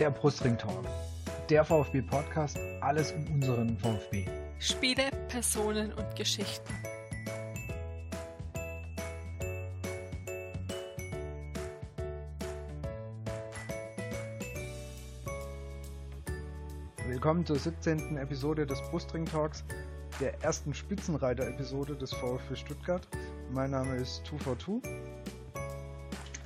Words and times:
der 0.00 0.10
Brustring 0.10 0.56
Talk, 0.56 0.86
der 1.50 1.62
VfB 1.62 2.00
Podcast, 2.00 2.58
alles 2.80 3.12
um 3.12 3.34
unseren 3.34 3.76
VfB. 3.76 4.24
Spiele, 4.58 5.10
Personen 5.28 5.92
und 5.92 6.16
Geschichten. 6.16 6.72
Willkommen 17.06 17.44
zur 17.44 17.58
17. 17.58 18.16
Episode 18.16 18.66
des 18.66 18.80
Brustring 18.90 19.26
Talks, 19.26 19.62
der 20.18 20.42
ersten 20.42 20.72
Spitzenreiter-Episode 20.72 21.94
des 21.94 22.14
VfB 22.14 22.56
Stuttgart. 22.56 23.06
Mein 23.52 23.72
Name 23.72 23.96
ist 23.96 24.24
242 24.24 25.09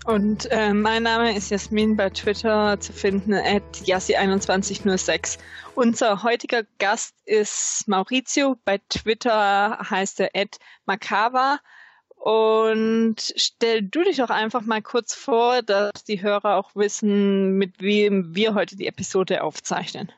und 0.05 0.51
äh, 0.51 0.75
mein 0.75 1.03
Name 1.03 1.37
ist 1.37 1.51
Jasmin 1.51 1.97
bei 1.97 2.11
Twitter 2.11 2.79
zu 2.79 2.93
finden 2.93 3.35
at 3.35 3.63
Yassi2106. 3.85 5.39
Unser 5.75 6.23
heutiger 6.23 6.63
Gast 6.79 7.15
ist 7.25 7.85
Maurizio. 7.87 8.57
Bei 8.65 8.79
Twitter 8.89 9.79
heißt 9.91 10.21
er 10.21 10.31
at 10.35 10.59
Makava. 10.87 11.59
Und 12.17 13.17
stell 13.37 13.83
du 13.83 14.03
dich 14.03 14.17
doch 14.17 14.31
einfach 14.31 14.63
mal 14.63 14.81
kurz 14.81 15.15
vor, 15.15 15.63
dass 15.63 16.05
die 16.05 16.23
Hörer 16.23 16.57
auch 16.57 16.75
wissen, 16.75 17.59
mit 17.59 17.81
wem 17.81 18.35
wir 18.35 18.55
heute 18.55 18.77
die 18.77 18.87
Episode 18.87 19.43
aufzeichnen. 19.43 20.11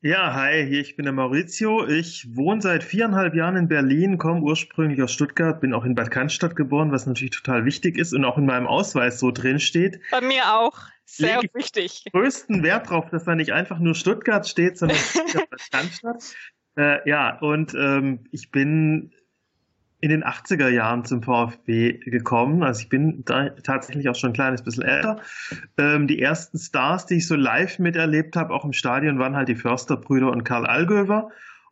Ja, 0.00 0.32
hi, 0.32 0.64
hier, 0.64 0.80
ich 0.80 0.94
bin 0.94 1.06
der 1.06 1.12
Maurizio. 1.12 1.84
Ich 1.84 2.24
wohne 2.36 2.62
seit 2.62 2.84
viereinhalb 2.84 3.34
Jahren 3.34 3.56
in 3.56 3.66
Berlin, 3.66 4.16
komme 4.16 4.42
ursprünglich 4.42 5.02
aus 5.02 5.10
Stuttgart, 5.10 5.60
bin 5.60 5.74
auch 5.74 5.84
in 5.84 5.96
Bad 5.96 6.12
Cannstatt 6.12 6.54
geboren, 6.54 6.92
was 6.92 7.06
natürlich 7.06 7.32
total 7.32 7.64
wichtig 7.64 7.98
ist 7.98 8.14
und 8.14 8.24
auch 8.24 8.38
in 8.38 8.46
meinem 8.46 8.68
Ausweis 8.68 9.18
so 9.18 9.32
drin 9.32 9.58
steht. 9.58 10.00
Bei 10.12 10.20
mir 10.20 10.54
auch. 10.54 10.82
Sehr 11.04 11.40
Lege 11.40 11.52
wichtig. 11.52 12.04
Größten 12.12 12.62
Wert 12.62 12.86
darauf, 12.86 13.10
dass 13.10 13.24
da 13.24 13.34
nicht 13.34 13.52
einfach 13.52 13.80
nur 13.80 13.96
Stuttgart 13.96 14.46
steht, 14.46 14.78
sondern 14.78 14.98
Bad 15.34 15.70
Cannstatt. 15.72 16.36
Äh, 16.76 17.08
ja, 17.08 17.36
und 17.40 17.74
ähm, 17.74 18.20
ich 18.30 18.52
bin 18.52 19.12
in 20.00 20.10
den 20.10 20.22
80er 20.22 20.68
Jahren 20.68 21.04
zum 21.04 21.22
VfB 21.22 21.94
gekommen. 21.98 22.62
Also 22.62 22.82
ich 22.82 22.88
bin 22.88 23.24
da 23.24 23.50
tatsächlich 23.50 24.08
auch 24.08 24.14
schon 24.14 24.30
ein 24.30 24.34
kleines 24.34 24.62
bisschen 24.62 24.84
älter. 24.84 25.20
Ähm, 25.76 26.06
die 26.06 26.22
ersten 26.22 26.58
Stars, 26.58 27.06
die 27.06 27.16
ich 27.16 27.26
so 27.26 27.34
live 27.34 27.78
miterlebt 27.80 28.36
habe, 28.36 28.54
auch 28.54 28.64
im 28.64 28.72
Stadion, 28.72 29.18
waren 29.18 29.34
halt 29.34 29.48
die 29.48 29.56
Försterbrüder 29.56 30.30
und 30.30 30.44
Karl 30.44 30.66
Allgöwer. 30.66 31.30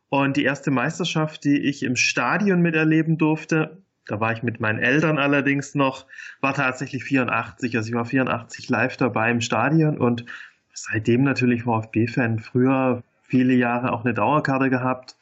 Und 0.09 0.37
die 0.37 0.43
erste 0.43 0.71
Meisterschaft, 0.71 1.43
die 1.43 1.57
ich 1.57 1.83
im 1.83 1.95
Stadion 1.95 2.61
miterleben 2.61 3.17
durfte, 3.17 3.81
da 4.07 4.19
war 4.19 4.31
ich 4.31 4.41
mit 4.41 4.59
meinen 4.59 4.79
Eltern 4.79 5.17
allerdings 5.17 5.75
noch, 5.75 6.05
war 6.39 6.53
tatsächlich 6.53 7.03
84. 7.03 7.75
Also 7.75 7.89
ich 7.89 7.95
war 7.95 8.05
84 8.05 8.69
live 8.69 8.95
dabei 8.97 9.31
im 9.31 9.41
Stadion 9.41 9.97
und 9.97 10.25
seitdem 10.73 11.23
natürlich 11.23 11.63
VfB-Fan. 11.63 12.39
Früher 12.39 13.03
viele 13.23 13.53
Jahre 13.53 13.91
auch 13.91 14.05
eine 14.05 14.13
Dauerkarte 14.13 14.69
gehabt 14.69 15.16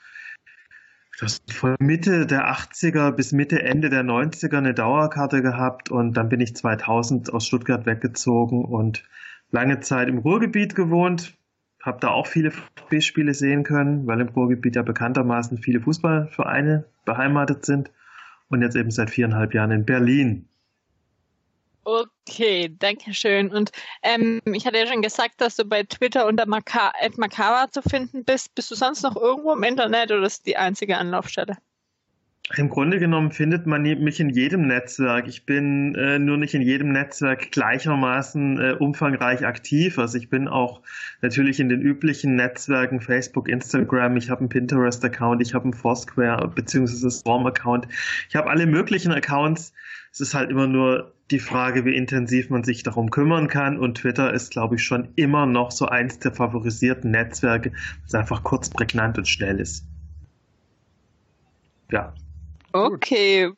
das 1.20 1.42
von 1.50 1.76
Mitte 1.80 2.26
der 2.26 2.52
80er 2.52 3.12
bis 3.12 3.32
Mitte, 3.32 3.62
Ende 3.62 3.90
der 3.90 4.04
90er 4.04 4.58
eine 4.58 4.74
Dauerkarte 4.74 5.42
gehabt 5.42 5.90
und 5.90 6.14
dann 6.14 6.30
bin 6.30 6.42
ich 6.42 6.56
2000 6.56 7.34
aus 7.34 7.48
Stuttgart 7.48 7.86
weggezogen 7.86 8.66
und 8.66 9.04
lange 9.52 9.80
Zeit 9.80 10.10
im 10.10 10.18
Ruhrgebiet 10.18 10.76
gewohnt. 10.76 11.38
Habe 11.82 12.00
da 12.02 12.10
auch 12.10 12.28
viele 12.28 12.52
VfB-Spiele 12.52 13.34
sehen 13.34 13.64
können, 13.64 14.08
weil 14.08 14.20
im 14.20 14.30
Ruhrgebiet 14.30 14.76
ja 14.76 14.82
bekanntermaßen 14.82 15.60
viele 15.60 15.82
Fußballvereine 15.82 16.86
beheimatet 17.06 17.66
sind 17.66 17.92
und 18.50 18.62
jetzt 18.62 18.76
eben 18.76 18.92
seit 18.92 19.10
viereinhalb 19.10 19.54
Jahren 19.54 19.72
in 19.72 19.86
Berlin. 19.86 20.50
Okay, 21.88 22.76
danke 22.80 23.14
schön. 23.14 23.52
Und 23.52 23.72
ähm, 24.02 24.42
ich 24.46 24.66
hatte 24.66 24.80
ja 24.80 24.88
schon 24.88 25.04
gesagt, 25.04 25.40
dass 25.40 25.56
du 25.56 25.66
bei 25.66 25.84
Twitter 25.84 26.26
unter 26.26 26.48
Macava 26.48 27.70
zu 27.70 27.84
finden 27.84 28.26
bist. 28.26 28.56
Bist 28.56 28.72
du 28.72 28.76
sonst 28.76 29.04
noch 29.04 29.16
irgendwo 29.16 29.54
im 29.54 29.62
Internet 29.62 30.12
oder 30.12 30.24
ist 30.24 30.48
die 30.48 30.58
einzige 30.58 30.98
Anlaufstelle? 30.98 31.58
Im 32.58 32.70
Grunde 32.70 33.00
genommen 33.00 33.32
findet 33.32 33.68
man 33.68 33.84
mich 33.84 34.20
in 34.20 34.30
jedem 34.30 34.68
Netzwerk. 34.68 35.28
Ich 35.28 35.46
bin 35.46 35.94
äh, 35.96 36.18
nur 36.18 36.38
nicht 36.38 36.56
in 36.56 36.62
jedem 36.62 36.92
Netzwerk 36.92 37.52
gleichermaßen 37.52 38.60
äh, 38.60 38.72
umfangreich 38.74 39.46
aktiv. 39.46 40.00
Also 40.00 40.18
ich 40.18 40.30
bin 40.30 40.48
auch 40.48 40.82
natürlich 41.22 41.60
in 41.60 41.70
den 41.70 41.82
üblichen 41.82 42.36
Netzwerken 42.36 43.00
Facebook, 43.00 43.48
Instagram. 43.48 44.18
Ich 44.18 44.30
habe 44.30 44.42
einen 44.42 44.50
Pinterest-Account, 44.50 45.42
ich 45.42 45.54
habe 45.54 45.66
einen 45.66 45.74
Foursquare 45.74 46.48
bzw. 46.48 47.10
Swarm-Account. 47.10 47.88
Ich 48.30 48.36
habe 48.36 48.50
alle 48.50 48.66
möglichen 48.68 49.12
Accounts. 49.12 49.74
Es 50.16 50.22
ist 50.22 50.34
halt 50.34 50.50
immer 50.50 50.66
nur 50.66 51.12
die 51.30 51.40
Frage, 51.40 51.84
wie 51.84 51.94
intensiv 51.94 52.50
man 52.50 52.64
sich 52.64 52.84
darum 52.84 53.12
kümmern 53.12 53.50
kann. 53.50 53.78
Und 53.78 53.98
Twitter 53.98 54.34
ist, 54.34 54.50
glaube 54.50 54.76
ich, 54.76 54.84
schon 54.84 55.10
immer 55.18 55.46
noch 55.46 55.72
so 55.72 55.88
eins 55.88 56.20
der 56.20 56.32
favorisierten 56.32 57.12
Netzwerke, 57.12 57.74
das 58.04 58.16
einfach 58.16 58.42
kurz, 58.42 58.70
prägnant 58.70 59.18
und 59.18 59.28
schnell 59.28 59.60
ist. 59.60 59.86
Ja. 61.92 62.14
Okay. 62.72 63.52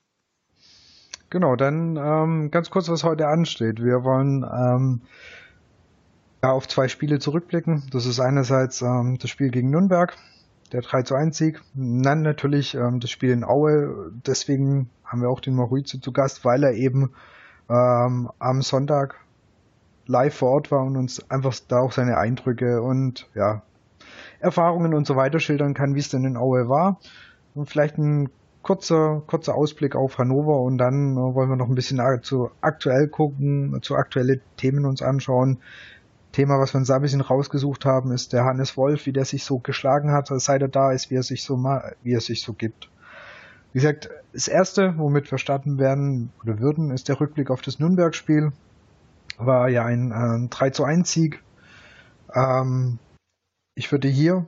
Genau, 1.29 1.55
dann 1.55 1.95
ähm, 1.95 2.49
ganz 2.49 2.71
kurz, 2.71 2.89
was 2.89 3.03
heute 3.03 3.27
ansteht. 3.27 3.83
Wir 3.83 4.03
wollen 4.03 4.43
ähm, 4.43 5.01
ja, 6.41 6.53
auf 6.53 6.67
zwei 6.67 6.87
Spiele 6.87 7.19
zurückblicken. 7.19 7.83
Das 7.91 8.07
ist 8.07 8.19
einerseits 8.19 8.81
ähm, 8.81 9.19
das 9.21 9.29
Spiel 9.29 9.51
gegen 9.51 9.69
Nürnberg, 9.69 10.17
der 10.71 10.81
3 10.81 11.03
zu 11.03 11.15
1 11.15 11.37
Sieg. 11.37 11.61
Dann 11.73 12.21
natürlich 12.21 12.75
ähm, 12.75 12.99
das 12.99 13.09
Spiel 13.09 13.31
in 13.31 13.43
Aue. 13.43 14.11
Deswegen 14.25 14.89
haben 15.03 15.21
wir 15.21 15.29
auch 15.29 15.39
den 15.39 15.55
Maurizio 15.55 15.99
zu 15.99 16.11
Gast, 16.11 16.45
weil 16.45 16.63
er 16.63 16.73
eben 16.73 17.11
ähm, 17.69 18.29
am 18.39 18.61
Sonntag 18.61 19.15
live 20.05 20.35
vor 20.35 20.51
Ort 20.51 20.71
war 20.71 20.83
und 20.83 20.97
uns 20.97 21.29
einfach 21.29 21.55
da 21.67 21.79
auch 21.79 21.91
seine 21.91 22.17
Eindrücke 22.17 22.81
und 22.81 23.29
ja, 23.35 23.61
Erfahrungen 24.39 24.93
und 24.93 25.05
so 25.05 25.15
weiter 25.15 25.39
schildern 25.39 25.73
kann, 25.73 25.95
wie 25.95 25.99
es 25.99 26.09
denn 26.09 26.23
in 26.23 26.37
Aue 26.37 26.69
war. 26.69 26.99
Und 27.55 27.69
vielleicht 27.69 27.97
ein 27.97 28.29
kurzer, 28.61 29.23
kurzer 29.27 29.55
Ausblick 29.55 29.95
auf 29.95 30.17
Hannover 30.17 30.59
und 30.59 30.77
dann 30.77 31.13
äh, 31.13 31.35
wollen 31.35 31.49
wir 31.49 31.55
noch 31.55 31.69
ein 31.69 31.75
bisschen 31.75 32.01
zu 32.21 32.51
aktuell 32.61 33.07
gucken, 33.07 33.79
zu 33.81 33.95
aktuelle 33.95 34.41
Themen 34.57 34.85
uns 34.85 35.01
anschauen. 35.01 35.59
Thema, 36.37 36.59
was 36.59 36.71
wir 36.75 36.77
uns 36.77 36.87
da 36.87 36.97
ein 36.97 37.01
bisschen 37.01 37.21
rausgesucht 37.21 37.83
haben, 37.83 38.11
ist 38.11 38.31
der 38.31 38.45
Hannes 38.45 38.77
Wolf, 38.77 39.07
wie 39.07 39.11
der 39.11 39.25
sich 39.25 39.43
so 39.43 39.57
geschlagen 39.57 40.11
hat, 40.11 40.27
seit 40.27 40.61
er 40.61 40.67
da 40.67 40.91
ist, 40.91 41.09
wie 41.09 41.15
er 41.15 41.23
sich 41.23 41.43
so 41.43 41.57
wie 42.03 42.13
er 42.13 42.21
sich 42.21 42.43
so 42.43 42.53
gibt. 42.53 42.91
Wie 43.73 43.79
gesagt, 43.79 44.11
das 44.33 44.47
erste, 44.47 44.93
womit 44.99 45.31
wir 45.31 45.39
starten 45.39 45.79
werden 45.79 46.31
oder 46.43 46.59
würden, 46.59 46.91
ist 46.91 47.09
der 47.09 47.19
Rückblick 47.19 47.49
auf 47.49 47.63
das 47.63 47.79
Nürnberg-Spiel. 47.79 48.51
War 49.39 49.69
ja 49.69 49.83
ein 49.83 50.11
äh, 50.11 50.47
3 50.47 50.69
zu 50.69 50.83
1 50.83 51.11
Sieg. 51.11 51.43
Ähm, 52.31 52.99
ich 53.73 53.91
würde 53.91 54.07
hier 54.07 54.45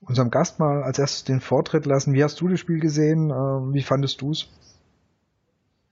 unserem 0.00 0.32
Gast 0.32 0.58
mal 0.58 0.82
als 0.82 0.98
erstes 0.98 1.22
den 1.22 1.40
Vortritt 1.40 1.86
lassen. 1.86 2.12
Wie 2.12 2.24
hast 2.24 2.40
du 2.40 2.48
das 2.48 2.58
Spiel 2.58 2.80
gesehen? 2.80 3.30
Äh, 3.30 3.34
wie 3.72 3.84
fandest 3.84 4.20
du 4.20 4.32
es? 4.32 4.48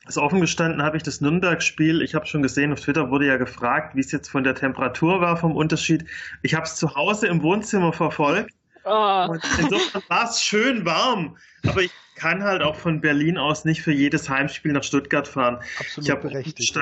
Also 0.09 0.23
offen 0.23 0.41
gestanden 0.41 0.81
habe 0.83 0.97
ich 0.97 1.03
das 1.03 1.21
Nürnberg-Spiel, 1.21 2.01
ich 2.01 2.15
habe 2.15 2.25
schon 2.25 2.41
gesehen, 2.41 2.73
auf 2.73 2.81
Twitter 2.81 3.11
wurde 3.11 3.27
ja 3.27 3.37
gefragt, 3.37 3.95
wie 3.95 4.01
es 4.01 4.11
jetzt 4.11 4.29
von 4.29 4.43
der 4.43 4.55
Temperatur 4.55 5.21
war, 5.21 5.37
vom 5.37 5.55
Unterschied. 5.55 6.07
Ich 6.41 6.55
habe 6.55 6.65
es 6.65 6.77
zu 6.77 6.95
Hause 6.95 7.27
im 7.27 7.43
Wohnzimmer 7.43 7.93
verfolgt. 7.93 8.51
Oh. 8.87 9.37
insofern 9.59 10.03
war 10.09 10.31
es 10.31 10.43
schön 10.43 10.87
warm, 10.87 11.37
aber 11.67 11.83
ich 11.83 11.91
kann 12.15 12.43
halt 12.43 12.63
auch 12.63 12.75
von 12.75 13.03
Berlin 13.03 13.37
aus 13.37 13.67
nicht 13.67 13.83
für 13.83 13.93
jedes 13.93 14.31
Heimspiel 14.31 14.73
nach 14.73 14.83
Stuttgart 14.83 15.29
fahren. 15.29 15.59
Absolut 15.79 16.09
ich 16.09 16.15
berechtigt. 16.15 16.81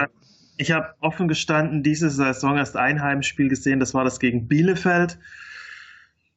Ich 0.57 0.71
habe 0.71 0.95
offen 1.01 1.27
gestanden 1.27 1.83
diese 1.83 2.09
Saison 2.09 2.59
erst 2.59 2.77
ein 2.77 3.03
Heimspiel 3.03 3.49
gesehen, 3.49 3.81
das 3.81 3.93
war 3.93 4.05
das 4.05 4.21
gegen 4.21 4.47
Bielefeld. 4.47 5.19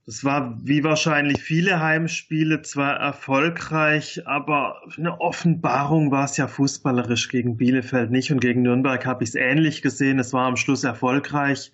Das 0.09 0.24
war 0.24 0.58
wie 0.64 0.84
wahrscheinlich 0.84 1.40
viele 1.40 1.81
Heimspiele 1.81 2.64
zwar 2.64 2.96
erfolgreich, 2.96 4.25
aber 4.25 4.81
eine 4.97 5.22
Offenbarung 5.22 6.09
war 6.09 6.25
es 6.25 6.36
ja 6.36 6.47
fußballerisch 6.47 7.30
gegen 7.30 7.58
Bielefeld 7.58 8.09
nicht 8.09 8.32
und 8.32 8.40
gegen 8.40 8.64
Nürnberg 8.64 9.06
habe 9.06 9.23
ich 9.23 9.29
es 9.29 9.35
ähnlich 9.35 9.84
gesehen. 9.84 10.17
Es 10.17 10.34
war 10.34 10.47
am 10.47 10.56
Schluss 10.56 10.84
erfolgreich. 10.84 11.72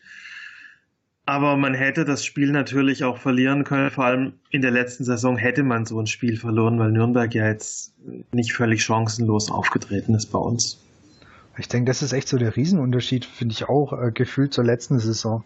Aber 1.25 1.55
man 1.55 1.73
hätte 1.73 2.03
das 2.03 2.25
Spiel 2.25 2.51
natürlich 2.51 3.05
auch 3.05 3.19
verlieren 3.19 3.63
können. 3.63 3.89
Vor 3.89 4.03
allem 4.03 4.33
in 4.49 4.61
der 4.61 4.71
letzten 4.71 5.05
Saison 5.05 5.37
hätte 5.37 5.63
man 5.63 5.85
so 5.85 5.97
ein 5.97 6.05
Spiel 6.05 6.35
verloren, 6.35 6.77
weil 6.77 6.91
Nürnberg 6.91 7.33
ja 7.33 7.47
jetzt 7.47 7.93
nicht 8.33 8.51
völlig 8.51 8.83
chancenlos 8.83 9.49
aufgetreten 9.49 10.13
ist 10.13 10.25
bei 10.25 10.39
uns. 10.39 10.83
Ich 11.57 11.69
denke, 11.69 11.89
das 11.89 12.01
ist 12.01 12.11
echt 12.11 12.27
so 12.27 12.37
der 12.37 12.57
Riesenunterschied, 12.57 13.23
finde 13.23 13.53
ich 13.53 13.69
auch, 13.69 13.93
äh, 13.93 14.11
gefühlt 14.11 14.53
zur 14.53 14.65
letzten 14.65 14.99
Saison. 14.99 15.45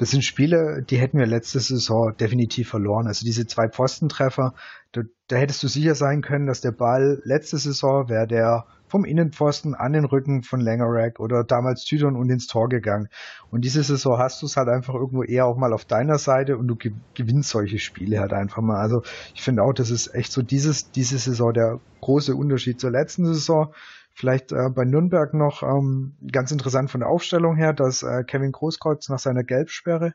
Das 0.00 0.12
sind 0.12 0.24
Spiele, 0.24 0.82
die 0.82 0.96
hätten 0.96 1.18
wir 1.18 1.26
letzte 1.26 1.60
Saison 1.60 2.16
definitiv 2.16 2.70
verloren. 2.70 3.06
Also 3.06 3.22
diese 3.26 3.46
zwei 3.46 3.68
Pfostentreffer, 3.68 4.54
da, 4.92 5.02
da 5.28 5.36
hättest 5.36 5.62
du 5.62 5.68
sicher 5.68 5.94
sein 5.94 6.22
können, 6.22 6.46
dass 6.46 6.62
der 6.62 6.72
Ball 6.72 7.20
letzte 7.24 7.58
Saison 7.58 8.08
wäre 8.08 8.26
der 8.26 8.64
vom 8.88 9.04
Innenpfosten 9.04 9.74
an 9.74 9.92
den 9.92 10.06
Rücken 10.06 10.42
von 10.42 10.58
Langerack 10.58 11.20
oder 11.20 11.44
damals 11.44 11.84
Tüdon 11.84 12.16
und 12.16 12.30
ins 12.30 12.46
Tor 12.46 12.70
gegangen. 12.70 13.10
Und 13.50 13.66
diese 13.66 13.82
Saison 13.82 14.16
hast 14.16 14.40
du 14.40 14.46
es 14.46 14.56
halt 14.56 14.70
einfach 14.70 14.94
irgendwo 14.94 15.22
eher 15.22 15.44
auch 15.44 15.58
mal 15.58 15.74
auf 15.74 15.84
deiner 15.84 16.16
Seite 16.16 16.56
und 16.56 16.66
du 16.66 16.76
gewinnst 17.12 17.50
solche 17.50 17.78
Spiele 17.78 18.20
halt 18.20 18.32
einfach 18.32 18.62
mal. 18.62 18.80
Also 18.80 19.02
ich 19.34 19.42
finde 19.42 19.64
auch, 19.64 19.74
das 19.74 19.90
ist 19.90 20.14
echt 20.14 20.32
so 20.32 20.40
dieses, 20.40 20.92
diese 20.92 21.18
Saison 21.18 21.52
der 21.52 21.78
große 22.00 22.34
Unterschied 22.34 22.80
zur 22.80 22.90
letzten 22.90 23.26
Saison. 23.26 23.74
Vielleicht 24.20 24.52
äh, 24.52 24.68
bei 24.68 24.84
Nürnberg 24.84 25.32
noch 25.32 25.62
ähm, 25.62 26.12
ganz 26.30 26.52
interessant 26.52 26.90
von 26.90 27.00
der 27.00 27.08
Aufstellung 27.08 27.56
her, 27.56 27.72
dass 27.72 28.02
äh, 28.02 28.22
Kevin 28.22 28.52
Großkreuz 28.52 29.08
nach 29.08 29.18
seiner 29.18 29.44
Gelbsperre 29.44 30.12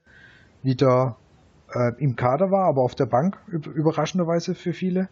wieder 0.61 1.17
äh, 1.73 1.91
im 1.97 2.15
Kader 2.15 2.51
war, 2.51 2.65
aber 2.65 2.83
auf 2.83 2.93
der 2.93 3.07
Bank, 3.07 3.39
überraschenderweise 3.47 4.53
für 4.53 4.73
viele. 4.73 5.09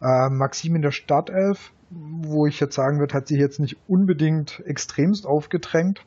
Äh, 0.00 0.28
Maxim 0.28 0.74
in 0.74 0.82
der 0.82 0.90
Startelf, 0.90 1.72
wo 1.90 2.46
ich 2.46 2.58
jetzt 2.58 2.74
sagen 2.74 2.98
würde, 2.98 3.14
hat 3.14 3.28
sich 3.28 3.38
jetzt 3.38 3.60
nicht 3.60 3.76
unbedingt 3.86 4.60
extremst 4.66 5.24
aufgedrängt 5.24 6.04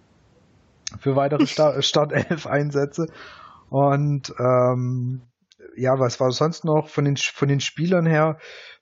für 0.99 1.15
weitere 1.15 1.45
Star 1.47 1.81
Startelf-Einsätze. 1.81 3.07
Und 3.69 4.35
ähm, 4.37 5.21
ja, 5.75 5.99
was 5.99 6.19
war 6.19 6.31
sonst 6.31 6.65
noch 6.65 6.89
von 6.89 7.05
den, 7.05 7.17
von 7.17 7.47
den 7.47 7.59
Spielern 7.59 8.05
her? 8.05 8.37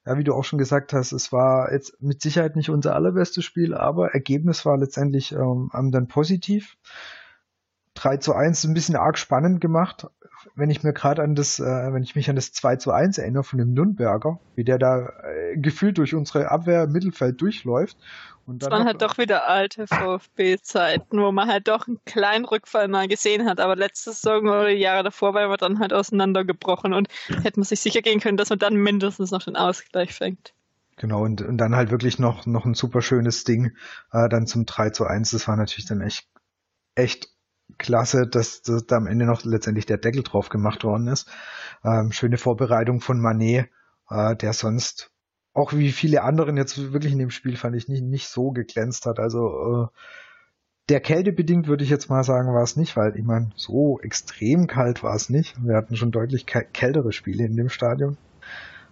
Ja, 0.05 0.17
wie 0.17 0.23
du 0.23 0.33
auch 0.33 0.43
schon 0.43 0.59
gesagt 0.59 0.91
hast, 0.93 1.13
es 1.13 1.31
war 1.31 1.71
jetzt 1.71 2.01
mit 2.01 2.21
Sicherheit 2.21 2.55
nicht 2.55 2.69
unser 2.69 2.95
allerbestes 2.95 3.45
Spiel, 3.45 3.73
aber 3.73 4.13
Ergebnis 4.13 4.65
war 4.65 4.77
letztendlich 4.77 5.31
ähm, 5.31 5.69
dann 5.91 6.07
positiv. 6.07 6.77
3 8.03 8.17
zu 8.17 8.33
1 8.33 8.65
ein 8.65 8.73
bisschen 8.73 8.95
arg 8.95 9.17
spannend 9.17 9.61
gemacht. 9.61 10.07
Wenn 10.55 10.69
ich 10.69 10.83
mir 10.83 10.91
gerade 10.91 11.23
an 11.23 11.35
das, 11.35 11.59
äh, 11.59 11.93
wenn 11.93 12.03
ich 12.03 12.15
mich 12.15 12.29
an 12.29 12.35
das 12.35 12.51
2 12.51 12.75
zu 12.75 12.91
1 12.91 13.17
erinnere 13.17 13.45
von 13.45 13.59
dem 13.59 13.73
Nürnberger, 13.73 14.39
wie 14.55 14.65
der 14.65 14.77
da 14.77 15.07
äh, 15.23 15.55
gefühlt 15.55 15.97
durch 15.97 16.13
unsere 16.13 16.51
Abwehr 16.51 16.85
Mittelfeld 16.87 17.39
durchläuft. 17.41 17.97
Und 18.45 18.61
dann 18.61 18.69
das 18.69 18.77
waren 18.77 18.87
halt 18.87 19.01
doch 19.01 19.17
wieder 19.17 19.47
alte 19.47 19.87
VfB-Zeiten, 19.87 21.17
wo 21.17 21.31
man 21.31 21.47
halt 21.47 21.69
doch 21.69 21.87
einen 21.87 22.03
kleinen 22.03 22.43
Rückfall 22.43 22.89
mal 22.89 23.07
gesehen 23.07 23.47
hat. 23.47 23.61
Aber 23.61 23.77
letzte 23.77 24.11
Saison 24.11 24.41
oder 24.41 24.67
die 24.67 24.75
Jahre 24.75 25.03
davor 25.03 25.33
war 25.33 25.47
man 25.47 25.57
dann 25.57 25.79
halt 25.79 25.93
auseinandergebrochen 25.93 26.93
und 26.93 27.07
hätte 27.41 27.57
man 27.57 27.65
sich 27.65 27.79
sicher 27.79 28.01
gehen 28.01 28.19
können, 28.19 28.35
dass 28.35 28.49
man 28.49 28.59
dann 28.59 28.75
mindestens 28.75 29.31
noch 29.31 29.43
den 29.43 29.55
Ausgleich 29.55 30.13
fängt. 30.13 30.53
Genau, 30.97 31.23
und, 31.23 31.41
und 31.41 31.57
dann 31.57 31.75
halt 31.75 31.89
wirklich 31.89 32.19
noch, 32.19 32.45
noch 32.45 32.65
ein 32.65 32.73
super 32.73 33.01
schönes 33.01 33.45
Ding, 33.45 33.71
äh, 34.11 34.27
dann 34.27 34.45
zum 34.45 34.65
3 34.65 34.89
zu 34.89 35.05
1. 35.05 35.31
Das 35.31 35.47
war 35.47 35.55
natürlich 35.55 35.85
dann 35.85 36.01
echt, 36.01 36.27
echt 36.95 37.33
klasse, 37.77 38.27
dass, 38.27 38.61
dass 38.61 38.85
da 38.85 38.97
am 38.97 39.07
Ende 39.07 39.25
noch 39.25 39.43
letztendlich 39.43 39.85
der 39.85 39.97
Deckel 39.97 40.23
drauf 40.23 40.49
gemacht 40.49 40.83
worden 40.83 41.07
ist. 41.07 41.29
Ähm, 41.83 42.11
schöne 42.11 42.37
Vorbereitung 42.37 43.01
von 43.01 43.19
Manet, 43.19 43.69
äh, 44.09 44.35
der 44.35 44.53
sonst 44.53 45.11
auch 45.53 45.73
wie 45.73 45.91
viele 45.91 46.23
anderen 46.23 46.57
jetzt 46.57 46.93
wirklich 46.93 47.13
in 47.13 47.19
dem 47.19 47.29
Spiel 47.29 47.57
fand 47.57 47.75
ich 47.75 47.87
nicht, 47.87 48.03
nicht 48.03 48.27
so 48.27 48.51
geglänzt 48.51 49.05
hat. 49.05 49.19
Also 49.19 49.89
äh, 49.93 49.97
der 50.89 50.99
Kälte 50.99 51.31
bedingt 51.31 51.67
würde 51.67 51.83
ich 51.83 51.89
jetzt 51.89 52.09
mal 52.09 52.23
sagen, 52.23 52.53
war 52.53 52.63
es 52.63 52.75
nicht, 52.75 52.97
weil 52.97 53.15
ich 53.15 53.23
meine, 53.23 53.51
so 53.55 53.99
extrem 54.01 54.67
kalt 54.67 55.03
war 55.03 55.15
es 55.15 55.29
nicht. 55.29 55.55
Wir 55.63 55.75
hatten 55.75 55.95
schon 55.95 56.11
deutlich 56.11 56.45
kältere 56.45 57.13
Spiele 57.13 57.45
in 57.45 57.55
dem 57.55 57.69
Stadion. 57.69 58.17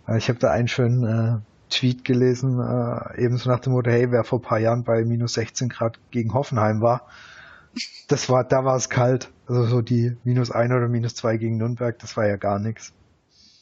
Äh, 0.08 0.18
ich 0.18 0.30
habe 0.30 0.40
da 0.40 0.52
einen 0.52 0.68
schönen 0.68 1.04
äh, 1.04 1.40
Tweet 1.70 2.06
gelesen, 2.06 2.60
äh, 2.60 3.22
ebenso 3.22 3.50
nach 3.50 3.60
dem 3.60 3.74
Motto, 3.74 3.90
hey, 3.90 4.12
wer 4.12 4.24
vor 4.24 4.40
ein 4.40 4.44
paar 4.44 4.60
Jahren 4.60 4.84
bei 4.84 5.04
minus 5.04 5.34
16 5.34 5.70
Grad 5.70 6.00
gegen 6.12 6.34
Hoffenheim 6.34 6.82
war, 6.82 7.08
das 8.08 8.30
war, 8.30 8.44
da 8.44 8.66
war 8.66 8.76
es 8.76 8.90
kalt. 8.90 9.30
Also 9.48 9.66
so 9.66 9.82
die 9.82 10.16
minus 10.24 10.52
ein 10.52 10.72
oder 10.72 10.88
minus 10.88 11.16
zwei 11.16 11.38
gegen 11.38 11.58
Nürnberg, 11.58 11.98
das 12.00 12.16
war 12.18 12.28
ja 12.28 12.38
gar 12.38 12.60
nichts. 12.60 12.94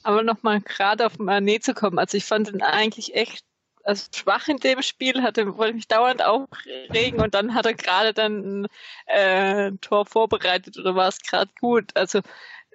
Aber 0.03 0.23
nochmal 0.23 0.61
gerade 0.61 1.05
auf 1.05 1.17
Mané 1.17 1.59
zu 1.59 1.73
kommen. 1.73 1.99
Also 1.99 2.17
ich 2.17 2.25
fand 2.25 2.49
ihn 2.49 2.61
eigentlich 2.61 3.15
echt 3.15 3.43
also 3.83 4.07
schwach 4.13 4.47
in 4.47 4.57
dem 4.57 4.81
Spiel, 4.81 5.23
hatte, 5.23 5.57
wollte 5.57 5.73
mich 5.73 5.87
dauernd 5.87 6.23
aufregen 6.23 7.21
und 7.21 7.33
dann 7.33 7.53
hat 7.53 7.65
er 7.65 7.73
gerade 7.73 8.13
dann 8.13 8.63
ein 8.63 8.67
äh, 9.07 9.71
Tor 9.81 10.05
vorbereitet 10.05 10.77
oder 10.77 10.95
war 10.95 11.07
es 11.07 11.19
gerade 11.21 11.51
gut. 11.59 11.95
Also 11.95 12.21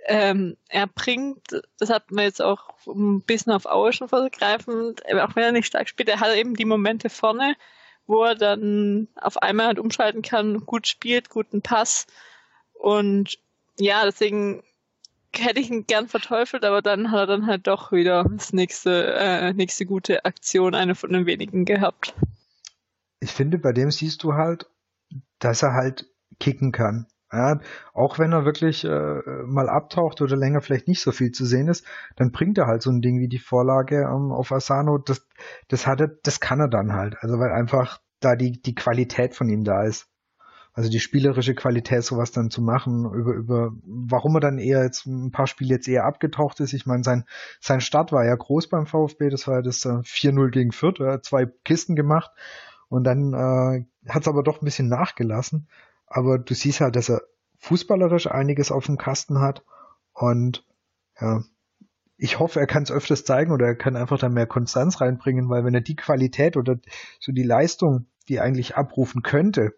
ähm, 0.06 0.56
er 0.68 0.86
bringt, 0.86 1.62
das 1.78 1.90
hat 1.90 2.10
man 2.10 2.24
jetzt 2.24 2.42
auch 2.42 2.70
ein 2.86 3.22
bisschen 3.22 3.52
auf 3.52 3.66
Aue 3.66 3.92
schon 3.92 4.08
vorgreifend, 4.08 5.04
auch 5.06 5.36
wenn 5.36 5.44
er 5.44 5.52
nicht 5.52 5.66
stark 5.66 5.88
spielt, 5.88 6.08
er 6.08 6.20
hat 6.20 6.34
eben 6.34 6.56
die 6.56 6.66
Momente 6.66 7.08
vorne, 7.08 7.54
wo 8.06 8.24
er 8.24 8.34
dann 8.34 9.08
auf 9.16 9.42
einmal 9.42 9.66
halt 9.66 9.78
umschalten 9.78 10.22
kann, 10.22 10.66
gut 10.66 10.86
spielt, 10.86 11.30
guten 11.30 11.62
Pass. 11.62 12.06
Und 12.74 13.38
ja, 13.78 14.04
deswegen 14.04 14.62
hätte 15.32 15.60
ich 15.60 15.70
ihn 15.70 15.86
gern 15.86 16.08
verteufelt, 16.08 16.64
aber 16.64 16.82
dann 16.82 17.10
hat 17.10 17.20
er 17.20 17.26
dann 17.26 17.46
halt 17.46 17.66
doch 17.66 17.92
wieder 17.92 18.24
das 18.24 18.52
nächste, 18.52 19.14
äh, 19.14 19.52
nächste 19.52 19.86
gute 19.86 20.24
Aktion, 20.24 20.74
eine 20.74 20.94
von 20.94 21.12
den 21.12 21.26
wenigen 21.26 21.64
gehabt. 21.64 22.14
Ich 23.20 23.32
finde, 23.32 23.58
bei 23.58 23.72
dem 23.72 23.90
siehst 23.90 24.22
du 24.22 24.34
halt, 24.34 24.66
dass 25.38 25.62
er 25.62 25.72
halt 25.72 26.06
kicken 26.38 26.72
kann. 26.72 27.06
Ja, 27.34 27.58
auch 27.92 28.18
wenn 28.18 28.32
er 28.32 28.44
wirklich 28.44 28.84
äh, 28.84 29.20
mal 29.46 29.68
abtaucht 29.68 30.22
oder 30.22 30.36
länger 30.36 30.60
vielleicht 30.60 30.86
nicht 30.86 31.00
so 31.00 31.10
viel 31.10 31.32
zu 31.32 31.44
sehen 31.44 31.66
ist, 31.66 31.84
dann 32.16 32.30
bringt 32.30 32.58
er 32.58 32.66
halt 32.66 32.82
so 32.82 32.90
ein 32.90 33.00
Ding 33.00 33.18
wie 33.18 33.28
die 33.28 33.40
Vorlage 33.40 34.02
ähm, 34.02 34.30
auf 34.30 34.52
Asano. 34.52 34.98
Das, 34.98 35.26
das 35.68 35.86
hat 35.86 36.00
er, 36.00 36.08
das 36.22 36.38
kann 36.38 36.60
er 36.60 36.68
dann 36.68 36.92
halt. 36.92 37.16
Also 37.20 37.38
weil 37.40 37.50
einfach 37.50 38.00
da 38.20 38.36
die, 38.36 38.52
die 38.62 38.74
Qualität 38.74 39.34
von 39.34 39.48
ihm 39.48 39.64
da 39.64 39.82
ist. 39.82 40.08
Also 40.74 40.90
die 40.90 41.00
spielerische 41.00 41.54
Qualität, 41.54 42.04
sowas 42.04 42.32
dann 42.32 42.50
zu 42.50 42.60
machen, 42.60 43.04
über, 43.04 43.32
über, 43.32 43.72
warum 43.84 44.36
er 44.36 44.40
dann 44.40 44.58
eher 44.58 44.82
jetzt 44.82 45.06
ein 45.06 45.30
paar 45.30 45.46
Spiele 45.46 45.74
jetzt 45.74 45.88
eher 45.88 46.04
abgetaucht 46.04 46.58
ist. 46.60 46.72
Ich 46.72 46.86
meine, 46.86 47.04
sein, 47.04 47.24
sein 47.60 47.80
Start 47.80 48.10
war 48.12 48.24
ja 48.24 48.34
groß 48.34 48.68
beim 48.68 48.86
VfB, 48.86 49.28
das 49.28 49.46
war 49.46 49.56
ja 49.56 49.62
das 49.62 49.84
äh, 49.84 50.02
4-0 50.02 50.50
gegen 50.50 50.72
Fürth, 50.72 51.00
er 51.00 51.14
hat 51.14 51.24
zwei 51.24 51.46
Kisten 51.64 51.94
gemacht 51.94 52.32
und 52.88 53.04
dann 53.04 53.32
äh, 53.34 54.10
hat 54.10 54.22
es 54.22 54.28
aber 54.28 54.42
doch 54.42 54.60
ein 54.60 54.64
bisschen 54.64 54.88
nachgelassen 54.88 55.68
aber 56.14 56.38
du 56.38 56.54
siehst 56.54 56.80
halt, 56.80 56.94
dass 56.94 57.10
er 57.10 57.22
fußballerisch 57.58 58.28
einiges 58.28 58.70
auf 58.70 58.86
dem 58.86 58.98
Kasten 58.98 59.40
hat 59.40 59.64
und 60.12 60.64
ja, 61.20 61.42
ich 62.16 62.38
hoffe, 62.38 62.60
er 62.60 62.68
kann 62.68 62.84
es 62.84 62.92
öfters 62.92 63.24
zeigen 63.24 63.50
oder 63.50 63.66
er 63.66 63.74
kann 63.74 63.96
einfach 63.96 64.18
da 64.20 64.28
mehr 64.28 64.46
Konstanz 64.46 65.00
reinbringen, 65.00 65.48
weil 65.48 65.64
wenn 65.64 65.74
er 65.74 65.80
die 65.80 65.96
Qualität 65.96 66.56
oder 66.56 66.78
so 67.18 67.32
die 67.32 67.42
Leistung, 67.42 68.06
die 68.28 68.36
er 68.36 68.44
eigentlich 68.44 68.76
abrufen 68.76 69.22
könnte, 69.22 69.74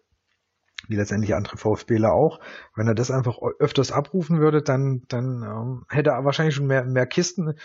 wie 0.87 0.95
letztendlich 0.95 1.33
andere 1.33 1.57
VfBler 1.57 2.13
auch, 2.13 2.39
wenn 2.75 2.87
er 2.87 2.93
das 2.93 3.09
einfach 3.09 3.39
öfters 3.57 3.91
abrufen 3.91 4.39
würde, 4.39 4.61
dann, 4.61 5.01
dann 5.07 5.41
ähm, 5.41 5.85
hätte 5.89 6.11
er 6.11 6.23
wahrscheinlich 6.23 6.53
schon 6.53 6.67
mehr, 6.67 6.83
mehr 6.83 7.07
Kisten. 7.07 7.55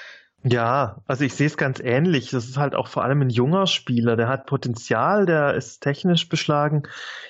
Ja, 0.44 1.02
also 1.06 1.24
ich 1.24 1.34
sehe 1.34 1.46
es 1.46 1.56
ganz 1.56 1.78
ähnlich. 1.78 2.30
Das 2.30 2.46
ist 2.46 2.56
halt 2.56 2.74
auch 2.74 2.88
vor 2.88 3.04
allem 3.04 3.22
ein 3.22 3.30
junger 3.30 3.68
Spieler, 3.68 4.16
der 4.16 4.28
hat 4.28 4.46
Potenzial, 4.46 5.24
der 5.24 5.54
ist 5.54 5.80
technisch 5.80 6.28
beschlagen. 6.28 6.82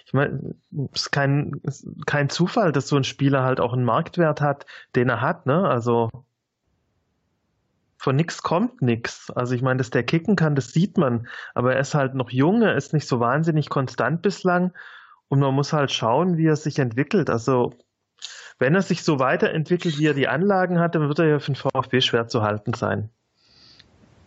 Ich 0.06 0.14
meine, 0.14 0.54
es 0.92 1.02
ist 1.02 1.10
kein, 1.12 1.60
ist 1.62 1.86
kein 2.06 2.30
Zufall, 2.30 2.72
dass 2.72 2.88
so 2.88 2.96
ein 2.96 3.04
Spieler 3.04 3.42
halt 3.44 3.60
auch 3.60 3.74
einen 3.74 3.84
Marktwert 3.84 4.40
hat, 4.40 4.64
den 4.94 5.10
er 5.10 5.20
hat, 5.20 5.44
ne? 5.44 5.68
Also 5.68 6.10
von 7.98 8.16
nix 8.16 8.42
kommt 8.42 8.80
nix. 8.82 9.30
Also 9.30 9.54
ich 9.54 9.62
meine, 9.62 9.78
dass 9.78 9.90
der 9.90 10.04
kicken 10.04 10.34
kann, 10.34 10.56
das 10.56 10.72
sieht 10.72 10.96
man. 10.96 11.28
Aber 11.54 11.74
er 11.74 11.80
ist 11.80 11.94
halt 11.94 12.14
noch 12.14 12.30
jung, 12.30 12.62
er 12.62 12.76
ist 12.76 12.94
nicht 12.94 13.06
so 13.06 13.20
wahnsinnig 13.20 13.68
konstant 13.68 14.22
bislang. 14.22 14.72
Und 15.28 15.38
man 15.40 15.54
muss 15.54 15.72
halt 15.72 15.92
schauen, 15.92 16.36
wie 16.36 16.46
er 16.46 16.56
sich 16.56 16.78
entwickelt. 16.78 17.30
Also 17.30 17.74
wenn 18.62 18.76
er 18.76 18.82
sich 18.82 19.02
so 19.02 19.18
weiterentwickelt, 19.18 19.98
wie 19.98 20.06
er 20.06 20.14
die 20.14 20.28
Anlagen 20.28 20.78
hat, 20.78 20.94
dann 20.94 21.08
wird 21.08 21.18
er 21.18 21.26
ja 21.26 21.38
für 21.40 21.50
den 21.50 21.56
VfB 21.56 22.00
schwer 22.00 22.28
zu 22.28 22.42
halten 22.42 22.72
sein. 22.74 23.10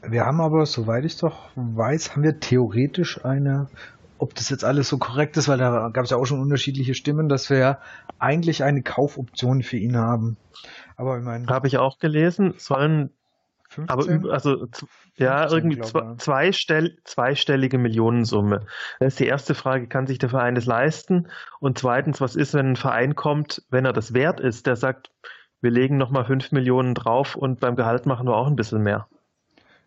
Wir 0.03 0.25
haben 0.25 0.41
aber, 0.41 0.65
soweit 0.65 1.05
ich 1.05 1.17
doch 1.17 1.47
weiß, 1.55 2.11
haben 2.11 2.23
wir 2.23 2.41
theoretisch 2.41 3.23
eine, 3.23 3.69
ob 4.17 4.35
das 4.35 4.49
jetzt 4.49 4.65
alles 4.65 4.89
so 4.89 4.97
korrekt 4.97 5.37
ist, 5.37 5.47
weil 5.47 5.57
da 5.57 5.87
gab 5.87 6.03
es 6.03 6.09
ja 6.09 6.17
auch 6.17 6.25
schon 6.25 6.41
unterschiedliche 6.41 6.95
Stimmen, 6.95 7.29
dass 7.29 7.49
wir 7.49 7.57
ja 7.57 7.79
eigentlich 8.19 8.61
eine 8.65 8.83
Kaufoption 8.83 9.63
für 9.63 9.77
ihn 9.77 9.95
haben. 9.95 10.35
Aber 10.97 11.17
ich 11.17 11.23
meine. 11.23 11.47
Habe 11.47 11.67
ich 11.67 11.77
auch 11.77 11.97
gelesen, 11.97 12.55
sollen 12.57 13.11
15? 13.75 13.89
Aber 13.89 14.33
also 14.33 14.67
ja, 15.15 15.49
irgendwie 15.51 15.79
zwei, 15.81 16.15
zweistell, 16.17 16.97
zweistellige 17.03 17.77
Millionensumme. 17.77 18.65
Das 18.99 19.13
ist 19.13 19.19
die 19.19 19.27
erste 19.27 19.53
Frage, 19.53 19.87
kann 19.87 20.07
sich 20.07 20.17
der 20.17 20.29
Verein 20.29 20.55
das 20.55 20.65
leisten? 20.65 21.27
Und 21.59 21.77
zweitens, 21.77 22.21
was 22.21 22.35
ist, 22.35 22.53
wenn 22.53 22.71
ein 22.71 22.75
Verein 22.75 23.15
kommt, 23.15 23.63
wenn 23.69 23.85
er 23.85 23.93
das 23.93 24.13
wert 24.13 24.39
ist, 24.39 24.65
der 24.67 24.75
sagt, 24.75 25.11
wir 25.61 25.71
legen 25.71 25.97
nochmal 25.97 26.25
fünf 26.25 26.51
Millionen 26.51 26.95
drauf 26.95 27.35
und 27.35 27.59
beim 27.59 27.75
Gehalt 27.75 28.05
machen 28.05 28.27
wir 28.27 28.35
auch 28.35 28.47
ein 28.47 28.55
bisschen 28.55 28.81
mehr. 28.81 29.07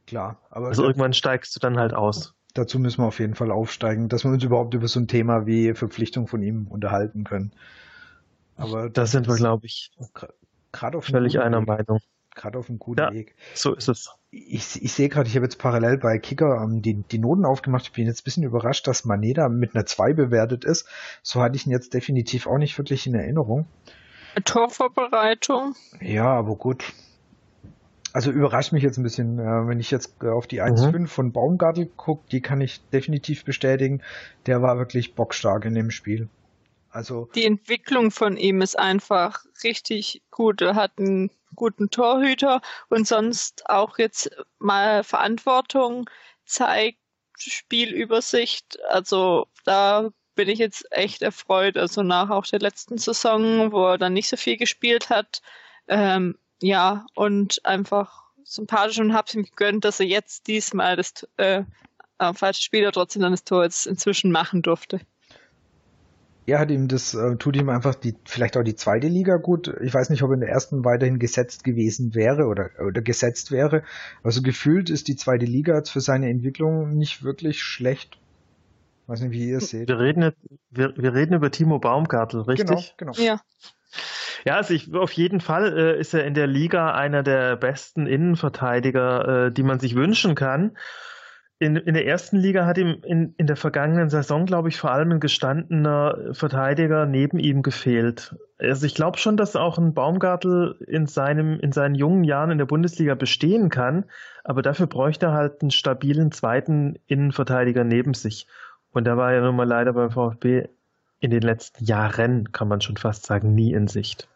Klar, 0.07 0.39
aber. 0.51 0.69
Also 0.69 0.85
irgendwann 0.85 1.13
steigst 1.13 1.55
du 1.57 1.61
dann 1.61 1.79
halt 1.79 1.95
aus. 1.95 2.35
Dazu 2.55 2.79
müssen 2.79 3.03
wir 3.03 3.07
auf 3.07 3.21
jeden 3.21 3.35
Fall 3.35 3.51
aufsteigen, 3.51 4.09
dass 4.09 4.25
wir 4.25 4.31
uns 4.31 4.43
überhaupt 4.43 4.75
über 4.75 4.89
so 4.89 4.99
ein 4.99 5.07
Thema 5.07 5.47
wie 5.47 5.75
Verpflichtung 5.75 6.27
von 6.27 6.43
ihm 6.43 6.67
unterhalten 6.67 7.25
können. 7.25 7.53
Aber 8.57 8.91
da 8.91 9.07
sind 9.07 9.29
wir, 9.29 9.37
glaube 9.37 9.67
ich, 9.67 9.93
gerade 10.73 10.99
auf 10.99 11.05
völlig 11.05 11.39
einer 11.41 11.61
Meinung 11.61 12.01
gerade 12.39 12.59
auf 12.59 12.69
einem 12.69 12.79
guten 12.79 13.01
ja, 13.01 13.13
Weg. 13.13 13.35
So 13.55 13.75
ist 13.75 13.89
es. 13.89 14.11
Ich, 14.31 14.83
ich 14.83 14.93
sehe 14.93 15.09
gerade, 15.09 15.29
ich 15.29 15.37
habe 15.37 15.45
jetzt 15.45 15.59
parallel 15.59 15.99
bei 15.99 16.19
Kicker 16.19 16.63
ähm, 16.63 16.81
die, 16.81 16.95
die 16.95 17.19
Noten 17.19 17.45
aufgemacht. 17.45 17.85
Ich 17.85 17.93
bin 17.93 18.07
jetzt 18.07 18.21
ein 18.21 18.25
bisschen 18.25 18.45
überrascht, 18.45 18.87
dass 18.87 19.05
Maneda 19.05 19.49
mit 19.49 19.75
einer 19.75 19.87
2 19.87 20.15
bewertet 20.15 20.65
ist. 20.65 20.87
So 21.23 21.43
hatte 21.43 21.57
ich 21.57 21.67
ihn 21.67 21.73
jetzt 21.73 21.93
definitiv 21.95 22.47
auch 22.47 22.59
nicht 22.59 22.77
wirklich 22.79 23.07
in 23.07 23.15
Erinnerung. 23.15 23.67
Torvorbereitung. 24.45 25.75
Ja, 26.01 26.27
aber 26.27 26.57
gut. 26.57 26.85
Also 28.13 28.31
überrascht 28.31 28.73
mich 28.73 28.83
jetzt 28.83 28.97
ein 28.97 29.03
bisschen, 29.03 29.39
äh, 29.39 29.69
wenn 29.69 29.81
ich 29.81 29.91
jetzt 29.91 30.25
auf 30.25 30.47
die 30.47 30.63
1.5 30.63 30.99
mhm. 30.99 31.07
von 31.07 31.33
Baumgartel 31.33 31.87
gucke, 31.87 32.25
die 32.31 32.41
kann 32.41 32.61
ich 32.61 32.81
definitiv 32.91 33.45
bestätigen. 33.45 34.03
Der 34.47 34.63
war 34.63 34.79
wirklich 34.79 35.15
bockstark 35.15 35.65
in 35.65 35.75
dem 35.75 35.91
Spiel. 35.91 36.29
Also 36.91 37.29
die 37.35 37.45
Entwicklung 37.45 38.11
von 38.11 38.37
ihm 38.37 38.63
ist 38.63 38.79
einfach 38.79 39.45
richtig 39.63 40.23
gut. 40.31 40.63
Er 40.63 40.75
hat 40.75 40.93
einen 40.99 41.31
guten 41.55 41.91
Torhüter 41.91 42.61
und 42.89 43.07
sonst 43.07 43.69
auch 43.69 43.99
jetzt 43.99 44.31
mal 44.59 45.05
Verantwortung 45.05 46.09
zeigt 46.45 46.99
Spielübersicht. 47.37 48.79
Also 48.89 49.47
da 49.65 50.11
bin 50.35 50.49
ich 50.49 50.59
jetzt 50.59 50.87
echt 50.91 51.23
erfreut. 51.23 51.77
Also 51.77 52.03
nach 52.03 52.31
auch 52.31 52.47
der 52.47 52.61
letzten 52.61 52.99
Saison, 52.99 53.73
wo 53.73 53.87
er 53.87 53.99
dann 53.99 54.13
nicht 54.13 54.29
so 54.29 54.37
viel 54.37 54.57
gespielt 54.57 55.11
hat. 55.11 55.43
Ähm, 55.89 56.39
ja, 56.61 57.07
und 57.15 57.65
einfach 57.65 58.25
sympathisch 58.45 58.99
und 58.99 59.13
hab's 59.13 59.35
ihm 59.35 59.45
gegönnt, 59.45 59.85
dass 59.85 60.01
er 60.01 60.07
jetzt 60.07 60.47
diesmal 60.47 60.97
das 60.97 61.27
äh, 61.37 61.65
falsche 62.35 62.63
Spieler 62.63 62.93
trotzdem 62.93 63.23
dann 63.23 63.33
das 63.33 63.45
Tor 63.45 63.65
jetzt 63.65 63.87
inzwischen 63.87 64.33
machen 64.33 64.63
durfte. 64.63 65.01
Er 66.49 66.61
hat 66.61 66.71
ihm 66.71 66.89
das, 66.89 67.13
äh, 67.13 67.37
tut 67.37 67.57
ihm 67.57 67.69
einfach 67.69 67.95
die, 67.95 68.15
vielleicht 68.25 68.57
auch 68.57 68.63
die 68.63 68.75
zweite 68.75 69.07
Liga 69.07 69.37
gut. 69.37 69.69
Ich 69.83 69.93
weiß 69.93 70.09
nicht, 70.09 70.23
ob 70.23 70.31
er 70.31 70.35
in 70.35 70.41
der 70.41 70.49
ersten 70.49 70.83
weiterhin 70.83 71.19
gesetzt 71.19 71.63
gewesen 71.63 72.15
wäre 72.15 72.47
oder, 72.47 72.71
oder 72.87 73.03
gesetzt 73.03 73.53
wäre. 73.53 73.83
Also 74.23 74.41
gefühlt 74.41 74.89
ist 74.89 75.09
die 75.09 75.17
zweite 75.17 75.45
Liga 75.45 75.77
jetzt 75.77 75.91
für 75.91 76.01
seine 76.01 76.31
Entwicklung 76.31 76.97
nicht 76.97 77.23
wirklich 77.23 77.63
schlecht. 77.63 78.19
Ich 79.03 79.09
weiß 79.09 79.21
nicht, 79.21 79.33
wie 79.33 79.51
ihr 79.51 79.59
es 79.59 79.69
seht. 79.69 79.89
Wir 79.89 79.99
reden, 79.99 80.33
wir, 80.71 80.95
wir 80.97 81.15
reden 81.15 81.35
über 81.35 81.51
Timo 81.51 81.79
Baumgartel, 81.79 82.41
richtig? 82.41 82.95
Genau, 82.97 83.13
genau. 83.13 83.13
Ja. 83.13 83.43
Ja, 84.47 84.57
also 84.57 84.73
ich, 84.73 84.95
auf 84.95 85.13
jeden 85.13 85.41
Fall 85.41 85.77
äh, 85.77 86.01
ist 86.01 86.15
er 86.15 86.25
in 86.25 86.33
der 86.33 86.47
Liga 86.47 86.95
einer 86.95 87.23
der 87.23 87.57
besten 87.57 88.07
Innenverteidiger, 88.07 89.47
äh, 89.47 89.53
die 89.53 89.63
man 89.63 89.81
sich 89.81 89.95
wünschen 89.95 90.35
kann. 90.35 90.79
In, 91.61 91.75
in 91.75 91.95
der 91.95 92.07
ersten 92.07 92.37
Liga 92.37 92.67
hat 92.67 92.79
ihm 92.79 93.03
in, 93.05 93.35
in 93.37 93.49
der 93.49 93.57
vergangenen 93.57 94.09
Saison, 94.11 94.47
glaube 94.47 94.69
ich, 94.69 94.77
vor 94.77 94.93
allem 94.93 95.11
ein 95.11 95.21
gestandener 95.21 96.17
Verteidiger 96.33 97.05
neben 97.05 97.41
ihm 97.41 97.63
gefehlt. 97.63 98.37
Also 98.59 98.87
ich 98.87 98.95
glaube 98.95 99.19
schon, 99.19 99.37
dass 99.37 99.57
auch 99.57 99.77
ein 99.77 99.93
Baumgartel 99.93 100.77
in 100.87 101.07
seinem, 101.07 101.59
in 101.59 101.73
seinen 101.73 101.97
jungen 101.97 102.23
Jahren 102.23 102.53
in 102.53 102.59
der 102.59 102.67
Bundesliga 102.67 103.17
bestehen 103.17 103.71
kann, 103.71 104.05
aber 104.45 104.63
dafür 104.63 104.87
bräuchte 104.87 105.27
er 105.27 105.33
halt 105.33 105.61
einen 105.63 105.73
stabilen 105.73 106.31
zweiten 106.31 106.97
Innenverteidiger 107.09 107.83
neben 107.83 108.15
sich. 108.15 108.47
Und 108.93 109.05
da 109.05 109.17
war 109.17 109.33
er 109.33 109.41
nun 109.41 109.57
mal 109.57 109.67
leider 109.67 109.93
beim 109.93 110.13
VfB 110.13 110.69
in 111.21 111.33
den 111.33 111.43
letzten 111.43 111.85
Jahren, 111.85 112.53
kann 112.53 112.69
man 112.69 112.81
schon 112.81 112.97
fast 112.97 113.27
sagen, 113.27 113.55
nie 113.55 113.73
in 113.73 113.89
Sicht. 113.89 114.29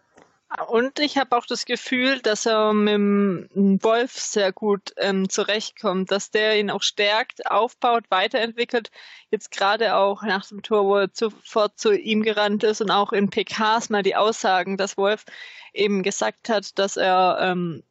Und 0.69 0.99
ich 0.99 1.17
habe 1.17 1.37
auch 1.37 1.47
das 1.47 1.65
Gefühl, 1.65 2.21
dass 2.21 2.47
er 2.47 2.75
mit 2.75 2.95
dem 2.95 3.83
Wolf 3.83 4.13
sehr 4.13 4.53
gut 4.53 4.93
ähm, 4.99 5.29
zurechtkommt, 5.29 6.11
dass 6.11 6.31
der 6.31 6.59
ihn 6.59 6.71
auch 6.71 6.83
stärkt, 6.83 7.51
aufbaut, 7.51 8.05
weiterentwickelt. 8.11 8.91
Jetzt 9.31 9.51
gerade 9.51 9.97
auch 9.97 10.23
nach 10.23 10.47
dem 10.47 10.63
Tor, 10.63 10.85
wo 10.85 10.97
er 10.97 11.09
sofort 11.13 11.79
zu 11.79 11.97
ihm 11.97 12.23
gerannt 12.23 12.65
ist 12.65 12.83
und 12.83 12.91
auch 12.91 13.13
in 13.13 13.31
PKs 13.31 13.89
mal 13.89 14.03
die 14.03 14.17
Aussagen, 14.17 14.77
dass 14.77 14.99
Wolf 14.99 15.25
eben 15.73 16.03
gesagt 16.03 16.51
hat, 16.51 16.79
dass 16.79 16.97
er 16.97 17.39
ähm, 17.41 17.83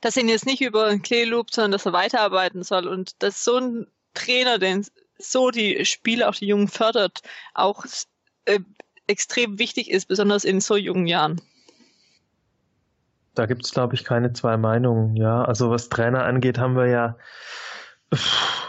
dass 0.00 0.16
ihn 0.16 0.28
jetzt 0.28 0.46
nicht 0.46 0.62
über 0.62 0.88
den 0.88 1.02
Klee 1.02 1.24
lobt, 1.24 1.54
sondern 1.54 1.72
dass 1.72 1.86
er 1.86 1.92
weiterarbeiten 1.92 2.62
soll. 2.62 2.86
Und 2.86 3.22
dass 3.22 3.44
so 3.44 3.56
ein 3.58 3.86
Trainer, 4.14 4.58
den 4.58 4.86
so 5.18 5.50
die 5.50 5.84
Spieler, 5.84 6.28
auch 6.28 6.34
die 6.34 6.46
Jungen 6.46 6.68
fördert, 6.68 7.22
auch 7.54 7.84
äh, 8.46 8.60
extrem 9.06 9.58
wichtig 9.58 9.90
ist, 9.90 10.06
besonders 10.06 10.44
in 10.44 10.60
so 10.60 10.76
jungen 10.76 11.06
Jahren. 11.06 11.40
Da 13.36 13.46
gibt 13.46 13.64
es, 13.64 13.72
glaube 13.72 13.94
ich, 13.94 14.04
keine 14.04 14.32
zwei 14.32 14.56
Meinungen. 14.56 15.14
Ja, 15.14 15.44
also 15.44 15.70
was 15.70 15.88
Trainer 15.90 16.24
angeht, 16.24 16.58
haben 16.58 16.74
wir 16.74 16.86
ja 16.86 17.16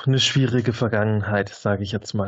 eine 0.06 0.20
schwierige 0.20 0.74
Vergangenheit, 0.74 1.50
sage 1.50 1.84
ich 1.84 1.94
jetzt 1.94 2.14
mal. 2.14 2.28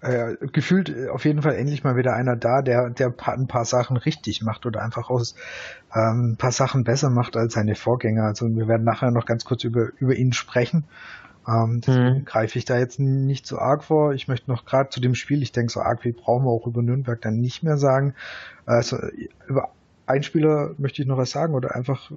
äh, 0.00 0.36
gefühlt 0.52 0.90
äh, 0.90 1.08
auf 1.08 1.24
jeden 1.24 1.42
Fall 1.42 1.54
endlich 1.54 1.82
mal 1.82 1.96
wieder 1.96 2.12
einer 2.14 2.36
da, 2.36 2.60
der, 2.60 2.90
der 2.90 3.14
ein 3.26 3.46
paar 3.46 3.64
Sachen 3.64 3.96
richtig 3.96 4.42
macht 4.42 4.66
oder 4.66 4.82
einfach 4.82 5.08
aus 5.08 5.34
ähm, 5.94 6.32
ein 6.32 6.36
paar 6.36 6.52
Sachen 6.52 6.84
besser 6.84 7.08
macht 7.08 7.36
als 7.36 7.54
seine 7.54 7.74
Vorgänger. 7.74 8.24
Also 8.24 8.46
wir 8.54 8.68
werden 8.68 8.84
nachher 8.84 9.10
noch 9.10 9.24
ganz 9.24 9.46
kurz 9.46 9.64
über, 9.64 9.88
über 9.98 10.14
ihn 10.14 10.34
sprechen. 10.34 10.84
Ähm, 11.48 11.80
deswegen 11.80 12.18
mhm. 12.18 12.24
greife 12.26 12.58
ich 12.58 12.66
da 12.66 12.76
jetzt 12.76 13.00
nicht 13.00 13.46
so 13.46 13.58
arg 13.58 13.82
vor. 13.84 14.12
Ich 14.12 14.28
möchte 14.28 14.50
noch 14.50 14.66
gerade 14.66 14.90
zu 14.90 15.00
dem 15.00 15.14
Spiel, 15.14 15.42
ich 15.42 15.52
denke, 15.52 15.72
so 15.72 15.80
arg 15.80 16.04
wie 16.04 16.12
brauchen 16.12 16.44
wir 16.44 16.50
auch 16.50 16.66
über 16.66 16.82
Nürnberg 16.82 17.18
dann 17.22 17.40
nicht 17.40 17.62
mehr 17.62 17.78
sagen. 17.78 18.14
Also 18.66 18.98
über 19.46 19.70
einen 20.08 20.22
Spieler 20.22 20.74
möchte 20.78 21.02
ich 21.02 21.08
noch 21.08 21.18
was 21.18 21.30
sagen 21.30 21.54
oder 21.54 21.74
einfach, 21.74 22.10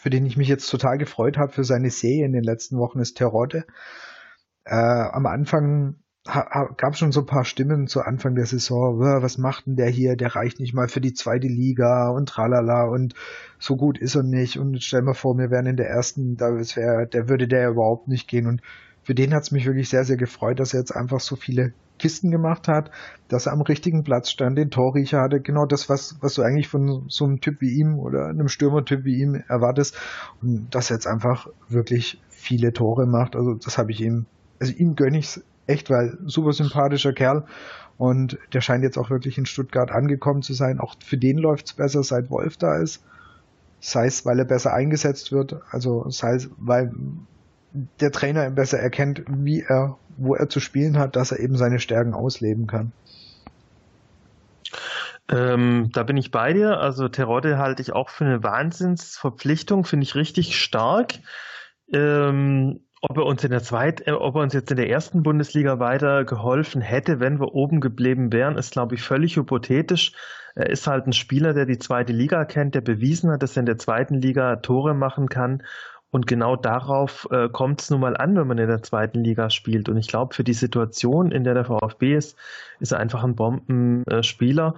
für 0.00 0.10
den 0.10 0.26
ich 0.26 0.36
mich 0.36 0.48
jetzt 0.48 0.70
total 0.70 0.98
gefreut 0.98 1.36
habe 1.36 1.52
für 1.52 1.64
seine 1.64 1.90
Serie 1.90 2.24
in 2.24 2.32
den 2.32 2.44
letzten 2.44 2.78
Wochen, 2.78 3.00
ist 3.00 3.16
Terodde. 3.16 3.64
Äh, 4.64 4.74
am 4.74 5.26
Anfang 5.26 5.96
gab 6.24 6.96
schon 6.96 7.12
so 7.12 7.20
ein 7.20 7.26
paar 7.26 7.46
Stimmen 7.46 7.86
zu 7.86 8.02
Anfang 8.02 8.34
der 8.34 8.44
Saison, 8.44 9.00
was 9.00 9.38
macht 9.38 9.66
denn 9.66 9.76
der 9.76 9.88
hier, 9.88 10.16
der 10.16 10.36
reicht 10.36 10.60
nicht 10.60 10.74
mal 10.74 10.86
für 10.86 11.00
die 11.00 11.14
zweite 11.14 11.46
Liga 11.46 12.10
und 12.10 12.28
tralala 12.28 12.84
und 12.84 13.14
so 13.58 13.76
gut 13.76 13.98
ist 13.98 14.16
er 14.16 14.22
nicht. 14.22 14.58
Und 14.58 14.82
stell 14.82 15.00
mal 15.00 15.14
vor, 15.14 15.38
wir 15.38 15.50
wären 15.50 15.66
in 15.66 15.76
der 15.76 15.88
ersten, 15.88 16.36
da 16.36 16.54
wär, 16.54 17.06
der 17.06 17.28
würde 17.28 17.48
der 17.48 17.70
überhaupt 17.70 18.06
nicht 18.06 18.28
gehen. 18.28 18.46
Und 18.46 18.60
für 19.10 19.14
den 19.16 19.34
hat 19.34 19.42
es 19.42 19.50
mich 19.50 19.66
wirklich 19.66 19.88
sehr, 19.88 20.04
sehr 20.04 20.16
gefreut, 20.16 20.60
dass 20.60 20.72
er 20.72 20.78
jetzt 20.78 20.94
einfach 20.94 21.18
so 21.18 21.34
viele 21.34 21.72
Kisten 21.98 22.30
gemacht 22.30 22.68
hat, 22.68 22.92
dass 23.26 23.46
er 23.46 23.52
am 23.52 23.60
richtigen 23.60 24.04
Platz 24.04 24.30
stand, 24.30 24.56
den 24.56 24.70
Torriecher 24.70 25.20
hatte, 25.20 25.40
genau 25.40 25.66
das, 25.66 25.88
was, 25.88 26.16
was 26.20 26.34
du 26.34 26.42
eigentlich 26.42 26.68
von 26.68 27.06
so 27.08 27.24
einem 27.24 27.40
Typ 27.40 27.60
wie 27.60 27.72
ihm 27.72 27.98
oder 27.98 28.26
einem 28.26 28.46
Stürmertyp 28.46 29.02
wie 29.02 29.20
ihm 29.20 29.34
erwartest 29.48 29.98
und 30.42 30.68
dass 30.70 30.92
er 30.92 30.94
jetzt 30.98 31.08
einfach 31.08 31.48
wirklich 31.68 32.22
viele 32.28 32.72
Tore 32.72 33.04
macht, 33.04 33.34
also 33.34 33.54
das 33.54 33.78
habe 33.78 33.90
ich 33.90 34.00
ihm, 34.00 34.26
also 34.60 34.72
ihm 34.74 34.94
gönne 34.94 35.18
ich 35.18 35.40
echt, 35.66 35.90
weil 35.90 36.16
super 36.26 36.52
sympathischer 36.52 37.12
Kerl. 37.12 37.46
Und 37.98 38.38
der 38.52 38.60
scheint 38.60 38.84
jetzt 38.84 38.96
auch 38.96 39.10
wirklich 39.10 39.38
in 39.38 39.44
Stuttgart 39.46 39.90
angekommen 39.90 40.42
zu 40.42 40.54
sein. 40.54 40.78
Auch 40.78 40.94
für 41.04 41.18
den 41.18 41.36
läuft 41.36 41.66
es 41.66 41.72
besser, 41.72 42.04
seit 42.04 42.30
Wolf 42.30 42.58
da 42.58 42.80
ist. 42.80 43.02
Sei 43.80 44.06
es, 44.06 44.24
weil 44.24 44.38
er 44.38 44.44
besser 44.44 44.72
eingesetzt 44.72 45.32
wird, 45.32 45.60
also 45.72 46.08
sei 46.10 46.34
es, 46.34 46.48
weil 46.58 46.92
der 47.72 48.10
Trainer 48.10 48.46
ihn 48.46 48.54
besser 48.54 48.78
erkennt, 48.78 49.22
wie 49.28 49.62
er, 49.62 49.96
wo 50.16 50.34
er 50.34 50.48
zu 50.48 50.60
spielen 50.60 50.98
hat, 50.98 51.16
dass 51.16 51.32
er 51.32 51.40
eben 51.40 51.56
seine 51.56 51.78
Stärken 51.78 52.14
ausleben 52.14 52.66
kann. 52.66 52.92
Ähm, 55.30 55.90
da 55.92 56.02
bin 56.02 56.16
ich 56.16 56.30
bei 56.30 56.52
dir. 56.52 56.78
Also 56.78 57.08
Terodde 57.08 57.58
halte 57.58 57.82
ich 57.82 57.92
auch 57.92 58.10
für 58.10 58.24
eine 58.24 58.42
Wahnsinnsverpflichtung, 58.42 59.84
finde 59.84 60.04
ich 60.04 60.14
richtig 60.14 60.58
stark. 60.58 61.14
Ähm, 61.92 62.80
ob 63.00 63.16
er 63.16 63.24
uns 63.24 63.42
in 63.44 63.50
der 63.50 63.62
zweiten, 63.62 64.08
äh, 64.08 64.12
ob 64.12 64.34
er 64.34 64.42
uns 64.42 64.52
jetzt 64.52 64.70
in 64.70 64.76
der 64.76 64.90
ersten 64.90 65.22
Bundesliga 65.22 65.78
weiter 65.78 66.24
geholfen 66.24 66.80
hätte, 66.80 67.20
wenn 67.20 67.40
wir 67.40 67.54
oben 67.54 67.80
geblieben 67.80 68.32
wären, 68.32 68.58
ist, 68.58 68.72
glaube 68.72 68.96
ich, 68.96 69.02
völlig 69.02 69.36
hypothetisch. 69.36 70.12
Er 70.54 70.68
ist 70.68 70.86
halt 70.86 71.06
ein 71.06 71.12
Spieler, 71.12 71.54
der 71.54 71.64
die 71.64 71.78
zweite 71.78 72.12
Liga 72.12 72.44
kennt, 72.44 72.74
der 72.74 72.80
bewiesen 72.80 73.30
hat, 73.30 73.42
dass 73.42 73.56
er 73.56 73.60
in 73.60 73.66
der 73.66 73.78
zweiten 73.78 74.20
Liga 74.20 74.56
Tore 74.56 74.94
machen 74.94 75.28
kann. 75.28 75.62
Und 76.10 76.26
genau 76.26 76.56
darauf 76.56 77.28
äh, 77.30 77.48
kommt 77.48 77.82
es 77.82 77.90
nun 77.90 78.00
mal 78.00 78.16
an, 78.16 78.36
wenn 78.36 78.46
man 78.46 78.58
in 78.58 78.66
der 78.66 78.82
zweiten 78.82 79.22
Liga 79.22 79.48
spielt. 79.50 79.88
Und 79.88 79.96
ich 79.96 80.08
glaube, 80.08 80.34
für 80.34 80.44
die 80.44 80.54
Situation, 80.54 81.30
in 81.30 81.44
der 81.44 81.54
der 81.54 81.64
VfB 81.64 82.16
ist, 82.16 82.36
ist 82.80 82.92
er 82.92 82.98
einfach 82.98 83.22
ein 83.22 83.36
Bombenspieler. 83.36 84.74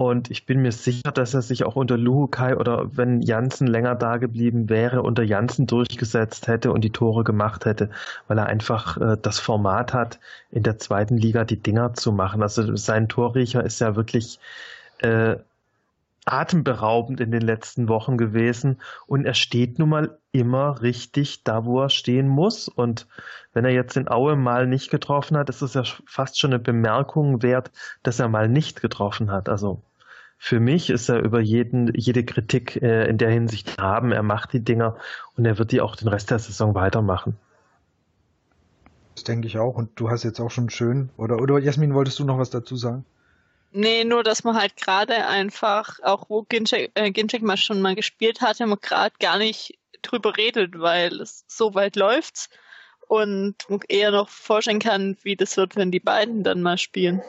Und 0.00 0.30
ich 0.30 0.46
bin 0.46 0.62
mir 0.62 0.72
sicher, 0.72 1.12
dass 1.12 1.34
er 1.34 1.42
sich 1.42 1.64
auch 1.64 1.76
unter 1.76 1.98
Luhukai 1.98 2.56
oder 2.56 2.96
wenn 2.96 3.20
Janssen 3.20 3.66
länger 3.66 3.94
da 3.94 4.16
geblieben 4.16 4.70
wäre, 4.70 5.02
unter 5.02 5.22
Janssen 5.22 5.66
durchgesetzt 5.66 6.48
hätte 6.48 6.72
und 6.72 6.80
die 6.80 6.90
Tore 6.90 7.22
gemacht 7.22 7.66
hätte, 7.66 7.90
weil 8.26 8.38
er 8.38 8.46
einfach 8.46 8.96
äh, 8.96 9.18
das 9.20 9.38
Format 9.38 9.92
hat, 9.92 10.18
in 10.50 10.62
der 10.62 10.78
zweiten 10.78 11.18
Liga 11.18 11.44
die 11.44 11.62
Dinger 11.62 11.92
zu 11.92 12.12
machen. 12.12 12.40
Also 12.40 12.76
sein 12.76 13.10
Torriecher 13.10 13.62
ist 13.62 13.78
ja 13.80 13.94
wirklich 13.94 14.38
äh, 15.02 15.36
atemberaubend 16.26 17.20
in 17.20 17.30
den 17.30 17.42
letzten 17.42 17.88
Wochen 17.88 18.18
gewesen 18.18 18.80
und 19.06 19.24
er 19.24 19.34
steht 19.34 19.78
nun 19.78 19.88
mal 19.88 20.18
immer 20.32 20.82
richtig 20.82 21.44
da, 21.44 21.64
wo 21.64 21.80
er 21.80 21.88
stehen 21.88 22.28
muss. 22.28 22.68
Und 22.68 23.06
wenn 23.52 23.64
er 23.64 23.72
jetzt 23.72 23.96
in 23.96 24.08
Aue 24.08 24.36
mal 24.36 24.66
nicht 24.66 24.90
getroffen 24.90 25.36
hat, 25.36 25.48
ist 25.48 25.62
es 25.62 25.74
ja 25.74 25.82
fast 26.06 26.38
schon 26.38 26.52
eine 26.52 26.60
Bemerkung 26.60 27.42
wert, 27.42 27.72
dass 28.02 28.20
er 28.20 28.28
mal 28.28 28.48
nicht 28.48 28.80
getroffen 28.80 29.30
hat. 29.30 29.48
Also 29.48 29.82
für 30.38 30.60
mich 30.60 30.90
ist 30.90 31.08
er 31.08 31.20
über 31.20 31.40
jeden, 31.40 31.92
jede 31.94 32.24
Kritik 32.24 32.80
äh, 32.80 33.08
in 33.08 33.18
der 33.18 33.30
Hinsicht 33.30 33.78
haben. 33.78 34.12
Er 34.12 34.22
macht 34.22 34.52
die 34.52 34.64
Dinger 34.64 34.96
und 35.36 35.44
er 35.44 35.58
wird 35.58 35.72
die 35.72 35.80
auch 35.80 35.96
den 35.96 36.08
Rest 36.08 36.30
der 36.30 36.38
Saison 36.38 36.74
weitermachen. 36.74 37.36
Das 39.14 39.24
denke 39.24 39.46
ich 39.48 39.58
auch. 39.58 39.74
Und 39.74 39.90
du 39.96 40.08
hast 40.08 40.22
jetzt 40.22 40.40
auch 40.40 40.50
schon 40.50 40.70
schön, 40.70 41.10
oder, 41.18 41.40
oder 41.42 41.58
Jasmin, 41.58 41.94
wolltest 41.94 42.18
du 42.18 42.24
noch 42.24 42.38
was 42.38 42.48
dazu 42.48 42.76
sagen? 42.76 43.04
Nee, 43.72 44.04
nur, 44.04 44.24
dass 44.24 44.42
man 44.42 44.56
halt 44.56 44.76
gerade 44.76 45.26
einfach, 45.26 46.00
auch 46.02 46.28
wo 46.28 46.42
Ginczek, 46.42 46.90
äh, 46.94 47.38
mal 47.40 47.56
schon 47.56 47.80
mal 47.80 47.94
gespielt 47.94 48.40
hat, 48.40 48.58
man 48.60 48.78
gerade 48.80 49.14
gar 49.20 49.38
nicht 49.38 49.78
drüber 50.02 50.36
redet, 50.36 50.78
weil 50.78 51.20
es 51.20 51.44
so 51.46 51.74
weit 51.74 51.94
läuft 51.94 52.50
und 53.06 53.54
man 53.68 53.80
eher 53.88 54.10
noch 54.10 54.28
vorstellen 54.28 54.80
kann, 54.80 55.16
wie 55.22 55.36
das 55.36 55.56
wird, 55.56 55.76
wenn 55.76 55.92
die 55.92 56.00
beiden 56.00 56.42
dann 56.42 56.62
mal 56.62 56.78
spielen. 56.78 57.22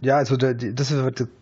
Ja, 0.00 0.16
also 0.16 0.36
der, 0.36 0.54
das, 0.54 0.92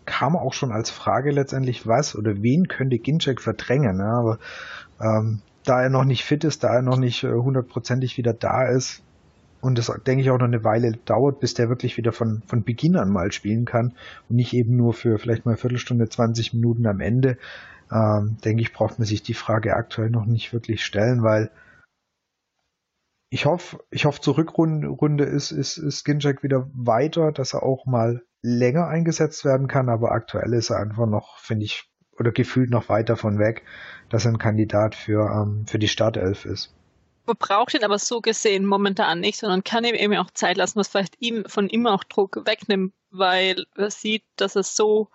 kam 0.05 0.35
auch 0.35 0.53
schon 0.53 0.71
als 0.71 0.89
Frage 0.89 1.31
letztendlich, 1.31 1.87
was 1.87 2.15
oder 2.15 2.41
wen 2.41 2.67
könnte 2.67 2.97
Ginczek 2.97 3.41
verdrängen. 3.41 3.99
Ja, 3.99 4.19
aber 4.19 4.39
ähm, 4.99 5.41
da 5.63 5.81
er 5.81 5.89
noch 5.89 6.05
nicht 6.05 6.23
fit 6.23 6.43
ist, 6.43 6.63
da 6.63 6.75
er 6.75 6.81
noch 6.81 6.97
nicht 6.97 7.23
äh, 7.23 7.31
hundertprozentig 7.31 8.17
wieder 8.17 8.33
da 8.33 8.67
ist 8.67 9.03
und 9.61 9.77
das 9.77 9.91
denke 10.07 10.23
ich 10.23 10.31
auch 10.31 10.39
noch 10.39 10.47
eine 10.47 10.63
Weile 10.63 10.93
dauert, 11.05 11.39
bis 11.39 11.53
der 11.53 11.69
wirklich 11.69 11.95
wieder 11.97 12.11
von, 12.11 12.41
von 12.47 12.63
Beginn 12.63 12.95
an 12.95 13.09
mal 13.09 13.31
spielen 13.31 13.65
kann. 13.65 13.93
Und 14.27 14.35
nicht 14.35 14.53
eben 14.53 14.75
nur 14.75 14.93
für 14.93 15.19
vielleicht 15.19 15.45
mal 15.45 15.51
eine 15.51 15.57
Viertelstunde, 15.57 16.09
20 16.09 16.53
Minuten 16.53 16.87
am 16.87 16.99
Ende, 16.99 17.37
ähm, 17.91 18.37
denke 18.43 18.61
ich, 18.61 18.73
braucht 18.73 18.97
man 18.97 19.05
sich 19.05 19.21
die 19.21 19.35
Frage 19.35 19.75
aktuell 19.75 20.09
noch 20.09 20.25
nicht 20.25 20.51
wirklich 20.51 20.83
stellen, 20.83 21.23
weil 21.23 21.51
ich 23.29 23.45
hoffe, 23.45 23.79
ich 23.91 24.05
hoffe, 24.05 24.19
zur 24.19 24.37
Rückrunde 24.37 25.23
ist, 25.23 25.51
ist, 25.51 25.77
ist 25.77 25.99
Skinjack 25.99 26.43
wieder 26.43 26.69
weiter, 26.73 27.31
dass 27.31 27.53
er 27.53 27.63
auch 27.63 27.85
mal 27.85 28.23
länger 28.41 28.87
eingesetzt 28.87 29.45
werden 29.45 29.67
kann, 29.67 29.87
aber 29.87 30.11
aktuell 30.11 30.53
ist 30.53 30.69
er 30.69 30.79
einfach 30.79 31.05
noch, 31.05 31.37
finde 31.37 31.65
ich, 31.65 31.89
oder 32.19 32.31
gefühlt 32.31 32.71
noch 32.71 32.89
weiter 32.89 33.15
von 33.15 33.39
weg, 33.39 33.63
dass 34.09 34.25
er 34.25 34.31
ein 34.31 34.37
Kandidat 34.37 34.95
für, 34.95 35.29
ähm, 35.31 35.65
für 35.65 35.79
die 35.79 35.87
Startelf 35.87 36.45
ist. 36.45 36.75
Man 37.31 37.37
braucht 37.37 37.73
ihn 37.73 37.85
aber 37.85 37.97
so 37.97 38.19
gesehen 38.19 38.65
momentan 38.65 39.21
nicht, 39.21 39.39
sondern 39.39 39.63
kann 39.63 39.85
ihm 39.85 39.95
eben 39.95 40.17
auch 40.17 40.31
Zeit 40.31 40.57
lassen, 40.57 40.77
was 40.77 40.89
vielleicht 40.89 41.15
ihm 41.21 41.45
von 41.47 41.69
ihm 41.69 41.87
auch 41.87 42.03
Druck 42.03 42.45
wegnimmt, 42.45 42.93
weil 43.09 43.65
er 43.73 43.89
sieht, 43.89 44.25
dass 44.35 44.57
es 44.57 44.75
so 44.75 45.07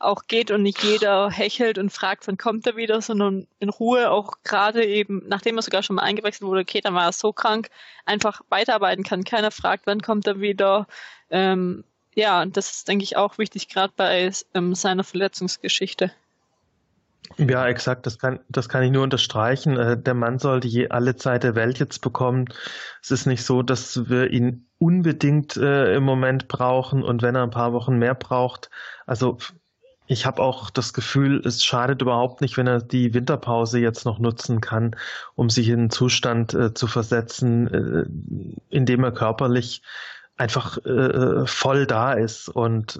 auch 0.00 0.22
geht 0.26 0.50
und 0.50 0.64
nicht 0.64 0.82
jeder 0.82 1.30
hechelt 1.30 1.78
und 1.78 1.90
fragt, 1.90 2.26
wann 2.26 2.38
kommt 2.38 2.66
er 2.66 2.74
wieder, 2.74 3.00
sondern 3.00 3.46
in 3.60 3.68
Ruhe 3.68 4.10
auch 4.10 4.32
gerade 4.42 4.84
eben, 4.84 5.22
nachdem 5.28 5.58
er 5.58 5.62
sogar 5.62 5.84
schon 5.84 5.94
mal 5.94 6.02
eingewechselt 6.02 6.42
wurde, 6.42 6.62
okay, 6.62 6.80
dann 6.80 6.94
war 6.94 7.04
er 7.04 7.12
so 7.12 7.32
krank, 7.32 7.70
einfach 8.04 8.40
weiterarbeiten 8.48 9.04
kann. 9.04 9.22
Keiner 9.22 9.52
fragt, 9.52 9.86
wann 9.86 10.02
kommt 10.02 10.26
er 10.26 10.40
wieder. 10.40 10.88
Ähm, 11.30 11.84
ja, 12.16 12.42
und 12.42 12.56
das 12.56 12.72
ist, 12.72 12.88
denke 12.88 13.04
ich, 13.04 13.16
auch 13.16 13.38
wichtig, 13.38 13.68
gerade 13.68 13.92
bei 13.96 14.32
ähm, 14.54 14.74
seiner 14.74 15.04
Verletzungsgeschichte. 15.04 16.10
Ja, 17.36 17.66
exakt, 17.68 18.06
das 18.06 18.18
kann, 18.18 18.40
das 18.48 18.68
kann 18.68 18.82
ich 18.82 18.90
nur 18.90 19.02
unterstreichen. 19.02 19.76
Äh, 19.76 20.00
der 20.00 20.14
Mann 20.14 20.38
sollte 20.38 20.68
je 20.68 20.88
alle 20.88 21.16
Zeit 21.16 21.42
der 21.42 21.54
Welt 21.54 21.78
jetzt 21.78 22.00
bekommen. 22.00 22.46
Es 23.02 23.10
ist 23.10 23.26
nicht 23.26 23.44
so, 23.44 23.62
dass 23.62 24.08
wir 24.08 24.30
ihn 24.30 24.66
unbedingt 24.78 25.56
äh, 25.56 25.94
im 25.94 26.02
Moment 26.02 26.48
brauchen 26.48 27.02
und 27.02 27.22
wenn 27.22 27.34
er 27.34 27.42
ein 27.42 27.50
paar 27.50 27.72
Wochen 27.72 27.98
mehr 27.98 28.14
braucht, 28.14 28.70
also 29.06 29.38
ich 30.10 30.26
habe 30.26 30.42
auch 30.42 30.70
das 30.70 30.92
Gefühl, 30.92 31.40
es 31.46 31.64
schadet 31.64 32.02
überhaupt 32.02 32.40
nicht, 32.40 32.56
wenn 32.56 32.66
er 32.66 32.82
die 32.82 33.14
Winterpause 33.14 33.78
jetzt 33.78 34.04
noch 34.04 34.18
nutzen 34.18 34.60
kann, 34.60 34.96
um 35.36 35.48
sich 35.50 35.68
in 35.68 35.78
einen 35.78 35.90
Zustand 35.90 36.52
äh, 36.52 36.74
zu 36.74 36.88
versetzen, 36.88 37.68
äh, 37.68 38.74
in 38.74 38.86
dem 38.86 39.04
er 39.04 39.12
körperlich 39.12 39.82
einfach 40.36 40.78
äh, 40.84 41.46
voll 41.46 41.86
da 41.86 42.14
ist. 42.14 42.48
Und 42.48 42.98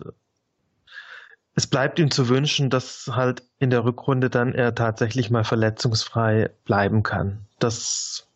es 1.54 1.66
bleibt 1.66 1.98
ihm 1.98 2.10
zu 2.10 2.28
wünschen, 2.28 2.70
dass 2.70 3.10
halt 3.12 3.42
in 3.58 3.70
der 3.70 3.84
Rückrunde 3.84 4.30
dann 4.30 4.54
er 4.54 4.74
tatsächlich 4.74 5.30
mal 5.30 5.44
verletzungsfrei 5.44 6.50
bleiben 6.64 7.02
kann. 7.02 7.46
Das 7.58 8.26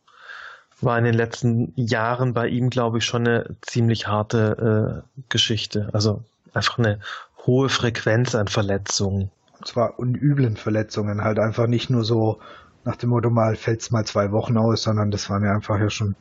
war 0.81 0.99
in 0.99 1.05
den 1.05 1.15
letzten 1.15 1.73
Jahren 1.77 2.35
bei 2.35 2.49
ihm, 2.49 2.71
glaube 2.71 2.99
ich, 2.99 3.05
schon 3.05 3.27
eine 3.27 3.57
ziemlich 3.63 4.07
harte 4.07 5.05
äh, 5.17 5.23
Geschichte. 5.29 5.89
Also 5.93 6.23
einfach 6.53 6.79
eine 6.79 7.01
hohe 7.47 7.69
Frequenz 7.69 8.35
an 8.35 8.49
Verletzungen. 8.49 9.31
Und 9.59 9.67
zwar 9.67 9.99
unüblen 9.99 10.57
Verletzungen, 10.57 11.23
halt 11.23 11.39
einfach 11.39 11.67
nicht 11.67 11.91
nur 11.91 12.05
so 12.05 12.41
nach 12.85 12.97
dem 12.97 13.11
Motto 13.11 13.31
mal 13.31 13.57
fällt's 13.57 13.91
mal 13.91 14.05
zwei 14.05 14.31
Wochen 14.33 14.59
aus, 14.59 14.83
sondern 14.83 15.11
das 15.11 15.31
waren 15.31 15.45
ja 15.45 15.55
einfach 15.55 15.79
ja 15.79 15.89
schon 15.89 16.17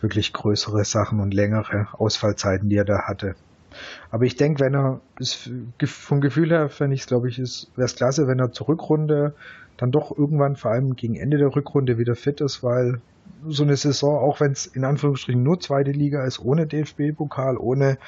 wirklich 0.00 0.32
größere 0.32 0.84
Sachen 0.84 1.18
und 1.20 1.34
längere 1.34 1.88
Ausfallzeiten, 1.92 2.68
die 2.68 2.76
er 2.76 2.84
da 2.84 3.02
hatte. 3.02 3.34
Aber 4.10 4.24
ich 4.24 4.36
denke, 4.36 4.64
wenn 4.64 4.74
er 4.74 5.00
ist, 5.18 5.50
vom 5.84 6.20
Gefühl 6.20 6.50
her, 6.50 6.68
fände 6.68 6.94
ich 6.94 7.02
es, 7.02 7.06
glaube 7.06 7.28
ich, 7.28 7.38
wäre 7.38 7.86
es 7.86 7.96
klasse, 7.96 8.26
wenn 8.26 8.38
er 8.38 8.52
zur 8.52 8.68
Rückrunde 8.68 9.34
dann 9.76 9.90
doch 9.90 10.16
irgendwann, 10.16 10.56
vor 10.56 10.70
allem 10.70 10.94
gegen 10.96 11.16
Ende 11.16 11.38
der 11.38 11.54
Rückrunde, 11.54 11.98
wieder 11.98 12.14
fit 12.14 12.40
ist, 12.40 12.62
weil 12.62 13.00
so 13.46 13.64
eine 13.64 13.76
Saison, 13.76 14.16
auch 14.16 14.40
wenn 14.40 14.52
es 14.52 14.66
in 14.66 14.84
Anführungsstrichen 14.84 15.42
nur 15.42 15.60
zweite 15.60 15.90
Liga 15.90 16.24
ist, 16.24 16.40
ohne 16.40 16.66
DFB-Pokal, 16.66 17.56
ohne 17.56 17.98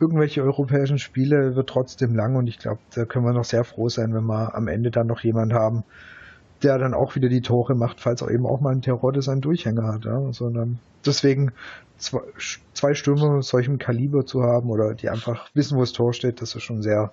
irgendwelche 0.00 0.42
europäischen 0.42 0.98
Spiele 0.98 1.54
wird 1.54 1.68
trotzdem 1.68 2.14
lang. 2.14 2.36
Und 2.36 2.46
ich 2.48 2.58
glaube, 2.58 2.80
da 2.94 3.04
können 3.04 3.24
wir 3.24 3.32
noch 3.32 3.44
sehr 3.44 3.64
froh 3.64 3.88
sein, 3.88 4.14
wenn 4.14 4.24
wir 4.24 4.54
am 4.54 4.68
Ende 4.68 4.90
dann 4.90 5.06
noch 5.06 5.20
jemanden 5.20 5.54
haben, 5.54 5.84
der 6.64 6.78
dann 6.78 6.94
auch 6.94 7.14
wieder 7.14 7.28
die 7.28 7.42
Tore 7.42 7.74
macht, 7.74 8.00
falls 8.00 8.22
auch 8.22 8.30
eben 8.30 8.46
auch 8.46 8.60
mal 8.60 8.72
ein 8.72 8.82
Terodde 8.82 9.22
seinen 9.22 9.40
Durchhänger 9.40 9.86
hat. 9.92 10.04
Ja? 10.04 10.32
Sondern 10.32 10.78
deswegen 11.04 11.52
zwei, 11.98 12.20
zwei 12.72 12.94
Stürmer 12.94 13.30
mit 13.36 13.44
solchem 13.44 13.78
Kaliber 13.78 14.26
zu 14.26 14.42
haben 14.42 14.70
oder 14.70 14.94
die 14.94 15.10
einfach 15.10 15.50
wissen, 15.54 15.76
wo 15.76 15.80
das 15.80 15.92
Tor 15.92 16.12
steht, 16.12 16.40
das 16.42 16.54
ist 16.54 16.62
schon 16.62 16.82
sehr, 16.82 17.12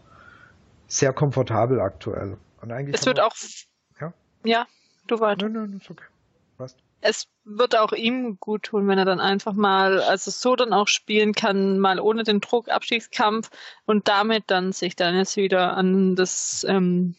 sehr 0.88 1.14
komfortabel 1.14 1.80
aktuell. 1.80 2.38
Und 2.62 2.72
eigentlich 2.72 2.96
es 2.96 3.06
wird 3.06 3.20
auch, 3.20 3.36
ja, 4.00 4.14
ja 4.44 4.66
du 5.08 5.20
weiter. 5.20 5.50
Nein, 5.50 5.70
nein, 5.70 5.80
ist 5.82 5.90
okay. 5.90 6.06
Passt 6.58 6.78
es 7.02 7.28
wird 7.44 7.76
auch 7.76 7.92
ihm 7.92 8.38
gut 8.40 8.64
tun, 8.64 8.88
wenn 8.88 9.00
er 9.00 9.06
dann 9.06 9.20
einfach 9.20 9.54
mal, 9.54 10.02
also 10.02 10.30
so 10.30 10.56
dann 10.56 10.72
auch 10.72 10.88
spielen 10.88 11.34
kann, 11.34 11.80
mal 11.80 12.00
ohne 12.00 12.24
den 12.24 12.40
Druck, 12.40 12.70
Abstiegskampf 12.70 13.50
und 13.86 14.08
damit 14.08 14.46
dann 14.48 14.72
sich 14.72 14.96
dann 14.96 15.16
jetzt 15.16 15.36
wieder 15.36 15.76
an 15.76 16.16
das 16.16 16.66
ähm, 16.70 17.16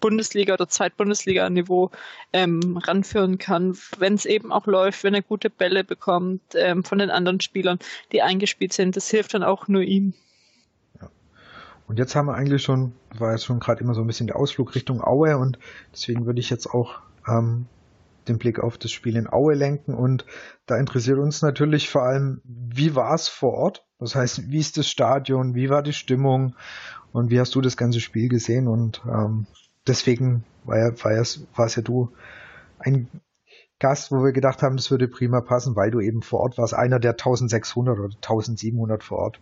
Bundesliga- 0.00 0.54
oder 0.54 0.68
Zweitbundesliga-Niveau 0.68 1.90
ähm, 2.32 2.76
ranführen 2.76 3.38
kann, 3.38 3.76
wenn 3.98 4.14
es 4.14 4.24
eben 4.24 4.52
auch 4.52 4.66
läuft, 4.66 5.04
wenn 5.04 5.14
er 5.14 5.22
gute 5.22 5.50
Bälle 5.50 5.84
bekommt 5.84 6.42
ähm, 6.54 6.84
von 6.84 6.98
den 6.98 7.10
anderen 7.10 7.40
Spielern, 7.40 7.78
die 8.12 8.22
eingespielt 8.22 8.72
sind. 8.72 8.96
Das 8.96 9.08
hilft 9.08 9.34
dann 9.34 9.42
auch 9.42 9.68
nur 9.68 9.82
ihm. 9.82 10.14
Ja. 11.00 11.10
Und 11.86 11.98
jetzt 11.98 12.14
haben 12.14 12.26
wir 12.26 12.34
eigentlich 12.34 12.62
schon, 12.62 12.92
war 13.16 13.32
jetzt 13.32 13.44
schon 13.44 13.60
gerade 13.60 13.82
immer 13.82 13.94
so 13.94 14.00
ein 14.00 14.06
bisschen 14.06 14.26
der 14.26 14.36
Ausflug 14.36 14.74
Richtung 14.74 15.02
Aue 15.02 15.36
und 15.36 15.58
deswegen 15.92 16.26
würde 16.26 16.40
ich 16.40 16.50
jetzt 16.50 16.66
auch 16.66 17.00
ähm, 17.28 17.66
den 18.28 18.38
Blick 18.38 18.58
auf 18.58 18.78
das 18.78 18.90
Spiel 18.90 19.16
in 19.16 19.28
Aue 19.30 19.54
lenken 19.54 19.94
und 19.94 20.24
da 20.66 20.76
interessiert 20.76 21.18
uns 21.18 21.42
natürlich 21.42 21.90
vor 21.90 22.02
allem, 22.02 22.40
wie 22.44 22.94
war 22.94 23.14
es 23.14 23.28
vor 23.28 23.52
Ort? 23.52 23.84
Das 23.98 24.14
heißt, 24.14 24.50
wie 24.50 24.58
ist 24.58 24.76
das 24.76 24.88
Stadion, 24.88 25.54
wie 25.54 25.70
war 25.70 25.82
die 25.82 25.92
Stimmung 25.92 26.56
und 27.12 27.30
wie 27.30 27.38
hast 27.38 27.54
du 27.54 27.60
das 27.60 27.76
ganze 27.76 28.00
Spiel 28.00 28.28
gesehen? 28.28 28.66
Und 28.68 29.02
ähm, 29.06 29.46
deswegen 29.86 30.44
war 30.64 30.78
ja, 30.78 31.04
war, 31.04 31.12
ja, 31.12 31.22
warst 31.54 31.76
ja 31.76 31.82
du 31.82 32.10
ein 32.78 33.08
Gast, 33.78 34.12
wo 34.12 34.22
wir 34.22 34.32
gedacht 34.32 34.62
haben, 34.62 34.76
das 34.76 34.90
würde 34.90 35.08
prima 35.08 35.40
passen, 35.40 35.76
weil 35.76 35.90
du 35.90 36.00
eben 36.00 36.22
vor 36.22 36.40
Ort 36.40 36.58
warst, 36.58 36.74
einer 36.74 37.00
der 37.00 37.12
1600 37.12 37.98
oder 37.98 38.14
1700 38.14 39.02
vor 39.02 39.18
Ort. 39.18 39.40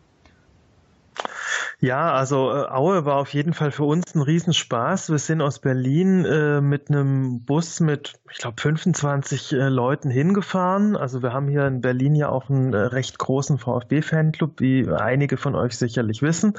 Ja, 1.78 2.12
also 2.12 2.52
äh, 2.52 2.68
Aue 2.70 3.04
war 3.04 3.16
auf 3.16 3.34
jeden 3.34 3.54
Fall 3.54 3.72
für 3.72 3.82
uns 3.82 4.14
ein 4.14 4.22
Riesenspaß. 4.22 5.10
Wir 5.10 5.18
sind 5.18 5.42
aus 5.42 5.58
Berlin 5.58 6.24
äh, 6.24 6.60
mit 6.60 6.88
einem 6.88 7.44
Bus 7.44 7.80
mit, 7.80 8.20
ich 8.30 8.38
glaube, 8.38 8.60
25 8.60 9.52
äh, 9.52 9.68
Leuten 9.68 10.08
hingefahren. 10.08 10.96
Also 10.96 11.22
wir 11.22 11.32
haben 11.32 11.48
hier 11.48 11.66
in 11.66 11.80
Berlin 11.80 12.14
ja 12.14 12.28
auch 12.28 12.48
einen 12.48 12.72
äh, 12.72 12.76
recht 12.76 13.18
großen 13.18 13.58
VfB-Fanclub, 13.58 14.60
wie 14.60 14.88
einige 14.88 15.36
von 15.36 15.56
euch 15.56 15.76
sicherlich 15.76 16.22
wissen. 16.22 16.54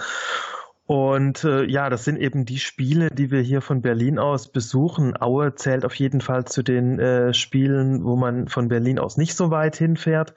Und 0.85 1.45
äh, 1.45 1.63
ja, 1.63 1.89
das 1.89 2.03
sind 2.03 2.17
eben 2.17 2.43
die 2.43 2.59
Spiele, 2.59 3.09
die 3.09 3.31
wir 3.31 3.39
hier 3.39 3.61
von 3.61 3.81
Berlin 3.81 4.19
aus 4.19 4.51
besuchen. 4.51 5.19
Aue 5.19 5.55
zählt 5.55 5.85
auf 5.85 5.95
jeden 5.95 6.19
Fall 6.19 6.43
zu 6.43 6.61
den 6.61 6.99
äh, 6.99 7.33
Spielen, 7.33 8.03
wo 8.03 8.17
man 8.17 8.49
von 8.49 8.67
Berlin 8.67 8.99
aus 8.99 9.15
nicht 9.15 9.35
so 9.35 9.49
weit 9.49 9.77
hinfährt. 9.77 10.35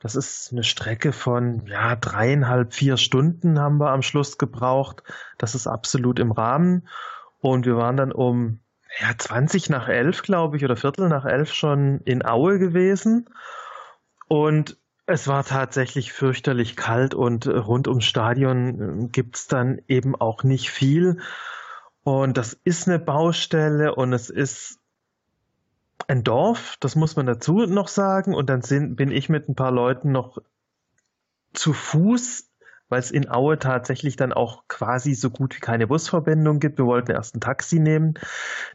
Das 0.00 0.14
ist 0.14 0.52
eine 0.52 0.62
Strecke 0.62 1.12
von 1.12 1.66
ja 1.66 1.96
dreieinhalb, 1.96 2.72
vier 2.72 2.96
Stunden 2.96 3.58
haben 3.58 3.78
wir 3.78 3.90
am 3.90 4.02
Schluss 4.02 4.38
gebraucht. 4.38 5.02
Das 5.36 5.56
ist 5.56 5.66
absolut 5.66 6.20
im 6.20 6.30
Rahmen. 6.30 6.86
Und 7.40 7.66
wir 7.66 7.76
waren 7.76 7.96
dann 7.96 8.12
um 8.12 8.60
ja, 9.00 9.08
20 9.16 9.68
nach 9.68 9.88
elf, 9.88 10.22
glaube 10.22 10.56
ich, 10.56 10.64
oder 10.64 10.76
Viertel 10.76 11.08
nach 11.08 11.24
elf 11.24 11.52
schon 11.52 12.00
in 12.04 12.24
Aue 12.24 12.60
gewesen. 12.60 13.28
Und 14.28 14.78
es 15.08 15.26
war 15.26 15.42
tatsächlich 15.42 16.12
fürchterlich 16.12 16.76
kalt 16.76 17.14
und 17.14 17.46
äh, 17.46 17.56
rund 17.56 17.88
ums 17.88 18.04
Stadion 18.04 19.04
äh, 19.04 19.08
gibt's 19.08 19.46
dann 19.46 19.80
eben 19.88 20.14
auch 20.14 20.44
nicht 20.44 20.70
viel. 20.70 21.20
Und 22.02 22.36
das 22.36 22.52
ist 22.52 22.86
eine 22.86 22.98
Baustelle 22.98 23.94
und 23.94 24.12
es 24.12 24.28
ist 24.28 24.78
ein 26.08 26.24
Dorf, 26.24 26.76
das 26.80 26.94
muss 26.94 27.16
man 27.16 27.24
dazu 27.24 27.64
noch 27.64 27.88
sagen. 27.88 28.34
Und 28.34 28.50
dann 28.50 28.60
sind, 28.60 28.96
bin 28.96 29.10
ich 29.10 29.30
mit 29.30 29.48
ein 29.48 29.54
paar 29.54 29.72
Leuten 29.72 30.12
noch 30.12 30.38
zu 31.54 31.72
Fuß, 31.72 32.50
weil 32.90 33.00
es 33.00 33.10
in 33.10 33.30
Aue 33.30 33.58
tatsächlich 33.58 34.16
dann 34.16 34.34
auch 34.34 34.64
quasi 34.68 35.14
so 35.14 35.30
gut 35.30 35.56
wie 35.56 35.60
keine 35.60 35.86
Busverbindung 35.86 36.60
gibt. 36.60 36.76
Wir 36.76 36.86
wollten 36.86 37.12
erst 37.12 37.34
ein 37.34 37.40
Taxi 37.40 37.78
nehmen. 37.80 38.14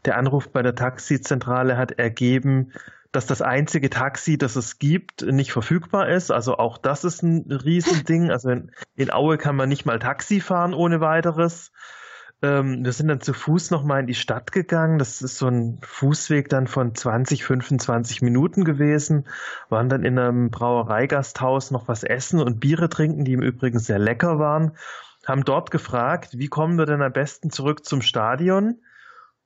Der 0.04 0.16
Anruf 0.16 0.48
bei 0.48 0.62
der 0.62 0.74
Taxizentrale 0.74 1.76
hat 1.76 1.92
ergeben, 1.92 2.72
dass 3.14 3.26
das 3.26 3.42
einzige 3.42 3.90
Taxi, 3.90 4.38
das 4.38 4.56
es 4.56 4.78
gibt, 4.78 5.22
nicht 5.22 5.52
verfügbar 5.52 6.08
ist. 6.08 6.30
Also 6.30 6.56
auch 6.58 6.78
das 6.78 7.04
ist 7.04 7.22
ein 7.22 7.50
Riesending. 7.50 8.30
Also 8.30 8.50
in, 8.50 8.70
in 8.96 9.12
Aue 9.12 9.38
kann 9.38 9.56
man 9.56 9.68
nicht 9.68 9.86
mal 9.86 9.98
Taxi 9.98 10.40
fahren 10.40 10.74
ohne 10.74 11.00
weiteres. 11.00 11.72
Ähm, 12.42 12.84
wir 12.84 12.92
sind 12.92 13.08
dann 13.08 13.20
zu 13.20 13.32
Fuß 13.32 13.70
nochmal 13.70 14.00
in 14.00 14.06
die 14.06 14.14
Stadt 14.14 14.52
gegangen. 14.52 14.98
Das 14.98 15.22
ist 15.22 15.38
so 15.38 15.48
ein 15.48 15.78
Fußweg 15.82 16.48
dann 16.48 16.66
von 16.66 16.94
20, 16.94 17.44
25 17.44 18.20
Minuten 18.20 18.64
gewesen. 18.64 19.26
Waren 19.68 19.88
dann 19.88 20.04
in 20.04 20.18
einem 20.18 20.50
Brauereigasthaus 20.50 21.70
noch 21.70 21.88
was 21.88 22.02
essen 22.02 22.40
und 22.40 22.60
Biere 22.60 22.88
trinken, 22.88 23.24
die 23.24 23.32
im 23.32 23.42
Übrigen 23.42 23.78
sehr 23.78 23.98
lecker 23.98 24.38
waren. 24.38 24.72
Haben 25.24 25.44
dort 25.44 25.70
gefragt, 25.70 26.30
wie 26.38 26.48
kommen 26.48 26.76
wir 26.76 26.84
denn 26.84 27.00
am 27.00 27.12
besten 27.12 27.50
zurück 27.50 27.84
zum 27.84 28.02
Stadion? 28.02 28.80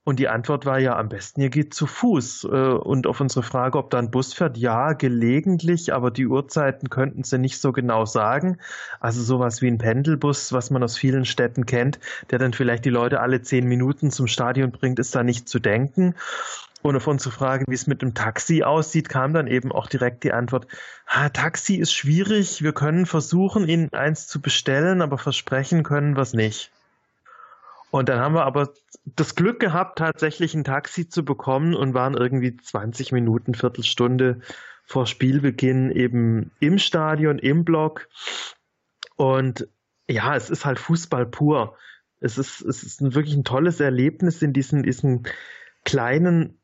Und 0.05 0.17
die 0.17 0.27
Antwort 0.27 0.65
war 0.65 0.79
ja 0.79 0.97
am 0.97 1.09
besten, 1.09 1.41
ihr 1.41 1.49
geht 1.49 1.73
zu 1.73 1.85
Fuß. 1.85 2.45
Äh, 2.45 2.47
und 2.47 3.05
auf 3.05 3.19
unsere 3.19 3.43
Frage, 3.43 3.77
ob 3.77 3.89
da 3.91 3.99
ein 3.99 4.11
Bus 4.11 4.33
fährt, 4.33 4.57
ja, 4.57 4.93
gelegentlich, 4.93 5.93
aber 5.93 6.09
die 6.09 6.25
Uhrzeiten 6.25 6.89
könnten 6.89 7.23
sie 7.23 7.37
nicht 7.37 7.59
so 7.59 7.71
genau 7.71 8.05
sagen. 8.05 8.57
Also 8.99 9.21
sowas 9.21 9.61
wie 9.61 9.67
ein 9.67 9.77
Pendelbus, 9.77 10.51
was 10.53 10.71
man 10.71 10.83
aus 10.83 10.97
vielen 10.97 11.25
Städten 11.25 11.65
kennt, 11.65 11.99
der 12.31 12.39
dann 12.39 12.53
vielleicht 12.53 12.85
die 12.85 12.89
Leute 12.89 13.19
alle 13.19 13.41
zehn 13.41 13.65
Minuten 13.65 14.09
zum 14.09 14.27
Stadion 14.27 14.71
bringt, 14.71 14.99
ist 14.99 15.13
da 15.15 15.23
nicht 15.23 15.47
zu 15.47 15.59
denken. 15.59 16.15
Und 16.81 16.95
auf 16.95 17.07
unsere 17.07 17.31
Frage, 17.31 17.65
wie 17.67 17.75
es 17.75 17.87
mit 17.87 18.01
dem 18.01 18.13
Taxi 18.13 18.63
aussieht, 18.63 19.09
kam 19.09 19.33
dann 19.33 19.47
eben 19.47 19.71
auch 19.71 19.87
direkt 19.87 20.23
die 20.23 20.31
Antwort, 20.31 20.65
ah, 21.05 21.27
Taxi 21.27 21.75
ist 21.75 21.93
schwierig, 21.93 22.63
wir 22.63 22.71
können 22.71 23.05
versuchen, 23.05 23.67
Ihnen 23.67 23.91
eins 23.93 24.27
zu 24.27 24.41
bestellen, 24.41 25.01
aber 25.01 25.17
versprechen 25.17 25.83
können 25.83 26.15
wir 26.15 26.21
es 26.21 26.33
nicht. 26.33 26.71
Und 27.91 28.09
dann 28.09 28.19
haben 28.19 28.35
wir 28.35 28.45
aber 28.45 28.71
das 29.05 29.35
Glück 29.35 29.59
gehabt, 29.59 29.97
tatsächlich 29.97 30.53
ein 30.53 30.63
Taxi 30.63 31.09
zu 31.09 31.25
bekommen 31.25 31.73
und 31.73 31.93
waren 31.93 32.15
irgendwie 32.15 32.55
20 32.55 33.11
Minuten, 33.11 33.55
Viertelstunde 33.55 34.41
vor 34.85 35.05
Spielbeginn 35.05 35.91
eben 35.91 36.51
im 36.59 36.77
Stadion, 36.77 37.39
im 37.39 37.65
Block. 37.65 38.07
Und 39.15 39.67
ja, 40.07 40.35
es 40.35 40.49
ist 40.49 40.65
halt 40.65 40.79
Fußball 40.79 41.25
pur. 41.25 41.75
Es 42.19 42.37
ist, 42.37 42.61
es 42.61 42.83
ist 42.83 43.01
ein, 43.01 43.15
wirklich 43.15 43.35
ein 43.35 43.43
tolles 43.43 43.79
Erlebnis 43.79 44.41
in 44.41 44.53
diesen, 44.53 44.83
diesen 44.83 45.27
kleinen 45.85 46.58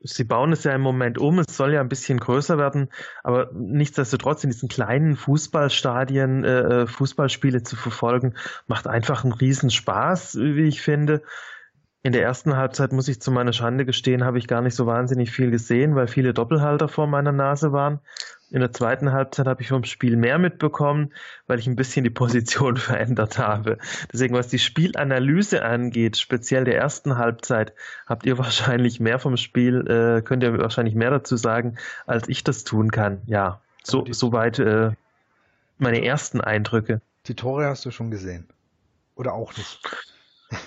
sie 0.00 0.24
bauen 0.24 0.52
es 0.52 0.64
ja 0.64 0.72
im 0.72 0.80
Moment 0.80 1.18
um, 1.18 1.38
es 1.38 1.56
soll 1.56 1.72
ja 1.72 1.80
ein 1.80 1.88
bisschen 1.88 2.18
größer 2.18 2.58
werden, 2.58 2.88
aber 3.22 3.50
nichtsdestotrotz 3.52 4.44
in 4.44 4.50
diesen 4.50 4.68
kleinen 4.68 5.16
Fußballstadien 5.16 6.44
äh, 6.44 6.82
äh 6.82 6.86
Fußballspiele 6.86 7.62
zu 7.62 7.76
verfolgen, 7.76 8.34
macht 8.66 8.86
einfach 8.86 9.24
einen 9.24 9.32
Riesenspaß, 9.32 10.38
wie 10.38 10.68
ich 10.68 10.80
finde. 10.80 11.22
In 12.04 12.12
der 12.12 12.22
ersten 12.22 12.56
Halbzeit, 12.56 12.92
muss 12.92 13.08
ich 13.08 13.20
zu 13.20 13.32
meiner 13.32 13.52
Schande 13.52 13.84
gestehen, 13.84 14.24
habe 14.24 14.38
ich 14.38 14.46
gar 14.46 14.62
nicht 14.62 14.76
so 14.76 14.86
wahnsinnig 14.86 15.32
viel 15.32 15.50
gesehen, 15.50 15.96
weil 15.96 16.06
viele 16.06 16.32
Doppelhalter 16.32 16.88
vor 16.88 17.08
meiner 17.08 17.32
Nase 17.32 17.72
waren. 17.72 18.00
In 18.50 18.60
der 18.60 18.72
zweiten 18.72 19.12
Halbzeit 19.12 19.46
habe 19.46 19.60
ich 19.60 19.68
vom 19.68 19.84
Spiel 19.84 20.16
mehr 20.16 20.38
mitbekommen, 20.38 21.12
weil 21.46 21.58
ich 21.58 21.66
ein 21.66 21.76
bisschen 21.76 22.04
die 22.04 22.10
Position 22.10 22.76
verändert 22.78 23.38
habe. 23.38 23.78
Deswegen, 24.12 24.34
was 24.34 24.48
die 24.48 24.58
Spielanalyse 24.58 25.62
angeht, 25.62 26.16
speziell 26.16 26.64
der 26.64 26.76
ersten 26.76 27.18
Halbzeit, 27.18 27.74
habt 28.06 28.24
ihr 28.24 28.38
wahrscheinlich 28.38 29.00
mehr 29.00 29.18
vom 29.18 29.36
Spiel, 29.36 29.86
äh, 29.86 30.22
könnt 30.22 30.42
ihr 30.42 30.58
wahrscheinlich 30.58 30.94
mehr 30.94 31.10
dazu 31.10 31.36
sagen, 31.36 31.76
als 32.06 32.28
ich 32.28 32.42
das 32.42 32.64
tun 32.64 32.90
kann. 32.90 33.20
Ja, 33.26 33.60
so, 33.82 34.06
soweit 34.10 34.58
äh, 34.58 34.92
meine 35.76 36.04
ersten 36.04 36.40
Eindrücke. 36.40 37.02
Die 37.26 37.34
Tore 37.34 37.66
hast 37.66 37.84
du 37.84 37.90
schon 37.90 38.10
gesehen. 38.10 38.48
Oder 39.14 39.34
auch 39.34 39.56
nicht? 39.56 39.80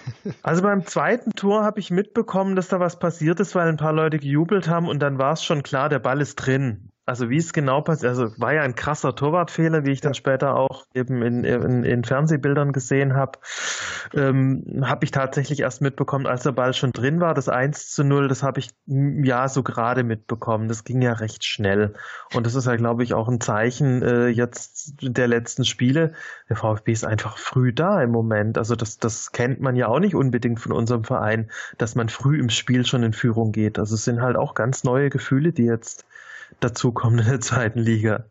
Also 0.43 0.61
beim 0.61 0.85
zweiten 0.85 1.31
Tor 1.31 1.63
habe 1.63 1.79
ich 1.79 1.89
mitbekommen, 1.89 2.55
dass 2.55 2.67
da 2.67 2.79
was 2.79 2.99
passiert 2.99 3.39
ist, 3.39 3.55
weil 3.55 3.67
ein 3.67 3.77
paar 3.77 3.93
Leute 3.93 4.19
gejubelt 4.19 4.67
haben 4.67 4.87
und 4.87 4.99
dann 4.99 5.17
war 5.17 5.33
es 5.33 5.43
schon 5.43 5.63
klar, 5.63 5.89
der 5.89 5.97
Ball 5.97 6.21
ist 6.21 6.35
drin. 6.35 6.90
Also 7.11 7.29
wie 7.29 7.35
es 7.35 7.51
genau 7.51 7.81
passiert, 7.81 8.07
also 8.07 8.31
war 8.39 8.53
ja 8.53 8.61
ein 8.61 8.73
krasser 8.73 9.13
Torwartfehler, 9.13 9.83
wie 9.83 9.91
ich 9.91 9.99
dann 9.99 10.13
später 10.13 10.55
auch 10.55 10.85
eben 10.93 11.21
in, 11.21 11.43
in, 11.43 11.83
in 11.83 12.05
Fernsehbildern 12.05 12.71
gesehen 12.71 13.15
habe, 13.15 13.37
ähm, 14.13 14.81
habe 14.85 15.03
ich 15.03 15.11
tatsächlich 15.11 15.59
erst 15.59 15.81
mitbekommen, 15.81 16.25
als 16.25 16.43
der 16.43 16.53
Ball 16.53 16.73
schon 16.73 16.93
drin 16.93 17.19
war. 17.19 17.33
Das 17.33 17.49
1 17.49 17.89
zu 17.89 18.05
0, 18.05 18.29
das 18.29 18.43
habe 18.43 18.61
ich 18.61 18.69
ja 18.85 19.49
so 19.49 19.61
gerade 19.61 20.05
mitbekommen. 20.05 20.69
Das 20.69 20.85
ging 20.85 21.01
ja 21.01 21.11
recht 21.11 21.43
schnell. 21.43 21.95
Und 22.33 22.45
das 22.45 22.55
ist 22.55 22.65
ja, 22.65 22.77
glaube 22.77 23.03
ich, 23.03 23.13
auch 23.13 23.27
ein 23.27 23.41
Zeichen 23.41 24.01
äh, 24.03 24.27
jetzt 24.27 24.93
der 25.01 25.27
letzten 25.27 25.65
Spiele. 25.65 26.13
Der 26.47 26.55
VfB 26.55 26.93
ist 26.93 27.03
einfach 27.03 27.37
früh 27.37 27.73
da 27.73 28.01
im 28.01 28.11
Moment. 28.11 28.57
Also 28.57 28.77
das, 28.77 28.99
das 28.99 29.33
kennt 29.33 29.59
man 29.59 29.75
ja 29.75 29.89
auch 29.89 29.99
nicht 29.99 30.15
unbedingt 30.15 30.61
von 30.61 30.71
unserem 30.71 31.03
Verein, 31.03 31.51
dass 31.77 31.93
man 31.93 32.07
früh 32.07 32.39
im 32.39 32.49
Spiel 32.49 32.85
schon 32.85 33.03
in 33.03 33.11
Führung 33.11 33.51
geht. 33.51 33.79
Also 33.79 33.95
es 33.95 34.05
sind 34.05 34.21
halt 34.21 34.37
auch 34.37 34.53
ganz 34.53 34.85
neue 34.85 35.09
Gefühle, 35.09 35.51
die 35.51 35.65
jetzt 35.65 36.05
dazukommen 36.63 37.19
in 37.19 37.25
der 37.25 37.41
zweiten 37.41 37.79
Liga. 37.79 38.25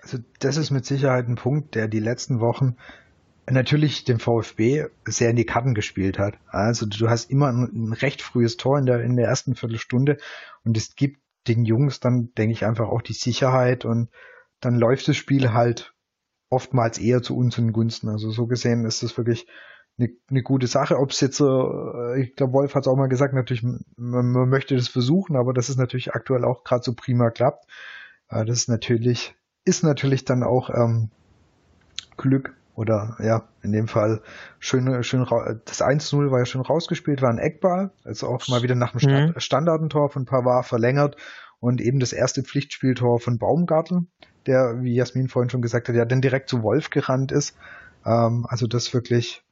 Also 0.00 0.18
das 0.40 0.56
ist 0.56 0.70
mit 0.70 0.84
Sicherheit 0.84 1.28
ein 1.28 1.36
Punkt, 1.36 1.74
der 1.74 1.88
die 1.88 2.00
letzten 2.00 2.40
Wochen 2.40 2.76
natürlich 3.48 4.04
dem 4.04 4.18
VfB 4.18 4.86
sehr 5.06 5.30
in 5.30 5.36
die 5.36 5.46
Karten 5.46 5.74
gespielt 5.74 6.18
hat. 6.18 6.34
Also 6.48 6.86
du 6.86 7.08
hast 7.08 7.30
immer 7.30 7.48
ein, 7.48 7.92
recht 7.92 8.22
frühes 8.22 8.56
Tor 8.56 8.78
in 8.78 8.86
der, 8.86 9.02
in 9.02 9.16
der 9.16 9.26
ersten 9.26 9.54
Viertelstunde 9.54 10.18
und 10.64 10.76
es 10.76 10.94
gibt 10.94 11.20
den 11.48 11.64
Jungs 11.64 12.00
dann, 12.00 12.32
denke 12.34 12.52
ich, 12.52 12.64
einfach 12.64 12.88
auch 12.88 13.02
die 13.02 13.14
Sicherheit 13.14 13.84
und 13.84 14.10
dann 14.60 14.76
läuft 14.76 15.08
das 15.08 15.16
Spiel 15.16 15.52
halt 15.52 15.92
oftmals 16.50 16.98
eher 16.98 17.22
zu 17.22 17.36
unseren 17.36 17.72
Gunsten. 17.72 18.08
Also 18.08 18.30
so 18.30 18.46
gesehen 18.46 18.84
ist 18.84 19.02
das 19.02 19.16
wirklich 19.16 19.46
eine, 20.02 20.12
eine 20.30 20.42
gute 20.42 20.66
Sache. 20.66 20.98
Ob 20.98 21.10
es 21.10 21.20
jetzt, 21.20 21.40
äh, 21.40 22.20
ich 22.20 22.36
glaube, 22.36 22.52
Wolf 22.52 22.74
hat 22.74 22.82
es 22.82 22.88
auch 22.88 22.96
mal 22.96 23.08
gesagt, 23.08 23.34
natürlich, 23.34 23.62
man, 23.62 23.86
man, 23.96 24.48
möchte 24.48 24.76
das 24.76 24.88
versuchen, 24.88 25.36
aber 25.36 25.52
das 25.52 25.68
ist 25.68 25.78
natürlich 25.78 26.14
aktuell 26.14 26.44
auch 26.44 26.64
gerade 26.64 26.82
so 26.82 26.94
prima 26.94 27.30
klappt. 27.30 27.66
Äh, 28.28 28.44
das 28.44 28.58
ist 28.58 28.68
natürlich, 28.68 29.34
ist 29.64 29.84
natürlich 29.84 30.24
dann 30.24 30.42
auch 30.42 30.70
ähm, 30.70 31.10
Glück 32.16 32.54
oder 32.74 33.16
ja, 33.20 33.48
in 33.62 33.72
dem 33.72 33.86
Fall 33.86 34.22
schön, 34.58 35.02
schön 35.04 35.26
das 35.64 35.82
1-0 35.82 36.30
war 36.30 36.38
ja 36.38 36.46
schön 36.46 36.62
rausgespielt, 36.62 37.20
war 37.20 37.30
ein 37.30 37.38
Eckball, 37.38 37.90
also 38.04 38.28
auch 38.28 38.48
mal 38.48 38.62
wieder 38.62 38.74
nach 38.74 38.92
dem 38.92 39.00
Stand, 39.00 39.34
mhm. 39.34 39.40
Standardentor 39.40 40.08
von 40.08 40.24
Pavard 40.24 40.64
verlängert 40.64 41.16
und 41.60 41.80
eben 41.80 42.00
das 42.00 42.12
erste 42.12 42.42
Pflichtspieltor 42.42 43.20
von 43.20 43.38
Baumgartel, 43.38 44.06
der, 44.46 44.82
wie 44.82 44.94
Jasmin 44.94 45.28
vorhin 45.28 45.50
schon 45.50 45.62
gesagt 45.62 45.88
hat, 45.88 45.94
ja 45.94 46.04
dann 46.06 46.22
direkt 46.22 46.48
zu 46.48 46.62
Wolf 46.62 46.90
gerannt 46.90 47.30
ist. 47.30 47.56
Ähm, 48.04 48.46
also 48.48 48.66
das 48.66 48.92
wirklich 48.94 49.44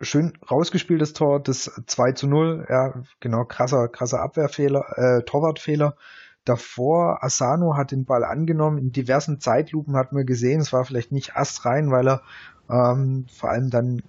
schön 0.00 0.32
rausgespieltes 0.50 1.12
Tor, 1.12 1.42
das 1.42 1.70
2 1.86 2.12
zu 2.12 2.26
0, 2.26 2.66
ja, 2.68 2.94
genau, 3.20 3.44
krasser, 3.44 3.88
krasser 3.88 4.20
Abwehrfehler, 4.20 4.84
äh, 4.96 5.22
Torwartfehler. 5.22 5.96
Davor, 6.44 7.22
Asano 7.22 7.76
hat 7.76 7.90
den 7.90 8.04
Ball 8.04 8.24
angenommen, 8.24 8.78
in 8.78 8.92
diversen 8.92 9.40
Zeitlupen 9.40 9.96
hat 9.96 10.12
man 10.12 10.24
gesehen, 10.24 10.60
es 10.60 10.72
war 10.72 10.84
vielleicht 10.84 11.12
nicht 11.12 11.36
astrein, 11.36 11.90
weil 11.90 12.08
er 12.08 12.22
ähm, 12.70 13.26
vor 13.30 13.50
allem 13.50 13.70
dann 13.70 14.02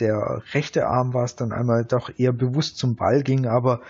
der 0.00 0.42
rechte 0.52 0.86
Arm 0.86 1.14
war 1.14 1.24
es 1.24 1.36
dann 1.36 1.52
einmal 1.52 1.84
doch 1.84 2.10
eher 2.16 2.32
bewusst 2.32 2.78
zum 2.78 2.96
Ball 2.96 3.22
ging, 3.22 3.46
aber 3.46 3.80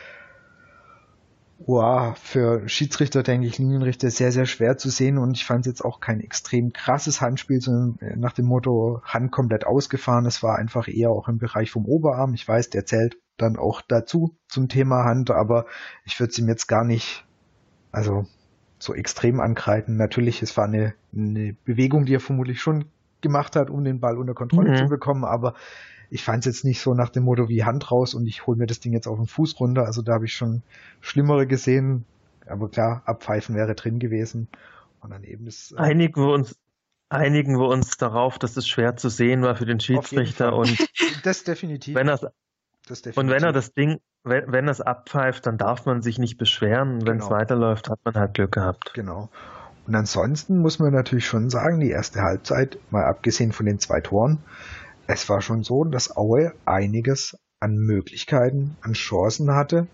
wow, 1.58 2.16
für 2.16 2.68
Schiedsrichter, 2.68 3.22
denke 3.22 3.46
ich, 3.46 3.58
Linienrichter 3.58 4.10
sehr, 4.10 4.32
sehr 4.32 4.46
schwer 4.46 4.76
zu 4.76 4.90
sehen 4.90 5.18
und 5.18 5.36
ich 5.36 5.44
fand 5.44 5.66
es 5.66 5.72
jetzt 5.72 5.84
auch 5.84 6.00
kein 6.00 6.20
extrem 6.20 6.72
krasses 6.72 7.20
Handspiel, 7.20 7.60
sondern 7.60 7.98
nach 8.18 8.32
dem 8.32 8.46
Motto 8.46 9.00
Hand 9.04 9.32
komplett 9.32 9.66
ausgefahren. 9.66 10.26
Es 10.26 10.42
war 10.42 10.56
einfach 10.56 10.88
eher 10.88 11.10
auch 11.10 11.28
im 11.28 11.38
Bereich 11.38 11.70
vom 11.70 11.84
Oberarm. 11.84 12.34
Ich 12.34 12.46
weiß, 12.46 12.70
der 12.70 12.86
zählt 12.86 13.16
dann 13.36 13.56
auch 13.56 13.82
dazu 13.82 14.36
zum 14.48 14.68
Thema 14.68 15.04
Hand, 15.04 15.30
aber 15.30 15.66
ich 16.04 16.18
würde 16.20 16.30
es 16.30 16.38
ihm 16.38 16.48
jetzt 16.48 16.68
gar 16.68 16.84
nicht, 16.84 17.26
also 17.92 18.26
so 18.78 18.94
extrem 18.94 19.40
ankreiden. 19.40 19.96
Natürlich, 19.96 20.42
es 20.42 20.56
war 20.56 20.64
eine, 20.64 20.94
eine 21.12 21.56
Bewegung, 21.64 22.04
die 22.04 22.14
er 22.14 22.20
vermutlich 22.20 22.60
schon 22.60 22.86
gemacht 23.20 23.56
hat, 23.56 23.70
um 23.70 23.82
den 23.82 24.00
Ball 24.00 24.16
unter 24.16 24.34
Kontrolle 24.34 24.70
mhm. 24.70 24.76
zu 24.76 24.86
bekommen, 24.86 25.24
aber 25.24 25.54
ich 26.10 26.24
fand 26.24 26.46
es 26.46 26.46
jetzt 26.46 26.64
nicht 26.64 26.80
so 26.80 26.94
nach 26.94 27.10
dem 27.10 27.24
Motto 27.24 27.48
wie 27.48 27.64
Hand 27.64 27.90
raus 27.90 28.14
und 28.14 28.26
ich 28.26 28.46
hole 28.46 28.56
mir 28.56 28.66
das 28.66 28.80
Ding 28.80 28.92
jetzt 28.92 29.06
auf 29.06 29.18
den 29.18 29.26
Fuß 29.26 29.60
runter. 29.60 29.84
Also 29.84 30.02
da 30.02 30.14
habe 30.14 30.24
ich 30.24 30.34
schon 30.34 30.62
Schlimmere 31.00 31.46
gesehen. 31.46 32.04
Aber 32.46 32.70
klar, 32.70 33.02
abpfeifen 33.04 33.54
wäre 33.54 33.74
drin 33.74 33.98
gewesen. 33.98 34.48
Und 35.00 35.10
dann 35.10 35.22
eben 35.24 35.44
das. 35.44 35.72
Äh, 35.72 35.80
einigen 35.80 36.22
wir 36.22 36.32
uns, 36.32 36.56
einigen 37.10 37.58
wir 37.58 37.68
uns 37.68 37.98
darauf, 37.98 38.38
dass 38.38 38.56
es 38.56 38.66
schwer 38.66 38.96
zu 38.96 39.10
sehen 39.10 39.42
war 39.42 39.54
für 39.56 39.66
den 39.66 39.80
Schiedsrichter 39.80 40.54
und 40.54 40.76
das 41.24 41.44
definitiv. 41.44 41.94
Wenn 41.94 42.08
er 42.08 42.32
das 42.86 43.02
definitiv. 43.02 43.18
und 43.18 43.30
wenn 43.30 43.44
er 43.44 43.52
das 43.52 43.74
Ding, 43.74 43.98
wenn, 44.24 44.50
wenn 44.50 44.66
er 44.66 44.72
es 44.72 44.80
abpfeift, 44.80 45.46
dann 45.46 45.58
darf 45.58 45.84
man 45.84 46.00
sich 46.00 46.18
nicht 46.18 46.38
beschweren. 46.38 47.06
Wenn 47.06 47.18
es 47.18 47.24
genau. 47.24 47.38
weiterläuft, 47.38 47.90
hat 47.90 48.00
man 48.04 48.14
halt 48.14 48.34
Glück 48.34 48.52
gehabt. 48.52 48.94
Genau. 48.94 49.28
Und 49.86 49.94
ansonsten 49.94 50.58
muss 50.58 50.78
man 50.78 50.92
natürlich 50.92 51.26
schon 51.26 51.48
sagen, 51.48 51.80
die 51.80 51.90
erste 51.90 52.22
Halbzeit, 52.22 52.78
mal 52.90 53.04
abgesehen 53.04 53.52
von 53.52 53.64
den 53.64 53.78
zwei 53.78 54.00
Toren, 54.02 54.38
es 55.08 55.28
war 55.28 55.40
schon 55.40 55.64
so, 55.64 55.84
dass 55.84 56.16
Aue 56.16 56.52
einiges 56.66 57.36
an 57.60 57.76
Möglichkeiten, 57.76 58.76
an 58.82 58.92
Chancen 58.92 59.52
hatte. 59.52 59.88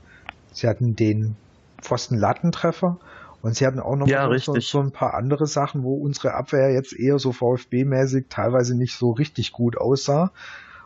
Sie 0.52 0.68
hatten 0.68 0.96
den 0.96 1.36
Pfosten-Lattentreffer 1.80 2.98
und 3.40 3.54
sie 3.54 3.66
hatten 3.66 3.78
auch 3.78 3.96
noch 3.96 4.08
ja, 4.08 4.28
so, 4.38 4.58
so, 4.58 4.80
ein 4.80 4.90
paar 4.90 5.14
andere 5.14 5.46
Sachen, 5.46 5.84
wo 5.84 5.94
unsere 5.94 6.34
Abwehr 6.34 6.72
jetzt 6.72 6.92
eher 6.92 7.18
so 7.18 7.30
VfB-mäßig 7.30 8.26
teilweise 8.28 8.76
nicht 8.76 8.96
so 8.96 9.12
richtig 9.12 9.52
gut 9.52 9.78
aussah. 9.78 10.32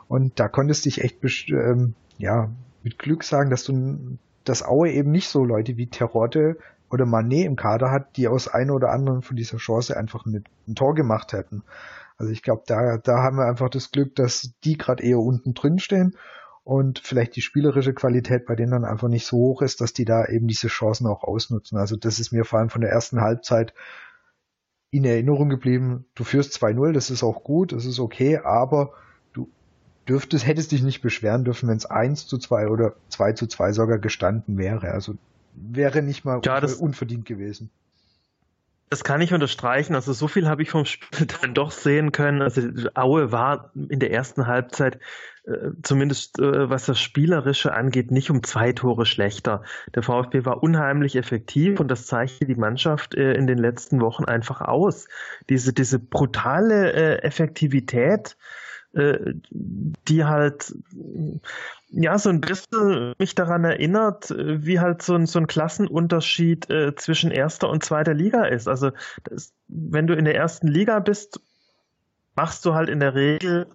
Und 0.08 0.38
da 0.38 0.48
konntest 0.48 0.84
du 0.84 0.90
dich 0.90 1.02
echt 1.02 1.18
ähm, 1.50 1.94
ja, 2.18 2.50
mit 2.82 2.98
Glück 2.98 3.24
sagen, 3.24 3.50
dass 3.50 3.64
du 3.64 4.18
dass 4.44 4.64
Aue 4.64 4.90
eben 4.90 5.10
nicht 5.10 5.28
so 5.28 5.44
Leute 5.44 5.76
wie 5.76 5.88
Terodde 5.88 6.56
oder 6.90 7.06
Manet 7.06 7.46
im 7.46 7.56
Kader 7.56 7.90
hat, 7.90 8.16
die 8.16 8.28
aus 8.28 8.48
einer 8.48 8.74
oder 8.74 8.90
anderen 8.90 9.22
von 9.22 9.36
dieser 9.36 9.58
Chance 9.58 9.96
einfach 9.96 10.24
mit 10.24 10.46
ein 10.66 10.74
Tor 10.74 10.94
gemacht 10.94 11.32
hätten. 11.32 11.62
Also 12.18 12.32
ich 12.32 12.42
glaube, 12.42 12.64
da, 12.66 12.98
da 12.98 13.22
haben 13.22 13.36
wir 13.36 13.46
einfach 13.46 13.70
das 13.70 13.90
Glück, 13.92 14.16
dass 14.16 14.52
die 14.64 14.76
gerade 14.76 15.02
eher 15.02 15.20
unten 15.20 15.54
drin 15.54 15.78
stehen 15.78 16.16
und 16.64 16.98
vielleicht 16.98 17.36
die 17.36 17.40
spielerische 17.40 17.94
Qualität 17.94 18.44
bei 18.44 18.56
denen 18.56 18.72
dann 18.72 18.84
einfach 18.84 19.08
nicht 19.08 19.24
so 19.24 19.38
hoch 19.38 19.62
ist, 19.62 19.80
dass 19.80 19.92
die 19.94 20.04
da 20.04 20.26
eben 20.26 20.48
diese 20.48 20.68
Chancen 20.68 21.06
auch 21.06 21.22
ausnutzen. 21.22 21.78
Also 21.78 21.96
das 21.96 22.18
ist 22.18 22.32
mir 22.32 22.44
vor 22.44 22.58
allem 22.58 22.70
von 22.70 22.82
der 22.82 22.90
ersten 22.90 23.20
Halbzeit 23.20 23.72
in 24.90 25.04
Erinnerung 25.04 25.48
geblieben. 25.48 26.06
Du 26.14 26.24
führst 26.24 26.60
2-0, 26.62 26.92
das 26.92 27.08
ist 27.08 27.22
auch 27.22 27.44
gut, 27.44 27.72
das 27.72 27.86
ist 27.86 28.00
okay, 28.00 28.38
aber 28.38 28.92
du 29.32 29.48
dürftest, 30.08 30.46
hättest 30.46 30.72
dich 30.72 30.82
nicht 30.82 31.02
beschweren 31.02 31.44
dürfen, 31.44 31.68
wenn 31.68 31.76
es 31.76 31.86
1 31.86 32.26
zu 32.26 32.36
2 32.36 32.68
oder 32.68 32.96
2 33.10 33.32
zu 33.32 33.46
2 33.46 33.72
sogar 33.72 33.98
gestanden 33.98 34.58
wäre. 34.58 34.90
Also 34.90 35.14
wäre 35.54 36.02
nicht 36.02 36.24
mal 36.24 36.40
ja, 36.44 36.60
unverdient 36.80 37.26
gewesen. 37.26 37.70
Das 38.90 39.04
kann 39.04 39.20
ich 39.20 39.34
unterstreichen. 39.34 39.94
Also 39.94 40.12
so 40.12 40.28
viel 40.28 40.48
habe 40.48 40.62
ich 40.62 40.70
vom 40.70 40.84
Spiel 40.84 41.26
dann 41.40 41.54
doch 41.54 41.70
sehen 41.70 42.12
können. 42.12 42.42
Also 42.42 42.62
Aue 42.94 43.32
war 43.32 43.70
in 43.74 44.00
der 44.00 44.12
ersten 44.12 44.46
Halbzeit 44.46 44.98
äh, 45.48 45.70
zumindest 45.82 46.38
äh, 46.38 46.68
was 46.68 46.86
das 46.86 47.00
Spielerische 47.00 47.72
angeht, 47.72 48.10
nicht 48.10 48.30
um 48.30 48.42
zwei 48.42 48.72
Tore 48.72 49.06
schlechter. 49.06 49.62
Der 49.94 50.02
VfB 50.02 50.44
war 50.44 50.62
unheimlich 50.62 51.16
effektiv 51.16 51.80
und 51.80 51.88
das 51.88 52.06
zeigte 52.06 52.44
die 52.44 52.54
Mannschaft 52.54 53.14
äh, 53.14 53.32
in 53.32 53.46
den 53.46 53.58
letzten 53.58 54.00
Wochen 54.00 54.24
einfach 54.24 54.60
aus. 54.60 55.08
Diese, 55.48 55.72
diese 55.72 55.98
brutale 55.98 56.92
äh, 56.92 57.22
Effektivität, 57.22 58.36
äh, 58.98 59.34
die 59.50 60.24
halt 60.24 60.74
ja 61.90 62.18
so 62.18 62.28
ein 62.28 62.40
bisschen 62.40 63.14
mich 63.18 63.34
daran 63.34 63.64
erinnert, 63.64 64.30
äh, 64.30 64.64
wie 64.64 64.80
halt 64.80 65.02
so 65.02 65.14
ein, 65.14 65.26
so 65.26 65.38
ein 65.38 65.46
Klassenunterschied 65.46 66.68
äh, 66.70 66.94
zwischen 66.96 67.30
erster 67.30 67.70
und 67.70 67.84
zweiter 67.84 68.14
Liga 68.14 68.44
ist. 68.44 68.68
Also 68.68 68.90
das, 69.24 69.52
wenn 69.68 70.06
du 70.06 70.14
in 70.14 70.24
der 70.24 70.34
ersten 70.34 70.68
Liga 70.68 70.98
bist, 70.98 71.40
machst 72.34 72.64
du 72.64 72.74
halt 72.74 72.88
in 72.88 73.00
der 73.00 73.14
Regel 73.14 73.66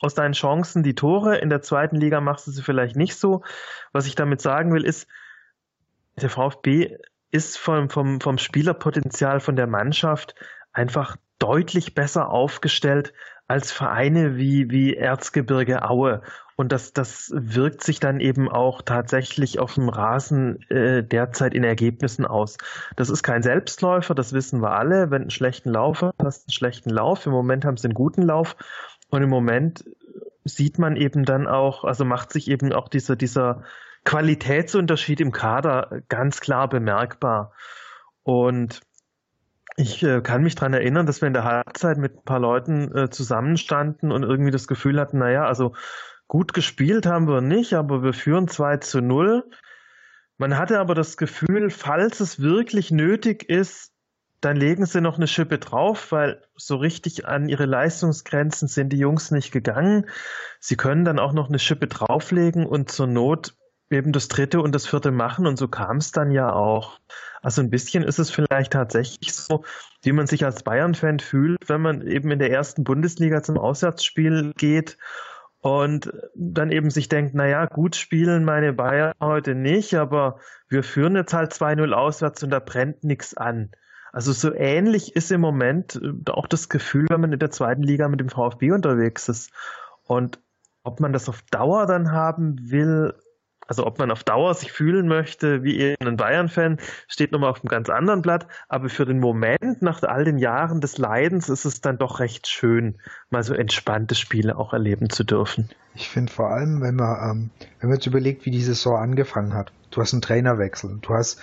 aus 0.00 0.14
deinen 0.14 0.32
Chancen 0.32 0.82
die 0.82 0.94
Tore. 0.94 1.38
In 1.38 1.50
der 1.50 1.62
zweiten 1.62 1.96
Liga 1.96 2.20
machst 2.20 2.46
du 2.46 2.50
sie 2.50 2.62
vielleicht 2.62 2.96
nicht 2.96 3.16
so. 3.16 3.42
Was 3.92 4.06
ich 4.06 4.14
damit 4.14 4.40
sagen 4.40 4.72
will, 4.72 4.84
ist, 4.84 5.06
der 6.20 6.30
VfB 6.30 6.96
ist 7.30 7.56
vom, 7.58 7.88
vom, 7.88 8.20
vom 8.20 8.38
Spielerpotenzial 8.38 9.40
von 9.40 9.56
der 9.56 9.66
Mannschaft 9.66 10.34
einfach 10.72 11.16
deutlich 11.38 11.94
besser 11.94 12.30
aufgestellt 12.30 13.12
als 13.52 13.70
Vereine 13.70 14.38
wie, 14.38 14.70
wie 14.70 14.96
Erzgebirge 14.96 15.86
Aue. 15.86 16.22
Und 16.56 16.72
das, 16.72 16.94
das 16.94 17.30
wirkt 17.34 17.84
sich 17.84 18.00
dann 18.00 18.18
eben 18.18 18.48
auch 18.48 18.80
tatsächlich 18.80 19.58
auf 19.58 19.74
dem 19.74 19.90
Rasen 19.90 20.62
äh, 20.70 21.04
derzeit 21.04 21.52
in 21.52 21.62
Ergebnissen 21.62 22.24
aus. 22.24 22.56
Das 22.96 23.10
ist 23.10 23.22
kein 23.22 23.42
Selbstläufer, 23.42 24.14
das 24.14 24.32
wissen 24.32 24.62
wir 24.62 24.70
alle. 24.70 25.10
Wenn 25.10 25.22
einen 25.22 25.30
schlechten 25.30 25.68
Lauf 25.68 26.00
hast, 26.00 26.14
hast 26.18 26.48
einen 26.48 26.54
schlechten 26.54 26.88
Lauf. 26.88 27.26
Im 27.26 27.32
Moment 27.32 27.66
haben 27.66 27.76
sie 27.76 27.88
einen 27.88 27.94
guten 27.94 28.22
Lauf. 28.22 28.56
Und 29.10 29.22
im 29.22 29.28
Moment 29.28 29.84
sieht 30.44 30.78
man 30.78 30.96
eben 30.96 31.26
dann 31.26 31.46
auch, 31.46 31.84
also 31.84 32.06
macht 32.06 32.32
sich 32.32 32.50
eben 32.50 32.72
auch 32.72 32.88
dieser, 32.88 33.16
dieser 33.16 33.64
Qualitätsunterschied 34.04 35.20
im 35.20 35.30
Kader 35.30 36.00
ganz 36.08 36.40
klar 36.40 36.70
bemerkbar. 36.70 37.52
Und 38.22 38.80
ich 39.76 40.02
äh, 40.02 40.20
kann 40.20 40.42
mich 40.42 40.54
dran 40.54 40.74
erinnern, 40.74 41.06
dass 41.06 41.20
wir 41.20 41.28
in 41.28 41.34
der 41.34 41.44
Halbzeit 41.44 41.98
mit 41.98 42.16
ein 42.16 42.24
paar 42.24 42.40
Leuten 42.40 42.94
äh, 42.96 43.10
zusammenstanden 43.10 44.12
und 44.12 44.22
irgendwie 44.22 44.50
das 44.50 44.66
Gefühl 44.66 45.00
hatten, 45.00 45.18
naja, 45.18 45.46
also 45.46 45.74
gut 46.28 46.52
gespielt 46.52 47.06
haben 47.06 47.28
wir 47.28 47.40
nicht, 47.40 47.74
aber 47.74 48.02
wir 48.02 48.12
führen 48.12 48.48
2 48.48 48.78
zu 48.78 49.00
0. 49.00 49.44
Man 50.38 50.58
hatte 50.58 50.78
aber 50.78 50.94
das 50.94 51.16
Gefühl, 51.16 51.70
falls 51.70 52.20
es 52.20 52.40
wirklich 52.40 52.90
nötig 52.90 53.48
ist, 53.48 53.92
dann 54.40 54.56
legen 54.56 54.86
sie 54.86 55.00
noch 55.00 55.16
eine 55.16 55.28
Schippe 55.28 55.58
drauf, 55.58 56.10
weil 56.10 56.42
so 56.56 56.76
richtig 56.76 57.26
an 57.26 57.48
ihre 57.48 57.64
Leistungsgrenzen 57.64 58.66
sind 58.66 58.92
die 58.92 58.98
Jungs 58.98 59.30
nicht 59.30 59.52
gegangen. 59.52 60.06
Sie 60.58 60.76
können 60.76 61.04
dann 61.04 61.20
auch 61.20 61.32
noch 61.32 61.48
eine 61.48 61.60
Schippe 61.60 61.86
drauflegen 61.86 62.66
und 62.66 62.90
zur 62.90 63.06
Not 63.06 63.54
eben 63.92 64.12
das 64.12 64.28
dritte 64.28 64.60
und 64.60 64.74
das 64.74 64.86
vierte 64.86 65.10
machen 65.10 65.46
und 65.46 65.58
so 65.58 65.68
kam 65.68 65.98
es 65.98 66.12
dann 66.12 66.30
ja 66.30 66.52
auch. 66.52 66.98
Also 67.42 67.60
ein 67.60 67.70
bisschen 67.70 68.04
ist 68.04 68.18
es 68.18 68.30
vielleicht 68.30 68.72
tatsächlich 68.72 69.34
so, 69.34 69.64
wie 70.02 70.12
man 70.12 70.26
sich 70.26 70.44
als 70.44 70.62
Bayern-Fan 70.62 71.20
fühlt, 71.20 71.68
wenn 71.68 71.80
man 71.80 72.06
eben 72.06 72.30
in 72.30 72.38
der 72.38 72.50
ersten 72.50 72.84
Bundesliga 72.84 73.42
zum 73.42 73.58
Auswärtsspiel 73.58 74.52
geht 74.56 74.96
und 75.60 76.12
dann 76.34 76.72
eben 76.72 76.90
sich 76.90 77.08
denkt, 77.08 77.34
naja, 77.34 77.66
gut 77.66 77.96
spielen 77.96 78.44
meine 78.44 78.72
Bayern 78.72 79.12
heute 79.20 79.54
nicht, 79.54 79.94
aber 79.94 80.38
wir 80.68 80.82
führen 80.82 81.16
jetzt 81.16 81.34
halt 81.34 81.52
2-0 81.52 81.92
auswärts 81.92 82.42
und 82.42 82.50
da 82.50 82.58
brennt 82.58 83.04
nichts 83.04 83.36
an. 83.36 83.70
Also 84.12 84.32
so 84.32 84.52
ähnlich 84.52 85.16
ist 85.16 85.32
im 85.32 85.40
Moment 85.40 86.00
äh, 86.02 86.30
auch 86.30 86.46
das 86.46 86.68
Gefühl, 86.68 87.06
wenn 87.08 87.20
man 87.20 87.32
in 87.32 87.38
der 87.38 87.50
zweiten 87.50 87.82
Liga 87.82 88.08
mit 88.08 88.20
dem 88.20 88.28
VfB 88.28 88.72
unterwegs 88.72 89.28
ist. 89.28 89.50
Und 90.04 90.38
ob 90.82 91.00
man 91.00 91.12
das 91.12 91.28
auf 91.28 91.42
Dauer 91.50 91.86
dann 91.86 92.12
haben 92.12 92.70
will, 92.70 93.14
also 93.66 93.86
ob 93.86 93.98
man 93.98 94.10
auf 94.10 94.24
Dauer 94.24 94.54
sich 94.54 94.72
fühlen 94.72 95.06
möchte 95.08 95.62
wie 95.62 95.94
ein 96.00 96.16
Bayern-Fan, 96.16 96.78
steht 97.08 97.32
nochmal 97.32 97.50
auf 97.50 97.58
einem 97.58 97.68
ganz 97.68 97.88
anderen 97.88 98.22
Blatt. 98.22 98.46
Aber 98.68 98.88
für 98.88 99.06
den 99.06 99.20
Moment, 99.20 99.82
nach 99.82 100.02
all 100.02 100.24
den 100.24 100.38
Jahren 100.38 100.80
des 100.80 100.98
Leidens, 100.98 101.48
ist 101.48 101.64
es 101.64 101.80
dann 101.80 101.98
doch 101.98 102.20
recht 102.20 102.46
schön, 102.48 102.98
mal 103.30 103.42
so 103.42 103.54
entspannte 103.54 104.14
Spiele 104.14 104.56
auch 104.56 104.72
erleben 104.72 105.10
zu 105.10 105.24
dürfen. 105.24 105.68
Ich 105.94 106.08
finde 106.08 106.32
vor 106.32 106.50
allem, 106.50 106.80
wenn 106.80 106.96
man, 106.96 107.30
ähm, 107.30 107.50
wenn 107.80 107.90
man 107.90 107.98
jetzt 107.98 108.06
überlegt, 108.06 108.46
wie 108.46 108.50
die 108.50 108.62
Saison 108.62 108.96
angefangen 108.96 109.54
hat. 109.54 109.72
Du 109.90 110.00
hast 110.00 110.12
einen 110.12 110.22
Trainerwechsel, 110.22 110.98
du 111.02 111.14
hast 111.14 111.38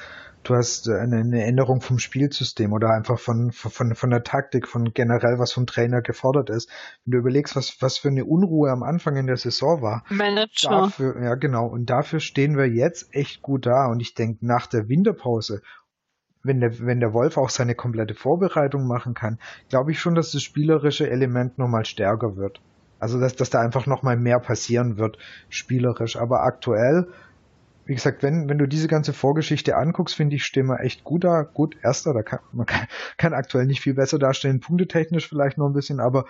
du 0.49 0.55
hast 0.55 0.87
äh, 0.87 0.97
eine, 0.97 1.17
eine 1.17 1.43
Änderung 1.43 1.81
vom 1.81 1.99
Spielsystem 1.99 2.73
oder 2.73 2.89
einfach 2.89 3.19
von, 3.19 3.51
von, 3.51 3.95
von 3.95 4.09
der 4.09 4.23
Taktik, 4.23 4.67
von 4.67 4.93
generell, 4.93 5.39
was 5.39 5.51
vom 5.51 5.67
Trainer 5.67 6.01
gefordert 6.01 6.49
ist. 6.49 6.69
Wenn 7.05 7.11
du 7.11 7.17
überlegst, 7.19 7.55
was, 7.55 7.81
was 7.81 7.97
für 7.97 8.09
eine 8.09 8.25
Unruhe 8.25 8.71
am 8.71 8.83
Anfang 8.83 9.15
in 9.17 9.27
der 9.27 9.37
Saison 9.37 9.81
war. 9.81 10.03
Manager. 10.09 10.69
Dafür, 10.69 11.21
ja, 11.21 11.35
genau. 11.35 11.67
Und 11.67 11.89
dafür 11.89 12.19
stehen 12.19 12.57
wir 12.57 12.67
jetzt 12.67 13.13
echt 13.13 13.41
gut 13.41 13.65
da. 13.65 13.87
Und 13.87 13.99
ich 13.99 14.13
denke, 14.15 14.45
nach 14.45 14.67
der 14.67 14.89
Winterpause, 14.89 15.61
wenn 16.43 16.61
der, 16.61 16.79
wenn 16.79 16.99
der 16.99 17.13
Wolf 17.13 17.37
auch 17.37 17.49
seine 17.49 17.75
komplette 17.75 18.15
Vorbereitung 18.15 18.87
machen 18.87 19.13
kann, 19.13 19.39
glaube 19.69 19.91
ich 19.91 19.99
schon, 19.99 20.15
dass 20.15 20.31
das 20.31 20.41
spielerische 20.41 21.09
Element 21.09 21.57
nochmal 21.57 21.85
stärker 21.85 22.37
wird. 22.37 22.61
Also, 22.99 23.19
dass, 23.19 23.35
dass 23.35 23.49
da 23.49 23.61
einfach 23.61 23.85
nochmal 23.85 24.17
mehr 24.17 24.39
passieren 24.39 24.97
wird, 24.97 25.17
spielerisch. 25.49 26.17
Aber 26.17 26.43
aktuell, 26.43 27.07
wie 27.89 27.95
gesagt, 27.95 28.21
wenn, 28.21 28.47
wenn 28.47 28.59
du 28.59 28.67
diese 28.67 28.87
ganze 28.87 29.13
Vorgeschichte 29.13 29.75
anguckst, 29.75 30.15
finde 30.15 30.35
ich 30.35 30.45
Stimme 30.45 30.77
echt 30.77 31.03
gut 31.03 31.23
da. 31.23 31.41
Gut, 31.41 31.75
erster, 31.81 32.13
da 32.13 32.21
kann, 32.21 32.37
man 32.51 32.67
kann, 32.67 32.85
kann 33.17 33.33
aktuell 33.33 33.65
nicht 33.65 33.81
viel 33.81 33.95
besser 33.95 34.19
darstellen, 34.19 34.59
punktetechnisch 34.59 35.27
vielleicht 35.27 35.57
noch 35.57 35.65
ein 35.65 35.73
bisschen, 35.73 35.99
aber 35.99 36.25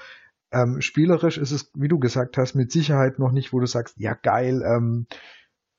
ähm, 0.54 0.80
spielerisch 0.80 1.38
ist 1.38 1.52
es, 1.52 1.70
wie 1.76 1.90
du 1.90 2.00
gesagt 2.00 2.38
hast, 2.38 2.56
mit 2.56 2.72
Sicherheit 2.72 3.20
noch 3.20 3.34
nicht, 3.34 3.52
wo 3.52 3.60
du 3.60 3.66
sagst, 3.66 3.98
ja 3.98 4.14
geil, 4.14 4.64
ähm, 4.66 5.06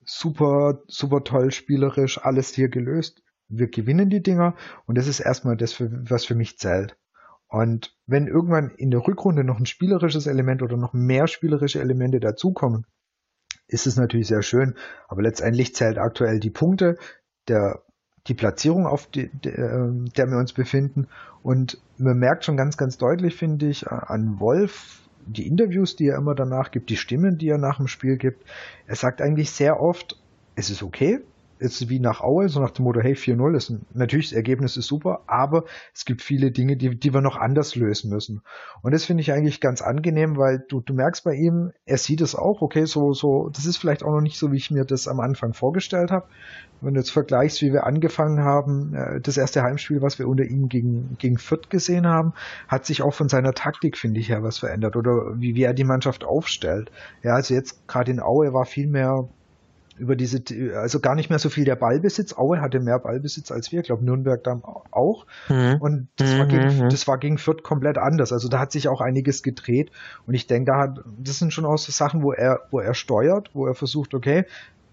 super, 0.04 0.82
super 0.86 1.24
toll 1.24 1.50
spielerisch, 1.50 2.22
alles 2.22 2.52
hier 2.52 2.68
gelöst. 2.68 3.22
Wir 3.48 3.70
gewinnen 3.70 4.10
die 4.10 4.22
Dinger 4.22 4.56
und 4.84 4.98
das 4.98 5.06
ist 5.06 5.20
erstmal 5.20 5.56
das, 5.56 5.72
für, 5.72 5.90
was 6.10 6.26
für 6.26 6.34
mich 6.34 6.58
zählt. 6.58 6.98
Und 7.48 7.96
wenn 8.06 8.26
irgendwann 8.26 8.68
in 8.76 8.90
der 8.90 9.06
Rückrunde 9.06 9.44
noch 9.44 9.58
ein 9.58 9.66
spielerisches 9.66 10.26
Element 10.26 10.60
oder 10.60 10.76
noch 10.76 10.92
mehr 10.92 11.26
spielerische 11.26 11.80
Elemente 11.80 12.20
dazukommen, 12.20 12.84
ist 13.70 13.86
es 13.86 13.96
natürlich 13.96 14.28
sehr 14.28 14.42
schön. 14.42 14.74
Aber 15.08 15.22
letztendlich 15.22 15.74
zählt 15.74 15.98
aktuell 15.98 16.40
die 16.40 16.50
Punkte, 16.50 16.96
der, 17.48 17.82
die 18.26 18.34
Platzierung, 18.34 18.86
auf 18.86 19.06
die, 19.06 19.30
der, 19.32 19.58
ähm, 19.58 20.06
der 20.16 20.26
wir 20.26 20.38
uns 20.38 20.52
befinden. 20.52 21.08
Und 21.42 21.80
man 21.96 22.18
merkt 22.18 22.44
schon 22.44 22.56
ganz, 22.56 22.76
ganz 22.76 22.98
deutlich, 22.98 23.36
finde 23.36 23.68
ich, 23.68 23.88
an 23.88 24.40
Wolf, 24.40 25.00
die 25.26 25.46
Interviews, 25.46 25.96
die 25.96 26.08
er 26.08 26.16
immer 26.16 26.34
danach 26.34 26.70
gibt, 26.70 26.90
die 26.90 26.96
Stimmen, 26.96 27.38
die 27.38 27.48
er 27.48 27.58
nach 27.58 27.76
dem 27.76 27.88
Spiel 27.88 28.16
gibt. 28.16 28.44
Er 28.86 28.96
sagt 28.96 29.22
eigentlich 29.22 29.50
sehr 29.50 29.80
oft, 29.80 30.20
es 30.54 30.70
ist 30.70 30.82
okay, 30.82 31.20
ist 31.60 31.88
wie 31.90 32.00
nach 32.00 32.22
Aue, 32.22 32.48
so 32.48 32.60
nach 32.60 32.70
dem 32.70 32.84
Motto, 32.84 33.00
hey, 33.00 33.12
4-0 33.12 33.56
ist 33.56 33.70
ein, 33.70 33.86
natürlich, 33.92 34.30
das 34.30 34.36
Ergebnis 34.36 34.76
ist 34.76 34.86
super, 34.86 35.20
aber 35.26 35.64
es 35.94 36.04
gibt 36.04 36.22
viele 36.22 36.50
Dinge, 36.50 36.76
die, 36.76 36.98
die 36.98 37.12
wir 37.12 37.20
noch 37.20 37.36
anders 37.36 37.76
lösen 37.76 38.10
müssen. 38.10 38.42
Und 38.82 38.92
das 38.92 39.04
finde 39.04 39.20
ich 39.20 39.32
eigentlich 39.32 39.60
ganz 39.60 39.82
angenehm, 39.82 40.36
weil 40.38 40.64
du, 40.68 40.80
du 40.80 40.94
merkst 40.94 41.22
bei 41.22 41.34
ihm, 41.34 41.72
er 41.84 41.98
sieht 41.98 42.22
es 42.22 42.34
auch, 42.34 42.62
okay, 42.62 42.86
so, 42.86 43.12
so, 43.12 43.50
das 43.50 43.66
ist 43.66 43.76
vielleicht 43.76 44.02
auch 44.02 44.10
noch 44.10 44.22
nicht 44.22 44.38
so, 44.38 44.50
wie 44.52 44.56
ich 44.56 44.70
mir 44.70 44.84
das 44.84 45.06
am 45.06 45.20
Anfang 45.20 45.52
vorgestellt 45.52 46.10
habe. 46.10 46.26
Wenn 46.80 46.94
du 46.94 47.00
jetzt 47.00 47.10
vergleichst, 47.10 47.60
wie 47.60 47.74
wir 47.74 47.84
angefangen 47.84 48.40
haben, 48.40 48.94
äh, 48.94 49.20
das 49.20 49.36
erste 49.36 49.62
Heimspiel, 49.62 50.00
was 50.00 50.18
wir 50.18 50.26
unter 50.26 50.44
ihm 50.44 50.70
gegen, 50.70 51.16
gegen 51.18 51.36
Fürth 51.36 51.68
gesehen 51.68 52.06
haben, 52.06 52.32
hat 52.68 52.86
sich 52.86 53.02
auch 53.02 53.12
von 53.12 53.28
seiner 53.28 53.52
Taktik, 53.52 53.98
finde 53.98 54.20
ich, 54.20 54.30
her 54.30 54.42
was 54.42 54.58
verändert 54.58 54.96
oder 54.96 55.38
wie, 55.38 55.54
wie 55.54 55.64
er 55.64 55.74
die 55.74 55.84
Mannschaft 55.84 56.24
aufstellt. 56.24 56.90
Ja, 57.22 57.34
also 57.34 57.52
jetzt 57.52 57.86
gerade 57.86 58.10
in 58.10 58.20
Aue 58.20 58.54
war 58.54 58.64
viel 58.64 58.86
mehr 58.86 59.28
über 60.00 60.16
diese, 60.16 60.42
also 60.74 60.98
gar 60.98 61.14
nicht 61.14 61.28
mehr 61.28 61.38
so 61.38 61.50
viel 61.50 61.64
der 61.64 61.76
Ballbesitz. 61.76 62.36
Aue 62.36 62.60
hatte 62.60 62.80
mehr 62.80 62.98
Ballbesitz 62.98 63.52
als 63.52 63.70
wir, 63.70 63.80
ich 63.80 63.86
glaube 63.86 64.04
Nürnberg 64.04 64.42
dann 64.42 64.62
auch. 64.64 65.26
Mhm. 65.48 65.76
Und 65.78 66.08
das, 66.16 66.32
mhm. 66.32 66.38
war 66.38 66.46
gegen, 66.46 66.78
mhm. 66.78 66.88
das 66.88 67.06
war 67.06 67.18
gegen 67.18 67.36
Fürth 67.36 67.62
komplett 67.62 67.98
anders. 67.98 68.32
Also 68.32 68.48
da 68.48 68.58
hat 68.58 68.72
sich 68.72 68.88
auch 68.88 69.02
einiges 69.02 69.42
gedreht. 69.42 69.90
Und 70.26 70.34
ich 70.34 70.46
denke, 70.46 70.72
da 70.72 70.78
hat, 70.78 71.00
das 71.18 71.38
sind 71.38 71.52
schon 71.52 71.66
auch 71.66 71.76
so 71.76 71.92
Sachen, 71.92 72.22
wo 72.22 72.32
er, 72.32 72.60
wo 72.70 72.80
er 72.80 72.94
steuert, 72.94 73.50
wo 73.52 73.66
er 73.66 73.74
versucht, 73.74 74.14
okay, 74.14 74.46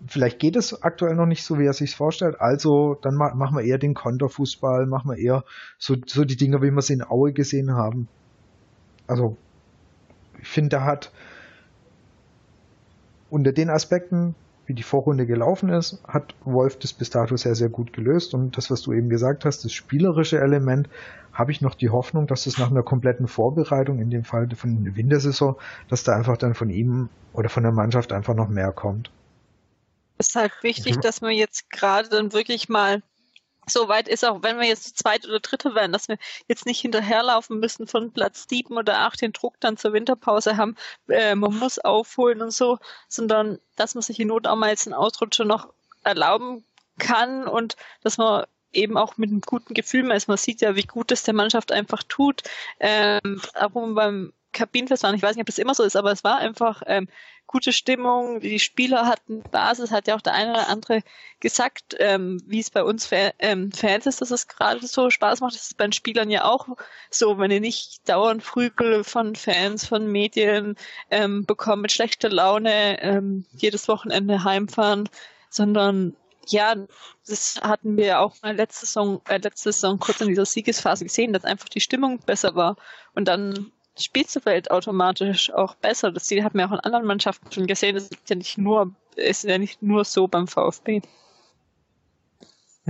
vielleicht 0.05 0.39
geht 0.39 0.57
es 0.57 0.83
aktuell 0.83 1.15
noch 1.15 1.25
nicht 1.25 1.43
so, 1.43 1.57
wie 1.57 1.65
er 1.65 1.73
sich 1.73 1.95
vorstellt. 1.95 2.39
Also 2.39 2.97
dann 3.01 3.15
ma 3.15 3.33
machen 3.33 3.57
wir 3.57 3.63
eher 3.63 3.77
den 3.77 3.93
Konterfußball, 3.93 4.85
machen 4.85 5.09
wir 5.09 5.17
eher 5.17 5.45
so, 5.79 5.95
so 6.05 6.25
die 6.25 6.35
Dinge, 6.35 6.61
wie 6.61 6.71
wir 6.71 6.81
sie 6.81 6.93
in 6.93 7.03
Aue 7.03 7.31
gesehen 7.31 7.73
haben. 7.73 8.09
Also 9.07 9.37
ich 10.41 10.49
finde, 10.49 10.69
da 10.69 10.83
hat 10.83 11.11
unter 13.29 13.53
den 13.53 13.69
Aspekten 13.69 14.35
wie 14.67 14.73
die 14.73 14.83
Vorrunde 14.83 15.25
gelaufen 15.25 15.69
ist, 15.69 16.03
hat 16.07 16.35
Wolf 16.43 16.77
das 16.77 16.93
bis 16.93 17.09
dato 17.09 17.35
sehr, 17.37 17.55
sehr 17.55 17.69
gut 17.69 17.93
gelöst. 17.93 18.33
Und 18.33 18.57
das, 18.57 18.69
was 18.69 18.81
du 18.81 18.93
eben 18.93 19.09
gesagt 19.09 19.45
hast, 19.45 19.63
das 19.63 19.71
spielerische 19.71 20.39
Element, 20.39 20.89
habe 21.33 21.51
ich 21.51 21.61
noch 21.61 21.75
die 21.75 21.89
Hoffnung, 21.89 22.27
dass 22.27 22.47
es 22.47 22.57
nach 22.57 22.69
einer 22.69 22.83
kompletten 22.83 23.27
Vorbereitung, 23.27 23.99
in 23.99 24.09
dem 24.09 24.23
Fall 24.23 24.49
von 24.55 24.83
der 24.83 24.95
Wintersaison, 24.95 25.55
dass 25.87 26.03
da 26.03 26.15
einfach 26.15 26.37
dann 26.37 26.53
von 26.53 26.69
ihm 26.69 27.09
oder 27.33 27.47
von 27.47 27.63
der 27.63 27.71
Mannschaft 27.71 28.11
einfach 28.11 28.33
noch 28.33 28.49
mehr 28.49 28.71
kommt. 28.71 29.11
Es 30.17 30.29
ist 30.29 30.35
halt 30.35 30.51
wichtig, 30.61 30.97
mhm. 30.97 31.01
dass 31.01 31.21
man 31.21 31.31
jetzt 31.31 31.69
gerade 31.69 32.09
dann 32.09 32.33
wirklich 32.33 32.69
mal 32.69 33.03
so 33.69 33.87
weit 33.87 34.07
ist, 34.07 34.25
auch 34.25 34.43
wenn 34.43 34.59
wir 34.59 34.67
jetzt 34.67 34.97
zweit 34.97 35.27
oder 35.27 35.39
dritte 35.39 35.75
wären, 35.75 35.91
dass 35.91 36.07
wir 36.07 36.17
jetzt 36.47 36.65
nicht 36.65 36.79
hinterherlaufen 36.79 37.59
müssen 37.59 37.87
von 37.87 38.11
Platz 38.11 38.45
sieben 38.49 38.77
oder 38.77 38.99
acht 38.99 39.21
den 39.21 39.33
Druck 39.33 39.55
dann 39.59 39.77
zur 39.77 39.93
Winterpause 39.93 40.57
haben, 40.57 40.75
äh, 41.07 41.35
man 41.35 41.57
muss 41.57 41.79
aufholen 41.79 42.41
und 42.41 42.51
so, 42.51 42.79
sondern 43.07 43.59
dass 43.75 43.95
man 43.95 44.01
sich 44.01 44.19
in 44.19 44.29
Not 44.29 44.47
auch 44.47 44.55
mal 44.55 44.69
jetzt 44.69 44.87
einen 44.87 44.93
Ausrutscher 44.93 45.45
noch 45.45 45.69
erlauben 46.03 46.63
kann 46.97 47.47
und 47.47 47.75
dass 48.01 48.17
man 48.17 48.45
eben 48.73 48.97
auch 48.97 49.17
mit 49.17 49.29
einem 49.29 49.41
guten 49.41 49.73
Gefühl 49.73 50.09
ist. 50.11 50.27
Man 50.27 50.37
sieht 50.37 50.61
ja, 50.61 50.75
wie 50.75 50.83
gut 50.83 51.11
es 51.11 51.23
der 51.23 51.33
Mannschaft 51.33 51.71
einfach 51.71 52.03
tut. 52.03 52.43
Ähm, 52.79 53.41
auch 53.55 53.69
beim 53.71 54.33
Kabinenfest 54.57 55.03
waren, 55.03 55.15
ich 55.15 55.21
weiß 55.21 55.35
nicht, 55.35 55.43
ob 55.43 55.47
das 55.47 55.57
immer 55.57 55.73
so 55.73 55.83
ist, 55.83 55.95
aber 55.95 56.11
es 56.11 56.23
war 56.23 56.37
einfach 56.37 56.81
ähm, 56.85 57.07
gute 57.47 57.71
Stimmung. 57.71 58.41
Die 58.41 58.59
Spieler 58.59 59.05
hatten 59.05 59.41
Basis, 59.41 59.91
hat 59.91 60.07
ja 60.07 60.15
auch 60.15 60.21
der 60.21 60.33
eine 60.33 60.51
oder 60.51 60.67
andere 60.67 61.01
gesagt, 61.39 61.95
ähm, 61.99 62.41
wie 62.45 62.59
es 62.59 62.69
bei 62.69 62.83
uns 62.83 63.05
Fa 63.05 63.31
ähm, 63.39 63.71
Fans 63.71 64.05
ist, 64.05 64.21
dass 64.21 64.31
es 64.31 64.47
gerade 64.47 64.85
so 64.85 65.09
Spaß 65.09 65.39
macht. 65.39 65.55
Das 65.55 65.63
ist 65.63 65.77
bei 65.77 65.85
den 65.85 65.93
Spielern 65.93 66.29
ja 66.29 66.45
auch 66.45 66.67
so, 67.09 67.39
wenn 67.39 67.51
ihr 67.51 67.61
nicht 67.61 68.07
dauernd 68.07 68.43
Frügel 68.43 69.03
von 69.03 69.35
Fans, 69.35 69.85
von 69.87 70.11
Medien 70.11 70.75
ähm, 71.09 71.45
bekommt 71.45 71.83
mit 71.83 71.91
schlechter 71.91 72.29
Laune, 72.29 73.01
ähm, 73.01 73.45
jedes 73.53 73.87
Wochenende 73.87 74.43
heimfahren, 74.43 75.09
sondern 75.49 76.15
ja, 76.49 76.75
das 77.27 77.59
hatten 77.61 77.97
wir 77.97 78.19
auch 78.19 78.35
letzte 78.43 78.85
Saison, 78.85 79.21
äh, 79.27 79.37
letzte 79.37 79.71
Saison 79.71 79.99
kurz 79.99 80.21
in 80.21 80.29
dieser 80.29 80.45
Siegesphase 80.45 81.03
gesehen, 81.03 81.33
dass 81.33 81.43
einfach 81.43 81.69
die 81.69 81.81
Stimmung 81.81 82.19
besser 82.19 82.55
war. 82.55 82.77
Und 83.13 83.27
dann 83.27 83.71
vielleicht 84.41 84.71
automatisch 84.71 85.51
auch 85.53 85.75
besser. 85.75 86.11
Das 86.11 86.29
haben 86.29 86.57
wir 86.57 86.65
auch 86.65 86.71
in 86.71 86.79
anderen 86.79 87.05
Mannschaften 87.05 87.51
schon 87.51 87.67
gesehen. 87.67 87.95
Das 87.95 88.09
ist 88.09 88.29
ja 88.29 88.35
nicht 88.35 88.57
nur, 88.57 88.93
ist 89.15 89.43
ja 89.43 89.57
nicht 89.57 89.81
nur 89.81 90.05
so 90.05 90.27
beim 90.27 90.47
VfB. 90.47 91.01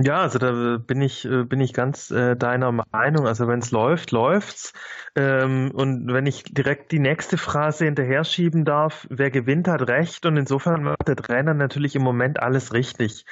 Ja, 0.00 0.20
also 0.20 0.38
da 0.38 0.76
bin 0.78 1.02
ich 1.02 1.24
äh, 1.24 1.42
bin 1.42 1.60
ich 1.60 1.72
ganz 1.72 2.12
äh, 2.12 2.36
deiner 2.36 2.70
Meinung. 2.70 3.26
Also 3.26 3.48
wenn 3.48 3.58
es 3.58 3.72
läuft, 3.72 4.12
läuft's. 4.12 4.72
Ähm, 5.16 5.72
und 5.74 6.12
wenn 6.12 6.24
ich 6.26 6.44
direkt 6.44 6.92
die 6.92 7.00
nächste 7.00 7.36
Phrase 7.36 7.84
hinterher 7.86 8.22
schieben 8.22 8.64
darf, 8.64 9.08
wer 9.10 9.32
gewinnt, 9.32 9.66
hat 9.66 9.88
recht. 9.88 10.24
Und 10.24 10.36
insofern 10.36 10.84
macht 10.84 11.08
der 11.08 11.16
Trainer 11.16 11.52
natürlich 11.52 11.96
im 11.96 12.02
Moment 12.02 12.40
alles 12.40 12.72
richtig. 12.72 13.24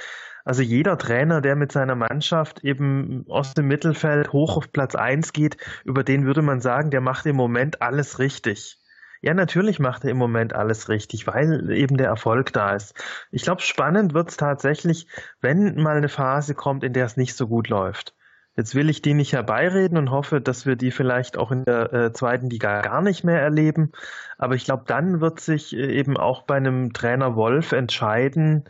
Also 0.46 0.62
jeder 0.62 0.96
Trainer, 0.96 1.40
der 1.40 1.56
mit 1.56 1.72
seiner 1.72 1.96
Mannschaft 1.96 2.62
eben 2.62 3.24
aus 3.28 3.52
dem 3.54 3.66
Mittelfeld 3.66 4.32
hoch 4.32 4.56
auf 4.56 4.70
Platz 4.70 4.94
eins 4.94 5.32
geht, 5.32 5.56
über 5.84 6.04
den 6.04 6.24
würde 6.24 6.40
man 6.40 6.60
sagen, 6.60 6.92
der 6.92 7.00
macht 7.00 7.26
im 7.26 7.34
Moment 7.34 7.82
alles 7.82 8.20
richtig. 8.20 8.78
Ja, 9.22 9.34
natürlich 9.34 9.80
macht 9.80 10.04
er 10.04 10.10
im 10.10 10.18
Moment 10.18 10.52
alles 10.52 10.88
richtig, 10.88 11.26
weil 11.26 11.68
eben 11.72 11.96
der 11.96 12.06
Erfolg 12.06 12.52
da 12.52 12.76
ist. 12.76 12.94
Ich 13.32 13.42
glaube, 13.42 13.60
spannend 13.60 14.14
wird 14.14 14.28
es 14.28 14.36
tatsächlich, 14.36 15.08
wenn 15.40 15.82
mal 15.82 15.96
eine 15.96 16.08
Phase 16.08 16.54
kommt, 16.54 16.84
in 16.84 16.92
der 16.92 17.06
es 17.06 17.16
nicht 17.16 17.34
so 17.34 17.48
gut 17.48 17.68
läuft. 17.68 18.14
Jetzt 18.54 18.76
will 18.76 18.88
ich 18.88 19.02
die 19.02 19.14
nicht 19.14 19.32
herbeireden 19.32 19.98
und 19.98 20.12
hoffe, 20.12 20.40
dass 20.40 20.64
wir 20.64 20.76
die 20.76 20.92
vielleicht 20.92 21.38
auch 21.38 21.50
in 21.50 21.64
der 21.64 21.92
äh, 21.92 22.12
zweiten 22.12 22.50
Liga 22.50 22.82
gar 22.82 23.02
nicht 23.02 23.24
mehr 23.24 23.40
erleben. 23.40 23.90
Aber 24.38 24.54
ich 24.54 24.64
glaube, 24.64 24.84
dann 24.86 25.20
wird 25.20 25.40
sich 25.40 25.74
äh, 25.74 25.98
eben 25.98 26.16
auch 26.16 26.42
bei 26.42 26.54
einem 26.54 26.92
Trainer 26.92 27.34
Wolf 27.34 27.72
entscheiden, 27.72 28.64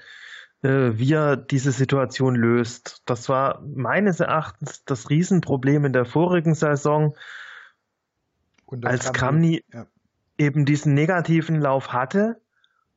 wie 0.69 1.13
er 1.13 1.37
diese 1.37 1.73
Situation 1.73 2.35
löst. 2.35 3.03
Das 3.07 3.29
war 3.29 3.63
meines 3.63 4.21
Erachtens 4.21 4.85
das 4.85 5.11
Riesenproblem 5.11 5.85
in 5.85 5.93
der 5.93 6.05
vorigen 6.05 6.55
Saison, 6.55 7.15
als 8.83 9.13
Kramny 9.13 9.65
ja. 9.73 9.87
eben 10.39 10.65
diesen 10.65 10.95
negativen 10.95 11.61
Lauf 11.61 11.93
hatte 11.93 12.41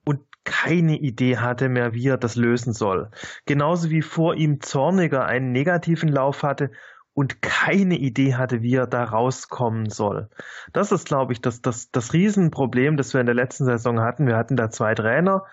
und 0.04 0.22
keine 0.46 0.98
Idee 0.98 1.38
hatte 1.38 1.70
mehr, 1.70 1.94
wie 1.94 2.08
er 2.08 2.18
das 2.18 2.36
lösen 2.36 2.74
soll. 2.74 3.12
Genauso 3.46 3.90
wie 3.90 4.02
vor 4.02 4.36
ihm 4.36 4.62
Zorniger 4.62 5.26
einen 5.26 5.52
negativen 5.52 6.10
Lauf 6.10 6.44
hatte 6.44 6.72
und 7.14 7.42
keine 7.42 7.98
Idee 7.98 8.36
hatte, 8.36 8.62
wie 8.62 8.76
er 8.76 8.88
da 8.88 9.04
rauskommen 9.04 9.90
soll. 9.90 10.30
Das 10.74 10.92
ist, 10.92 11.06
glaube 11.08 11.34
ich, 11.34 11.42
das, 11.42 11.62
das, 11.62 11.92
das 11.92 12.14
Riesenproblem, 12.14 12.98
das 12.98 13.14
wir 13.14 13.20
in 13.20 13.28
der 13.28 13.36
letzten 13.36 13.66
Saison 13.66 14.00
hatten. 14.00 14.26
Wir 14.26 14.38
hatten 14.38 14.56
da 14.56 14.70
zwei 14.70 14.96
Trainer, 14.96 15.46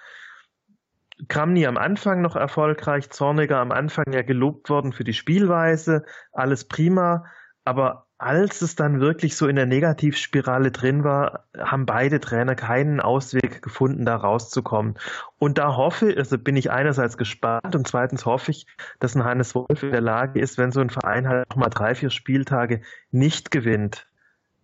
Kramny 1.28 1.66
am 1.66 1.76
Anfang 1.76 2.20
noch 2.20 2.36
erfolgreich, 2.36 3.10
Zorniger 3.10 3.58
am 3.58 3.72
Anfang 3.72 4.12
ja 4.12 4.22
gelobt 4.22 4.68
worden 4.68 4.92
für 4.92 5.04
die 5.04 5.14
Spielweise, 5.14 6.04
alles 6.32 6.64
prima, 6.64 7.24
aber 7.64 8.06
als 8.18 8.62
es 8.62 8.76
dann 8.76 9.00
wirklich 9.00 9.36
so 9.36 9.46
in 9.46 9.56
der 9.56 9.66
Negativspirale 9.66 10.70
drin 10.70 11.04
war, 11.04 11.44
haben 11.58 11.84
beide 11.84 12.18
Trainer 12.18 12.54
keinen 12.54 13.00
Ausweg 13.00 13.60
gefunden, 13.60 14.06
da 14.06 14.16
rauszukommen. 14.16 14.94
Und 15.38 15.58
da 15.58 15.76
hoffe, 15.76 16.14
also 16.16 16.38
bin 16.38 16.56
ich 16.56 16.70
einerseits 16.70 17.18
gespannt 17.18 17.74
und 17.74 17.86
zweitens 17.86 18.24
hoffe 18.24 18.52
ich, 18.52 18.66
dass 19.00 19.14
ein 19.14 19.24
Hannes 19.24 19.54
Wolf 19.54 19.82
in 19.82 19.92
der 19.92 20.00
Lage 20.00 20.40
ist, 20.40 20.56
wenn 20.56 20.72
so 20.72 20.80
ein 20.80 20.90
Verein 20.90 21.28
halt 21.28 21.50
noch 21.50 21.56
mal 21.56 21.68
drei, 21.68 21.94
vier 21.94 22.10
Spieltage 22.10 22.80
nicht 23.10 23.50
gewinnt, 23.50 24.06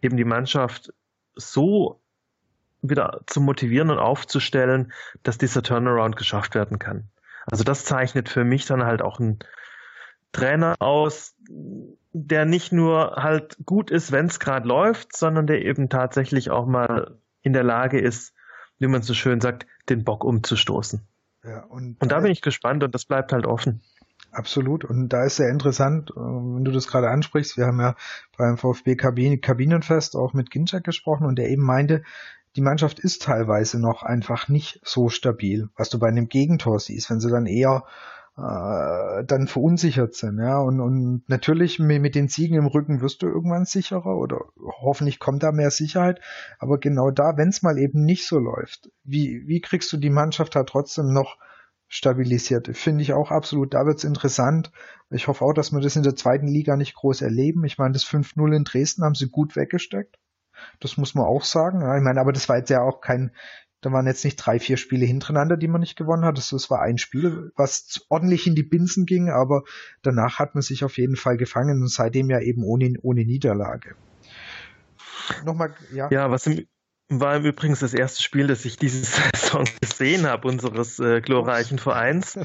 eben 0.01 0.17
die 0.17 0.25
Mannschaft 0.25 0.95
so 1.35 2.02
wieder 2.83 3.21
zu 3.27 3.41
motivieren 3.41 3.91
und 3.91 3.99
aufzustellen, 3.99 4.93
dass 5.23 5.39
dieser 5.39 5.63
Turnaround 5.63 6.17
geschafft 6.17 6.55
werden 6.55 6.79
kann. 6.79 7.09
Also 7.51 7.65
das 7.65 7.85
zeichnet 7.85 8.29
für 8.29 8.45
mich 8.45 8.67
dann 8.67 8.85
halt 8.85 9.03
auch 9.03 9.19
ein 9.19 9.39
Trainer 10.33 10.75
aus, 10.79 11.35
der 12.13 12.45
nicht 12.45 12.73
nur 12.73 13.17
halt 13.17 13.57
gut 13.65 13.91
ist, 13.91 14.13
wenn 14.13 14.27
es 14.27 14.41
gerade 14.41 14.67
läuft, 14.67 15.17
sondern 15.17 15.47
der 15.47 15.65
eben 15.65 15.89
tatsächlich 15.89 16.51
auch 16.51 16.67
mal 16.67 17.19
in 17.43 17.53
der 17.53 17.65
Lage 17.65 18.01
ist, 18.01 18.35
wie 18.79 18.87
man 18.87 19.03
so 19.03 19.15
schön 19.15 19.41
sagt, 19.41 19.67
den 19.89 20.05
Bock 20.05 20.25
umzustoßen. 20.25 21.07
Ja, 21.45 21.65
und, 21.65 22.01
und 22.01 22.13
da 22.13 22.21
bin 22.21 22.31
ich 22.31 22.41
gespannt 22.41 22.85
und 22.85 22.95
das 22.95 23.05
bleibt 23.05 23.33
halt 23.33 23.47
offen. 23.47 23.83
Absolut. 24.31 24.85
Und 24.85 25.11
da 25.11 25.25
ist 25.25 25.37
sehr 25.37 25.51
interessant, 25.51 26.11
äh, 26.11 26.15
wenn 26.17 26.65
du 26.65 26.73
das 26.73 26.87
gerade 26.89 27.11
ansprichst. 27.11 27.57
Wir 27.59 27.67
haben 27.67 27.81
ja 27.81 27.95
beim 28.39 28.57
VfB 28.57 28.97
Kabinenfest 28.97 30.17
auch 30.17 30.33
mit 30.33 30.51
Ginczak 30.51 30.85
gesprochen 30.85 31.27
und 31.27 31.37
der 31.37 31.51
eben 31.51 31.63
meinte, 31.63 32.03
die 32.57 32.61
Mannschaft 32.61 32.99
ist 32.99 33.23
teilweise 33.23 33.81
noch 33.81 34.03
einfach 34.03 34.49
nicht 34.49 34.81
so 34.85 35.09
stabil, 35.09 35.69
was 35.77 35.89
du 35.89 35.99
bei 35.99 36.09
einem 36.09 36.29
Gegentor 36.29 36.79
siehst, 36.79 37.11
wenn 37.11 37.21
sie 37.21 37.31
dann 37.31 37.47
eher 37.47 37.85
äh, 38.37 39.25
dann 39.25 39.47
verunsichert 39.47 40.15
sind, 40.15 40.39
ja, 40.39 40.59
und, 40.59 40.81
und 40.81 41.23
natürlich 41.29 41.79
mit, 41.79 42.15
den 42.15 42.29
Siegen 42.29 42.57
im 42.57 42.67
Rücken 42.67 43.03
wirst 43.03 43.23
du 43.23 43.27
irgendwann 43.27 43.67
sicherer 43.67 44.17
oder 44.17 44.47
hoffentlich 44.81 45.19
kommt 45.19 45.43
da 45.43 45.53
mehr 45.53 45.71
Sicherheit, 45.71 46.21
aber 46.59 46.79
genau 46.79 47.11
da, 47.11 47.37
wenn 47.37 47.51
es 47.51 47.63
mal 47.63 47.79
eben 47.79 48.05
nicht 48.05 48.27
so 48.27 48.39
läuft, 48.39 48.91
wie, 49.05 49.47
wie 49.47 49.61
kriegst 49.61 49.93
du 49.93 49.99
die 49.99 50.11
Mannschaft 50.11 50.57
halt 50.57 50.69
trotzdem 50.69 51.13
noch 51.13 51.37
stabilisiert. 51.89 52.75
Finde 52.75 53.03
ich 53.03 53.13
auch 53.13 53.31
absolut, 53.31 53.75
da 53.75 53.85
wird's 53.85 54.05
interessant. 54.05 54.73
Ich 55.11 55.29
hoffe 55.29 55.45
auch, 55.45 55.53
dass 55.53 55.73
wir 55.73 55.81
das 55.81 55.97
in 55.97 56.03
der 56.03 56.17
zweiten 56.17 56.49
Liga 56.49 56.75
nicht 56.75 56.95
groß 56.95 57.21
erleben. 57.21 57.67
Ich 57.67 57.77
meine, 57.77 57.93
das 57.93 58.07
5-0 58.07 58.57
in 58.57 58.65
Dresden 58.65 59.05
haben 59.05 59.15
sie 59.15 59.29
gut 59.29 59.57
weggesteckt. 59.57 60.17
Das 60.81 60.97
muss 60.97 61.15
man 61.15 61.25
auch 61.25 61.45
sagen. 61.45 61.81
Ja, 61.81 61.97
ich 61.97 62.03
meine, 62.03 62.21
aber 62.21 62.33
das 62.33 62.49
war 62.49 62.59
jetzt 62.59 62.71
ja 62.71 62.83
auch 62.83 63.01
kein, 63.01 63.33
da 63.81 63.91
waren 63.93 64.07
jetzt 64.07 64.25
nicht 64.25 64.37
drei, 64.37 64.59
vier 64.59 64.77
Spiele 64.77 65.05
hintereinander, 65.05 65.57
die 65.57 65.69
man 65.69 65.81
nicht 65.81 65.97
gewonnen 65.97 66.25
hat. 66.25 66.39
Das, 66.39 66.53
war 66.71 66.81
ein 66.81 66.99
Spiel, 66.99 67.53
was 67.57 68.07
ordentlich 68.09 68.47
in 68.47 68.55
die 68.55 68.63
Binsen 68.63 69.07
ging, 69.07 69.29
aber 69.29 69.65
danach 70.03 70.39
hat 70.39 70.55
man 70.55 70.63
sich 70.63 70.85
auf 70.85 70.97
jeden 70.99 71.17
Fall 71.17 71.37
gefangen 71.37 71.83
und 71.83 71.89
seitdem 71.89 72.31
ja 72.31 72.41
eben 72.41 72.63
ohne, 72.63 72.95
ohne 73.03 73.25
Niederlage. 73.25 73.97
Nochmal, 75.45 75.75
ja. 75.93 76.09
Ja, 76.11 76.31
was 76.31 76.47
im, 76.47 76.67
war 77.09 77.37
im 77.37 77.45
Übrigen 77.45 77.77
das 77.79 77.95
erste 77.95 78.23
Spiel, 78.23 78.47
das 78.47 78.65
ich 78.65 78.77
diese 78.77 79.05
Saison 79.35 79.65
gesehen 79.81 80.27
habe, 80.27 80.49
unseres 80.49 80.99
äh, 80.99 81.21
glorreichen 81.21 81.79
Vereins. 81.79 82.39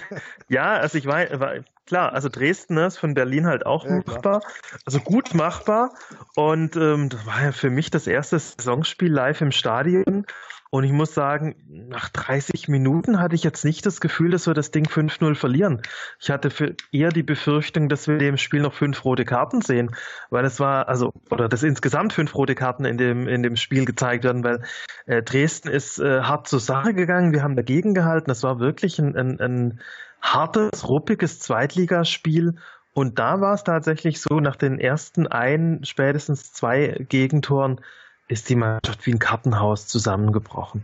Ja, 0.49 0.75
also 0.75 0.97
ich 0.97 1.05
war, 1.05 1.39
war 1.39 1.55
klar, 1.85 2.13
also 2.13 2.29
Dresden 2.29 2.75
ne, 2.75 2.85
ist 2.85 2.97
von 2.97 3.13
Berlin 3.13 3.47
halt 3.47 3.65
auch 3.65 3.85
ja, 3.85 4.01
machbar, 4.05 4.41
also 4.85 4.99
gut 4.99 5.33
machbar. 5.33 5.93
Und 6.35 6.75
ähm, 6.75 7.09
das 7.09 7.25
war 7.25 7.41
ja 7.41 7.51
für 7.51 7.69
mich 7.69 7.89
das 7.89 8.07
erste 8.07 8.39
Saisonspiel 8.39 9.11
live 9.11 9.41
im 9.41 9.51
Stadion. 9.51 10.25
Und 10.69 10.83
ich 10.83 10.91
muss 10.91 11.13
sagen, 11.13 11.55
nach 11.67 12.09
30 12.09 12.67
Minuten 12.67 13.19
hatte 13.19 13.35
ich 13.35 13.43
jetzt 13.43 13.63
nicht 13.63 13.85
das 13.85 14.01
Gefühl, 14.01 14.31
dass 14.31 14.47
wir 14.47 14.53
das 14.53 14.71
Ding 14.71 14.85
5-0 14.85 15.35
verlieren. 15.35 15.81
Ich 16.19 16.29
hatte 16.29 16.75
eher 16.91 17.09
die 17.09 17.23
Befürchtung, 17.23 17.89
dass 17.89 18.07
wir 18.07 18.17
dem 18.17 18.37
Spiel 18.37 18.61
noch 18.61 18.73
fünf 18.73 19.05
rote 19.05 19.25
Karten 19.25 19.61
sehen, 19.61 19.95
weil 20.29 20.45
es 20.45 20.59
war, 20.59 20.87
also, 20.87 21.13
oder 21.29 21.47
dass 21.47 21.63
insgesamt 21.63 22.13
fünf 22.13 22.35
rote 22.35 22.55
Karten 22.55 22.85
in 22.85 22.97
dem, 22.97 23.27
in 23.27 23.43
dem 23.43 23.55
Spiel 23.55 23.85
gezeigt 23.85 24.23
werden, 24.23 24.43
weil 24.43 24.63
äh, 25.05 25.23
Dresden 25.23 25.69
ist 25.69 25.99
äh, 25.99 26.21
hart 26.21 26.47
zur 26.47 26.59
Sache 26.59 26.93
gegangen, 26.93 27.31
wir 27.31 27.43
haben 27.43 27.55
dagegen 27.55 27.93
gehalten. 27.93 28.29
Das 28.29 28.43
war 28.43 28.59
wirklich 28.59 28.99
ein, 28.99 29.15
ein, 29.15 29.39
ein 29.39 29.79
hartes, 30.21 30.87
ruppiges 30.87 31.39
Zweitligaspiel. 31.39 32.55
Und 32.93 33.19
da 33.19 33.41
war 33.41 33.53
es 33.53 33.63
tatsächlich 33.63 34.19
so, 34.19 34.39
nach 34.39 34.55
den 34.55 34.79
ersten 34.79 35.27
ein, 35.27 35.81
spätestens 35.83 36.51
zwei 36.51 37.05
Gegentoren, 37.07 37.79
ist 38.27 38.49
die 38.49 38.55
Mannschaft 38.55 39.05
wie 39.05 39.13
ein 39.13 39.19
Kartenhaus 39.19 39.87
zusammengebrochen. 39.87 40.83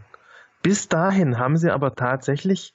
Bis 0.61 0.87
dahin 0.87 1.37
haben 1.37 1.57
sie 1.57 1.71
aber 1.71 1.95
tatsächlich 1.95 2.73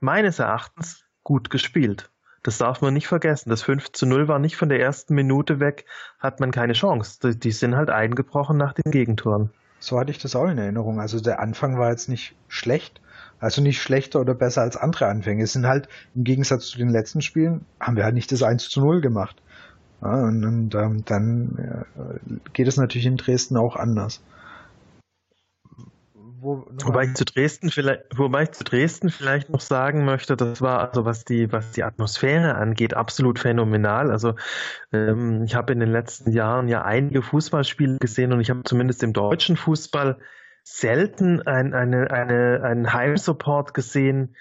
meines 0.00 0.38
Erachtens 0.38 1.04
gut 1.22 1.48
gespielt. 1.50 2.10
Das 2.42 2.58
darf 2.58 2.80
man 2.80 2.92
nicht 2.92 3.06
vergessen. 3.06 3.50
Das 3.50 3.62
5 3.62 3.92
zu 3.92 4.04
0 4.04 4.26
war 4.28 4.38
nicht 4.38 4.56
von 4.56 4.68
der 4.68 4.80
ersten 4.80 5.14
Minute 5.14 5.60
weg, 5.60 5.86
hat 6.18 6.40
man 6.40 6.50
keine 6.50 6.72
Chance. 6.72 7.36
Die 7.36 7.52
sind 7.52 7.76
halt 7.76 7.88
eingebrochen 7.88 8.56
nach 8.56 8.72
den 8.72 8.90
Gegentoren. 8.90 9.50
So 9.78 9.98
hatte 9.98 10.10
ich 10.10 10.18
das 10.18 10.36
auch 10.36 10.48
in 10.48 10.58
Erinnerung. 10.58 11.00
Also 11.00 11.20
der 11.20 11.40
Anfang 11.40 11.78
war 11.78 11.90
jetzt 11.90 12.08
nicht 12.08 12.34
schlecht, 12.48 13.00
Also 13.38 13.62
nicht 13.62 13.80
schlechter 13.80 14.20
oder 14.20 14.34
besser 14.34 14.62
als 14.62 14.76
andere 14.76 15.06
Anfänge. 15.06 15.42
Es 15.42 15.52
sind 15.52 15.66
halt, 15.66 15.88
im 16.14 16.24
Gegensatz 16.24 16.66
zu 16.66 16.78
den 16.78 16.90
letzten 16.90 17.22
Spielen, 17.22 17.64
haben 17.80 17.96
wir 17.96 18.04
halt 18.04 18.14
nicht 18.14 18.30
das 18.30 18.42
1 18.42 18.68
zu 18.68 18.80
0 18.80 19.00
gemacht. 19.00 19.42
Ja, 20.02 20.24
und, 20.24 20.44
und 20.44 20.74
ähm, 20.74 21.04
dann 21.04 21.86
äh, 21.96 22.40
geht 22.52 22.66
es 22.66 22.76
natürlich 22.76 23.06
in 23.06 23.16
Dresden 23.16 23.56
auch 23.56 23.76
anders. 23.76 24.20
Wo, 26.14 26.66
wobei 26.84 27.04
ich 27.04 27.14
zu 27.14 27.24
Dresden 27.24 27.70
vielleicht, 27.70 28.18
wobei 28.18 28.42
ich 28.42 28.50
zu 28.50 28.64
Dresden 28.64 29.10
vielleicht 29.10 29.48
noch 29.50 29.60
sagen 29.60 30.04
möchte, 30.04 30.34
das 30.36 30.60
war 30.60 30.80
also 30.80 31.04
was 31.04 31.24
die 31.24 31.52
was 31.52 31.70
die 31.70 31.84
Atmosphäre 31.84 32.56
angeht 32.56 32.94
absolut 32.94 33.38
phänomenal. 33.38 34.10
Also 34.10 34.34
ähm, 34.92 35.44
ich 35.44 35.54
habe 35.54 35.72
in 35.72 35.78
den 35.78 35.92
letzten 35.92 36.32
Jahren 36.32 36.66
ja 36.66 36.82
einige 36.82 37.22
Fußballspiele 37.22 37.98
gesehen 37.98 38.32
und 38.32 38.40
ich 38.40 38.50
habe 38.50 38.64
zumindest 38.64 39.04
im 39.04 39.12
deutschen 39.12 39.56
Fußball 39.56 40.18
selten 40.64 41.42
ein, 41.42 41.74
eine, 41.74 42.10
eine, 42.10 42.62
einen 42.64 42.92
Heimsupport 42.92 43.72
gesehen, 43.72 44.34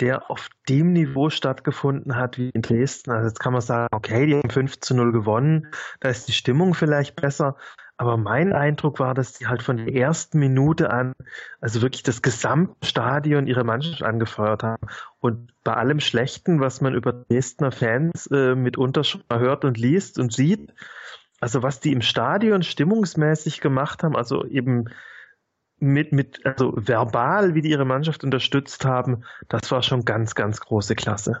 der 0.00 0.30
auf 0.30 0.48
dem 0.68 0.92
Niveau 0.92 1.30
stattgefunden 1.30 2.16
hat 2.16 2.38
wie 2.38 2.50
in 2.50 2.62
Dresden. 2.62 3.10
Also 3.12 3.28
jetzt 3.28 3.40
kann 3.40 3.52
man 3.52 3.62
sagen, 3.62 3.88
okay, 3.92 4.26
die 4.26 4.34
haben 4.34 4.50
5 4.50 4.80
zu 4.80 4.94
0 4.94 5.12
gewonnen, 5.12 5.68
da 6.00 6.08
ist 6.08 6.26
die 6.28 6.32
Stimmung 6.32 6.74
vielleicht 6.74 7.16
besser. 7.16 7.56
Aber 7.96 8.16
mein 8.16 8.52
Eindruck 8.52 8.98
war, 8.98 9.14
dass 9.14 9.34
die 9.34 9.46
halt 9.46 9.62
von 9.62 9.76
der 9.76 9.94
ersten 9.94 10.40
Minute 10.40 10.90
an, 10.90 11.12
also 11.60 11.80
wirklich 11.80 12.02
das 12.02 12.22
gesamte 12.22 12.74
Stadion 12.84 13.46
ihre 13.46 13.62
Mannschaft 13.62 14.02
angefeuert 14.02 14.64
haben. 14.64 14.88
Und 15.20 15.52
bei 15.62 15.74
allem 15.74 16.00
Schlechten, 16.00 16.60
was 16.60 16.80
man 16.80 16.94
über 16.94 17.12
Dresdner 17.12 17.70
Fans 17.70 18.26
äh, 18.32 18.56
mitunter 18.56 19.04
schon 19.04 19.22
hört 19.30 19.64
und 19.64 19.78
liest 19.78 20.18
und 20.18 20.32
sieht, 20.32 20.74
also 21.40 21.62
was 21.62 21.78
die 21.78 21.92
im 21.92 22.02
Stadion 22.02 22.62
stimmungsmäßig 22.62 23.60
gemacht 23.60 24.02
haben, 24.02 24.16
also 24.16 24.44
eben 24.44 24.86
mit, 25.78 26.12
mit, 26.12 26.44
also 26.44 26.72
verbal, 26.76 27.54
wie 27.54 27.62
die 27.62 27.70
ihre 27.70 27.84
Mannschaft 27.84 28.24
unterstützt 28.24 28.84
haben, 28.84 29.24
das 29.48 29.70
war 29.70 29.82
schon 29.82 30.04
ganz, 30.04 30.34
ganz 30.34 30.60
große 30.60 30.94
Klasse. 30.94 31.40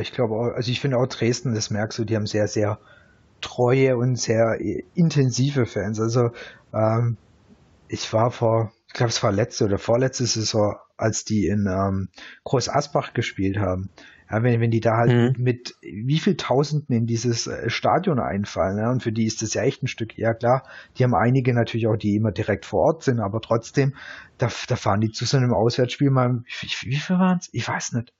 Ich 0.00 0.12
glaube 0.12 0.54
also 0.54 0.70
ich 0.70 0.80
finde 0.80 0.98
auch 0.98 1.06
Dresden, 1.06 1.54
das 1.54 1.70
merkst 1.70 1.98
du, 1.98 2.04
die 2.04 2.16
haben 2.16 2.26
sehr, 2.26 2.48
sehr 2.48 2.78
treue 3.40 3.96
und 3.96 4.16
sehr 4.16 4.58
intensive 4.94 5.66
Fans. 5.66 6.00
Also 6.00 6.30
ähm, 6.72 7.16
ich 7.88 8.10
war 8.12 8.30
vor, 8.30 8.72
ich 8.86 8.94
glaube 8.94 9.10
es 9.10 9.22
war 9.22 9.32
letzte 9.32 9.64
oder 9.66 9.78
vorletzte 9.78 10.24
Saison, 10.26 10.76
als 11.02 11.24
die 11.24 11.46
in 11.46 11.66
ähm, 11.66 12.08
Groß 12.44 12.68
Asbach 12.68 13.12
gespielt 13.12 13.58
haben. 13.58 13.90
Ja, 14.30 14.42
wenn, 14.42 14.60
wenn 14.60 14.70
die 14.70 14.80
da 14.80 14.96
halt 14.96 15.36
mhm. 15.36 15.42
mit 15.42 15.74
wie 15.82 16.18
viel 16.18 16.36
Tausenden 16.36 16.96
in 16.96 17.06
dieses 17.06 17.46
äh, 17.46 17.68
Stadion 17.68 18.18
einfallen, 18.18 18.78
ja, 18.78 18.90
und 18.90 19.02
für 19.02 19.12
die 19.12 19.26
ist 19.26 19.42
das 19.42 19.52
ja 19.52 19.62
echt 19.62 19.82
ein 19.82 19.88
Stück, 19.88 20.16
ja 20.16 20.32
klar, 20.32 20.62
die 20.96 21.04
haben 21.04 21.14
einige 21.14 21.52
natürlich 21.52 21.86
auch, 21.86 21.96
die 21.96 22.16
immer 22.16 22.32
direkt 22.32 22.64
vor 22.64 22.80
Ort 22.80 23.02
sind, 23.02 23.20
aber 23.20 23.42
trotzdem, 23.42 23.94
da, 24.38 24.48
da 24.68 24.76
fahren 24.76 25.02
die 25.02 25.10
zu 25.10 25.26
so 25.26 25.36
einem 25.36 25.52
Auswärtsspiel 25.52 26.10
mal, 26.10 26.42
wie, 26.60 26.90
wie 26.90 26.96
viel 26.96 27.18
waren 27.18 27.38
es? 27.38 27.50
Ich 27.52 27.68
weiß 27.68 27.92
nicht. 27.92 28.14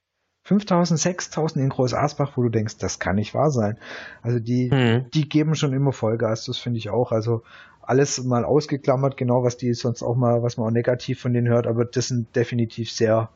5000, 0.45 0.99
6000 0.99 1.63
in 1.63 1.69
Groß 1.69 1.95
Asbach, 1.95 2.33
wo 2.37 2.43
du 2.43 2.49
denkst, 2.49 2.79
das 2.79 2.99
kann 2.99 3.17
nicht 3.17 3.35
wahr 3.35 3.51
sein. 3.51 3.79
Also 4.23 4.41
die, 4.41 4.71
mhm. 4.71 5.11
die 5.15 5.29
geben 5.29 5.55
schon 5.55 5.73
immer 5.73 5.93
Vollgas, 5.93 6.45
das 6.47 6.59
finde 6.59 6.79
ich 6.79 6.91
auch. 6.91 7.13
Also 7.13 7.43
alles 7.81 8.23
mal 8.25 8.45
ausgeklammert, 8.45 9.17
genau 9.17 9.45
was 9.45 9.57
die 9.57 9.73
sonst 9.75 10.03
auch 10.03 10.17
mal, 10.17 10.43
was 10.43 10.57
man 10.57 10.67
auch 10.67 10.73
negativ 10.73 11.21
von 11.21 11.33
denen 11.33 11.49
hört, 11.49 11.67
aber 11.67 11.85
das 11.85 12.09
sind 12.09 12.35
definitiv 12.35 12.91
sehr, 12.91 13.31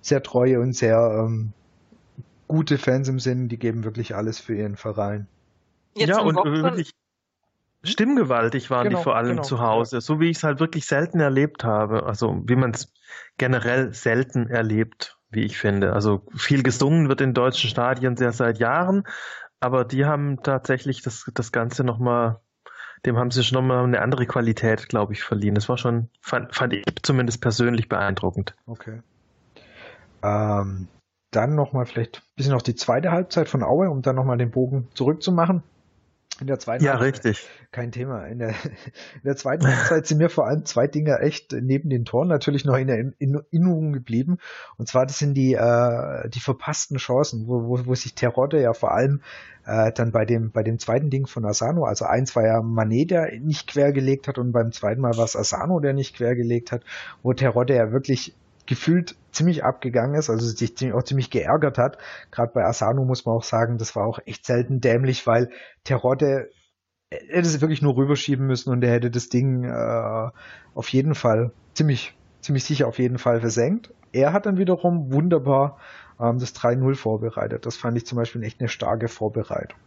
sehr 0.00 0.22
treue 0.22 0.60
und 0.60 0.74
sehr 0.74 1.24
ähm, 1.26 1.52
gute 2.48 2.78
Fans 2.78 3.08
im 3.08 3.20
Sinn, 3.20 3.48
die 3.48 3.58
geben 3.58 3.84
wirklich 3.84 4.14
alles 4.14 4.40
für 4.40 4.54
ihren 4.54 4.76
Verein. 4.76 5.28
Jetzt 5.94 6.08
ja, 6.08 6.20
und 6.20 6.36
wirklich 6.36 6.92
stimmgewaltig 7.82 8.70
waren 8.70 8.88
genau, 8.88 8.98
die 8.98 9.04
vor 9.04 9.16
allem 9.16 9.30
genau, 9.30 9.42
zu 9.42 9.60
Hause, 9.60 10.00
so 10.00 10.20
wie 10.20 10.30
ich 10.30 10.38
es 10.38 10.44
halt 10.44 10.60
wirklich 10.60 10.86
selten 10.86 11.20
erlebt 11.20 11.64
habe. 11.64 12.04
Also 12.04 12.42
wie 12.46 12.56
man 12.56 12.72
es 12.72 12.92
generell 13.38 13.94
selten 13.94 14.48
erlebt, 14.48 15.18
wie 15.30 15.44
ich 15.44 15.58
finde. 15.58 15.92
Also 15.92 16.22
viel 16.34 16.62
gesungen 16.62 17.08
wird 17.08 17.20
in 17.20 17.34
deutschen 17.34 17.70
Stadien 17.70 18.16
sehr 18.16 18.32
seit 18.32 18.58
Jahren, 18.58 19.04
aber 19.60 19.84
die 19.84 20.04
haben 20.04 20.42
tatsächlich 20.42 21.02
das, 21.02 21.30
das 21.34 21.52
Ganze 21.52 21.84
nochmal, 21.84 22.40
dem 23.06 23.16
haben 23.16 23.30
sie 23.30 23.44
schon 23.44 23.56
nochmal 23.56 23.84
eine 23.84 24.02
andere 24.02 24.26
Qualität, 24.26 24.88
glaube 24.88 25.12
ich, 25.12 25.22
verliehen. 25.22 25.54
Das 25.54 25.68
war 25.68 25.78
schon, 25.78 26.08
fand, 26.20 26.54
fand 26.54 26.72
ich 26.72 26.84
zumindest 27.02 27.40
persönlich 27.40 27.88
beeindruckend. 27.88 28.54
Okay. 28.66 29.02
Ähm, 30.22 30.88
dann 31.30 31.54
nochmal 31.54 31.86
vielleicht 31.86 32.18
ein 32.18 32.36
bisschen 32.36 32.54
auf 32.54 32.62
die 32.62 32.74
zweite 32.74 33.12
Halbzeit 33.12 33.48
von 33.48 33.62
Aue, 33.62 33.88
um 33.90 34.02
dann 34.02 34.16
nochmal 34.16 34.38
den 34.38 34.50
Bogen 34.50 34.88
zurückzumachen. 34.94 35.62
In 36.40 36.46
der 36.46 36.58
zweiten 36.58 36.84
ja, 36.84 36.96
richtig. 36.96 37.46
Kein 37.70 37.92
Thema. 37.92 38.24
In 38.26 38.38
der, 38.38 38.48
in 39.14 39.22
der 39.24 39.36
zweiten 39.36 39.66
Halbzeit 39.66 40.06
sind 40.06 40.18
mir 40.18 40.30
vor 40.30 40.46
allem 40.46 40.64
zwei 40.64 40.86
Dinge 40.86 41.18
echt 41.20 41.52
neben 41.52 41.90
den 41.90 42.04
Toren 42.04 42.28
natürlich 42.28 42.64
noch 42.64 42.76
in 42.76 42.86
der 42.86 42.98
Erinnerung 42.98 43.92
geblieben. 43.92 44.38
Und 44.76 44.88
zwar, 44.88 45.06
das 45.06 45.18
sind 45.18 45.34
die, 45.34 45.54
äh, 45.54 46.28
die 46.30 46.40
verpassten 46.40 46.96
Chancen, 46.96 47.46
wo, 47.46 47.68
wo, 47.68 47.86
wo 47.86 47.94
sich 47.94 48.14
Terodde 48.14 48.60
ja 48.60 48.72
vor 48.72 48.92
allem 48.92 49.20
äh, 49.66 49.92
dann 49.92 50.12
bei 50.12 50.24
dem, 50.24 50.50
bei 50.50 50.62
dem 50.62 50.78
zweiten 50.78 51.10
Ding 51.10 51.26
von 51.26 51.44
Asano, 51.44 51.84
also 51.84 52.04
eins 52.06 52.34
war 52.34 52.44
ja 52.44 52.62
Manet, 52.62 53.10
der 53.10 53.40
nicht 53.40 53.68
quergelegt 53.68 54.26
hat 54.26 54.38
und 54.38 54.52
beim 54.52 54.72
zweiten 54.72 55.00
Mal 55.00 55.16
war 55.16 55.24
es 55.24 55.36
Asano, 55.36 55.80
der 55.80 55.92
nicht 55.92 56.16
quergelegt 56.16 56.72
hat, 56.72 56.82
wo 57.22 57.32
Terodde 57.34 57.74
ja 57.74 57.92
wirklich 57.92 58.34
gefühlt 58.70 59.16
ziemlich 59.32 59.64
abgegangen 59.64 60.14
ist, 60.14 60.30
also 60.30 60.46
sich 60.46 60.92
auch 60.92 61.02
ziemlich 61.02 61.28
geärgert 61.28 61.76
hat. 61.76 61.98
Gerade 62.30 62.52
bei 62.54 62.64
Asano 62.64 63.04
muss 63.04 63.26
man 63.26 63.34
auch 63.34 63.42
sagen, 63.42 63.78
das 63.78 63.96
war 63.96 64.06
auch 64.06 64.20
echt 64.26 64.46
selten 64.46 64.80
dämlich, 64.80 65.26
weil 65.26 65.50
Terodde 65.82 66.50
hätte 67.10 67.48
es 67.48 67.60
wirklich 67.60 67.82
nur 67.82 67.96
rüberschieben 67.96 68.46
müssen 68.46 68.70
und 68.70 68.84
er 68.84 68.92
hätte 68.92 69.10
das 69.10 69.28
Ding 69.28 69.64
äh, 69.64 70.30
auf 70.76 70.88
jeden 70.90 71.16
Fall 71.16 71.50
ziemlich, 71.74 72.16
ziemlich 72.42 72.62
sicher 72.62 72.86
auf 72.86 73.00
jeden 73.00 73.18
Fall 73.18 73.40
versenkt. 73.40 73.92
Er 74.12 74.32
hat 74.32 74.46
dann 74.46 74.56
wiederum 74.56 75.12
wunderbar 75.12 75.78
ähm, 76.20 76.38
das 76.38 76.54
3-0 76.54 76.94
vorbereitet. 76.94 77.66
Das 77.66 77.76
fand 77.76 77.96
ich 77.96 78.06
zum 78.06 78.18
Beispiel 78.18 78.44
echt 78.44 78.60
eine 78.60 78.68
starke 78.68 79.08
Vorbereitung. 79.08 79.80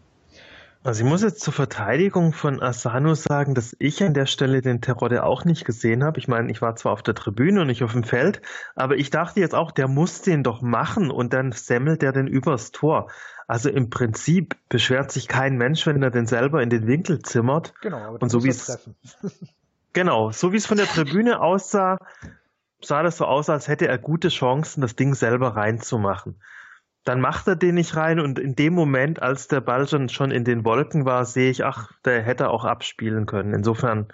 Also 0.85 1.01
ich 1.01 1.09
muss 1.09 1.23
jetzt 1.23 1.39
zur 1.39 1.53
Verteidigung 1.53 2.33
von 2.33 2.61
Asano 2.61 3.15
sagen, 3.15 3.55
dass 3.55 3.73
ich 3.79 4.03
an 4.03 4.13
der 4.13 4.25
Stelle 4.25 4.61
den 4.61 4.81
Terodde 4.81 5.23
auch 5.23 5.45
nicht 5.45 5.63
gesehen 5.63 6.03
habe. 6.03 6.19
Ich 6.19 6.27
meine, 6.27 6.51
ich 6.51 6.61
war 6.61 6.75
zwar 6.75 6.91
auf 6.91 7.01
der 7.01 7.15
Tribüne 7.15 7.61
und 7.61 7.67
nicht 7.67 7.83
auf 7.83 7.93
dem 7.93 8.03
Feld, 8.03 8.41
aber 8.75 8.97
ich 8.97 9.09
dachte 9.09 9.39
jetzt 9.39 9.55
auch, 9.55 9.71
der 9.71 9.87
muss 9.87 10.21
den 10.21 10.43
doch 10.43 10.61
machen 10.61 11.09
und 11.09 11.31
dann 11.31 11.53
semmelt 11.53 12.01
der 12.01 12.11
den 12.11 12.27
übers 12.27 12.71
Tor. 12.71 13.09
Also 13.47 13.69
im 13.69 13.89
Prinzip 13.89 14.57
beschwert 14.67 15.11
sich 15.13 15.29
kein 15.29 15.57
Mensch, 15.57 15.87
wenn 15.87 16.03
er 16.03 16.11
den 16.11 16.27
selber 16.27 16.61
in 16.61 16.69
den 16.69 16.85
Winkel 16.85 17.21
zimmert. 17.21 17.73
Genau, 17.81 17.99
aber 17.99 18.21
und 18.21 18.29
so 18.29 18.43
wie 18.43 18.49
es 18.49 18.77
genau, 19.93 20.31
so 20.31 20.51
wie 20.51 20.57
es 20.57 20.65
von 20.65 20.77
der 20.77 20.87
Tribüne 20.87 21.39
aussah, 21.39 21.97
sah 22.81 23.03
das 23.03 23.17
so 23.17 23.25
aus, 23.25 23.49
als 23.49 23.69
hätte 23.69 23.87
er 23.87 23.97
gute 23.97 24.27
Chancen, 24.27 24.81
das 24.81 24.97
Ding 24.97 25.15
selber 25.15 25.55
reinzumachen 25.55 26.35
dann 27.03 27.19
macht 27.19 27.47
er 27.47 27.55
den 27.55 27.75
nicht 27.75 27.95
rein 27.95 28.19
und 28.19 28.39
in 28.39 28.55
dem 28.55 28.73
Moment, 28.73 29.21
als 29.21 29.47
der 29.47 29.61
Ball 29.61 29.87
schon, 29.87 30.09
schon 30.09 30.31
in 30.31 30.45
den 30.45 30.63
Wolken 30.63 31.05
war, 31.05 31.25
sehe 31.25 31.51
ich, 31.51 31.65
ach, 31.65 31.91
der 32.05 32.21
hätte 32.21 32.49
auch 32.49 32.63
abspielen 32.63 33.25
können. 33.25 33.53
Insofern 33.53 34.07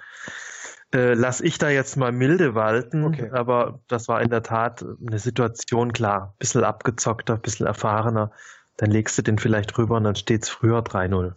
äh, 0.93 1.13
lasse 1.13 1.45
ich 1.45 1.59
da 1.59 1.69
jetzt 1.69 1.97
mal 1.97 2.11
milde 2.11 2.55
walten, 2.55 3.05
okay. 3.05 3.29
aber 3.31 3.79
das 3.87 4.07
war 4.07 4.21
in 4.21 4.29
der 4.29 4.41
Tat 4.41 4.83
eine 5.05 5.19
Situation, 5.19 5.93
klar, 5.93 6.33
bisschen 6.39 6.63
abgezockter, 6.63 7.37
bisschen 7.37 7.67
erfahrener, 7.67 8.31
dann 8.77 8.89
legst 8.89 9.17
du 9.17 9.21
den 9.21 9.37
vielleicht 9.37 9.77
rüber 9.77 9.97
und 9.97 10.05
dann 10.05 10.15
steht's 10.15 10.49
früher 10.49 10.79
3-0. 10.79 11.33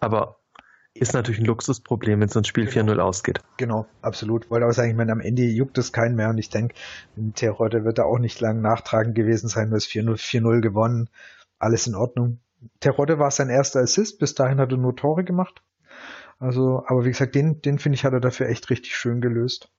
Aber 0.00 0.39
ist 0.94 1.14
natürlich 1.14 1.40
ein 1.40 1.46
Luxusproblem, 1.46 2.20
wenn 2.20 2.28
so 2.28 2.40
ein 2.40 2.44
Spiel 2.44 2.66
genau. 2.66 2.92
4-0 2.92 2.98
ausgeht. 2.98 3.40
Genau, 3.56 3.86
absolut. 4.02 4.50
Wollte 4.50 4.66
auch 4.66 4.72
sagen, 4.72 4.90
ich 4.90 4.96
meine, 4.96 5.12
am 5.12 5.20
Ende 5.20 5.42
juckt 5.42 5.78
es 5.78 5.92
keinen 5.92 6.16
mehr 6.16 6.30
und 6.30 6.38
ich 6.38 6.50
denke, 6.50 6.74
Terodde 7.34 7.84
wird 7.84 7.98
da 7.98 8.04
auch 8.04 8.18
nicht 8.18 8.40
lang 8.40 8.60
nachtragend 8.60 9.14
gewesen 9.14 9.48
sein, 9.48 9.68
nur 9.68 9.76
ist 9.76 9.88
4-0 9.88 10.60
gewonnen. 10.60 11.08
Alles 11.58 11.86
in 11.86 11.94
Ordnung. 11.94 12.40
Terodde 12.80 13.18
war 13.18 13.30
sein 13.30 13.50
erster 13.50 13.80
Assist, 13.80 14.18
bis 14.18 14.34
dahin 14.34 14.58
hat 14.58 14.72
er 14.72 14.78
nur 14.78 14.96
Tore 14.96 15.24
gemacht. 15.24 15.62
Also, 16.38 16.82
aber 16.86 17.04
wie 17.04 17.10
gesagt, 17.10 17.34
den, 17.34 17.60
den 17.62 17.78
finde 17.78 17.96
ich, 17.96 18.04
hat 18.04 18.12
er 18.12 18.20
dafür 18.20 18.48
echt 18.48 18.70
richtig 18.70 18.96
schön 18.96 19.20
gelöst. 19.20 19.70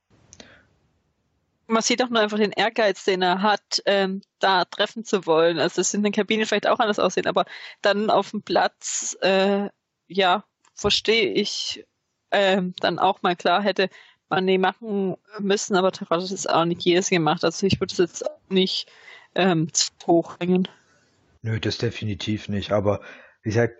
Man 1.68 1.82
sieht 1.82 2.04
auch 2.04 2.10
nur 2.10 2.22
einfach 2.22 2.38
den 2.38 2.52
Ehrgeiz, 2.52 3.04
den 3.04 3.22
er 3.22 3.42
hat, 3.42 3.82
ähm, 3.86 4.22
da 4.40 4.66
treffen 4.66 5.04
zu 5.04 5.26
wollen. 5.26 5.58
Also 5.58 5.82
das 5.82 5.94
in 5.94 6.04
der 6.04 6.12
Kabine 6.12 6.46
vielleicht 6.46 6.68
auch 6.68 6.80
anders 6.80 7.00
aussehen, 7.00 7.28
aber 7.28 7.46
dann 7.82 8.10
auf 8.10 8.32
dem 8.32 8.44
Platz, 8.44 9.18
äh, 9.22 9.70
ja, 10.08 10.44
verstehe 10.82 11.32
ich 11.32 11.86
ähm, 12.32 12.74
dann 12.80 13.00
auch 13.00 13.22
mal 13.22 13.36
klar 13.36 13.62
hätte 13.62 13.90
man 14.30 14.46
nee 14.46 14.58
machen 14.58 15.18
müssen, 15.40 15.76
aber 15.76 15.92
Terrasse 15.92 16.28
hat 16.28 16.32
es 16.32 16.48
auch 16.48 16.66
nicht 16.66 16.84
jedes 16.84 17.10
gemacht. 17.10 17.44
Also 17.44 17.68
ich 17.68 17.80
würde 17.80 17.92
es 17.92 17.98
jetzt 17.98 18.24
nicht 18.50 18.90
ähm, 19.36 19.72
zu 19.74 19.92
hoch 20.08 20.38
bringen. 20.38 20.68
Nö, 21.42 21.60
das 21.60 21.78
definitiv 21.78 22.48
nicht. 22.48 22.72
Aber 22.72 23.02
wie 23.44 23.50
gesagt, 23.50 23.76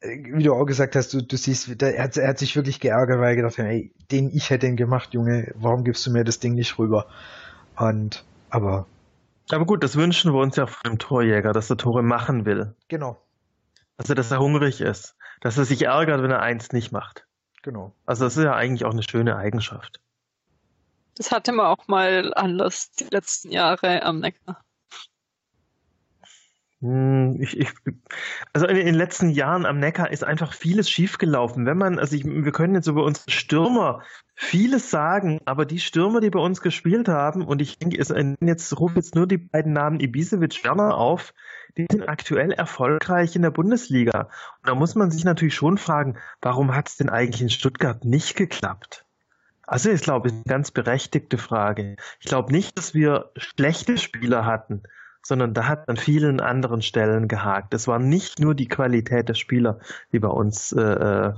äh, 0.00 0.18
wie 0.34 0.42
du 0.42 0.54
auch 0.54 0.64
gesagt 0.64 0.96
hast, 0.96 1.14
du, 1.14 1.22
du 1.22 1.36
siehst, 1.36 1.80
er 1.80 2.02
hat, 2.02 2.16
er 2.16 2.28
hat 2.28 2.38
sich 2.38 2.56
wirklich 2.56 2.80
geärgert, 2.80 3.20
weil 3.20 3.30
er 3.30 3.36
gedacht 3.36 3.58
hat, 3.58 3.66
ey, 3.66 3.94
den 4.10 4.30
ich 4.30 4.50
hätte 4.50 4.66
ihn 4.66 4.76
gemacht, 4.76 5.14
Junge, 5.14 5.52
warum 5.54 5.84
gibst 5.84 6.04
du 6.06 6.10
mir 6.10 6.24
das 6.24 6.40
Ding 6.40 6.54
nicht 6.54 6.78
rüber? 6.78 7.06
Und, 7.76 8.24
aber. 8.50 8.86
Aber 9.50 9.66
gut, 9.66 9.84
das 9.84 9.96
wünschen 9.96 10.32
wir 10.32 10.40
uns 10.40 10.56
ja 10.56 10.66
von 10.66 10.92
dem 10.92 10.98
Torjäger, 10.98 11.52
dass 11.52 11.70
er 11.70 11.76
Tore 11.76 12.02
machen 12.02 12.44
will. 12.44 12.74
Genau. 12.88 13.22
Also, 13.96 14.14
dass 14.14 14.32
er 14.32 14.40
hungrig 14.40 14.80
ist 14.80 15.14
dass 15.42 15.58
er 15.58 15.64
sich 15.64 15.82
ärgert, 15.82 16.22
wenn 16.22 16.30
er 16.30 16.40
eins 16.40 16.72
nicht 16.72 16.92
macht. 16.92 17.26
Genau. 17.62 17.94
Also 18.06 18.24
das 18.24 18.36
ist 18.36 18.44
ja 18.44 18.54
eigentlich 18.54 18.84
auch 18.84 18.92
eine 18.92 19.02
schöne 19.02 19.36
Eigenschaft. 19.36 20.00
Das 21.16 21.30
hatte 21.30 21.52
man 21.52 21.66
auch 21.66 21.88
mal 21.88 22.32
anders 22.34 22.92
die 22.92 23.08
letzten 23.10 23.50
Jahre 23.50 24.02
am 24.02 24.20
Neckar. 24.20 24.64
Hm, 26.82 27.40
ich, 27.40 27.56
ich, 27.56 27.68
also 28.52 28.66
in 28.66 28.74
den 28.74 28.96
letzten 28.96 29.30
Jahren 29.30 29.66
am 29.66 29.78
Neckar 29.78 30.10
ist 30.10 30.24
einfach 30.24 30.52
vieles 30.52 30.90
schiefgelaufen. 30.90 31.64
Wenn 31.64 31.78
man, 31.78 32.00
also 32.00 32.16
ich, 32.16 32.24
wir 32.24 32.50
können 32.50 32.74
jetzt 32.74 32.88
über 32.88 33.04
unsere 33.04 33.30
Stürmer 33.30 34.02
vieles 34.34 34.90
sagen, 34.90 35.40
aber 35.44 35.64
die 35.64 35.78
Stürmer, 35.78 36.20
die 36.20 36.30
bei 36.30 36.40
uns 36.40 36.60
gespielt 36.60 37.06
haben, 37.06 37.46
und 37.46 37.62
ich 37.62 37.78
denke, 37.78 37.96
jetzt 37.96 38.80
rufe 38.80 38.96
jetzt 38.96 39.14
nur 39.14 39.28
die 39.28 39.38
beiden 39.38 39.72
Namen 39.72 40.00
Ibisevic 40.00 40.64
Werner 40.64 40.96
auf, 40.96 41.32
die 41.78 41.86
sind 41.88 42.08
aktuell 42.08 42.50
erfolgreich 42.50 43.36
in 43.36 43.42
der 43.42 43.52
Bundesliga. 43.52 44.22
Und 44.22 44.68
da 44.68 44.74
muss 44.74 44.96
man 44.96 45.12
sich 45.12 45.22
natürlich 45.22 45.54
schon 45.54 45.78
fragen, 45.78 46.18
warum 46.40 46.74
hat 46.74 46.88
es 46.88 46.96
denn 46.96 47.08
eigentlich 47.08 47.42
in 47.42 47.50
Stuttgart 47.50 48.04
nicht 48.04 48.34
geklappt? 48.34 49.06
Also 49.68 49.88
ich 49.88 50.02
glaube, 50.02 50.28
ist 50.28 50.34
eine 50.34 50.44
ganz 50.48 50.72
berechtigte 50.72 51.38
Frage. 51.38 51.94
Ich 52.18 52.26
glaube 52.26 52.52
nicht, 52.52 52.76
dass 52.76 52.92
wir 52.92 53.30
schlechte 53.36 53.98
Spieler 53.98 54.44
hatten 54.44 54.82
sondern 55.22 55.54
da 55.54 55.68
hat 55.68 55.88
an 55.88 55.96
vielen 55.96 56.40
anderen 56.40 56.82
Stellen 56.82 57.28
gehakt. 57.28 57.74
Es 57.74 57.88
war 57.88 57.98
nicht 57.98 58.40
nur 58.40 58.54
die 58.54 58.68
Qualität 58.68 59.28
der 59.28 59.34
Spieler, 59.34 59.78
die 60.12 60.18
bei 60.18 60.28
uns 60.28 60.72
äh, 60.72 60.80
äh 60.80 61.32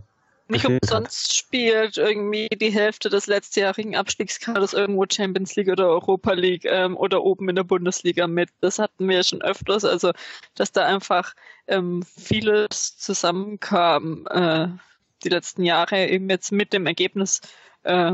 nicht 0.49 0.67
umsonst 0.67 1.31
hat. 1.31 1.37
spielt 1.37 1.97
irgendwie 1.97 2.49
die 2.49 2.71
Hälfte 2.71 3.09
des 3.09 3.27
letztjährigen 3.27 3.97
Abstiegskaders 3.97 4.75
irgendwo 4.75 5.07
Champions 5.11 5.57
League 5.57 5.71
oder 5.71 5.89
Europa 5.89 6.35
League 6.35 6.67
ähm, 6.67 6.97
oder 6.97 7.23
oben 7.23 7.49
in 7.49 7.57
der 7.57 7.65
Bundesliga 7.65 8.27
mit. 8.27 8.51
Das 8.61 8.79
hatten 8.79 9.09
wir 9.09 9.23
schon 9.23 9.41
öfters, 9.41 9.85
also 9.85 10.13
dass 10.55 10.71
da 10.71 10.85
einfach 10.85 11.35
ähm, 11.67 12.03
vieles 12.03 12.97
zusammenkam 12.99 14.27
äh, 14.31 14.69
die 15.23 15.31
letzten 15.31 15.63
Jahre 15.63 16.09
eben 16.09 16.29
jetzt 16.29 16.53
mit 16.53 16.75
dem 16.75 16.87
Ergebnis 16.87 17.41
äh, 17.85 18.13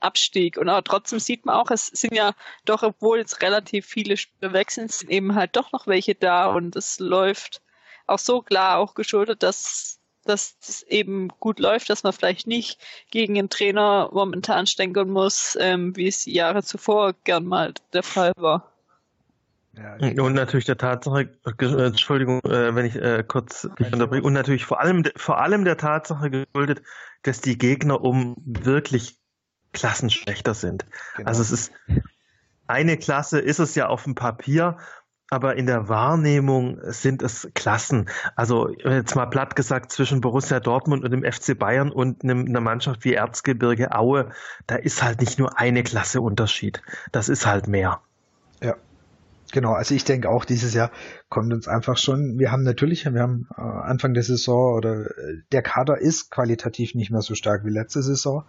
Abstieg. 0.00 0.56
Und 0.56 0.68
aber 0.68 0.84
trotzdem 0.84 1.18
sieht 1.18 1.46
man 1.46 1.56
auch, 1.56 1.70
es 1.70 1.86
sind 1.88 2.14
ja 2.14 2.32
doch, 2.64 2.82
obwohl 2.82 3.18
jetzt 3.18 3.42
relativ 3.42 3.86
viele 3.86 4.16
Spieler 4.16 4.52
weg 4.52 4.70
sind, 4.70 4.92
sind 4.92 5.10
eben 5.10 5.34
halt 5.34 5.56
doch 5.56 5.72
noch 5.72 5.86
welche 5.86 6.14
da 6.14 6.46
und 6.46 6.76
es 6.76 6.98
läuft 6.98 7.62
auch 8.06 8.18
so 8.18 8.42
klar 8.42 8.78
auch 8.78 8.94
geschuldet, 8.94 9.42
dass 9.42 10.00
dass 10.24 10.56
es 10.60 10.82
eben 10.82 11.28
gut 11.40 11.58
läuft, 11.58 11.88
dass 11.88 12.02
man 12.02 12.12
vielleicht 12.12 12.46
nicht 12.46 12.78
gegen 13.10 13.38
einen 13.38 13.48
Trainer 13.48 14.10
momentan 14.12 14.66
stänkern 14.66 15.08
muss, 15.10 15.56
ähm, 15.58 15.96
wie 15.96 16.08
es 16.08 16.24
die 16.24 16.34
Jahre 16.34 16.62
zuvor 16.62 17.14
gern 17.24 17.46
mal 17.46 17.72
der 17.92 18.02
Fall 18.02 18.32
war. 18.36 18.70
Ja, 19.72 19.94
und 20.22 20.34
natürlich 20.34 20.66
der 20.66 20.76
Tatsache, 20.76 21.30
äh, 21.46 21.86
Entschuldigung, 21.86 22.40
äh, 22.44 22.74
wenn 22.74 22.86
ich 22.86 22.96
äh, 22.96 23.24
kurz 23.26 23.64
unterbreche, 23.64 24.22
und 24.22 24.32
natürlich 24.32 24.64
vor 24.64 24.80
allem, 24.80 25.04
vor 25.16 25.40
allem 25.40 25.64
der 25.64 25.76
Tatsache 25.76 26.28
geschuldet, 26.30 26.82
dass 27.22 27.40
die 27.40 27.56
Gegner 27.56 28.02
um 28.02 28.36
wirklich 28.44 29.19
Klassen 29.72 30.10
schlechter 30.10 30.54
sind. 30.54 30.86
Genau. 31.16 31.28
Also 31.28 31.42
es 31.42 31.50
ist 31.50 31.72
eine 32.66 32.96
Klasse 32.96 33.40
ist 33.40 33.58
es 33.58 33.74
ja 33.74 33.88
auf 33.88 34.04
dem 34.04 34.14
Papier, 34.14 34.78
aber 35.28 35.56
in 35.56 35.66
der 35.66 35.88
Wahrnehmung 35.88 36.78
sind 36.82 37.22
es 37.22 37.48
Klassen. 37.54 38.08
Also 38.34 38.68
jetzt 38.68 39.14
mal 39.14 39.26
platt 39.26 39.56
gesagt 39.56 39.92
zwischen 39.92 40.20
Borussia 40.20 40.60
Dortmund 40.60 41.04
und 41.04 41.10
dem 41.10 41.24
FC 41.24 41.58
Bayern 41.58 41.90
und 41.90 42.24
einer 42.24 42.60
Mannschaft 42.60 43.04
wie 43.04 43.14
Erzgebirge 43.14 43.92
Aue, 43.92 44.30
da 44.66 44.76
ist 44.76 45.02
halt 45.02 45.20
nicht 45.20 45.38
nur 45.38 45.58
eine 45.58 45.82
Klasse 45.82 46.20
Unterschied. 46.20 46.82
Das 47.12 47.28
ist 47.28 47.46
halt 47.46 47.68
mehr. 47.68 48.00
Ja. 48.60 48.76
Genau, 49.52 49.72
also 49.72 49.94
ich 49.94 50.04
denke 50.04 50.28
auch 50.28 50.44
dieses 50.44 50.74
Jahr 50.74 50.92
kommt 51.28 51.52
uns 51.52 51.66
einfach 51.66 51.98
schon, 51.98 52.38
wir 52.38 52.52
haben 52.52 52.62
natürlich, 52.62 53.04
wir 53.04 53.20
haben 53.20 53.48
äh, 53.56 53.60
Anfang 53.60 54.14
der 54.14 54.22
Saison 54.22 54.76
oder 54.76 55.06
äh, 55.06 55.38
der 55.50 55.62
Kader 55.62 55.98
ist 55.98 56.30
qualitativ 56.30 56.94
nicht 56.94 57.10
mehr 57.10 57.22
so 57.22 57.34
stark 57.34 57.64
wie 57.64 57.70
letzte 57.70 58.00
Saison, 58.02 58.44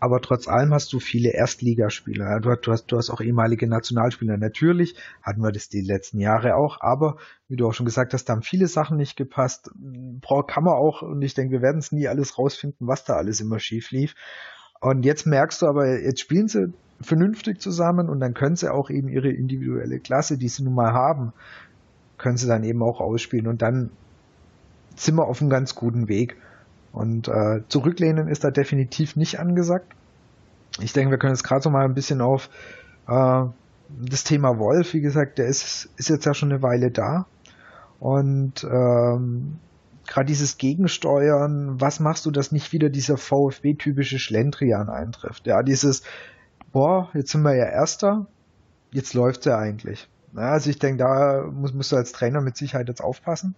aber 0.00 0.20
trotz 0.20 0.48
allem 0.48 0.74
hast 0.74 0.92
du 0.92 1.00
viele 1.00 1.30
Erstligaspieler. 1.30 2.40
Du, 2.40 2.54
du, 2.56 2.72
hast, 2.72 2.86
du 2.86 2.96
hast 2.96 3.10
auch 3.10 3.20
ehemalige 3.20 3.66
Nationalspieler. 3.66 4.36
Natürlich 4.36 4.96
hatten 5.22 5.40
wir 5.40 5.52
das 5.52 5.68
die 5.68 5.80
letzten 5.80 6.18
Jahre 6.18 6.56
auch, 6.56 6.80
aber 6.80 7.16
wie 7.48 7.56
du 7.56 7.66
auch 7.66 7.74
schon 7.74 7.86
gesagt 7.86 8.12
hast, 8.12 8.26
da 8.26 8.34
haben 8.34 8.42
viele 8.42 8.66
Sachen 8.66 8.96
nicht 8.96 9.16
gepasst. 9.16 9.70
Kann 10.46 10.64
man 10.64 10.74
auch, 10.74 11.02
und 11.02 11.22
ich 11.22 11.34
denke, 11.34 11.52
wir 11.52 11.62
werden 11.62 11.78
es 11.78 11.92
nie 11.92 12.08
alles 12.08 12.38
rausfinden, 12.38 12.86
was 12.86 13.04
da 13.04 13.14
alles 13.14 13.40
immer 13.40 13.58
schief 13.58 13.90
lief. 13.92 14.14
Und 14.80 15.04
jetzt 15.04 15.26
merkst 15.26 15.62
du 15.62 15.66
aber, 15.66 15.98
jetzt 15.98 16.20
spielen 16.20 16.48
sie 16.48 16.72
vernünftig 17.00 17.60
zusammen 17.60 18.08
und 18.08 18.20
dann 18.20 18.34
können 18.34 18.56
sie 18.56 18.72
auch 18.72 18.90
eben 18.90 19.08
ihre 19.08 19.30
individuelle 19.30 20.00
Klasse, 20.00 20.38
die 20.38 20.48
sie 20.48 20.64
nun 20.64 20.74
mal 20.74 20.92
haben, 20.92 21.32
können 22.18 22.36
sie 22.36 22.46
dann 22.46 22.64
eben 22.64 22.82
auch 22.82 23.00
ausspielen 23.00 23.46
und 23.46 23.62
dann 23.62 23.90
sind 24.96 25.16
wir 25.16 25.26
auf 25.26 25.40
einem 25.40 25.50
ganz 25.50 25.74
guten 25.74 26.08
Weg. 26.08 26.36
Und 26.94 27.26
äh, 27.26 27.62
zurücklehnen 27.68 28.28
ist 28.28 28.44
da 28.44 28.52
definitiv 28.52 29.16
nicht 29.16 29.40
angesagt. 29.40 29.92
Ich 30.80 30.92
denke, 30.92 31.10
wir 31.10 31.18
können 31.18 31.34
jetzt 31.34 31.42
gerade 31.42 31.60
so 31.60 31.68
mal 31.68 31.84
ein 31.84 31.94
bisschen 31.94 32.20
auf 32.20 32.48
äh, 33.08 33.44
das 33.88 34.22
Thema 34.22 34.58
Wolf, 34.60 34.94
wie 34.94 35.00
gesagt, 35.00 35.38
der 35.38 35.46
ist, 35.46 35.88
ist 35.96 36.08
jetzt 36.08 36.24
ja 36.24 36.34
schon 36.34 36.52
eine 36.52 36.62
Weile 36.62 36.92
da. 36.92 37.26
Und 37.98 38.62
ähm, 38.62 39.58
gerade 40.06 40.26
dieses 40.26 40.56
Gegensteuern, 40.56 41.80
was 41.80 41.98
machst 41.98 42.26
du, 42.26 42.30
dass 42.30 42.52
nicht 42.52 42.72
wieder 42.72 42.90
dieser 42.90 43.16
VfB-typische 43.16 44.20
Schlendrian 44.20 44.88
eintrifft? 44.88 45.48
Ja, 45.48 45.64
dieses, 45.64 46.04
boah, 46.72 47.10
jetzt 47.12 47.32
sind 47.32 47.42
wir 47.42 47.56
ja 47.56 47.66
Erster, 47.66 48.26
jetzt 48.92 49.14
läuft's 49.14 49.46
ja 49.46 49.58
eigentlich. 49.58 50.08
Also 50.36 50.70
ich 50.70 50.78
denke, 50.78 50.98
da 50.98 51.44
musst, 51.50 51.74
musst 51.74 51.90
du 51.90 51.96
als 51.96 52.12
Trainer 52.12 52.40
mit 52.40 52.56
Sicherheit 52.56 52.88
jetzt 52.88 53.02
aufpassen 53.02 53.56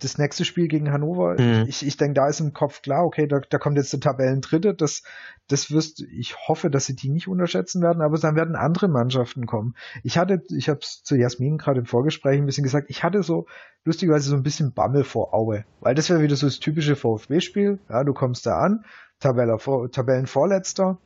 das 0.00 0.18
nächste 0.18 0.44
Spiel 0.44 0.68
gegen 0.68 0.92
Hannover, 0.92 1.40
mhm. 1.40 1.66
ich, 1.68 1.86
ich 1.86 1.96
denke, 1.96 2.14
da 2.14 2.28
ist 2.28 2.40
im 2.40 2.52
Kopf 2.52 2.82
klar, 2.82 3.04
okay, 3.04 3.26
da, 3.26 3.40
da 3.40 3.58
kommt 3.58 3.76
jetzt 3.76 3.92
der 3.92 4.00
Tabellendritte, 4.00 4.74
das, 4.74 5.02
das 5.48 5.70
wirst, 5.70 6.00
ich 6.00 6.36
hoffe, 6.48 6.70
dass 6.70 6.86
sie 6.86 6.96
die 6.96 7.10
nicht 7.10 7.28
unterschätzen 7.28 7.82
werden, 7.82 8.02
aber 8.02 8.18
dann 8.18 8.36
werden 8.36 8.56
andere 8.56 8.88
Mannschaften 8.88 9.46
kommen. 9.46 9.74
Ich 10.02 10.18
hatte, 10.18 10.42
ich 10.50 10.68
habe 10.68 10.80
es 10.80 11.02
zu 11.02 11.16
Jasmin 11.16 11.58
gerade 11.58 11.80
im 11.80 11.86
Vorgespräch 11.86 12.38
ein 12.38 12.46
bisschen 12.46 12.64
gesagt, 12.64 12.90
ich 12.90 13.04
hatte 13.04 13.22
so 13.22 13.46
lustigerweise 13.84 14.30
so 14.30 14.36
ein 14.36 14.42
bisschen 14.42 14.72
Bammel 14.72 15.04
vor 15.04 15.34
Aue, 15.34 15.64
weil 15.80 15.94
das 15.94 16.10
wäre 16.10 16.22
wieder 16.22 16.36
so 16.36 16.46
das 16.46 16.60
typische 16.60 16.96
VfB-Spiel, 16.96 17.78
ja, 17.88 18.04
du 18.04 18.12
kommst 18.12 18.46
da 18.46 18.58
an, 18.58 18.84
Tabelle, 19.20 19.58
Tabellenvorletzter, 19.90 20.98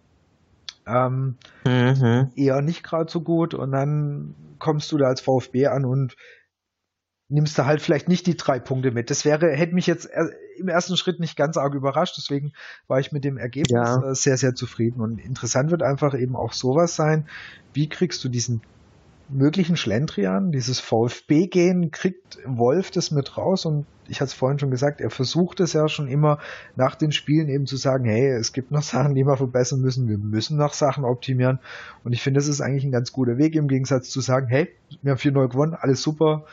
ähm, 0.86 1.36
mhm. 1.66 2.30
eher 2.36 2.62
nicht 2.62 2.82
gerade 2.82 3.10
so 3.10 3.20
gut 3.20 3.54
und 3.54 3.72
dann 3.72 4.34
kommst 4.58 4.92
du 4.92 4.98
da 4.98 5.06
als 5.06 5.20
VfB 5.20 5.66
an 5.66 5.84
und 5.84 6.16
nimmst 7.34 7.58
du 7.58 7.66
halt 7.66 7.82
vielleicht 7.82 8.08
nicht 8.08 8.26
die 8.26 8.36
drei 8.36 8.60
Punkte 8.60 8.92
mit. 8.92 9.10
Das 9.10 9.24
wäre, 9.24 9.50
hätte 9.50 9.74
mich 9.74 9.86
jetzt 9.86 10.08
im 10.56 10.68
ersten 10.68 10.96
Schritt 10.96 11.18
nicht 11.18 11.36
ganz 11.36 11.56
arg 11.56 11.74
überrascht, 11.74 12.14
deswegen 12.16 12.52
war 12.86 13.00
ich 13.00 13.10
mit 13.10 13.24
dem 13.24 13.36
Ergebnis 13.36 13.76
ja. 13.76 14.10
Äh, 14.10 14.14
sehr, 14.14 14.36
sehr 14.36 14.54
zufrieden. 14.54 15.00
Und 15.00 15.18
interessant 15.18 15.70
wird 15.70 15.82
einfach 15.82 16.14
eben 16.14 16.36
auch 16.36 16.52
sowas 16.52 16.94
sein, 16.94 17.26
wie 17.72 17.88
kriegst 17.88 18.22
du 18.22 18.28
diesen 18.28 18.62
möglichen 19.28 19.76
Schlendrian, 19.76 20.52
dieses 20.52 20.78
VfB-Gehen, 20.80 21.90
kriegt 21.90 22.38
Wolf 22.46 22.90
das 22.90 23.10
mit 23.10 23.36
raus 23.36 23.64
und 23.64 23.86
ich 24.06 24.20
hatte 24.20 24.28
es 24.28 24.34
vorhin 24.34 24.58
schon 24.58 24.70
gesagt, 24.70 25.00
er 25.00 25.08
versucht 25.08 25.60
es 25.60 25.72
ja 25.72 25.88
schon 25.88 26.08
immer 26.08 26.38
nach 26.76 26.94
den 26.94 27.10
Spielen 27.10 27.48
eben 27.48 27.66
zu 27.66 27.76
sagen, 27.76 28.04
hey, 28.04 28.28
es 28.28 28.52
gibt 28.52 28.70
noch 28.70 28.82
Sachen, 28.82 29.14
die 29.14 29.24
wir 29.24 29.36
verbessern 29.38 29.80
müssen, 29.80 30.08
wir 30.08 30.18
müssen 30.18 30.58
noch 30.58 30.74
Sachen 30.74 31.04
optimieren 31.04 31.58
und 32.04 32.12
ich 32.12 32.22
finde, 32.22 32.38
das 32.38 32.48
ist 32.48 32.60
eigentlich 32.60 32.84
ein 32.84 32.92
ganz 32.92 33.12
guter 33.12 33.38
Weg 33.38 33.56
im 33.56 33.66
Gegensatz 33.66 34.10
zu 34.10 34.20
sagen, 34.20 34.46
hey, 34.48 34.68
wir 35.02 35.12
haben 35.12 35.18
4-0 35.18 35.48
gewonnen, 35.48 35.74
alles 35.74 36.02
super, 36.02 36.44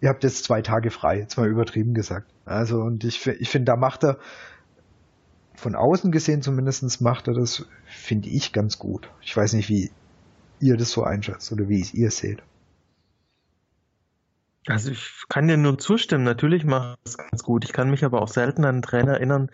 ihr 0.00 0.08
habt 0.08 0.24
jetzt 0.24 0.44
zwei 0.44 0.62
Tage 0.62 0.90
frei, 0.90 1.18
jetzt 1.18 1.36
mal 1.36 1.48
übertrieben 1.48 1.94
gesagt. 1.94 2.30
Also, 2.44 2.80
und 2.80 3.04
ich, 3.04 3.26
ich 3.26 3.48
finde, 3.48 3.72
da 3.72 3.76
macht 3.76 4.04
er, 4.04 4.18
von 5.54 5.74
außen 5.74 6.12
gesehen 6.12 6.42
zumindestens 6.42 7.00
macht 7.00 7.28
er 7.28 7.34
das, 7.34 7.66
finde 7.86 8.28
ich, 8.28 8.52
ganz 8.52 8.78
gut. 8.78 9.10
Ich 9.22 9.34
weiß 9.34 9.54
nicht, 9.54 9.68
wie 9.68 9.90
ihr 10.60 10.76
das 10.76 10.90
so 10.90 11.02
einschätzt 11.02 11.50
oder 11.50 11.68
wie 11.68 11.84
ihr 11.92 12.08
es 12.08 12.18
seht. 12.18 12.42
Also 14.66 14.90
ich 14.90 15.24
kann 15.28 15.48
dir 15.48 15.56
nur 15.56 15.78
zustimmen, 15.78 16.24
natürlich 16.24 16.64
macht 16.64 16.98
es 17.04 17.16
ganz 17.16 17.42
gut. 17.42 17.64
Ich 17.64 17.72
kann 17.72 17.88
mich 17.88 18.04
aber 18.04 18.20
auch 18.20 18.28
selten 18.28 18.64
an 18.64 18.76
einen 18.76 18.82
Trainer 18.82 19.14
erinnern, 19.14 19.50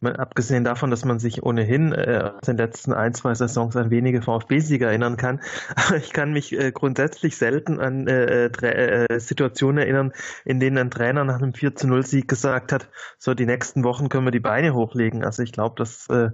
Mal 0.00 0.16
abgesehen 0.16 0.64
davon, 0.64 0.90
dass 0.90 1.04
man 1.04 1.18
sich 1.18 1.42
ohnehin 1.42 1.92
äh, 1.92 2.30
aus 2.34 2.46
den 2.46 2.58
letzten 2.58 2.92
ein, 2.92 3.14
zwei 3.14 3.34
Saisons 3.34 3.76
an 3.76 3.90
wenige 3.90 4.20
VfB-Sieger 4.20 4.88
erinnern 4.88 5.16
kann. 5.16 5.40
Aber 5.74 5.96
ich 5.96 6.12
kann 6.12 6.32
mich 6.32 6.52
äh, 6.52 6.70
grundsätzlich 6.70 7.36
selten 7.36 7.80
an 7.80 8.06
äh, 8.06 8.46
äh, 8.46 9.18
Situationen 9.18 9.78
erinnern, 9.78 10.12
in 10.44 10.60
denen 10.60 10.78
ein 10.78 10.90
Trainer 10.90 11.24
nach 11.24 11.36
einem 11.36 11.54
4 11.54 11.76
zu 11.76 11.86
0 11.86 12.04
Sieg 12.04 12.28
gesagt 12.28 12.72
hat, 12.72 12.90
so 13.18 13.34
die 13.34 13.46
nächsten 13.46 13.84
Wochen 13.84 14.08
können 14.08 14.26
wir 14.26 14.32
die 14.32 14.40
Beine 14.40 14.74
hochlegen. 14.74 15.24
Also 15.24 15.42
ich 15.42 15.52
glaube, 15.52 15.76
das 15.78 16.08
äh, 16.10 16.30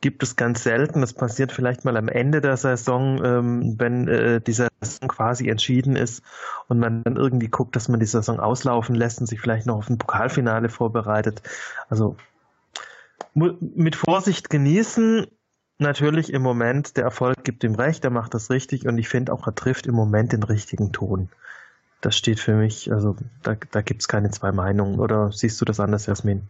gibt 0.00 0.22
es 0.22 0.36
ganz 0.36 0.62
selten. 0.62 1.00
Das 1.00 1.12
passiert 1.12 1.52
vielleicht 1.52 1.84
mal 1.84 1.96
am 1.96 2.08
Ende 2.08 2.40
der 2.40 2.56
Saison, 2.56 3.24
ähm, 3.24 3.74
wenn 3.78 4.08
äh, 4.08 4.40
die 4.40 4.52
Saison 4.52 5.08
quasi 5.08 5.48
entschieden 5.48 5.96
ist 5.96 6.22
und 6.68 6.78
man 6.78 7.02
dann 7.02 7.16
irgendwie 7.16 7.48
guckt, 7.48 7.76
dass 7.76 7.88
man 7.88 8.00
die 8.00 8.06
Saison 8.06 8.40
auslaufen 8.40 8.94
lässt 8.94 9.20
und 9.20 9.26
sich 9.26 9.40
vielleicht 9.40 9.66
noch 9.66 9.76
auf 9.76 9.90
ein 9.90 9.98
Pokalfinale 9.98 10.68
vorbereitet. 10.68 11.42
Also 11.88 12.16
mit 13.34 13.96
Vorsicht 13.96 14.50
genießen. 14.50 15.26
Natürlich 15.78 16.32
im 16.32 16.42
Moment, 16.42 16.96
der 16.96 17.04
Erfolg 17.04 17.42
gibt 17.42 17.64
ihm 17.64 17.74
recht, 17.74 18.04
er 18.04 18.10
macht 18.10 18.34
das 18.34 18.50
richtig 18.50 18.86
und 18.86 18.98
ich 18.98 19.08
finde 19.08 19.32
auch, 19.32 19.46
er 19.46 19.54
trifft 19.54 19.86
im 19.86 19.94
Moment 19.94 20.32
den 20.32 20.42
richtigen 20.42 20.92
Ton. 20.92 21.30
Das 22.02 22.16
steht 22.16 22.40
für 22.40 22.54
mich, 22.54 22.92
also 22.92 23.16
da, 23.42 23.56
da 23.70 23.82
gibt 23.82 24.02
es 24.02 24.08
keine 24.08 24.30
zwei 24.30 24.52
Meinungen. 24.52 25.00
Oder 25.00 25.32
siehst 25.32 25.60
du 25.60 25.64
das 25.64 25.80
anders, 25.80 26.06
Jasmin? 26.06 26.48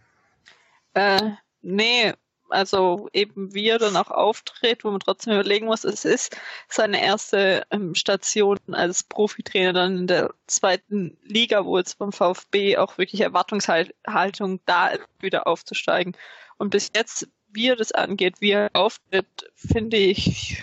Äh, 0.95 1.33
nee, 1.63 2.13
also 2.51 3.09
eben 3.13 3.55
wie 3.55 3.69
er 3.69 3.79
dann 3.79 3.97
auch 3.97 4.11
auftritt, 4.11 4.85
wo 4.85 4.91
man 4.91 5.01
trotzdem 5.01 5.35
überlegen 5.35 5.67
muss, 5.67 5.85
es 5.85 6.05
ist 6.05 6.37
seine 6.69 7.03
erste 7.03 7.65
ähm, 7.71 7.95
Station 7.95 8.59
als 8.73 9.03
Profitrainer 9.03 9.73
dann 9.73 9.99
in 9.99 10.07
der 10.07 10.35
zweiten 10.47 11.17
Liga, 11.23 11.65
wo 11.65 11.79
jetzt 11.79 11.99
beim 11.99 12.13
VfB 12.13 12.77
auch 12.77 12.99
wirklich 12.99 13.21
Erwartungshaltung 13.21 14.61
da 14.67 14.89
ist, 14.89 15.07
wieder 15.21 15.47
aufzusteigen. 15.47 16.17
Und 16.59 16.71
bis 16.71 16.91
jetzt, 16.95 17.29
wie 17.49 17.69
er 17.69 17.77
das 17.77 17.93
angeht, 17.93 18.41
wie 18.41 18.53
er 18.53 18.71
auftritt, 18.75 19.51
finde 19.55 19.97
ich 19.97 20.63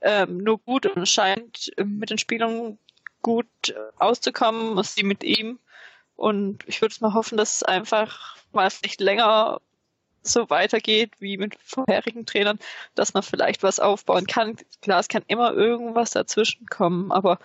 ähm, 0.00 0.38
nur 0.38 0.58
gut 0.58 0.86
und 0.86 1.08
scheint 1.08 1.72
mit 1.82 2.10
den 2.10 2.18
Spielern 2.18 2.78
gut 3.22 3.74
auszukommen, 3.98 4.82
sie 4.84 5.02
mit 5.02 5.24
ihm. 5.24 5.58
Und 6.16 6.62
ich 6.66 6.80
würde 6.80 6.94
mal 7.00 7.14
hoffen, 7.14 7.36
dass 7.36 7.56
es 7.56 7.62
einfach 7.64 8.36
mal 8.52 8.70
vielleicht 8.70 9.00
länger 9.00 9.60
so 10.26 10.50
weitergeht 10.50 11.12
wie 11.18 11.36
mit 11.36 11.56
vorherigen 11.62 12.26
Trainern, 12.26 12.58
dass 12.94 13.14
man 13.14 13.22
vielleicht 13.22 13.62
was 13.62 13.80
aufbauen 13.80 14.26
kann. 14.26 14.56
Klar, 14.82 15.00
es 15.00 15.08
kann 15.08 15.22
immer 15.28 15.52
irgendwas 15.52 16.10
dazwischen 16.10 16.66
kommen, 16.66 17.12
aber 17.12 17.38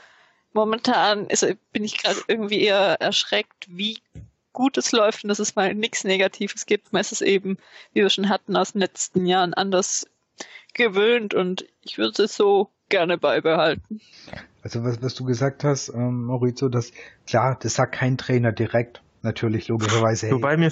momentan 0.54 1.28
ist, 1.28 1.46
bin 1.72 1.84
ich 1.84 1.98
gerade 1.98 2.20
irgendwie 2.28 2.62
eher 2.62 3.00
erschreckt, 3.00 3.68
wie 3.70 4.00
gut 4.54 4.78
es 4.78 4.92
läuft 4.92 5.24
und 5.24 5.30
dass 5.30 5.40
es 5.40 5.56
mal 5.56 5.74
nichts 5.76 6.04
Negatives 6.04 6.66
gibt. 6.66 6.92
Man 6.92 7.02
ist 7.02 7.12
es 7.12 7.22
eben, 7.22 7.58
wie 7.94 8.02
wir 8.02 8.10
schon 8.10 8.30
hatten, 8.30 8.58
aus 8.58 8.74
den 8.74 8.82
letzten 8.82 9.26
Jahren 9.26 9.54
anders 9.54 10.08
gewöhnt 10.74 11.34
und 11.34 11.66
ich 11.82 11.98
würde 11.98 12.24
es 12.24 12.36
so 12.36 12.70
gerne 12.90 13.18
beibehalten. 13.18 14.02
Also 14.64 14.84
was, 14.84 15.02
was 15.02 15.16
du 15.16 15.24
gesagt 15.24 15.64
hast, 15.64 15.90
ähm, 15.90 16.26
Maurizio, 16.26 16.70
das 16.70 16.92
klar, 17.26 17.58
das 17.62 17.76
sagt 17.76 17.96
kein 17.96 18.18
Trainer 18.18 18.52
direkt 18.52 19.02
natürlich 19.24 19.68
logischerweise. 19.68 20.28
Hey, 20.28 20.36
Wobei 20.36 20.58
mir 20.58 20.72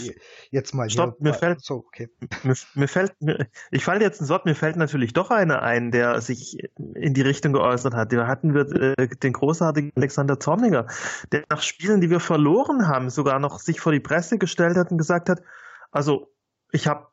jetzt 0.52 0.74
mal 0.74 0.90
stopp, 0.90 1.18
hier, 1.18 1.30
mir 1.30 1.34
fällt 1.34 1.62
so 1.62 1.76
okay. 1.76 2.10
Mir, 2.44 2.56
mir 2.76 2.88
fällt 2.88 3.14
mir, 3.22 3.48
ich 3.72 3.84
falle 3.84 4.02
jetzt 4.02 4.22
ein 4.22 4.30
Wort, 4.30 4.46
mir 4.46 4.56
fällt 4.56 4.76
natürlich 4.76 5.14
doch 5.14 5.32
einer 5.32 5.62
ein, 5.62 5.92
der 5.92 6.22
sich 6.22 6.58
in 6.96 7.14
die 7.14 7.22
Richtung 7.22 7.54
geäußert 7.54 7.94
hat. 7.94 8.12
Da 8.12 8.28
hatten 8.28 8.54
wir 8.54 8.96
äh, 8.98 9.08
den 9.08 9.34
großartigen 9.34 9.92
Alexander 9.96 10.40
Zorniger, 10.40 10.88
der 11.32 11.44
nach 11.50 11.62
Spielen, 11.62 12.02
die 12.02 12.10
wir 12.10 12.20
verloren 12.20 12.88
haben, 12.88 13.10
sogar 13.10 13.40
noch 13.40 13.60
sich 13.60 13.80
vor 13.80 13.92
die 13.92 14.00
Presse 14.00 14.38
gestellt 14.38 14.78
hat 14.78 14.92
und 14.92 14.98
gesagt 14.98 15.30
hat, 15.30 15.42
also 15.92 16.34
ich 16.72 16.88
habe 16.88 17.08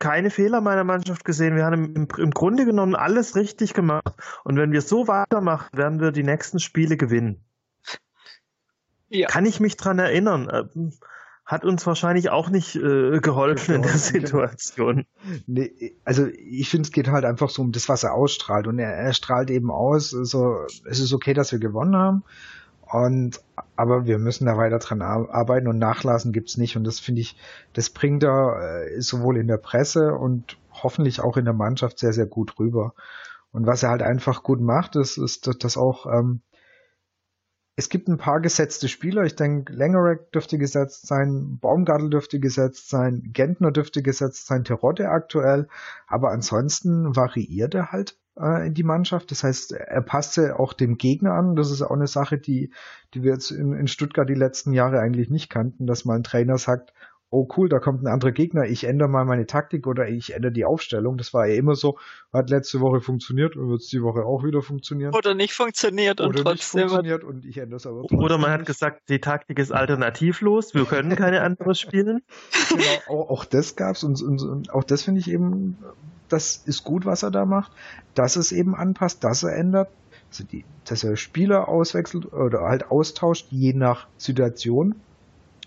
keine 0.00 0.30
Fehler 0.30 0.60
meiner 0.60 0.82
Mannschaft 0.82 1.24
gesehen. 1.24 1.56
Wir 1.56 1.64
haben 1.66 1.94
im, 1.94 2.08
im 2.16 2.30
Grunde 2.30 2.64
genommen 2.64 2.96
alles 2.96 3.36
richtig 3.36 3.74
gemacht. 3.74 4.14
Und 4.44 4.56
wenn 4.56 4.72
wir 4.72 4.80
so 4.80 5.06
weitermachen, 5.06 5.76
werden 5.76 6.00
wir 6.00 6.10
die 6.10 6.22
nächsten 6.22 6.58
Spiele 6.58 6.96
gewinnen. 6.96 7.44
Ja. 9.10 9.28
Kann 9.28 9.44
ich 9.44 9.60
mich 9.60 9.76
dran 9.76 9.98
erinnern. 9.98 10.48
Äh, 10.48 10.64
hat 11.44 11.64
uns 11.64 11.84
wahrscheinlich 11.84 12.30
auch 12.30 12.48
nicht 12.48 12.76
äh, 12.76 13.18
geholfen 13.18 13.74
in 13.74 13.82
der 13.82 13.98
Situation. 13.98 15.04
Nee, 15.46 15.96
also 16.04 16.26
ich 16.28 16.70
finde, 16.70 16.86
es 16.86 16.92
geht 16.92 17.08
halt 17.08 17.24
einfach 17.24 17.50
so 17.50 17.60
um 17.62 17.72
das, 17.72 17.88
was 17.88 18.04
er 18.04 18.14
ausstrahlt. 18.14 18.68
Und 18.68 18.78
er, 18.78 18.92
er 18.92 19.12
strahlt 19.12 19.50
eben 19.50 19.70
aus, 19.70 20.14
also 20.14 20.64
es 20.88 21.00
ist 21.00 21.12
okay, 21.12 21.34
dass 21.34 21.50
wir 21.50 21.58
gewonnen 21.58 21.96
haben. 21.96 22.22
Und 22.82 23.40
aber 23.76 24.06
wir 24.06 24.18
müssen 24.18 24.46
da 24.46 24.56
weiter 24.56 24.78
dran 24.78 25.02
arbeiten 25.02 25.66
und 25.66 25.78
nachlassen 25.78 26.32
gibt's 26.32 26.56
nicht. 26.56 26.76
Und 26.76 26.84
das 26.84 27.00
finde 27.00 27.20
ich, 27.20 27.36
das 27.72 27.90
bringt 27.90 28.22
er 28.22 28.84
äh, 28.86 29.00
sowohl 29.00 29.36
in 29.36 29.48
der 29.48 29.58
Presse 29.58 30.14
und 30.14 30.56
hoffentlich 30.72 31.20
auch 31.20 31.36
in 31.36 31.44
der 31.44 31.54
Mannschaft 31.54 31.98
sehr, 31.98 32.12
sehr 32.12 32.26
gut 32.26 32.58
rüber. 32.60 32.94
Und 33.52 33.66
was 33.66 33.82
er 33.82 33.90
halt 33.90 34.02
einfach 34.02 34.44
gut 34.44 34.60
macht, 34.60 34.94
ist, 34.94 35.18
ist 35.18 35.64
dass 35.64 35.76
auch 35.76 36.06
ähm, 36.06 36.42
es 37.76 37.88
gibt 37.88 38.08
ein 38.08 38.18
paar 38.18 38.40
gesetzte 38.40 38.88
Spieler. 38.88 39.24
Ich 39.24 39.36
denke, 39.36 39.72
Langerack 39.72 40.32
dürfte 40.32 40.58
gesetzt 40.58 41.06
sein, 41.06 41.58
Baumgartel 41.60 42.10
dürfte 42.10 42.40
gesetzt 42.40 42.90
sein, 42.90 43.30
Gentner 43.32 43.72
dürfte 43.72 44.02
gesetzt 44.02 44.46
sein, 44.46 44.64
Terodde 44.64 45.08
aktuell. 45.08 45.68
Aber 46.06 46.30
ansonsten 46.30 47.16
variiert 47.16 47.74
er 47.74 47.92
halt 47.92 48.18
äh, 48.38 48.66
in 48.66 48.74
die 48.74 48.82
Mannschaft. 48.82 49.30
Das 49.30 49.44
heißt, 49.44 49.72
er 49.72 50.02
passte 50.02 50.58
auch 50.58 50.72
dem 50.72 50.98
Gegner 50.98 51.32
an. 51.34 51.56
Das 51.56 51.70
ist 51.70 51.82
auch 51.82 51.92
eine 51.92 52.06
Sache, 52.06 52.38
die, 52.38 52.72
die 53.14 53.22
wir 53.22 53.32
jetzt 53.32 53.50
in, 53.50 53.72
in 53.72 53.88
Stuttgart 53.88 54.28
die 54.28 54.34
letzten 54.34 54.72
Jahre 54.72 55.00
eigentlich 55.00 55.30
nicht 55.30 55.48
kannten, 55.48 55.86
dass 55.86 56.04
mal 56.04 56.16
ein 56.16 56.24
Trainer 56.24 56.58
sagt, 56.58 56.92
oh 57.30 57.48
cool, 57.56 57.68
da 57.68 57.78
kommt 57.78 58.02
ein 58.02 58.08
anderer 58.08 58.32
Gegner, 58.32 58.64
ich 58.64 58.84
ändere 58.84 59.08
mal 59.08 59.24
meine 59.24 59.46
Taktik 59.46 59.86
oder 59.86 60.08
ich 60.08 60.34
ändere 60.34 60.52
die 60.52 60.64
Aufstellung. 60.64 61.16
Das 61.16 61.32
war 61.32 61.46
ja 61.46 61.54
immer 61.54 61.76
so, 61.76 61.96
hat 62.32 62.50
letzte 62.50 62.80
Woche 62.80 63.00
funktioniert 63.00 63.56
und 63.56 63.70
wird 63.70 63.82
es 63.82 63.88
die 63.88 64.02
Woche 64.02 64.24
auch 64.24 64.44
wieder 64.44 64.62
funktionieren. 64.62 65.14
Oder 65.14 65.34
nicht 65.34 65.54
funktioniert 65.54 66.20
und 66.20 66.30
oder 66.30 66.42
trotzdem. 66.42 66.82
Nicht 66.82 66.90
funktioniert 66.90 67.24
und 67.24 67.44
ich 67.44 67.58
ändere 67.58 67.76
es 67.76 67.86
aber 67.86 68.00
trotzdem. 68.00 68.18
Oder 68.18 68.38
man 68.38 68.50
hat 68.50 68.66
gesagt, 68.66 69.08
die 69.08 69.20
Taktik 69.20 69.60
ist 69.60 69.70
alternativlos, 69.70 70.74
wir 70.74 70.84
können 70.84 71.14
keine 71.14 71.42
andere 71.42 71.76
spielen. 71.76 72.22
Genau, 72.68 72.82
auch, 73.08 73.30
auch 73.30 73.44
das 73.44 73.76
gab's 73.76 74.02
und, 74.02 74.20
und, 74.22 74.42
und 74.42 74.74
auch 74.74 74.84
das 74.84 75.02
finde 75.04 75.20
ich 75.20 75.30
eben, 75.30 75.78
das 76.28 76.56
ist 76.56 76.82
gut, 76.82 77.06
was 77.06 77.22
er 77.22 77.30
da 77.30 77.44
macht, 77.44 77.70
dass 78.14 78.34
es 78.34 78.50
eben 78.50 78.74
anpasst, 78.74 79.22
dass 79.22 79.44
er 79.44 79.54
ändert, 79.56 79.88
also 80.30 80.42
die, 80.44 80.64
dass 80.84 81.04
er 81.04 81.16
Spieler 81.16 81.68
auswechselt 81.68 82.32
oder 82.32 82.62
halt 82.62 82.90
austauscht, 82.90 83.46
je 83.50 83.72
nach 83.72 84.08
Situation 84.16 84.96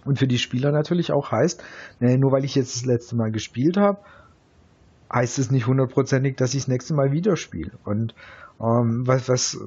und 0.06 0.20
für 0.20 0.28
die 0.28 0.38
Spieler 0.38 0.72
natürlich 0.72 1.12
auch 1.12 1.32
heißt, 1.32 1.64
nee, 1.99 2.18
nur 2.18 2.32
weil 2.32 2.45
ich 2.45 2.56
jetzt 2.56 2.76
das 2.76 2.86
letzte 2.86 3.16
Mal 3.16 3.32
gespielt 3.32 3.78
habe, 3.78 3.99
heißt 5.12 5.39
es 5.39 5.51
nicht 5.51 5.68
hundertprozentig, 5.68 6.36
dass 6.36 6.54
ich 6.54 6.64
das 6.64 6.68
nächste 6.68 6.93
Mal 6.93 7.12
wieder 7.12 7.38
spiele. 7.38 7.72
Und 7.84 8.16
ähm, 8.60 9.06
was, 9.06 9.30
was, 9.30 9.58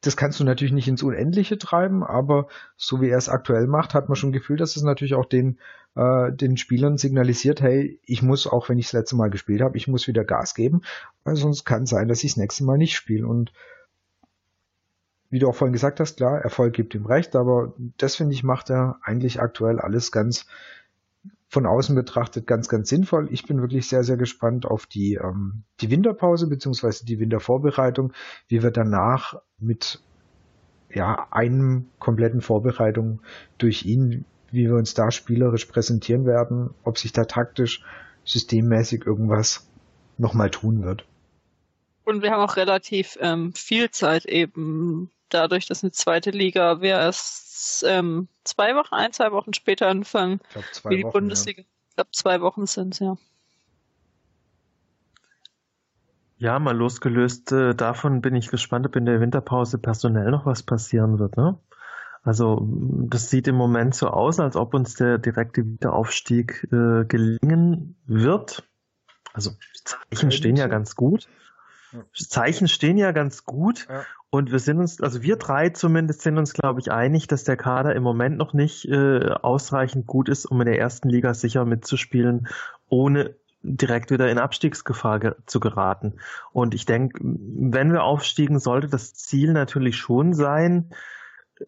das 0.00 0.16
kannst 0.16 0.38
du 0.38 0.44
natürlich 0.44 0.72
nicht 0.72 0.88
ins 0.88 1.02
Unendliche 1.02 1.58
treiben, 1.58 2.04
aber 2.04 2.46
so 2.76 3.00
wie 3.00 3.08
er 3.08 3.18
es 3.18 3.28
aktuell 3.28 3.66
macht, 3.66 3.94
hat 3.94 4.08
man 4.08 4.16
schon 4.16 4.32
Gefühl, 4.32 4.56
dass 4.56 4.76
es 4.76 4.82
natürlich 4.82 5.14
auch 5.14 5.26
den, 5.26 5.58
äh, 5.96 6.32
den 6.32 6.56
Spielern 6.56 6.96
signalisiert, 6.96 7.60
hey, 7.60 8.00
ich 8.04 8.22
muss, 8.22 8.46
auch 8.46 8.68
wenn 8.68 8.78
ich 8.78 8.86
das 8.86 8.92
letzte 8.92 9.16
Mal 9.16 9.30
gespielt 9.30 9.60
habe, 9.60 9.76
ich 9.76 9.88
muss 9.88 10.06
wieder 10.06 10.24
Gas 10.24 10.54
geben, 10.54 10.82
weil 11.24 11.36
sonst 11.36 11.64
kann 11.64 11.82
es 11.82 11.90
sein, 11.90 12.08
dass 12.08 12.22
ich 12.22 12.32
das 12.32 12.38
nächste 12.38 12.64
Mal 12.64 12.78
nicht 12.78 12.94
spiele. 12.94 13.26
Und 13.26 13.52
wie 15.30 15.38
du 15.38 15.48
auch 15.48 15.54
vorhin 15.54 15.72
gesagt 15.72 16.00
hast, 16.00 16.16
klar, 16.16 16.38
Erfolg 16.38 16.74
gibt 16.74 16.94
ihm 16.94 17.06
recht, 17.06 17.36
aber 17.36 17.74
das 17.98 18.16
finde 18.16 18.34
ich 18.34 18.42
macht 18.42 18.70
er 18.70 18.98
eigentlich 19.02 19.40
aktuell 19.40 19.78
alles 19.78 20.12
ganz 20.12 20.46
von 21.48 21.64
außen 21.64 21.94
betrachtet 21.94 22.46
ganz, 22.46 22.68
ganz 22.68 22.90
sinnvoll. 22.90 23.28
Ich 23.30 23.46
bin 23.46 23.60
wirklich 23.60 23.88
sehr, 23.88 24.04
sehr 24.04 24.18
gespannt 24.18 24.66
auf 24.66 24.86
die, 24.86 25.14
ähm, 25.14 25.62
die 25.80 25.90
Winterpause 25.90 26.46
beziehungsweise 26.46 27.06
die 27.06 27.18
Wintervorbereitung, 27.18 28.12
wie 28.48 28.62
wir 28.62 28.70
danach 28.70 29.40
mit 29.58 30.02
ja, 30.90 31.26
einem 31.30 31.86
kompletten 31.98 32.42
Vorbereitung 32.42 33.20
durch 33.56 33.84
ihn, 33.86 34.26
wie 34.50 34.66
wir 34.66 34.74
uns 34.74 34.94
da 34.94 35.10
spielerisch 35.10 35.66
präsentieren 35.66 36.26
werden, 36.26 36.70
ob 36.84 36.98
sich 36.98 37.12
da 37.12 37.24
taktisch, 37.24 37.82
systemmäßig 38.24 39.06
irgendwas 39.06 39.70
nochmal 40.18 40.50
tun 40.50 40.82
wird. 40.82 41.06
Und 42.08 42.22
wir 42.22 42.30
haben 42.30 42.40
auch 42.40 42.56
relativ 42.56 43.18
ähm, 43.20 43.52
viel 43.52 43.90
Zeit 43.90 44.24
eben 44.24 45.10
dadurch, 45.28 45.66
dass 45.66 45.84
eine 45.84 45.92
zweite 45.92 46.30
Liga 46.30 46.80
wir 46.80 46.94
erst 46.94 47.84
ähm, 47.86 48.28
zwei 48.44 48.74
Wochen, 48.74 48.94
ein, 48.94 49.12
zwei 49.12 49.30
Wochen 49.30 49.52
später 49.52 49.88
anfangen, 49.88 50.40
ich 50.42 50.48
glaub, 50.54 50.64
zwei 50.72 50.88
wie 50.88 50.96
die 50.96 51.04
Wochen, 51.04 51.12
Bundesliga. 51.12 51.60
Ja. 51.60 51.66
Ich 51.90 51.96
glaube, 51.96 52.10
zwei 52.12 52.40
Wochen 52.40 52.66
sind 52.66 52.94
es, 52.94 53.00
ja. 53.00 53.18
Ja, 56.38 56.58
mal 56.58 56.74
losgelöst 56.74 57.52
äh, 57.52 57.74
davon 57.74 58.22
bin 58.22 58.34
ich 58.34 58.48
gespannt, 58.48 58.86
ob 58.86 58.96
in 58.96 59.04
der 59.04 59.20
Winterpause 59.20 59.76
personell 59.76 60.30
noch 60.30 60.46
was 60.46 60.62
passieren 60.62 61.18
wird. 61.18 61.36
Ne? 61.36 61.58
Also 62.22 62.66
das 62.70 63.28
sieht 63.28 63.48
im 63.48 63.56
Moment 63.56 63.94
so 63.94 64.08
aus, 64.08 64.40
als 64.40 64.56
ob 64.56 64.72
uns 64.72 64.94
der 64.94 65.18
direkte 65.18 65.62
Wiederaufstieg 65.62 66.66
äh, 66.72 67.04
gelingen 67.04 67.96
wird. 68.06 68.66
Also 69.34 69.50
Zeichen 69.84 70.30
stehen 70.30 70.56
ja 70.56 70.68
ganz 70.68 70.96
gut. 70.96 71.28
Zeichen 72.14 72.68
stehen 72.68 72.98
ja 72.98 73.12
ganz 73.12 73.44
gut. 73.44 73.86
Ja. 73.88 74.04
Und 74.30 74.52
wir 74.52 74.58
sind 74.58 74.78
uns, 74.78 75.00
also 75.00 75.22
wir 75.22 75.36
drei 75.36 75.70
zumindest 75.70 76.20
sind 76.20 76.36
uns, 76.36 76.52
glaube 76.52 76.80
ich, 76.80 76.92
einig, 76.92 77.28
dass 77.28 77.44
der 77.44 77.56
Kader 77.56 77.94
im 77.94 78.02
Moment 78.02 78.36
noch 78.36 78.52
nicht 78.52 78.86
äh, 78.86 79.30
ausreichend 79.30 80.06
gut 80.06 80.28
ist, 80.28 80.44
um 80.44 80.60
in 80.60 80.66
der 80.66 80.78
ersten 80.78 81.08
Liga 81.08 81.32
sicher 81.32 81.64
mitzuspielen, 81.64 82.48
ohne 82.88 83.34
direkt 83.62 84.10
wieder 84.10 84.30
in 84.30 84.38
Abstiegsgefahr 84.38 85.18
ge 85.18 85.32
zu 85.46 85.60
geraten. 85.60 86.14
Und 86.52 86.74
ich 86.74 86.84
denke, 86.84 87.18
wenn 87.22 87.90
wir 87.90 88.04
aufstiegen, 88.04 88.58
sollte 88.58 88.88
das 88.88 89.14
Ziel 89.14 89.52
natürlich 89.52 89.96
schon 89.96 90.34
sein, 90.34 90.92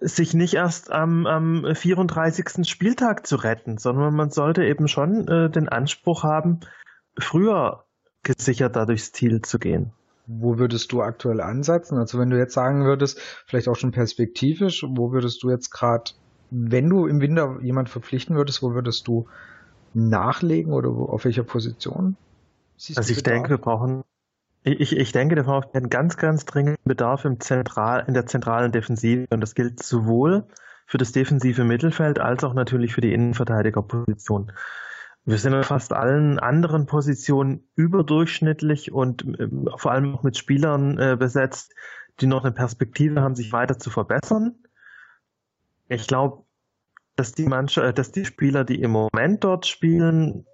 sich 0.01 0.35
nicht 0.35 0.55
erst 0.55 0.93
am, 0.93 1.27
am 1.27 1.67
34. 1.75 2.69
Spieltag 2.69 3.27
zu 3.27 3.37
retten, 3.37 3.79
sondern 3.79 4.15
man 4.15 4.31
sollte 4.31 4.65
eben 4.65 4.87
schon 4.87 5.27
äh, 5.27 5.51
den 5.51 5.69
Anspruch 5.69 6.23
haben, 6.25 6.61
früher 7.19 7.87
gesichert 8.23 8.77
da 8.77 8.85
durchs 8.85 9.13
Ziel 9.13 9.41
zu 9.41 9.59
gehen 9.59 9.93
wo 10.39 10.59
würdest 10.59 10.93
du 10.93 11.03
aktuell 11.03 11.41
ansetzen? 11.41 11.99
Also 11.99 12.19
wenn 12.19 12.31
du 12.31 12.39
jetzt 12.39 12.55
sagen 12.55 12.85
würdest, 12.85 13.21
vielleicht 13.47 13.69
auch 13.69 13.77
schon 13.77 13.91
perspektivisch, 13.91 14.85
wo 14.89 15.13
würdest 15.13 15.43
du 15.43 15.51
jetzt 15.51 15.71
gerade, 15.71 16.13
wenn 16.51 16.89
du 16.89 17.07
im 17.07 17.21
Winter 17.21 17.59
jemand 17.63 17.89
verpflichten 17.89 18.37
würdest, 18.37 18.63
wo 18.63 18.73
würdest 18.73 19.09
du 19.09 19.27
nachlegen 19.93 20.73
oder 20.73 20.95
wo, 20.95 21.07
auf 21.07 21.25
welcher 21.25 21.43
Position? 21.43 22.17
Siehst 22.77 22.99
also 22.99 23.13
ich 23.13 23.23
denke, 23.23 23.51
wir 23.51 23.59
brauchen, 23.59 24.05
ich, 24.63 24.97
ich 24.97 25.13
denke, 25.13 25.35
der 25.35 25.45
VfB 25.45 25.69
hat 25.69 25.75
einen 25.75 25.91
ganz, 25.91 26.17
ganz 26.17 26.45
dringenden 26.45 26.85
Bedarf 26.85 27.25
im 27.25 27.41
Zentral, 27.41 28.05
in 28.07 28.15
der 28.15 28.27
zentralen 28.27 28.71
Defensive 28.71 29.27
und 29.31 29.41
das 29.41 29.55
gilt 29.55 29.83
sowohl 29.83 30.45
für 30.87 30.99
das 30.99 31.13
defensive 31.13 31.65
Mittelfeld 31.65 32.21
als 32.21 32.45
auch 32.45 32.55
natürlich 32.55 32.95
für 32.95 33.01
die 33.01 33.13
Innenverteidigerposition 33.13 34.53
Wir 35.31 35.39
sind 35.39 35.53
in 35.53 35.63
fast 35.63 35.93
allen 35.93 36.41
anderen 36.41 36.87
Positionen 36.87 37.63
überdurchschnittlich 37.77 38.91
und 38.91 39.39
äh, 39.39 39.49
vor 39.77 39.93
allem 39.93 40.17
auch 40.17 40.25
mit 40.25 40.37
Spielern 40.37 40.99
äh, 40.99 41.17
besetzt, 41.17 41.73
die 42.21 42.27
noch 42.27 42.43
eine 42.43 42.53
Perspektive 42.53 43.23
haben, 43.23 43.37
sich 43.37 43.53
weiter 43.53 43.79
zu 43.79 43.91
verbessern. 43.91 44.57
Ich 45.89 46.09
glaube, 46.09 46.45
dass 47.15 47.31
die 47.31 47.47
manche, 47.47 47.83
äh, 47.83 47.95
dass 47.95 48.11
die 48.11 48.25
Spieler, 48.25 48.65
die 48.65 48.83
im 48.83 48.91
Moment 48.91 49.45
dort 49.45 49.67
spielen, 49.67 50.47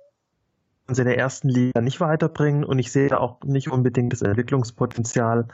uns 0.88 0.98
in 0.98 1.06
der 1.06 1.16
ersten 1.16 1.48
Liga 1.48 1.80
nicht 1.80 2.00
weiterbringen 2.00 2.62
und 2.62 2.78
ich 2.78 2.92
sehe 2.92 3.08
da 3.08 3.16
auch 3.16 3.40
nicht 3.44 3.70
unbedingt 3.70 4.12
das 4.12 4.20
Entwicklungspotenzial, 4.20 5.48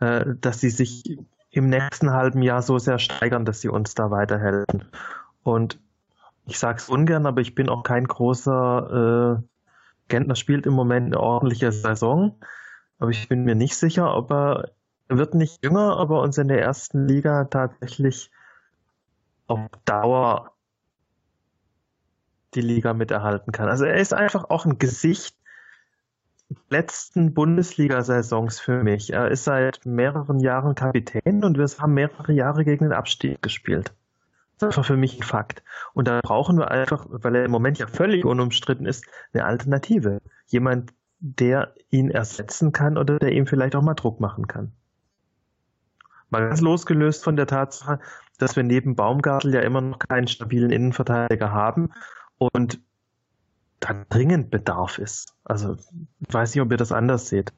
äh, 0.00 0.24
dass 0.40 0.60
sie 0.60 0.70
sich 0.70 1.18
im 1.50 1.68
nächsten 1.68 2.10
halben 2.10 2.42
Jahr 2.42 2.62
so 2.62 2.78
sehr 2.78 2.98
steigern, 2.98 3.44
dass 3.44 3.60
sie 3.60 3.68
uns 3.68 3.94
da 3.94 4.10
weiterhelfen. 4.10 4.86
Und 5.44 5.78
ich 6.46 6.58
sage 6.58 6.78
es 6.78 6.88
ungern, 6.88 7.26
aber 7.26 7.40
ich 7.40 7.54
bin 7.54 7.68
auch 7.68 7.82
kein 7.82 8.06
großer 8.06 9.40
äh, 9.40 9.42
Gentner 10.08 10.36
spielt 10.36 10.66
im 10.66 10.74
Moment 10.74 11.06
eine 11.06 11.20
ordentliche 11.20 11.72
Saison, 11.72 12.38
aber 12.98 13.10
ich 13.10 13.28
bin 13.28 13.44
mir 13.44 13.56
nicht 13.56 13.76
sicher, 13.76 14.14
ob 14.14 14.30
er, 14.30 14.70
er 15.08 15.18
wird 15.18 15.34
nicht 15.34 15.64
jünger, 15.64 15.96
aber 15.96 16.22
uns 16.22 16.38
in 16.38 16.48
der 16.48 16.62
ersten 16.62 17.06
Liga 17.06 17.44
tatsächlich 17.44 18.30
auf 19.48 19.60
Dauer 19.84 20.52
die 22.54 22.60
Liga 22.60 22.94
miterhalten 22.94 23.52
kann. 23.52 23.68
Also 23.68 23.84
er 23.84 23.96
ist 23.96 24.14
einfach 24.14 24.48
auch 24.48 24.64
ein 24.64 24.78
Gesicht 24.78 25.36
letzten 26.70 27.34
Bundesliga-Saisons 27.34 28.60
für 28.60 28.84
mich. 28.84 29.12
Er 29.12 29.30
ist 29.30 29.44
seit 29.44 29.84
mehreren 29.84 30.38
Jahren 30.38 30.76
Kapitän 30.76 31.44
und 31.44 31.58
wir 31.58 31.66
haben 31.78 31.94
mehrere 31.94 32.32
Jahre 32.32 32.64
gegen 32.64 32.84
den 32.84 32.92
Abstieg 32.92 33.42
gespielt. 33.42 33.92
Das 34.58 34.68
ist 34.68 34.78
einfach 34.78 34.86
für 34.86 34.96
mich 34.96 35.18
ein 35.18 35.22
Fakt. 35.22 35.62
Und 35.92 36.08
da 36.08 36.20
brauchen 36.22 36.56
wir 36.58 36.70
einfach, 36.70 37.06
weil 37.08 37.34
er 37.34 37.44
im 37.44 37.50
Moment 37.50 37.78
ja 37.78 37.86
völlig 37.86 38.24
unumstritten 38.24 38.86
ist, 38.86 39.04
eine 39.32 39.44
Alternative. 39.44 40.22
Jemand, 40.46 40.94
der 41.18 41.74
ihn 41.90 42.10
ersetzen 42.10 42.72
kann 42.72 42.96
oder 42.96 43.18
der 43.18 43.32
ihm 43.32 43.46
vielleicht 43.46 43.76
auch 43.76 43.82
mal 43.82 43.94
Druck 43.94 44.20
machen 44.20 44.46
kann. 44.46 44.72
Mal 46.30 46.48
ganz 46.48 46.60
losgelöst 46.60 47.22
von 47.22 47.36
der 47.36 47.46
Tatsache, 47.46 48.00
dass 48.38 48.56
wir 48.56 48.62
neben 48.62 48.96
Baumgartel 48.96 49.54
ja 49.54 49.60
immer 49.60 49.80
noch 49.80 49.98
keinen 49.98 50.26
stabilen 50.26 50.70
Innenverteidiger 50.70 51.52
haben 51.52 51.92
und 52.38 52.80
da 53.80 54.04
dringend 54.08 54.50
Bedarf 54.50 54.98
ist. 54.98 55.34
Also 55.44 55.74
ich 55.74 56.34
weiß 56.34 56.54
nicht, 56.54 56.62
ob 56.62 56.70
ihr 56.70 56.78
das 56.78 56.92
anders 56.92 57.28
seht. 57.28 57.52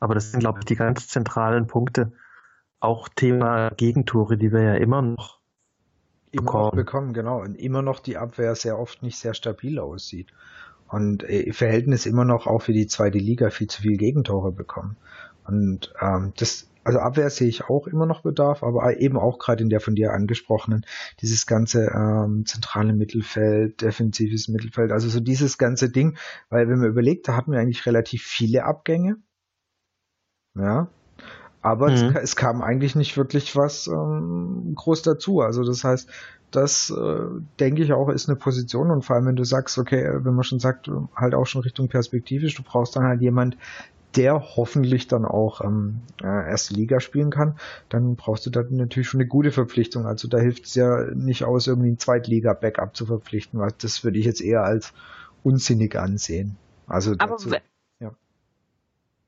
Aber 0.00 0.14
das 0.14 0.30
sind, 0.30 0.40
glaube 0.40 0.60
ich, 0.60 0.64
die 0.64 0.76
ganz 0.76 1.08
zentralen 1.08 1.66
Punkte. 1.66 2.12
Auch 2.80 3.08
Thema 3.08 3.70
Gegentore, 3.70 4.36
die 4.36 4.52
wir 4.52 4.62
ja 4.62 4.74
immer 4.74 5.02
noch 5.02 5.41
bekommen. 6.32 6.64
Noch 6.64 6.74
bekommen, 6.74 7.12
genau. 7.12 7.40
Und 7.40 7.54
immer 7.54 7.82
noch 7.82 8.00
die 8.00 8.16
Abwehr 8.16 8.54
sehr 8.54 8.78
oft 8.78 9.02
nicht 9.02 9.18
sehr 9.18 9.34
stabil 9.34 9.78
aussieht. 9.78 10.32
Und 10.88 11.22
äh, 11.24 11.52
Verhältnis 11.52 12.06
immer 12.06 12.24
noch 12.24 12.46
auch 12.46 12.62
für 12.62 12.72
die 12.72 12.86
zweite 12.86 13.18
Liga 13.18 13.50
viel 13.50 13.68
zu 13.68 13.82
viel 13.82 13.96
Gegentore 13.96 14.52
bekommen. 14.52 14.96
Und 15.44 15.92
ähm, 16.00 16.32
das 16.36 16.68
also 16.84 16.98
Abwehr 16.98 17.30
sehe 17.30 17.48
ich 17.48 17.64
auch 17.64 17.86
immer 17.86 18.06
noch 18.06 18.22
Bedarf, 18.22 18.62
aber 18.62 18.98
eben 18.98 19.16
auch 19.16 19.38
gerade 19.38 19.62
in 19.62 19.70
der 19.70 19.80
von 19.80 19.94
dir 19.94 20.12
angesprochenen, 20.12 20.84
dieses 21.20 21.46
ganze 21.46 21.86
ähm, 21.94 22.44
zentrale 22.44 22.92
Mittelfeld, 22.92 23.82
defensives 23.82 24.48
Mittelfeld, 24.48 24.90
also 24.90 25.08
so 25.08 25.20
dieses 25.20 25.58
ganze 25.58 25.90
Ding, 25.90 26.16
weil 26.50 26.68
wenn 26.68 26.80
man 26.80 26.88
überlegt, 26.88 27.28
da 27.28 27.36
hatten 27.36 27.52
wir 27.52 27.60
eigentlich 27.60 27.86
relativ 27.86 28.22
viele 28.22 28.64
Abgänge. 28.64 29.16
Ja. 30.54 30.88
Aber 31.62 31.88
mhm. 31.88 31.94
es, 31.94 32.02
es, 32.22 32.36
kam 32.36 32.60
eigentlich 32.60 32.96
nicht 32.96 33.16
wirklich 33.16 33.56
was 33.56 33.86
ähm, 33.86 34.72
groß 34.74 35.02
dazu. 35.02 35.40
Also 35.40 35.62
das 35.62 35.84
heißt, 35.84 36.08
das 36.50 36.90
äh, 36.90 37.24
denke 37.60 37.82
ich 37.82 37.92
auch 37.92 38.08
ist 38.08 38.28
eine 38.28 38.36
Position 38.36 38.90
und 38.90 39.04
vor 39.04 39.16
allem 39.16 39.26
wenn 39.26 39.36
du 39.36 39.44
sagst, 39.44 39.78
okay, 39.78 40.10
wenn 40.22 40.34
man 40.34 40.44
schon 40.44 40.58
sagt, 40.58 40.90
halt 41.16 41.34
auch 41.34 41.46
schon 41.46 41.62
Richtung 41.62 41.88
perspektivisch, 41.88 42.54
du 42.56 42.62
brauchst 42.62 42.96
dann 42.96 43.04
halt 43.04 43.22
jemand, 43.22 43.56
der 44.16 44.56
hoffentlich 44.56 45.08
dann 45.08 45.24
auch 45.24 45.62
ähm, 45.62 46.00
äh, 46.22 46.26
erste 46.26 46.74
Liga 46.74 47.00
spielen 47.00 47.30
kann, 47.30 47.56
dann 47.88 48.16
brauchst 48.16 48.44
du 48.44 48.50
da 48.50 48.62
natürlich 48.68 49.08
schon 49.08 49.20
eine 49.20 49.28
gute 49.28 49.52
Verpflichtung. 49.52 50.04
Also 50.04 50.28
da 50.28 50.38
hilft 50.38 50.66
es 50.66 50.74
ja 50.74 51.04
nicht 51.14 51.44
aus, 51.44 51.66
irgendwie 51.66 51.90
ein 51.90 51.98
Zweitliga-Backup 51.98 52.94
zu 52.94 53.06
verpflichten. 53.06 53.58
Was 53.58 53.76
das 53.78 54.04
würde 54.04 54.18
ich 54.18 54.26
jetzt 54.26 54.42
eher 54.42 54.64
als 54.64 54.92
unsinnig 55.42 55.96
ansehen. 55.96 56.56
Also 56.86 57.14
dazu, 57.14 57.48
Aber 57.48 57.60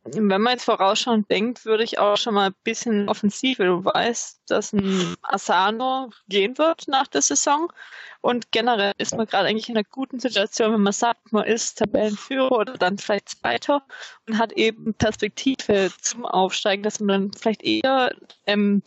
wenn 0.04 0.42
man 0.42 0.52
jetzt 0.52 0.64
vorausschauend 0.64 1.30
denkt, 1.30 1.64
würde 1.64 1.82
ich 1.82 1.98
auch 1.98 2.16
schon 2.16 2.34
mal 2.34 2.48
ein 2.48 2.54
bisschen 2.62 3.08
offensiver. 3.08 3.64
Du 3.64 3.84
weißt, 3.84 4.42
dass 4.48 4.72
ein 4.74 5.14
Asano 5.22 6.10
gehen 6.28 6.58
wird 6.58 6.88
nach 6.88 7.06
der 7.06 7.22
Saison. 7.22 7.72
Und 8.20 8.52
generell 8.52 8.92
ist 8.98 9.16
man 9.16 9.26
gerade 9.26 9.48
eigentlich 9.48 9.68
in 9.68 9.76
einer 9.76 9.84
guten 9.84 10.20
Situation, 10.20 10.72
wenn 10.72 10.82
man 10.82 10.92
sagt, 10.92 11.32
man 11.32 11.46
ist 11.46 11.78
Tabellenführer 11.78 12.52
oder 12.52 12.74
dann 12.74 12.98
vielleicht 12.98 13.30
Zweiter 13.30 13.82
und 14.26 14.38
hat 14.38 14.52
eben 14.52 14.92
Perspektive 14.94 15.90
zum 16.00 16.26
Aufsteigen, 16.26 16.82
dass 16.82 17.00
man 17.00 17.08
dann 17.08 17.32
vielleicht 17.32 17.62
eher 17.62 18.14
ähm, 18.46 18.82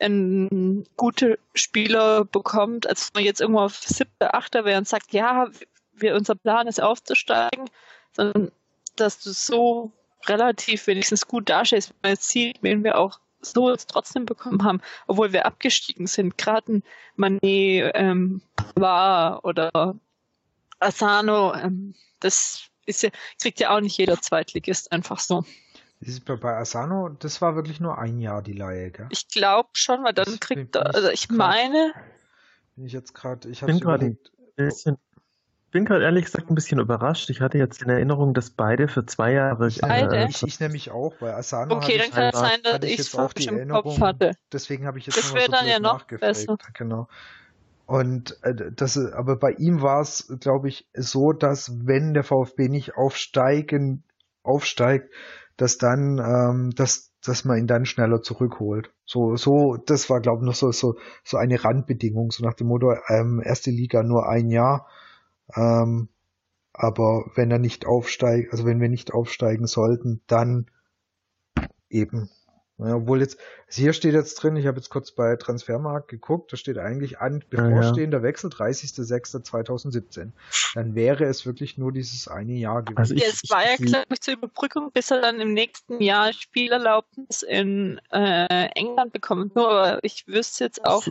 einen 0.00 0.86
gute 0.96 1.38
Spieler 1.54 2.24
bekommt, 2.24 2.86
als 2.86 3.12
man 3.14 3.24
jetzt 3.24 3.40
irgendwo 3.40 3.60
auf 3.60 3.76
siebter, 3.76 4.34
achter 4.34 4.64
wäre 4.64 4.78
und 4.78 4.88
sagt, 4.88 5.12
ja, 5.12 5.48
wir, 5.92 6.14
unser 6.14 6.34
Plan 6.34 6.66
ist 6.66 6.82
aufzusteigen, 6.82 7.70
sondern 8.12 8.50
dass 8.96 9.20
du 9.20 9.30
so 9.30 9.92
relativ 10.28 10.86
wenigstens 10.86 11.26
gut 11.26 11.48
dastehst, 11.48 11.90
wenn 11.90 11.96
man 12.02 12.12
jetzt 12.12 12.28
sieht, 12.28 12.62
wen 12.62 12.84
wir 12.84 12.98
auch 12.98 13.20
so 13.40 13.70
jetzt 13.70 13.90
trotzdem 13.90 14.26
bekommen 14.26 14.64
haben, 14.64 14.80
obwohl 15.06 15.32
wir 15.32 15.46
abgestiegen 15.46 16.06
sind. 16.06 16.38
Gerade 16.38 16.74
ein 16.74 16.82
Manet 17.16 17.92
ähm, 17.94 18.42
war 18.74 19.44
oder 19.44 19.96
Asano, 20.78 21.54
ähm, 21.54 21.94
das 22.20 22.68
ist 22.86 23.02
ja, 23.02 23.10
kriegt 23.40 23.60
ja 23.60 23.74
auch 23.74 23.80
nicht 23.80 23.96
jeder 23.98 24.20
Zweitligist 24.20 24.92
einfach 24.92 25.18
so. 25.18 25.44
Bei 26.26 26.56
Asano, 26.56 27.08
das 27.08 27.40
war 27.40 27.54
wirklich 27.54 27.80
nur 27.80 27.98
ein 27.98 28.20
Jahr 28.20 28.42
die 28.42 28.52
Leihe, 28.52 28.90
gell? 28.90 29.06
Ich 29.10 29.28
glaube 29.28 29.70
schon, 29.72 30.04
weil 30.04 30.12
dann 30.12 30.26
das 30.26 30.40
kriegt 30.40 30.76
er, 30.76 30.94
also 30.94 31.08
ich 31.08 31.28
grad, 31.28 31.38
meine. 31.38 31.94
Bin 32.76 32.86
ich 32.86 32.92
jetzt 32.92 33.14
gerade, 33.14 33.48
ich 33.48 33.62
habe 33.62 33.78
gerade 33.78 34.06
ein 34.06 34.18
bisschen 34.56 34.98
bin 35.74 35.84
gerade 35.84 36.04
ehrlich 36.04 36.26
gesagt 36.26 36.48
ein 36.48 36.54
bisschen 36.54 36.78
überrascht. 36.78 37.30
Ich 37.30 37.40
hatte 37.40 37.58
jetzt 37.58 37.82
in 37.82 37.90
Erinnerung, 37.90 38.32
dass 38.32 38.50
beide 38.50 38.86
für 38.86 39.04
zwei 39.06 39.32
Jahre. 39.32 39.68
Beide? 39.80 40.16
Äh, 40.16 40.28
ich, 40.30 40.40
ich 40.44 40.60
nämlich 40.60 40.92
auch, 40.92 41.14
weil 41.18 41.32
Asano. 41.32 41.74
Okay, 41.74 41.98
dann 41.98 42.12
kann 42.12 42.30
es 42.32 42.38
sein, 42.38 42.60
dass 42.62 42.88
ich 42.88 43.00
es 43.00 43.08
falsch 43.08 43.48
im 43.48 43.68
Kopf 43.68 44.00
hatte. 44.00 44.36
Deswegen 44.52 44.86
habe 44.86 45.00
ich 45.00 45.06
jetzt 45.06 45.18
Das 45.18 45.34
wäre 45.34 45.50
dann 45.50 45.66
ja 45.66 45.80
noch 45.80 46.06
besser. 46.06 46.58
Genau. 46.74 47.08
Und 47.86 48.38
äh, 48.42 48.54
das, 48.72 48.96
aber 48.96 49.36
bei 49.36 49.50
ihm 49.50 49.82
war 49.82 50.00
es, 50.00 50.32
glaube 50.38 50.68
ich, 50.68 50.88
so, 50.94 51.32
dass 51.32 51.72
wenn 51.84 52.14
der 52.14 52.22
VfB 52.22 52.68
nicht 52.68 52.96
aufsteigen, 52.96 54.04
aufsteigt, 54.44 55.12
dass 55.56 55.76
dann, 55.76 56.18
ähm, 56.18 56.70
dass, 56.76 57.10
dass 57.24 57.44
man 57.44 57.58
ihn 57.58 57.66
dann 57.66 57.84
schneller 57.84 58.22
zurückholt. 58.22 58.92
So, 59.06 59.34
so, 59.34 59.76
das 59.84 60.08
war, 60.08 60.20
glaube 60.20 60.42
ich, 60.42 60.46
noch 60.46 60.54
so, 60.54 60.70
so, 60.70 60.94
so 61.24 61.36
eine 61.36 61.64
Randbedingung, 61.64 62.30
so 62.30 62.44
nach 62.44 62.54
dem 62.54 62.68
Motto, 62.68 62.94
ähm, 63.08 63.42
erste 63.44 63.72
Liga 63.72 64.04
nur 64.04 64.28
ein 64.28 64.50
Jahr 64.50 64.86
ähm, 65.54 66.08
aber 66.72 67.30
wenn 67.34 67.50
er 67.50 67.58
nicht 67.58 67.86
aufsteigt, 67.86 68.52
also 68.52 68.66
wenn 68.66 68.80
wir 68.80 68.88
nicht 68.88 69.12
aufsteigen 69.12 69.66
sollten, 69.66 70.20
dann 70.26 70.66
eben. 71.88 72.30
Ja, 72.78 72.96
obwohl 72.96 73.20
jetzt, 73.20 73.38
also 73.68 73.82
hier 73.82 73.92
steht 73.92 74.14
jetzt 74.14 74.34
drin, 74.34 74.56
ich 74.56 74.66
habe 74.66 74.78
jetzt 74.78 74.88
kurz 74.88 75.12
bei 75.12 75.36
Transfermarkt 75.36 76.08
geguckt, 76.08 76.52
da 76.52 76.56
steht 76.56 76.76
eigentlich 76.76 77.20
an 77.20 77.44
bevorstehender 77.48 78.18
ja, 78.18 78.22
ja. 78.24 78.28
Wechsel 78.28 78.50
30.06.2017. 78.50 80.32
Dann 80.74 80.96
wäre 80.96 81.22
es 81.24 81.46
wirklich 81.46 81.78
nur 81.78 81.92
dieses 81.92 82.26
eine 82.26 82.54
Jahr 82.54 82.82
gewesen. 82.82 82.98
Also 82.98 83.14
ich, 83.14 83.24
es 83.24 83.48
war 83.48 83.62
ja, 83.64 83.76
glaube 83.76 84.12
ich, 84.12 84.20
zur 84.20 84.34
Überbrückung, 84.34 84.90
bis 84.92 85.12
er 85.12 85.20
dann 85.20 85.38
im 85.38 85.52
nächsten 85.52 86.02
Jahr 86.02 86.32
Spielerlaubnis 86.32 87.42
in 87.42 88.00
äh, 88.10 88.66
England 88.74 89.12
bekommt. 89.12 89.54
Nur, 89.54 89.70
aber 89.70 90.02
ich 90.02 90.26
wüsste 90.26 90.64
jetzt 90.64 90.84
auch 90.84 91.06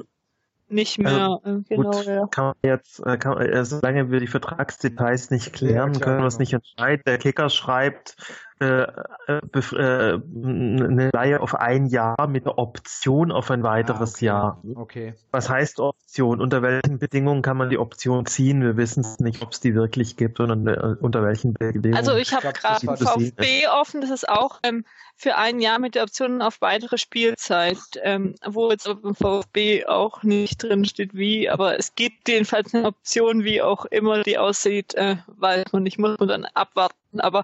nicht 0.73 0.97
mehr, 0.97 1.39
also, 1.43 1.63
genau, 1.69 1.91
gut, 1.91 2.05
ja. 2.05 2.27
Kann 2.27 2.45
man 2.45 2.55
jetzt, 2.63 2.99
äh, 3.05 3.17
kann, 3.17 3.37
äh, 3.39 3.63
solange 3.63 4.11
wir 4.11 4.19
die 4.19 4.27
Vertragsdetails 4.27 5.31
nicht 5.31 5.53
klären, 5.53 5.93
ja, 5.93 5.99
klar, 5.99 6.11
können 6.11 6.23
wir 6.23 6.27
es 6.27 6.35
genau. 6.35 6.41
nicht 6.41 6.53
entscheiden. 6.53 7.03
Der 7.05 7.17
Kicker 7.17 7.49
schreibt, 7.49 8.15
äh, 8.59 8.83
äh, 9.27 10.19
eine 10.35 11.09
Leihe 11.13 11.41
auf 11.41 11.55
ein 11.55 11.87
Jahr 11.87 12.27
mit 12.27 12.45
der 12.45 12.57
Option 12.57 13.31
auf 13.31 13.49
ein 13.51 13.63
weiteres 13.63 14.11
ah, 14.11 14.15
okay. 14.15 14.25
Jahr. 14.25 14.61
Okay. 14.75 15.13
Was 15.31 15.49
heißt 15.49 15.79
Option? 15.79 16.39
Unter 16.41 16.61
welchen 16.61 16.99
Bedingungen 16.99 17.41
kann 17.41 17.57
man 17.57 17.69
die 17.69 17.77
Option 17.77 18.25
ziehen? 18.25 18.61
Wir 18.61 18.77
wissen 18.77 19.01
es 19.01 19.19
nicht, 19.19 19.41
ob 19.41 19.51
es 19.51 19.59
die 19.59 19.75
wirklich 19.75 20.17
gibt 20.17 20.39
und 20.39 20.51
unter 20.51 21.23
welchen 21.23 21.53
Bedingungen. 21.53 21.95
Also 21.95 22.15
ich 22.15 22.33
habe 22.33 22.53
gerade 22.53 22.85
VfB 22.85 23.67
offen, 23.67 24.01
das 24.01 24.11
ist 24.11 24.29
auch 24.29 24.59
ähm, 24.63 24.85
für 25.15 25.35
ein 25.35 25.59
Jahr 25.59 25.79
mit 25.79 25.95
der 25.95 26.03
Option 26.03 26.41
auf 26.41 26.61
weitere 26.61 26.97
Spielzeit, 26.97 27.77
ähm, 28.01 28.35
wo 28.45 28.69
jetzt 28.71 28.87
auf 28.87 29.01
dem 29.01 29.15
VfB 29.15 29.85
auch 29.85 30.23
nicht 30.23 30.63
drin 30.63 30.85
steht 30.85 31.13
wie, 31.13 31.49
aber 31.49 31.77
es 31.77 31.95
gibt 31.95 32.29
jedenfalls 32.29 32.73
eine 32.73 32.87
Option, 32.87 33.43
wie 33.43 33.61
auch 33.61 33.85
immer 33.85 34.23
die 34.23 34.37
aussieht, 34.37 34.93
äh, 34.95 35.17
weil 35.27 35.63
man 35.71 35.83
nicht 35.83 35.99
muss 35.99 36.19
man 36.19 36.27
dann 36.27 36.45
abwarten. 36.53 37.19
Aber 37.19 37.43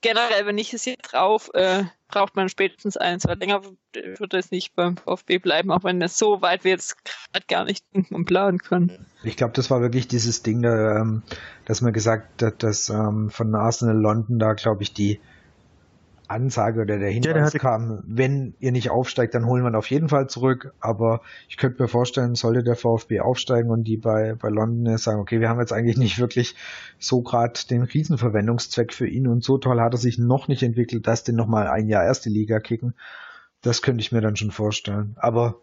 generell, 0.00 0.46
wenn 0.46 0.58
ich 0.58 0.72
es 0.72 0.84
hier 0.84 0.96
drauf, 0.96 1.50
äh, 1.54 1.84
braucht 2.08 2.36
man 2.36 2.48
spätestens 2.48 2.96
eins, 2.96 3.24
weil 3.26 3.38
länger 3.38 3.62
wird 3.62 4.34
es 4.34 4.50
nicht 4.50 4.74
beim 4.74 4.96
VfB 4.96 5.38
bleiben, 5.38 5.70
auch 5.70 5.84
wenn 5.84 6.02
es 6.02 6.18
so 6.18 6.42
weit 6.42 6.64
wir 6.64 6.72
jetzt 6.72 6.96
gerade 7.04 7.46
gar 7.46 7.64
nicht 7.64 7.84
denken 7.94 8.14
und 8.14 8.24
planen 8.24 8.58
können. 8.58 9.06
Ich 9.22 9.36
glaube, 9.36 9.52
das 9.54 9.70
war 9.70 9.80
wirklich 9.80 10.08
dieses 10.08 10.42
Ding, 10.42 10.62
da, 10.62 11.00
ähm, 11.00 11.22
dass 11.66 11.82
man 11.82 11.92
gesagt 11.92 12.42
hat, 12.42 12.62
dass 12.62 12.88
ähm, 12.88 13.30
von 13.30 13.54
Arsenal 13.54 13.96
London 13.96 14.38
da, 14.38 14.54
glaube 14.54 14.82
ich, 14.82 14.92
die 14.92 15.20
Ansage 16.30 16.80
oder 16.82 16.98
der 16.98 17.10
Hinweis 17.10 17.52
ja, 17.52 17.58
kam, 17.58 18.02
wenn 18.06 18.54
ihr 18.60 18.72
nicht 18.72 18.90
aufsteigt, 18.90 19.34
dann 19.34 19.46
holen 19.46 19.64
wir 19.64 19.76
auf 19.76 19.90
jeden 19.90 20.08
Fall 20.08 20.28
zurück. 20.28 20.72
Aber 20.80 21.22
ich 21.48 21.56
könnte 21.56 21.82
mir 21.82 21.88
vorstellen, 21.88 22.34
sollte 22.34 22.62
der 22.62 22.76
VfB 22.76 23.20
aufsteigen 23.20 23.70
und 23.70 23.84
die 23.84 23.96
bei, 23.96 24.34
bei 24.34 24.48
London 24.48 24.96
sagen, 24.98 25.20
okay, 25.20 25.40
wir 25.40 25.48
haben 25.48 25.60
jetzt 25.60 25.72
eigentlich 25.72 25.96
nicht 25.96 26.18
wirklich 26.18 26.54
so 26.98 27.22
gerade 27.22 27.58
den 27.68 27.82
Riesenverwendungszweck 27.82 28.92
für 28.92 29.06
ihn 29.06 29.26
und 29.26 29.42
so 29.42 29.58
toll 29.58 29.80
hat 29.80 29.94
er 29.94 29.98
sich 29.98 30.18
noch 30.18 30.48
nicht 30.48 30.62
entwickelt, 30.62 31.06
dass 31.06 31.24
den 31.24 31.36
nochmal 31.36 31.66
ein 31.68 31.88
Jahr 31.88 32.04
erste 32.04 32.30
Liga 32.30 32.60
kicken. 32.60 32.94
Das 33.62 33.82
könnte 33.82 34.00
ich 34.00 34.12
mir 34.12 34.20
dann 34.20 34.36
schon 34.36 34.52
vorstellen. 34.52 35.16
Aber 35.16 35.56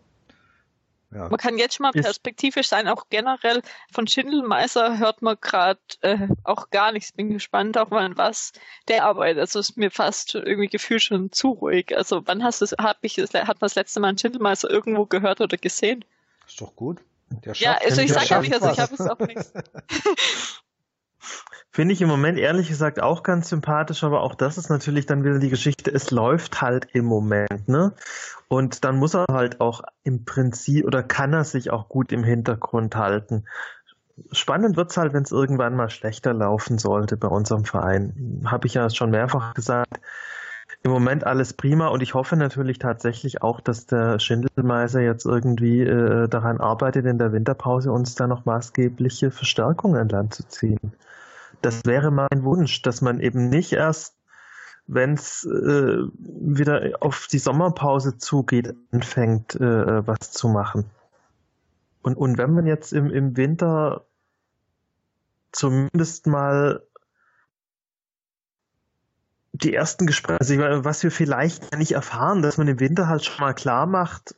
ja. 1.12 1.30
Man 1.30 1.38
kann 1.38 1.58
jetzt 1.58 1.76
schon 1.76 1.86
mal 1.86 1.94
perspektivisch 1.94 2.68
sein, 2.68 2.88
auch 2.88 3.06
generell 3.10 3.62
von 3.92 4.08
Schindelmeister 4.08 4.98
hört 4.98 5.22
man 5.22 5.38
gerade 5.40 5.80
äh, 6.02 6.28
auch 6.44 6.70
gar 6.70 6.92
nichts. 6.92 7.14
Bin 7.14 7.30
gespannt 7.30 7.78
auch 7.78 7.90
mal 7.90 8.18
was 8.18 8.52
der 8.88 9.06
arbeitet. 9.06 9.40
Also 9.40 9.60
ist 9.60 9.78
mir 9.78 9.90
fast 9.90 10.36
irgendwie 10.36 10.68
gefühlt 10.68 11.02
schon 11.02 11.32
zu 11.32 11.50
ruhig. 11.52 11.96
Also 11.96 12.28
wann 12.28 12.44
hast 12.44 12.62
du 12.62 12.66
hab 12.78 12.98
ich 13.02 13.18
hat 13.18 13.34
man 13.34 13.56
das 13.62 13.76
letzte 13.76 14.00
Mal 14.02 14.10
einen 14.10 14.18
Schindelmeister 14.18 14.70
irgendwo 14.70 15.06
gehört 15.06 15.40
oder 15.40 15.58
gesehen? 15.58 16.04
Ist 16.46 16.60
doch 16.60 16.76
gut. 16.76 17.00
ja, 17.54 17.78
also 17.84 18.02
ich 18.02 18.12
sage 18.12 18.28
ja 18.28 18.42
nicht, 18.42 18.54
also 18.54 18.70
ich 18.70 18.80
habe 18.80 18.94
es 18.94 19.02
auch 19.02 19.20
nichts. 19.20 19.54
Finde 21.72 21.94
ich 21.94 22.02
im 22.02 22.08
Moment 22.08 22.40
ehrlich 22.40 22.70
gesagt 22.70 23.02
auch 23.02 23.24
ganz 23.24 23.50
sympathisch, 23.50 24.04
aber 24.04 24.22
auch 24.22 24.36
das 24.36 24.58
ist 24.58 24.70
natürlich 24.70 25.06
dann 25.06 25.24
wieder 25.24 25.40
die 25.40 25.50
Geschichte, 25.50 25.92
es 25.94 26.12
läuft 26.12 26.62
halt 26.62 26.88
im 26.94 27.06
Moment, 27.06 27.68
ne? 27.68 27.94
Und 28.48 28.84
dann 28.84 28.98
muss 28.98 29.14
er 29.14 29.26
halt 29.30 29.62
auch 29.62 29.84
im 30.04 30.26
Prinzip 30.26 30.86
oder 30.86 31.04
kann 31.04 31.34
er 31.34 31.44
sich 31.44 31.70
auch 31.70 31.90
gut 31.90 32.12
im 32.12 32.24
Hintergrund 32.24 32.96
halten. 32.96 33.46
Spannend 34.32 34.78
wird's 34.78 34.98
halt, 34.98 35.14
wenn 35.14 35.24
es 35.24 35.32
irgendwann 35.32 35.76
mal 35.76 35.90
schlechter 35.90 36.34
laufen 36.34 36.80
sollte 36.80 37.18
bei 37.18 37.28
unserem 37.28 37.66
Verein. 37.66 38.44
Habe 38.46 38.68
ich 38.68 38.74
ja 38.74 38.90
schon 38.90 39.12
mehrfach 39.12 39.54
gesagt. 39.54 40.00
Im 40.88 40.94
Moment 40.94 41.26
alles 41.26 41.52
prima 41.52 41.90
und 41.90 42.02
ich 42.02 42.14
hoffe 42.14 42.38
natürlich 42.38 42.80
tatsächlich 42.80 43.42
auch, 43.42 43.60
dass 43.60 43.88
der 43.88 44.20
Schindelmeiser 44.20 45.02
jetzt 45.02 45.26
irgendwie 45.26 45.82
äh, 45.82 46.30
daran 46.30 46.62
arbeitet, 46.62 47.06
in 47.06 47.18
der 47.18 47.34
Winterpause 47.34 47.92
uns 47.92 48.16
da 48.16 48.26
noch 48.26 48.46
maßgebliche 48.46 49.30
Verstärkungen 49.32 49.98
an 49.98 50.08
Land 50.08 50.34
zu 50.34 50.48
ziehen. 50.48 50.94
Das 51.62 51.84
wäre 51.84 52.10
mein 52.10 52.44
Wunsch, 52.44 52.84
dass 52.84 53.02
man 53.02 53.20
eben 53.20 53.50
nicht 53.50 53.74
erst, 53.74 54.16
wenn 54.88 55.16
es 55.16 55.44
äh, 55.44 56.04
wieder 56.24 56.92
auf 57.02 57.28
die 57.30 57.40
Sommerpause 57.40 58.18
zugeht, 58.18 58.74
anfängt, 58.94 59.56
äh, 59.56 60.08
was 60.08 60.32
zu 60.32 60.48
machen. 60.48 60.86
Und, 62.02 62.16
und 62.16 62.38
wenn 62.38 62.54
man 62.54 62.66
jetzt 62.66 62.94
im, 62.94 63.12
im 63.12 63.36
Winter 63.36 64.06
zumindest 65.52 66.28
mal 66.28 66.87
die 69.64 69.74
ersten 69.74 70.06
Gespräche, 70.06 70.40
also 70.40 70.86
was 70.86 71.04
wir 71.04 71.12
vielleicht 71.12 71.76
nicht 71.78 71.94
erfahren, 71.94 72.42
dass 72.42 72.58
man 72.58 72.68
im 72.68 72.80
Winter 72.80 73.08
halt 73.08 73.26
schon 73.26 73.42
mal 73.42 73.54
klar 73.54 73.86
macht, 73.86 74.36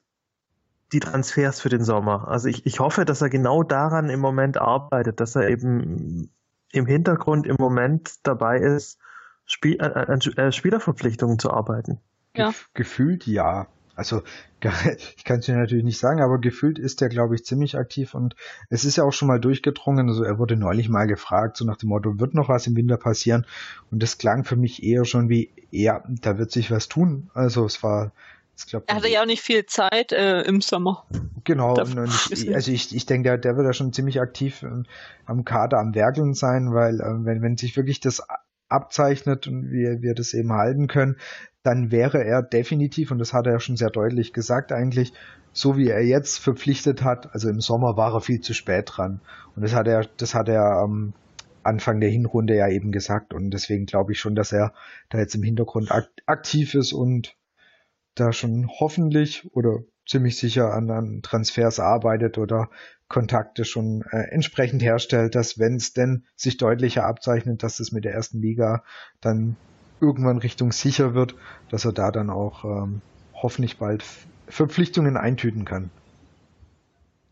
die 0.92 1.00
Transfers 1.00 1.62
für 1.62 1.70
den 1.70 1.84
Sommer. 1.84 2.28
Also 2.28 2.48
ich, 2.48 2.66
ich 2.66 2.80
hoffe, 2.80 3.06
dass 3.06 3.22
er 3.22 3.30
genau 3.30 3.64
daran 3.64 4.10
im 4.10 4.20
Moment 4.20 4.58
arbeitet, 4.58 5.20
dass 5.20 5.36
er 5.36 5.50
eben 5.50 6.32
im 6.72 6.86
Hintergrund 6.86 7.48
im 7.48 7.58
Moment 7.60 8.16
dabei 8.24 8.60
ist, 8.60 9.00
Spiel, 9.46 9.78
äh, 9.80 9.84
an 9.84 10.20
äh, 10.20 10.52
Spielerverpflichtungen 10.52 11.40
zu 11.40 11.52
arbeiten. 11.52 12.00
Ja. 12.36 12.54
Gefühlt 12.74 13.26
ja. 13.26 13.68
Also 14.00 14.24
ich 15.18 15.24
kann 15.24 15.40
es 15.40 15.46
dir 15.46 15.56
natürlich 15.56 15.84
nicht 15.84 16.00
sagen, 16.00 16.22
aber 16.22 16.40
gefühlt 16.40 16.80
ist 16.80 17.02
er, 17.02 17.10
glaube 17.10 17.36
ich, 17.36 17.46
ziemlich 17.46 17.78
aktiv 17.78 18.16
und 18.16 18.36
es 18.70 18.86
ist 18.86 18.98
ja 18.98 19.04
auch 19.04 19.14
schon 19.14 19.28
mal 19.28 19.40
durchgedrungen. 19.40 20.10
Also 20.10 20.24
er 20.24 20.40
wurde 20.40 20.56
neulich 20.56 20.90
mal 20.90 21.06
gefragt, 21.06 21.58
so 21.58 21.66
nach 21.66 21.78
dem 21.78 21.90
Motto, 21.90 22.20
wird 22.20 22.34
noch 22.34 22.50
was 22.50 22.66
im 22.66 22.76
Winter 22.76 22.98
passieren? 22.98 23.46
Und 23.92 24.02
das 24.02 24.18
klang 24.18 24.44
für 24.46 24.56
mich 24.56 24.82
eher 24.84 25.06
schon 25.06 25.30
wie, 25.30 25.52
ja, 25.70 26.04
da 26.08 26.38
wird 26.38 26.52
sich 26.52 26.72
was 26.72 26.88
tun. 26.88 27.30
Also 27.34 27.66
es 27.66 27.84
war 27.84 28.12
Glaub, 28.68 28.84
er 28.88 28.96
hatte 28.96 29.08
ja 29.08 29.22
auch 29.22 29.26
nicht 29.26 29.42
viel 29.42 29.66
Zeit 29.68 30.12
äh, 30.12 30.42
im 30.42 30.60
Sommer. 30.60 31.06
Genau, 31.46 31.82
ich, 32.30 32.54
also 32.54 32.72
ich, 32.72 32.94
ich 32.94 33.06
denke, 33.06 33.30
der, 33.30 33.38
der 33.38 33.56
wird 33.56 33.66
ja 33.66 33.72
schon 33.72 33.94
ziemlich 33.94 34.20
aktiv 34.20 34.64
äh, 34.64 34.84
am 35.26 35.46
Kader 35.46 35.80
am 35.80 35.96
Werkeln 35.96 36.34
sein, 36.34 36.74
weil 36.74 37.00
äh, 37.00 37.26
wenn, 37.26 37.42
wenn 37.42 37.56
sich 37.56 37.78
wirklich 37.78 38.02
das 38.02 38.22
abzeichnet 38.70 39.48
und 39.48 39.72
wir, 39.72 40.02
wir 40.02 40.14
das 40.14 40.34
eben 40.34 40.54
halten 40.54 40.88
können, 40.88 41.18
dann 41.64 41.92
wäre 41.92 42.24
er 42.24 42.42
definitiv, 42.42 43.12
und 43.12 43.20
das 43.20 43.34
hat 43.34 43.46
er 43.46 43.54
ja 43.54 43.60
schon 43.60 43.76
sehr 43.76 43.90
deutlich 43.90 44.34
gesagt 44.34 44.72
eigentlich, 44.72 45.14
so 45.52 45.78
wie 45.78 45.90
er 45.90 46.06
jetzt 46.06 46.40
verpflichtet 46.40 47.04
hat, 47.04 47.34
also 47.34 47.50
im 47.50 47.60
Sommer 47.60 47.98
war 47.98 48.14
er 48.14 48.22
viel 48.22 48.40
zu 48.40 48.54
spät 48.54 48.92
dran. 48.94 49.22
Und 49.56 49.64
das 49.64 49.74
hat 49.74 49.88
er, 49.88 50.06
das 50.18 50.36
hat 50.36 50.48
er 50.48 50.64
am 50.64 51.14
Anfang 51.64 52.00
der 52.00 52.10
Hinrunde 52.10 52.56
ja 52.56 52.70
eben 52.70 52.92
gesagt. 52.92 53.34
Und 53.34 53.52
deswegen 53.52 53.86
glaube 53.86 54.14
ich 54.14 54.20
schon, 54.20 54.36
dass 54.36 54.52
er 54.52 54.74
da 55.10 55.18
jetzt 55.18 55.36
im 55.36 55.44
Hintergrund 55.44 55.92
aktiv 56.26 56.76
ist 56.76 56.94
und 56.94 57.36
da 58.16 58.32
schon 58.32 58.70
hoffentlich 58.80 59.50
oder 59.54 59.80
ziemlich 60.08 60.38
sicher 60.38 60.74
an, 60.74 60.90
an 60.90 61.22
Transfers 61.22 61.80
arbeitet 61.80 62.38
oder 62.38 62.70
Kontakte 63.10 63.66
schon 63.66 64.04
äh, 64.12 64.30
entsprechend 64.30 64.82
herstellt, 64.82 65.36
dass 65.36 65.60
wenn 65.60 65.76
es 65.76 65.92
denn 65.94 66.26
sich 66.36 66.58
deutlicher 66.58 67.06
abzeichnet, 67.06 67.64
dass 67.64 67.80
es 67.80 67.92
mit 67.92 68.06
der 68.06 68.14
ersten 68.14 68.42
Liga 68.42 68.84
dann 69.20 69.58
irgendwann 70.00 70.38
Richtung 70.38 70.72
sicher 70.72 71.16
wird, 71.16 71.36
dass 71.70 71.86
er 71.86 71.92
da 71.92 72.12
dann 72.12 72.30
auch 72.30 72.64
ähm, 72.64 73.02
hoffentlich 73.34 73.78
bald 73.78 74.06
Verpflichtungen 74.48 75.18
eintüten 75.18 75.66
kann. 75.66 75.90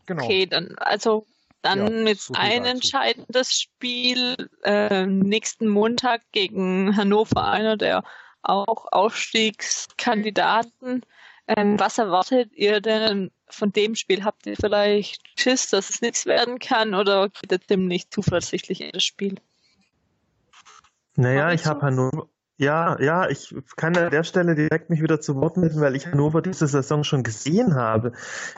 Genau. 0.06 0.24
Okay, 0.24 0.46
dann 0.46 0.74
also 0.78 1.26
dann 1.62 1.78
ja, 1.78 1.90
mit 2.04 2.20
so 2.20 2.34
ein 2.34 2.64
entscheidendes 2.64 3.60
Spiel 3.60 4.48
äh, 4.64 5.06
nächsten 5.06 5.68
Montag 5.68 6.22
gegen 6.32 6.96
Hannover, 6.96 7.48
einer 7.48 7.76
der 7.76 8.02
auch 8.42 8.86
Aufstiegskandidaten. 8.90 11.02
Ähm, 11.46 11.78
was 11.78 11.98
erwartet 11.98 12.52
ihr 12.52 12.80
denn 12.80 13.30
von 13.50 13.72
dem 13.72 13.94
Spiel? 13.94 14.24
Habt 14.24 14.46
ihr 14.46 14.56
vielleicht 14.56 15.22
Schiss, 15.38 15.68
dass 15.68 15.90
es 15.90 16.00
nichts 16.00 16.26
werden 16.26 16.58
kann 16.58 16.94
oder 16.94 17.28
geht 17.28 17.52
ihr 17.52 17.60
ziemlich 17.60 18.10
zuversichtlich 18.10 18.80
in 18.80 18.92
das 18.92 19.04
Spiel? 19.04 19.36
Naja, 21.16 21.52
ich 21.52 21.66
habe 21.66 21.82
Hannover. 21.82 22.28
Ja, 22.60 23.00
ja, 23.00 23.28
ich 23.28 23.54
kann 23.76 23.96
an 23.96 24.10
der 24.10 24.24
Stelle 24.24 24.56
direkt 24.56 24.90
mich 24.90 25.00
wieder 25.00 25.20
zu 25.20 25.36
Wort 25.36 25.56
melden, 25.56 25.80
weil 25.80 25.94
ich 25.94 26.08
Hannover 26.08 26.42
diese 26.42 26.66
Saison 26.66 27.04
schon 27.04 27.22
gesehen 27.22 27.76
habe. 27.76 28.12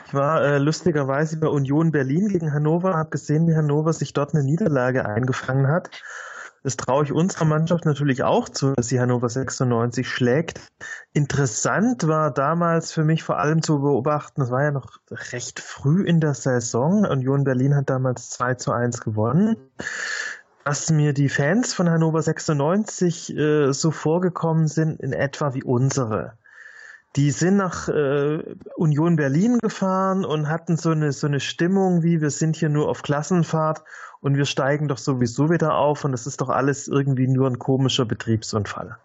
Ich 0.07 0.13
war 0.15 0.43
äh, 0.43 0.57
lustigerweise 0.57 1.39
bei 1.39 1.47
Union 1.47 1.91
Berlin 1.91 2.27
gegen 2.27 2.51
Hannover, 2.51 2.95
habe 2.95 3.11
gesehen, 3.11 3.47
wie 3.47 3.55
Hannover 3.55 3.93
sich 3.93 4.13
dort 4.13 4.33
eine 4.33 4.43
Niederlage 4.43 5.05
eingefangen 5.05 5.67
hat 5.67 5.91
das 6.63 6.77
traue 6.77 7.03
ich 7.03 7.11
unserer 7.11 7.45
Mannschaft 7.45 7.85
natürlich 7.85 8.23
auch 8.23 8.47
zu, 8.47 8.73
dass 8.73 8.87
sie 8.87 8.99
Hannover 8.99 9.29
96 9.29 10.07
schlägt. 10.07 10.59
Interessant 11.13 12.07
war 12.07 12.31
damals 12.31 12.91
für 12.91 13.03
mich 13.03 13.23
vor 13.23 13.39
allem 13.39 13.63
zu 13.63 13.81
beobachten, 13.81 14.41
das 14.41 14.51
war 14.51 14.63
ja 14.63 14.71
noch 14.71 14.99
recht 15.31 15.59
früh 15.59 16.03
in 16.03 16.19
der 16.19 16.35
Saison. 16.35 17.05
Union 17.05 17.43
Berlin 17.43 17.75
hat 17.75 17.89
damals 17.89 18.29
2 18.31 18.55
zu 18.55 18.71
1 18.71 19.01
gewonnen. 19.01 19.57
Dass 20.63 20.91
mir 20.91 21.13
die 21.13 21.29
Fans 21.29 21.73
von 21.73 21.89
Hannover 21.89 22.21
96 22.21 23.35
äh, 23.35 23.71
so 23.71 23.89
vorgekommen 23.89 24.67
sind, 24.67 24.99
in 24.99 25.11
etwa 25.11 25.55
wie 25.55 25.63
unsere. 25.63 26.37
Die 27.17 27.31
sind 27.31 27.57
nach 27.57 27.89
äh, 27.89 28.55
Union 28.75 29.17
Berlin 29.17 29.57
gefahren 29.57 30.23
und 30.23 30.47
hatten 30.47 30.77
so 30.77 30.91
eine, 30.91 31.11
so 31.11 31.27
eine 31.27 31.41
Stimmung 31.41 32.03
wie, 32.03 32.21
wir 32.21 32.29
sind 32.29 32.55
hier 32.55 32.69
nur 32.69 32.87
auf 32.87 33.01
Klassenfahrt 33.03 33.83
und 34.21 34.37
wir 34.37 34.45
steigen 34.45 34.87
doch 34.87 34.97
sowieso 34.97 35.49
wieder 35.49 35.75
auf 35.75 36.05
und 36.05 36.13
es 36.13 36.25
ist 36.25 36.39
doch 36.39 36.49
alles 36.49 36.87
irgendwie 36.87 37.27
nur 37.27 37.47
ein 37.47 37.59
komischer 37.59 38.05
Betriebsunfall. 38.05 38.97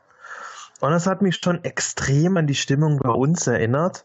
Und 0.80 0.90
das 0.90 1.06
hat 1.06 1.22
mich 1.22 1.36
schon 1.36 1.64
extrem 1.64 2.36
an 2.36 2.46
die 2.46 2.54
Stimmung 2.54 2.98
bei 2.98 3.10
uns 3.10 3.46
erinnert 3.46 4.04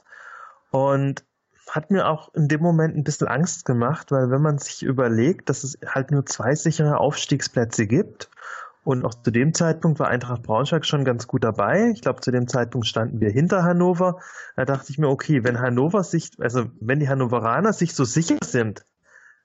und 0.72 1.24
hat 1.70 1.92
mir 1.92 2.08
auch 2.08 2.34
in 2.34 2.48
dem 2.48 2.62
Moment 2.62 2.98
ein 2.98 3.04
bisschen 3.04 3.28
Angst 3.28 3.66
gemacht, 3.66 4.12
weil 4.12 4.32
wenn 4.32 4.42
man 4.42 4.58
sich 4.58 4.84
überlegt, 4.84 5.50
dass 5.50 5.64
es 5.64 5.78
halt 5.86 6.12
nur 6.12 6.26
zwei 6.26 6.56
sichere 6.56 6.98
Aufstiegsplätze 6.98 7.86
gibt 7.86 8.30
und 8.84 9.06
auch 9.06 9.14
zu 9.14 9.30
dem 9.30 9.54
Zeitpunkt 9.54 10.00
war 10.00 10.08
Eintracht 10.08 10.42
Braunschweig 10.42 10.86
schon 10.86 11.06
ganz 11.06 11.28
gut 11.28 11.44
dabei. 11.44 11.92
Ich 11.94 12.02
glaube, 12.02 12.22
zu 12.22 12.32
dem 12.32 12.48
Zeitpunkt 12.48 12.88
standen 12.88 13.22
wir 13.22 13.30
hinter 13.30 13.64
Hannover. 13.64 14.20
Da 14.56 14.66
dachte 14.66 14.90
ich 14.90 14.98
mir, 14.98 15.08
okay, 15.08 15.44
wenn 15.44 15.60
Hannover 15.60 16.04
sich, 16.04 16.32
also 16.40 16.66
wenn 16.80 17.00
die 17.00 17.08
Hannoveraner 17.08 17.74
sich 17.74 17.94
so 17.94 18.06
sicher 18.06 18.38
sind, 18.44 18.86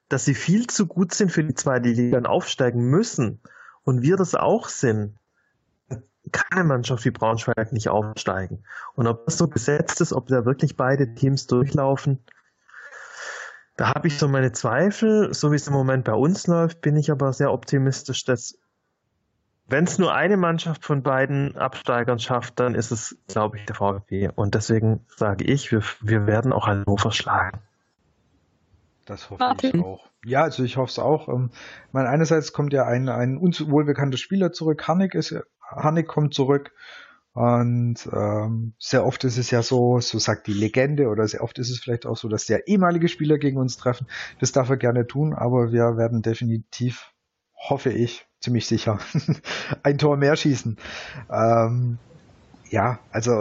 dass 0.09 0.25
sie 0.25 0.35
viel 0.35 0.67
zu 0.69 0.87
gut 0.87 1.13
sind 1.13 1.31
für 1.31 1.45
die 1.45 1.55
zweite 1.55 1.91
Liga 1.91 2.17
und 2.17 2.27
aufsteigen 2.27 2.89
müssen 2.89 3.41
und 3.83 4.03
wir 4.03 4.17
das 4.17 4.35
auch 4.35 4.69
sind, 4.69 5.19
kann 6.33 6.47
eine 6.51 6.65
Mannschaft 6.65 7.05
wie 7.05 7.11
Braunschweig 7.11 7.73
nicht 7.73 7.89
aufsteigen. 7.89 8.65
Und 8.95 9.07
ob 9.07 9.27
das 9.27 9.37
so 9.37 9.49
gesetzt 9.49 10.01
ist, 10.01 10.13
ob 10.13 10.29
da 10.29 10.45
wirklich 10.45 10.77
beide 10.77 11.15
Teams 11.15 11.47
durchlaufen, 11.47 12.21
da 13.77 13.95
habe 13.95 14.09
ich 14.09 14.19
so 14.19 14.27
meine 14.27 14.53
Zweifel. 14.53 15.35
So 15.35 15.53
wie 15.53 15.57
es 15.57 15.67
im 15.67 15.75
Moment 15.75 16.05
bei 16.05 16.15
uns 16.15 16.47
läuft, 16.47 16.81
bin 16.81 16.97
ich 16.97 17.11
aber 17.11 17.33
sehr 17.33 17.53
optimistisch, 17.53 18.25
dass 18.25 18.59
wenn 19.69 19.85
es 19.85 19.99
nur 19.99 20.15
eine 20.15 20.37
Mannschaft 20.37 20.85
von 20.85 21.03
beiden 21.03 21.57
Absteigern 21.57 22.19
schafft, 22.19 22.61
dann 22.61 22.75
ist 22.75 22.93
es, 22.93 23.19
glaube 23.27 23.59
ich, 23.59 23.65
der 23.67 23.75
VfB. 23.75 24.31
Und 24.35 24.55
deswegen 24.55 25.05
sage 25.09 25.45
ich, 25.45 25.73
wir, 25.73 25.83
wir 26.01 26.27
werden 26.27 26.53
auch 26.53 26.67
Hannover 26.67 27.11
schlagen. 27.11 27.61
Das 29.07 29.31
hoffe 29.31 29.41
Martin. 29.41 29.79
ich 29.79 29.85
auch. 29.85 30.09
Ja, 30.25 30.43
also 30.43 30.65
ich 30.65 30.77
hoffe 30.77 30.91
es 30.91 30.99
auch. 30.99 31.29
Ähm, 31.29 31.51
meine, 31.93 32.09
einerseits 32.09 32.53
kommt 32.53 32.73
ja 32.73 32.85
ein, 32.85 33.09
ein 33.09 33.39
uns 33.39 33.69
wohlbekannter 33.69 34.19
Spieler 34.19 34.53
zurück. 34.53 34.87
Hannig 34.87 35.15
ist, 35.15 35.35
Hannig 35.61 36.07
kommt 36.07 36.35
zurück. 36.35 36.73
Und 37.33 38.09
ähm, 38.13 38.73
sehr 38.79 39.05
oft 39.05 39.23
ist 39.25 39.37
es 39.37 39.51
ja 39.51 39.63
so, 39.63 40.01
so 40.01 40.19
sagt 40.19 40.47
die 40.47 40.55
Legende, 40.55 41.09
oder 41.09 41.29
sehr 41.29 41.43
oft 41.43 41.59
ist 41.59 41.71
es 41.71 41.81
vielleicht 41.81 42.07
auch 42.07 42.17
so, 42.17 42.29
dass 42.29 42.47
der 42.47 42.67
ehemalige 42.67 43.09
Spieler 43.09 43.37
gegen 43.37 43.59
uns 43.59 43.77
treffen. 43.77 44.07
Das 44.41 44.53
darf 44.53 44.71
er 44.71 44.79
gerne 44.79 45.07
tun, 45.07 45.35
aber 45.35 45.71
wir 45.71 45.99
werden 45.99 46.23
definitiv, 46.23 47.13
hoffe 47.55 47.91
ich, 47.91 48.27
ziemlich 48.47 48.67
sicher, 48.67 49.01
ein 49.83 49.99
Tor 49.99 50.17
mehr 50.17 50.37
schießen. 50.37 50.77
Ähm, 51.31 51.99
ja, 52.71 53.01
also 53.11 53.33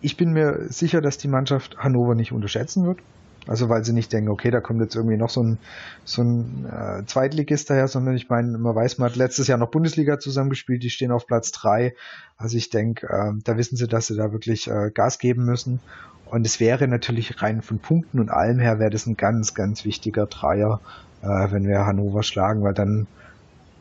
ich 0.00 0.16
bin 0.16 0.32
mir 0.32 0.66
sicher, 0.70 1.02
dass 1.02 1.18
die 1.18 1.28
Mannschaft 1.28 1.76
Hannover 1.76 2.14
nicht 2.14 2.32
unterschätzen 2.32 2.86
wird. 2.86 3.00
Also 3.46 3.68
weil 3.68 3.84
sie 3.84 3.92
nicht 3.92 4.12
denken, 4.12 4.30
okay, 4.30 4.50
da 4.50 4.60
kommt 4.60 4.80
jetzt 4.80 4.94
irgendwie 4.94 5.16
noch 5.16 5.30
so 5.30 5.42
ein, 5.42 5.58
so 6.04 6.22
ein 6.22 6.66
äh, 6.66 7.04
Zweitligist 7.06 7.68
daher, 7.68 7.88
sondern 7.88 8.14
ich 8.14 8.28
meine, 8.28 8.56
man 8.58 8.74
weiß, 8.74 8.98
man 8.98 9.10
hat 9.10 9.16
letztes 9.16 9.46
Jahr 9.46 9.58
noch 9.58 9.70
Bundesliga 9.70 10.18
zusammengespielt, 10.18 10.82
die 10.82 10.90
stehen 10.90 11.10
auf 11.10 11.26
Platz 11.26 11.50
drei. 11.50 11.94
Also 12.36 12.56
ich 12.56 12.70
denke, 12.70 13.06
äh, 13.08 13.32
da 13.42 13.56
wissen 13.56 13.76
sie, 13.76 13.88
dass 13.88 14.06
sie 14.06 14.16
da 14.16 14.32
wirklich 14.32 14.68
äh, 14.68 14.90
Gas 14.92 15.18
geben 15.18 15.44
müssen. 15.44 15.80
Und 16.26 16.46
es 16.46 16.60
wäre 16.60 16.86
natürlich 16.86 17.42
rein 17.42 17.60
von 17.60 17.78
Punkten 17.78 18.20
und 18.20 18.30
allem 18.30 18.58
her 18.58 18.78
wäre 18.78 18.90
das 18.90 19.06
ein 19.06 19.16
ganz, 19.16 19.54
ganz 19.54 19.84
wichtiger 19.84 20.26
Dreier, 20.26 20.80
äh, 21.22 21.50
wenn 21.50 21.66
wir 21.66 21.86
Hannover 21.86 22.22
schlagen, 22.22 22.62
weil 22.62 22.74
dann 22.74 23.06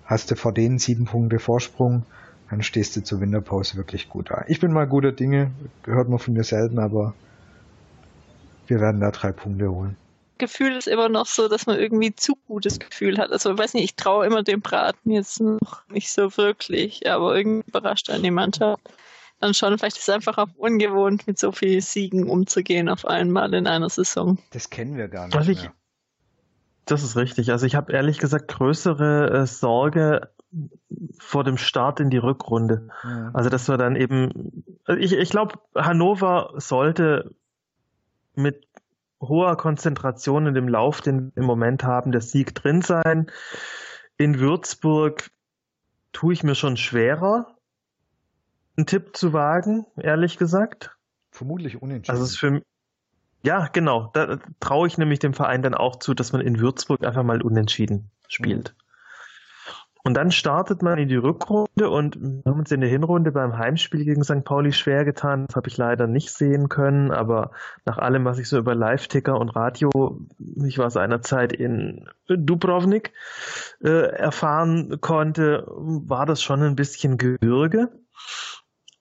hast 0.10 0.32
du 0.32 0.36
vor 0.36 0.52
denen 0.52 0.80
sieben 0.80 1.06
Punkte 1.06 1.38
Vorsprung, 1.38 2.04
dann 2.50 2.64
stehst 2.64 2.96
du 2.96 3.04
zur 3.04 3.22
Winterpause 3.22 3.78
wirklich 3.78 4.10
gut 4.10 4.32
da. 4.32 4.44
Ich 4.48 4.60
bin 4.60 4.74
mal 4.74 4.88
guter 4.88 5.12
Dinge, 5.12 5.52
gehört 5.84 6.10
man 6.10 6.18
von 6.18 6.34
mir 6.34 6.44
selten, 6.44 6.80
aber 6.80 7.14
wir 8.66 8.80
werden 8.82 9.02
da 9.02 9.12
drei 9.12 9.32
Punkte 9.32 9.72
holen. 9.72 9.96
Gefühl 10.40 10.76
ist 10.76 10.88
immer 10.88 11.10
noch 11.10 11.28
so, 11.28 11.48
dass 11.48 11.68
man 11.68 11.78
irgendwie 11.78 12.16
zu 12.16 12.36
gutes 12.48 12.80
Gefühl 12.80 13.20
hat. 13.20 13.32
Also, 13.32 13.52
ich 13.52 13.58
weiß 13.60 13.76
nicht, 13.76 13.84
ich 13.84 13.96
traue 13.96 14.26
immer 14.26 14.42
dem 14.42 14.62
Braten 14.62 15.12
jetzt 15.12 15.42
noch 15.42 15.88
nicht 15.90 16.10
so 16.12 16.36
wirklich, 16.38 17.08
aber 17.08 17.36
irgendwie 17.36 17.68
überrascht 17.68 18.10
an 18.10 18.24
die 18.24 18.32
Mannschaft. 18.32 18.82
Dann 19.42 19.54
schon, 19.54 19.78
vielleicht 19.78 19.98
ist 19.98 20.08
es 20.08 20.14
einfach 20.14 20.38
auch 20.38 20.48
ungewohnt, 20.58 21.28
mit 21.28 21.38
so 21.38 21.52
vielen 21.52 21.82
Siegen 21.82 22.30
umzugehen 22.30 22.90
auf 22.90 23.06
einmal 23.06 23.54
in 23.54 23.68
einer 23.68 23.90
Saison. 23.90 24.40
Das 24.52 24.70
kennen 24.70 24.98
wir 24.98 25.08
gar 25.08 25.28
nicht 25.28 25.38
also 25.38 25.52
ich, 25.52 25.62
mehr. 25.62 25.74
Das 26.90 27.04
ist 27.04 27.16
richtig. 27.16 27.52
Also 27.52 27.66
ich 27.66 27.76
habe 27.76 27.92
ehrlich 27.94 28.18
gesagt 28.18 28.48
größere 28.48 29.42
äh, 29.42 29.46
Sorge 29.46 30.30
vor 31.20 31.44
dem 31.44 31.58
Start 31.58 32.00
in 32.00 32.10
die 32.10 32.18
Rückrunde. 32.18 32.90
Ja. 33.04 33.30
Also 33.34 33.50
dass 33.50 33.68
wir 33.68 33.78
dann 33.78 33.96
eben, 33.96 34.64
ich, 34.98 35.14
ich 35.14 35.30
glaube, 35.30 35.60
Hannover 35.76 36.54
sollte 36.58 37.36
mit 38.34 38.68
hoher 39.22 39.56
Konzentration 39.56 40.48
in 40.48 40.56
dem 40.56 40.68
Lauf, 40.68 41.02
den 41.02 41.32
wir 41.36 41.42
im 41.42 41.46
Moment 41.46 41.84
haben, 41.84 42.12
der 42.12 42.22
Sieg 42.22 42.56
drin 42.56 42.82
sein. 42.82 43.28
In 44.18 44.40
Würzburg 44.40 45.30
tue 46.12 46.34
ich 46.34 46.44
mir 46.44 46.56
schon 46.56 46.76
schwerer, 46.76 47.56
einen 48.78 48.88
Tipp 48.88 49.16
zu 49.16 49.32
wagen, 49.34 49.86
ehrlich 49.98 50.38
gesagt. 50.38 50.98
Vermutlich 51.32 51.82
unentschieden. 51.82 52.12
Also 52.12 52.24
es 52.24 52.32
ist 52.32 52.40
für 52.40 52.64
ja, 53.44 53.68
genau. 53.72 54.10
Da 54.14 54.38
traue 54.60 54.88
ich 54.88 54.98
nämlich 54.98 55.20
dem 55.20 55.34
Verein 55.34 55.62
dann 55.62 55.74
auch 55.74 55.98
zu, 55.98 56.14
dass 56.14 56.34
man 56.34 56.42
in 56.42 56.60
Würzburg 56.60 57.06
einfach 57.06 57.24
mal 57.24 57.42
unentschieden 57.42 58.12
spielt. 58.28 58.76
Und 60.04 60.14
dann 60.14 60.32
startet 60.32 60.82
man 60.82 60.98
in 60.98 61.10
die 61.10 61.18
Rückrunde 61.18 61.90
und 61.90 62.20
wir 62.20 62.42
haben 62.46 62.60
uns 62.60 62.72
in 62.72 62.80
der 62.80 62.90
Hinrunde 62.90 63.32
beim 63.32 63.58
Heimspiel 63.58 64.06
gegen 64.06 64.24
St. 64.24 64.46
Pauli 64.46 64.72
schwer 64.72 65.04
getan. 65.04 65.46
Das 65.48 65.58
habe 65.58 65.68
ich 65.68 65.78
leider 65.78 66.08
nicht 66.08 66.32
sehen 66.32 66.70
können, 66.70 67.12
aber 67.12 67.52
nach 67.86 67.98
allem, 67.98 68.24
was 68.24 68.40
ich 68.40 68.48
so 68.48 68.58
über 68.58 68.76
Live-Ticker 68.76 69.38
und 69.38 69.50
Radio, 69.50 70.20
ich 70.64 70.78
war 70.78 70.90
seinerzeit 70.90 71.52
in 71.52 72.10
Dubrovnik, 72.28 73.12
äh, 73.84 74.08
erfahren 74.14 75.02
konnte, 75.02 75.66
war 75.68 76.26
das 76.26 76.42
schon 76.42 76.64
ein 76.64 76.76
bisschen 76.76 77.18
Gebirge. 77.18 77.90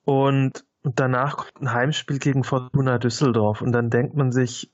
Und 0.05 0.65
danach 0.83 1.37
kommt 1.37 1.61
ein 1.61 1.73
Heimspiel 1.73 2.19
gegen 2.19 2.45
Fortuna 2.45 2.99
Düsseldorf 2.99 3.63
und 3.63 3.73
dann 3.73 3.91
denkt 3.91 4.17
man 4.17 4.33
sich, 4.33 4.73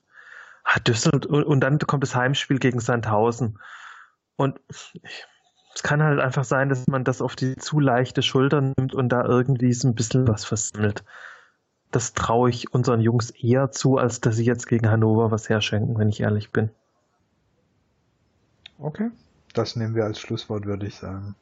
ah, 0.63 0.79
Düsseldorf, 0.79 1.45
und 1.45 1.59
dann 1.61 1.79
kommt 1.79 2.03
das 2.03 2.15
Heimspiel 2.15 2.59
gegen 2.59 2.79
Sandhausen. 2.79 3.59
Und 4.35 4.59
ich, 4.69 5.25
es 5.73 5.83
kann 5.83 6.01
halt 6.01 6.19
einfach 6.19 6.45
sein, 6.45 6.69
dass 6.69 6.87
man 6.87 7.03
das 7.03 7.21
auf 7.21 7.35
die 7.35 7.55
zu 7.57 7.79
leichte 7.79 8.21
Schulter 8.21 8.61
nimmt 8.61 8.93
und 8.93 9.09
da 9.09 9.25
irgendwie 9.25 9.73
so 9.73 9.89
ein 9.89 9.95
bisschen 9.95 10.27
was 10.27 10.45
versammelt. 10.45 11.03
Das 11.91 12.13
traue 12.13 12.49
ich 12.49 12.73
unseren 12.73 13.01
Jungs 13.01 13.29
eher 13.31 13.71
zu, 13.71 13.97
als 13.97 14.21
dass 14.21 14.37
sie 14.37 14.45
jetzt 14.45 14.67
gegen 14.67 14.89
Hannover 14.89 15.31
was 15.31 15.49
herschenken, 15.49 15.97
wenn 15.97 16.09
ich 16.09 16.21
ehrlich 16.21 16.51
bin. 16.51 16.69
Okay, 18.79 19.11
das 19.53 19.75
nehmen 19.75 19.95
wir 19.95 20.05
als 20.05 20.19
Schlusswort, 20.19 20.65
würde 20.65 20.87
ich 20.87 20.95
sagen. 20.95 21.35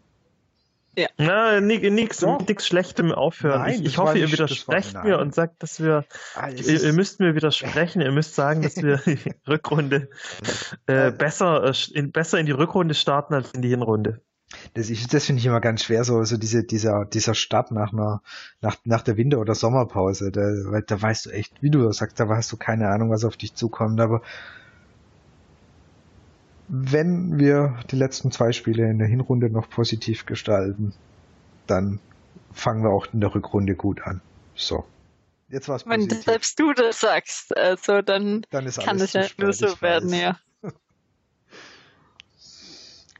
Ja. 0.96 1.08
Na, 1.18 1.60
nichts 1.60 2.22
nix 2.22 2.68
Schlechtem 2.68 3.12
aufhören. 3.12 3.62
Nein, 3.62 3.80
ich, 3.80 3.86
ich 3.86 3.98
hoffe, 3.98 4.20
ihr 4.20 4.32
widersprecht 4.32 5.04
mir 5.04 5.18
und 5.20 5.34
sagt, 5.34 5.64
dass 5.64 5.82
wir, 5.82 6.06
ihr, 6.56 6.84
ihr, 6.84 6.94
müsst 6.94 7.20
mir 7.20 7.34
widersprechen, 7.34 8.02
ihr 8.02 8.12
müsst 8.12 8.36
sagen, 8.36 8.62
dass 8.62 8.78
wir 8.78 8.98
die 9.06 9.18
Rückrunde 9.48 10.10
äh, 10.86 11.12
besser, 11.12 11.64
äh, 11.64 11.74
in, 11.94 12.12
besser 12.12 12.40
in 12.40 12.46
die 12.46 12.52
Rückrunde 12.52 12.94
starten 12.94 13.34
als 13.34 13.52
in 13.52 13.64
die 13.64 13.70
Hinrunde. 13.70 14.22
Das, 14.76 14.88
das 14.88 15.26
finde 15.26 15.40
ich 15.40 15.46
immer 15.48 15.62
ganz 15.62 15.84
schwer, 15.84 16.04
so, 16.04 16.24
so 16.26 16.38
diese, 16.38 16.64
dieser, 16.64 17.06
dieser 17.06 17.34
Start 17.34 17.72
nach 17.72 17.92
einer, 17.92 18.22
nach, 18.62 18.78
nach 18.84 19.02
der 19.02 19.18
Winter- 19.18 19.40
oder 19.40 19.56
Sommerpause. 19.56 20.32
Da, 20.32 20.42
weil 20.42 20.84
da 20.84 21.02
weißt 21.02 21.26
du 21.26 21.30
echt, 21.32 21.62
wie 21.62 21.72
du 21.72 21.92
sagst, 21.92 22.20
da 22.20 22.28
hast 22.30 22.52
du 22.52 22.58
keine 22.58 22.90
Ahnung, 22.90 23.10
was 23.10 23.26
auf 23.26 23.36
dich 23.36 23.56
zukommt, 23.56 24.00
aber 24.00 24.22
wenn 26.68 27.38
wir 27.38 27.80
die 27.92 27.96
letzten 27.96 28.32
zwei 28.32 28.52
Spiele 28.52 28.90
in 28.90 29.00
der 29.00 29.08
Hinrunde 29.08 29.50
noch 29.50 29.70
positiv 29.70 30.26
gestalten, 30.26 30.94
dann 31.68 32.00
fangen 32.52 32.84
wir 32.84 32.92
auch 32.92 33.08
in 33.14 33.22
der 33.22 33.34
Rückrunde 33.34 33.76
gut 33.76 34.02
an. 34.02 34.22
So. 34.56 34.86
Jetzt 35.50 35.70
war's 35.70 35.84
positiv. 35.84 36.12
Wenn 36.12 36.22
selbst 36.22 36.60
du 36.60 36.74
das 36.74 37.00
sagst, 37.00 37.56
also 37.56 38.02
dann, 38.02 38.46
dann 38.50 38.66
kann 38.66 39.00
es 39.00 39.14
ja 39.14 39.26
nur 39.38 39.54
so 39.54 39.82
werden, 39.82 40.14
ja. 40.14 40.40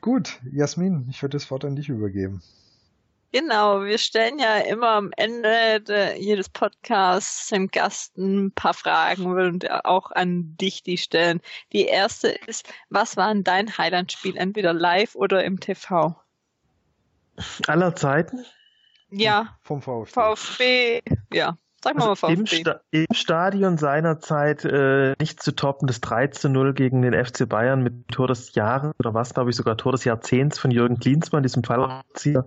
Gut, 0.02 0.40
Jasmin, 0.52 1.08
ich 1.10 1.22
würde 1.22 1.38
das 1.38 1.50
Wort 1.50 1.64
an 1.64 1.76
dich 1.76 1.90
übergeben. 1.90 2.42
Genau, 3.34 3.84
wir 3.84 3.98
stellen 3.98 4.38
ja 4.38 4.58
immer 4.58 4.92
am 4.92 5.12
Ende 5.18 5.82
de, 5.82 6.22
jedes 6.22 6.50
Podcasts 6.50 7.48
dem 7.50 7.68
Gast 7.68 8.16
ein 8.16 8.52
paar 8.52 8.76
Fragen 8.76 9.26
und 9.26 9.72
auch 9.86 10.12
an 10.12 10.56
dich 10.62 10.84
die 10.84 11.00
stellen. 11.00 11.42
Die 11.72 11.86
erste 11.86 12.28
ist, 12.28 12.72
was 12.90 13.18
war 13.18 13.34
denn 13.34 13.44
dein 13.44 13.76
Highland-Spiel, 13.76 14.38
entweder 14.38 14.72
live 14.72 15.16
oder 15.16 15.44
im 15.44 15.60
TV? 15.60 16.16
Aller 17.66 17.96
Zeiten? 17.96 18.46
Ja. 19.10 19.58
Vom 19.64 19.82
VfB. 19.82 20.12
VfB, 20.14 21.02
ja. 21.34 21.58
Sag 21.84 21.98
mal, 21.98 22.08
also 22.08 22.28
mal 22.28 22.34
im, 22.34 22.46
Sta 22.46 22.80
im, 22.92 23.06
Stadion 23.12 23.78
seinerzeit 23.78 24.64
äh, 24.64 25.16
nicht 25.20 25.44
zu 25.44 25.54
toppen, 25.54 25.86
das 25.86 26.00
3 26.00 26.28
zu 26.28 26.48
0 26.48 26.74
gegen 26.74 27.02
den 27.02 27.14
FC 27.14 27.48
Bayern 27.48 27.84
mit 27.84 28.08
Tor 28.08 28.30
des 28.30 28.56
Jahres 28.56 28.94
oder 29.00 29.14
was, 29.14 29.34
glaube 29.34 29.50
ich, 29.50 29.58
sogar 29.58 29.76
Tor 29.76 29.92
des 29.92 30.06
Jahrzehnts 30.06 30.58
von 30.58 30.72
Jürgen 30.72 30.98
Klinsmann, 30.98 31.44
diesem 31.44 31.62
Fallrückzieher. 31.62 32.46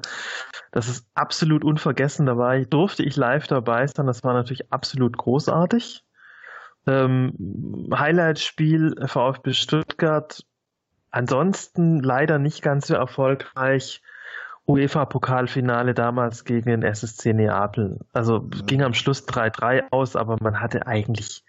Das 0.72 0.88
ist 0.88 1.06
absolut 1.12 1.64
unvergessen. 1.64 2.24
Da 2.24 2.38
war 2.38 2.56
ich, 2.56 2.70
durfte 2.70 3.02
ich 3.02 3.14
live 3.16 3.46
dabei 3.46 3.86
sein. 3.86 4.06
Das 4.06 4.24
war 4.24 4.32
natürlich 4.32 4.72
absolut 4.72 5.18
großartig. 5.18 6.02
Ähm, 6.86 7.90
Highlight-Spiel 7.94 9.06
VfB 9.06 9.52
Stuttgart. 9.52 10.46
Ansonsten 11.10 12.00
leider 12.00 12.38
nicht 12.38 12.62
ganz 12.62 12.86
so 12.86 12.94
erfolgreich. 12.94 14.00
UEFA-Pokalfinale 14.66 15.94
damals 15.94 16.44
gegen 16.44 16.68
den 16.68 16.82
SSC 16.82 17.32
Neapel. 17.32 18.00
Also 18.12 18.48
ja. 18.52 18.62
ging 18.62 18.82
am 18.82 18.94
Schluss 18.94 19.26
3-3 19.26 19.84
aus, 19.90 20.16
aber 20.16 20.36
man 20.40 20.60
hatte 20.60 20.86
eigentlich, 20.86 21.44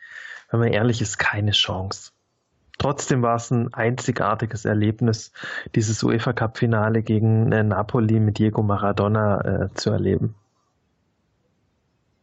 wenn 0.52 0.60
man 0.60 0.72
ehrlich 0.72 1.02
ist, 1.02 1.18
keine 1.18 1.52
Chance. 1.52 2.12
Trotzdem 2.78 3.24
war 3.24 3.38
es 3.38 3.50
ein 3.50 3.74
einzigartiges 3.74 4.66
Erlebnis, 4.66 5.32
dieses 5.74 6.04
UEFA 6.04 6.34
Cup 6.34 6.60
Finale 6.60 7.02
gegen 7.02 7.52
äh, 7.52 7.64
Napoli 7.64 8.20
mit 8.20 8.38
Diego 8.38 8.62
Maradona 8.62 9.42
äh, 9.42 9.74
zu 9.74 9.90
erleben. 9.90 10.36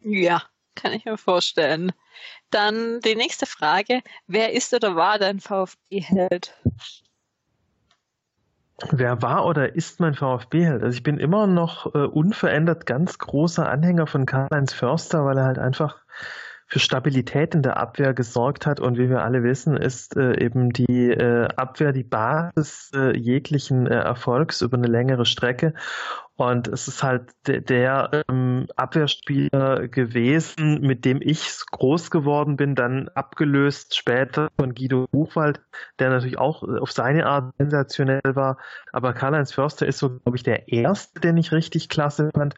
Ja, 0.00 0.42
kann 0.76 0.92
ich 0.92 1.04
mir 1.04 1.18
vorstellen. 1.18 1.92
Dann 2.50 3.00
die 3.00 3.16
nächste 3.16 3.46
Frage. 3.46 4.02
Wer 4.28 4.52
ist 4.52 4.72
oder 4.74 4.94
war 4.94 5.18
dein 5.18 5.40
VfB-Held? 5.40 6.54
Wer 8.90 9.22
war 9.22 9.46
oder 9.46 9.74
ist 9.74 10.00
mein 10.00 10.14
VfB-Held? 10.14 10.82
Also 10.82 10.94
ich 10.94 11.02
bin 11.02 11.18
immer 11.18 11.46
noch 11.46 11.94
äh, 11.94 11.98
unverändert 11.98 12.86
ganz 12.86 13.18
großer 13.18 13.68
Anhänger 13.68 14.06
von 14.06 14.26
Karl-Heinz 14.26 14.72
Förster, 14.72 15.24
weil 15.24 15.38
er 15.38 15.44
halt 15.44 15.58
einfach 15.58 16.02
für 16.74 16.80
Stabilität 16.80 17.54
in 17.54 17.62
der 17.62 17.76
Abwehr 17.76 18.14
gesorgt 18.14 18.66
hat. 18.66 18.80
Und 18.80 18.98
wie 18.98 19.08
wir 19.08 19.22
alle 19.22 19.44
wissen, 19.44 19.76
ist 19.76 20.16
äh, 20.16 20.44
eben 20.44 20.70
die 20.70 21.08
äh, 21.08 21.46
Abwehr 21.54 21.92
die 21.92 22.02
Basis 22.02 22.90
äh, 22.92 23.16
jeglichen 23.16 23.86
äh, 23.86 23.94
Erfolgs 23.94 24.60
über 24.60 24.76
eine 24.76 24.88
längere 24.88 25.24
Strecke. 25.24 25.74
Und 26.34 26.66
es 26.66 26.88
ist 26.88 27.04
halt 27.04 27.30
der, 27.46 27.60
der 27.60 28.24
ähm, 28.28 28.66
Abwehrspieler 28.74 29.86
gewesen, 29.86 30.80
mit 30.80 31.04
dem 31.04 31.20
ich 31.22 31.60
groß 31.70 32.10
geworden 32.10 32.56
bin, 32.56 32.74
dann 32.74 33.08
abgelöst 33.10 33.96
später 33.96 34.48
von 34.58 34.74
Guido 34.74 35.06
Buchwald, 35.12 35.60
der 36.00 36.10
natürlich 36.10 36.38
auch 36.38 36.64
auf 36.64 36.90
seine 36.90 37.26
Art 37.26 37.54
sensationell 37.56 38.20
war. 38.24 38.58
Aber 38.90 39.12
Karl-Heinz 39.12 39.52
Förster 39.52 39.86
ist 39.86 40.00
so, 40.00 40.18
glaube 40.18 40.36
ich, 40.36 40.42
der 40.42 40.66
erste, 40.66 41.20
den 41.20 41.36
ich 41.36 41.52
richtig 41.52 41.88
klasse 41.88 42.30
fand. 42.34 42.56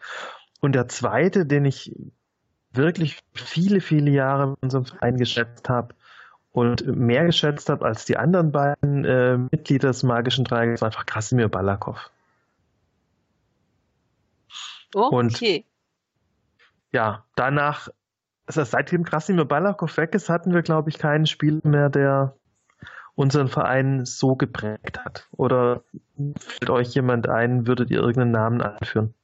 Und 0.62 0.74
der 0.74 0.88
zweite, 0.88 1.44
den 1.44 1.66
ich 1.66 1.94
wirklich 2.76 3.18
viele, 3.34 3.80
viele 3.80 4.10
Jahre 4.10 4.44
in 4.44 4.54
unserem 4.60 4.84
Verein 4.84 5.16
geschätzt 5.16 5.68
habe 5.68 5.94
und 6.52 6.86
mehr 6.86 7.26
geschätzt 7.26 7.68
habe 7.68 7.84
als 7.84 8.04
die 8.04 8.16
anderen 8.16 8.52
beiden 8.52 9.04
äh, 9.04 9.36
Mitglieder 9.36 9.88
des 9.88 10.02
Magischen 10.02 10.44
Dreiecks, 10.44 10.80
war 10.80 10.86
einfach 10.86 11.06
Krasimir 11.06 11.48
Balakov. 11.48 12.10
Okay. 14.94 15.14
Und 15.14 15.40
ja, 16.92 17.24
danach, 17.34 17.88
also 18.46 18.64
seitdem 18.64 19.04
Krasimir 19.04 19.44
Balakov 19.44 19.96
weg 19.98 20.14
ist, 20.14 20.30
hatten 20.30 20.54
wir, 20.54 20.62
glaube 20.62 20.88
ich, 20.88 20.98
keinen 20.98 21.26
Spieler 21.26 21.60
mehr, 21.64 21.90
der 21.90 22.34
unseren 23.16 23.48
Verein 23.48 24.06
so 24.06 24.36
geprägt 24.36 25.04
hat. 25.04 25.28
Oder 25.32 25.82
fällt 26.38 26.70
euch 26.70 26.94
jemand 26.94 27.28
ein, 27.28 27.66
würdet 27.66 27.90
ihr 27.90 27.98
irgendeinen 27.98 28.30
Namen 28.30 28.62
anführen? 28.62 29.14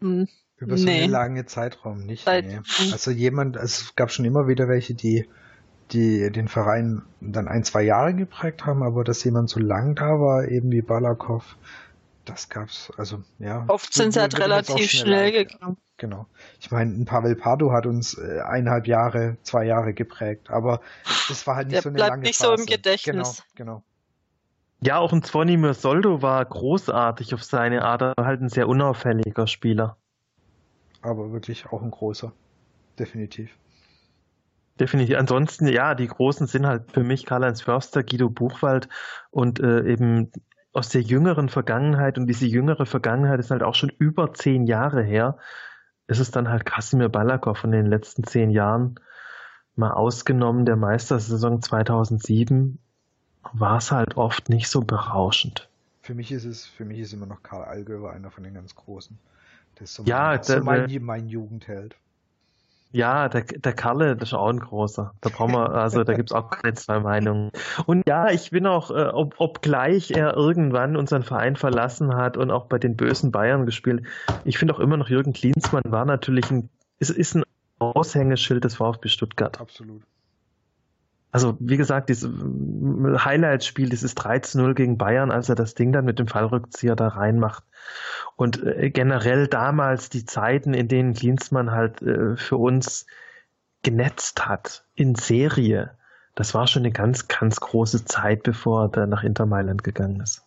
Hm, 0.00 0.28
Über 0.58 0.76
so 0.78 0.84
nee. 0.84 1.02
einen 1.02 1.12
langen 1.12 1.46
Zeitraum 1.46 2.04
nicht. 2.04 2.26
Nee. 2.26 2.60
Also 2.92 3.10
jemand, 3.10 3.56
es 3.56 3.94
gab 3.94 4.10
schon 4.10 4.24
immer 4.24 4.48
wieder 4.48 4.68
welche, 4.68 4.94
die 4.94 5.28
die 5.92 6.30
den 6.32 6.48
Verein 6.48 7.02
dann 7.20 7.48
ein, 7.48 7.64
zwei 7.64 7.82
Jahre 7.82 8.14
geprägt 8.14 8.66
haben, 8.66 8.82
aber 8.82 9.04
dass 9.04 9.22
jemand 9.24 9.48
so 9.48 9.60
lang 9.60 9.94
da 9.94 10.18
war, 10.20 10.48
eben 10.48 10.70
wie 10.70 10.82
Balakov, 10.82 11.56
das 12.24 12.48
gab's, 12.48 12.92
also 12.96 13.22
ja. 13.38 13.64
Oft 13.68 13.94
sind 13.94 14.12
sie 14.12 14.20
halt 14.20 14.38
relativ 14.38 14.90
schnell 14.90 15.30
gegangen. 15.32 15.76
Genau. 15.96 16.26
Ich 16.60 16.70
meine, 16.70 16.92
ein 16.92 17.04
Pavel 17.06 17.36
Pardo 17.36 17.72
hat 17.72 17.86
uns 17.86 18.18
äh, 18.18 18.40
eineinhalb 18.40 18.86
Jahre, 18.86 19.38
zwei 19.42 19.64
Jahre 19.64 19.94
geprägt, 19.94 20.50
aber 20.50 20.80
das 21.28 21.46
war 21.46 21.56
halt 21.56 21.68
nicht 21.68 21.76
Der 21.76 21.82
so 21.82 21.88
eine 21.88 21.96
bleibt 21.96 22.10
lange 22.10 22.22
nicht 22.22 22.38
Phase. 22.38 22.56
so 22.56 22.62
im 22.62 22.66
Gedächtnis. 22.66 23.42
Genau, 23.54 23.74
genau. 23.76 23.82
Ja, 24.80 24.98
auch 24.98 25.12
ein 25.12 25.22
Zvonimir 25.22 25.72
Soldo 25.72 26.20
war 26.20 26.44
großartig 26.44 27.32
auf 27.32 27.42
seine 27.42 27.82
Art, 27.82 28.02
er 28.02 28.12
war 28.16 28.26
halt 28.26 28.42
ein 28.42 28.50
sehr 28.50 28.68
unauffälliger 28.68 29.46
Spieler. 29.46 29.96
Aber 31.06 31.30
wirklich 31.30 31.66
auch 31.66 31.82
ein 31.82 31.92
großer. 31.92 32.32
Definitiv. 32.98 33.56
Definitiv. 34.80 35.16
Ansonsten, 35.16 35.68
ja, 35.68 35.94
die 35.94 36.08
Großen 36.08 36.48
sind 36.48 36.66
halt 36.66 36.90
für 36.90 37.04
mich 37.04 37.24
Karl-Heinz 37.24 37.62
Förster, 37.62 38.02
Guido 38.02 38.28
Buchwald 38.28 38.88
und 39.30 39.60
äh, 39.60 39.86
eben 39.86 40.32
aus 40.72 40.88
der 40.88 41.02
jüngeren 41.02 41.48
Vergangenheit 41.48 42.18
und 42.18 42.26
diese 42.26 42.46
jüngere 42.46 42.86
Vergangenheit 42.86 43.38
ist 43.38 43.52
halt 43.52 43.62
auch 43.62 43.76
schon 43.76 43.92
über 43.98 44.34
zehn 44.34 44.66
Jahre 44.66 45.02
her. 45.02 45.38
Es 46.08 46.18
ist 46.18 46.34
dann 46.34 46.48
halt 46.48 46.66
Kasimir 46.66 47.08
Balakov 47.08 47.56
von 47.56 47.70
den 47.70 47.86
letzten 47.86 48.24
zehn 48.24 48.50
Jahren 48.50 48.98
mal 49.76 49.92
ausgenommen. 49.92 50.66
Der 50.66 50.76
Meistersaison 50.76 51.62
2007 51.62 52.80
war 53.52 53.78
es 53.78 53.92
halt 53.92 54.16
oft 54.16 54.48
nicht 54.48 54.68
so 54.68 54.80
berauschend. 54.80 55.68
Für 56.02 56.14
mich 56.14 56.32
ist 56.32 56.44
es, 56.44 56.66
für 56.66 56.84
mich 56.84 56.98
ist 56.98 57.12
immer 57.12 57.26
noch 57.26 57.44
Karl 57.44 57.64
Allgöwer 57.64 58.10
einer 58.10 58.32
von 58.32 58.42
den 58.42 58.54
ganz 58.54 58.74
Großen. 58.74 59.16
Der 59.76 59.84
ist 59.84 59.94
so 59.94 60.04
ja, 60.04 60.28
mein, 60.28 60.36
der, 60.36 60.58
so 60.58 60.64
mein, 60.64 61.02
mein 61.02 61.28
Jugendheld. 61.28 61.96
Ja, 62.92 63.28
der, 63.28 63.42
der 63.42 63.72
Kalle, 63.74 64.16
das 64.16 64.30
ist 64.30 64.34
auch 64.34 64.48
ein 64.48 64.60
großer. 64.60 65.12
Da 65.20 65.28
brauchen 65.28 65.52
wir, 65.52 65.70
also 65.70 66.02
da 66.02 66.14
gibt's 66.14 66.32
auch 66.32 66.50
keine 66.50 66.74
zwei 66.74 67.00
Meinungen. 67.00 67.50
Und 67.84 68.02
ja, 68.08 68.30
ich 68.30 68.50
bin 68.50 68.66
auch, 68.66 68.90
äh, 68.90 69.08
ob, 69.08 69.34
obgleich 69.38 70.12
er 70.12 70.34
irgendwann 70.34 70.96
unseren 70.96 71.22
Verein 71.22 71.56
verlassen 71.56 72.14
hat 72.14 72.36
und 72.36 72.50
auch 72.50 72.66
bei 72.66 72.78
den 72.78 72.96
bösen 72.96 73.32
Bayern 73.32 73.66
gespielt, 73.66 74.04
ich 74.44 74.56
finde 74.56 74.74
auch 74.74 74.78
immer 74.78 74.96
noch 74.96 75.10
Jürgen 75.10 75.34
Klinsmann 75.34 75.82
war 75.86 76.06
natürlich 76.06 76.50
ein, 76.50 76.70
ist, 76.98 77.10
ist 77.10 77.34
ein 77.34 77.42
Aushängeschild 77.80 78.64
des 78.64 78.76
VfB 78.76 79.08
Stuttgart. 79.08 79.60
Absolut. 79.60 80.02
Also, 81.36 81.54
wie 81.60 81.76
gesagt, 81.76 82.08
dieses 82.08 82.32
äh, 82.32 83.18
Highlight-Spiel, 83.18 83.90
dieses 83.90 84.16
13-0 84.16 84.72
gegen 84.72 84.96
Bayern, 84.96 85.30
als 85.30 85.50
er 85.50 85.54
das 85.54 85.74
Ding 85.74 85.92
dann 85.92 86.06
mit 86.06 86.18
dem 86.18 86.28
Fallrückzieher 86.28 86.96
da 86.96 87.08
reinmacht. 87.08 87.62
Und 88.36 88.64
äh, 88.64 88.88
generell 88.88 89.46
damals 89.46 90.08
die 90.08 90.24
Zeiten, 90.24 90.72
in 90.72 90.88
denen 90.88 91.12
Klinsmann 91.12 91.72
halt 91.72 92.00
äh, 92.00 92.38
für 92.38 92.56
uns 92.56 93.06
genetzt 93.82 94.48
hat 94.48 94.86
in 94.94 95.14
Serie, 95.14 95.98
das 96.36 96.54
war 96.54 96.66
schon 96.68 96.84
eine 96.84 96.92
ganz, 96.92 97.28
ganz 97.28 97.60
große 97.60 98.06
Zeit, 98.06 98.42
bevor 98.42 98.90
er 98.96 99.06
nach 99.06 99.22
Inter 99.22 99.44
Mailand 99.44 99.84
gegangen 99.84 100.22
ist. 100.22 100.42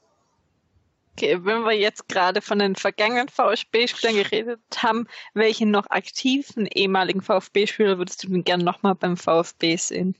Okay, 1.14 1.38
wenn 1.46 1.66
wir 1.66 1.78
jetzt 1.78 2.10
gerade 2.10 2.42
von 2.42 2.58
den 2.58 2.76
vergangenen 2.76 3.30
VfB-Spielern 3.30 4.16
geredet 4.16 4.60
haben, 4.76 5.06
welchen 5.36 5.70
noch 5.70 5.86
aktiven 5.92 6.66
ehemaligen 6.66 7.22
VfB-Spieler 7.22 8.00
würdest 8.00 8.24
du 8.24 8.30
denn 8.30 8.44
gerne 8.44 8.64
nochmal 8.64 8.96
beim 8.96 9.18
VfB 9.18 9.76
sehen? 9.76 10.16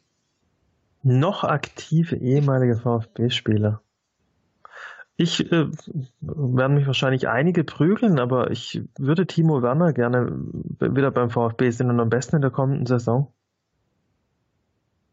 Noch 1.02 1.44
aktive 1.44 2.18
ehemalige 2.18 2.78
VfB-Spieler? 2.78 3.82
Ich 5.16 5.52
äh, 5.52 5.68
werden 6.22 6.76
mich 6.76 6.88
wahrscheinlich 6.88 7.28
einige 7.28 7.66
prügeln, 7.66 8.20
aber 8.20 8.52
ich 8.52 8.82
würde 8.98 9.28
Timo 9.28 9.62
Werner 9.62 9.92
gerne 9.92 10.32
wieder 10.80 11.12
beim 11.12 11.30
VfB 11.30 11.72
sehen 11.72 11.90
und 11.90 12.00
am 12.00 12.10
besten 12.10 12.38
in 12.38 12.42
der 12.42 12.52
kommenden 12.52 12.86
Saison. 12.86 13.34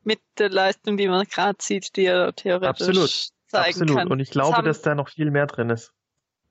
Mit 0.04 0.20
der 0.38 0.50
Leistung, 0.50 0.96
die 0.96 1.08
man 1.08 1.26
gerade 1.26 1.58
sieht, 1.60 1.96
die 1.96 2.04
er 2.04 2.32
theoretisch 2.34 2.68
absolut, 2.68 3.32
zeigen 3.48 3.82
absolut. 3.82 3.96
kann. 3.96 4.08
Und 4.08 4.20
ich 4.20 4.30
glaube, 4.30 4.56
haben, 4.56 4.64
dass 4.64 4.82
da 4.82 4.94
noch 4.94 5.08
viel 5.08 5.32
mehr 5.32 5.46
drin 5.46 5.70
ist. 5.70 5.92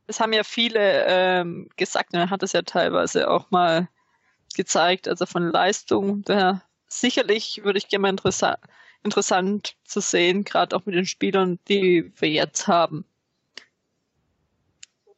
Das 0.08 0.20
haben 0.20 0.34
ja 0.34 0.44
viele 0.44 1.06
ähm, 1.08 1.70
gesagt, 1.78 2.14
und 2.14 2.20
er 2.20 2.30
hat 2.30 2.44
es 2.44 2.52
ja 2.52 2.62
teilweise 2.62 3.30
auch 3.30 3.52
mal 3.52 3.88
gezeigt, 4.56 5.08
also 5.08 5.26
von 5.26 5.50
Leistung. 5.50 6.24
Der, 6.24 6.62
sicherlich 6.88 7.62
würde 7.64 7.78
ich 7.78 7.88
gerne 7.88 8.02
mal 8.02 8.10
interessant, 8.10 8.58
interessant 9.06 9.78
zu 9.84 10.01
sehen, 10.01 10.43
gerade 10.43 10.76
auch 10.76 10.86
mit 10.86 10.95
den 10.95 11.06
Spielern, 11.06 11.60
die 11.68 12.12
wir 12.18 12.30
jetzt 12.30 12.68
haben. 12.68 13.06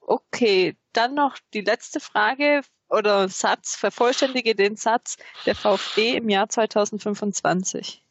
Okay, 0.01 0.77
dann 0.93 1.15
noch 1.15 1.37
die 1.53 1.61
letzte 1.61 1.99
Frage 1.99 2.61
oder 2.89 3.27
Satz. 3.29 3.75
Vervollständige 3.75 4.55
den 4.55 4.75
Satz 4.75 5.17
der 5.45 5.55
VfB 5.55 6.17
im 6.17 6.29
Jahr 6.29 6.47
2025. 6.49 8.03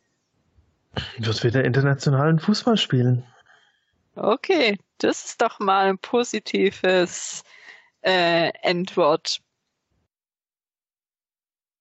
Wird 1.18 1.44
wieder 1.44 1.64
internationalen 1.64 2.38
Fußball 2.38 2.76
spielen. 2.76 3.24
Okay, 4.14 4.78
das 4.98 5.26
ist 5.26 5.42
doch 5.42 5.58
mal 5.58 5.88
ein 5.88 5.98
positives 5.98 7.44
äh, 8.00 8.50
Endwort. 8.62 9.40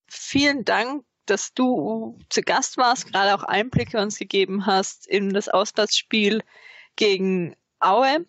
Vielen 0.07 0.65
Dank, 0.65 1.05
dass 1.25 1.53
du 1.53 2.17
zu 2.29 2.41
Gast 2.41 2.77
warst, 2.77 3.11
gerade 3.11 3.35
auch 3.35 3.43
Einblicke 3.43 3.99
uns 3.99 4.17
gegeben 4.17 4.65
hast 4.65 5.07
in 5.07 5.31
das 5.31 5.49
Auswärtsspiel 5.49 6.41
gegen 6.95 7.55
Aue 7.79 8.25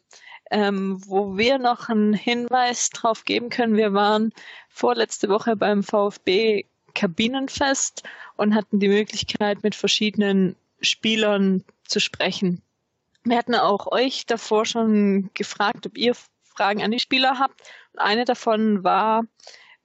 ähm, 0.51 1.01
wo 1.07 1.37
wir 1.37 1.59
noch 1.59 1.89
einen 1.89 2.15
Hinweis 2.15 2.91
drauf 2.91 3.25
geben 3.25 3.51
können. 3.51 3.77
Wir 3.77 3.93
waren 3.93 4.33
vorletzte 4.69 5.29
Woche 5.29 5.57
beim 5.57 5.83
VfB 5.83 6.67
Kabinenfest 6.95 8.05
und 8.37 8.55
hatten 8.55 8.81
die 8.81 8.89
Möglichkeit, 8.89 9.63
mit 9.63 9.75
verschiedenen 9.75 10.57
Spielern 10.81 11.65
zu 11.85 12.01
sprechen. 12.01 12.63
Wir 13.25 13.37
hatten 13.37 13.55
auch 13.55 13.91
euch 13.91 14.25
davor 14.27 14.65
schon 14.65 15.31
gefragt, 15.35 15.87
ob 15.87 15.99
ihr 15.99 16.15
Fragen 16.45 16.83
an 16.83 16.93
die 16.93 17.01
Spieler 17.01 17.39
habt. 17.39 17.61
Und 17.93 17.99
eine 17.99 18.25
davon 18.25 18.85
war, 18.85 19.25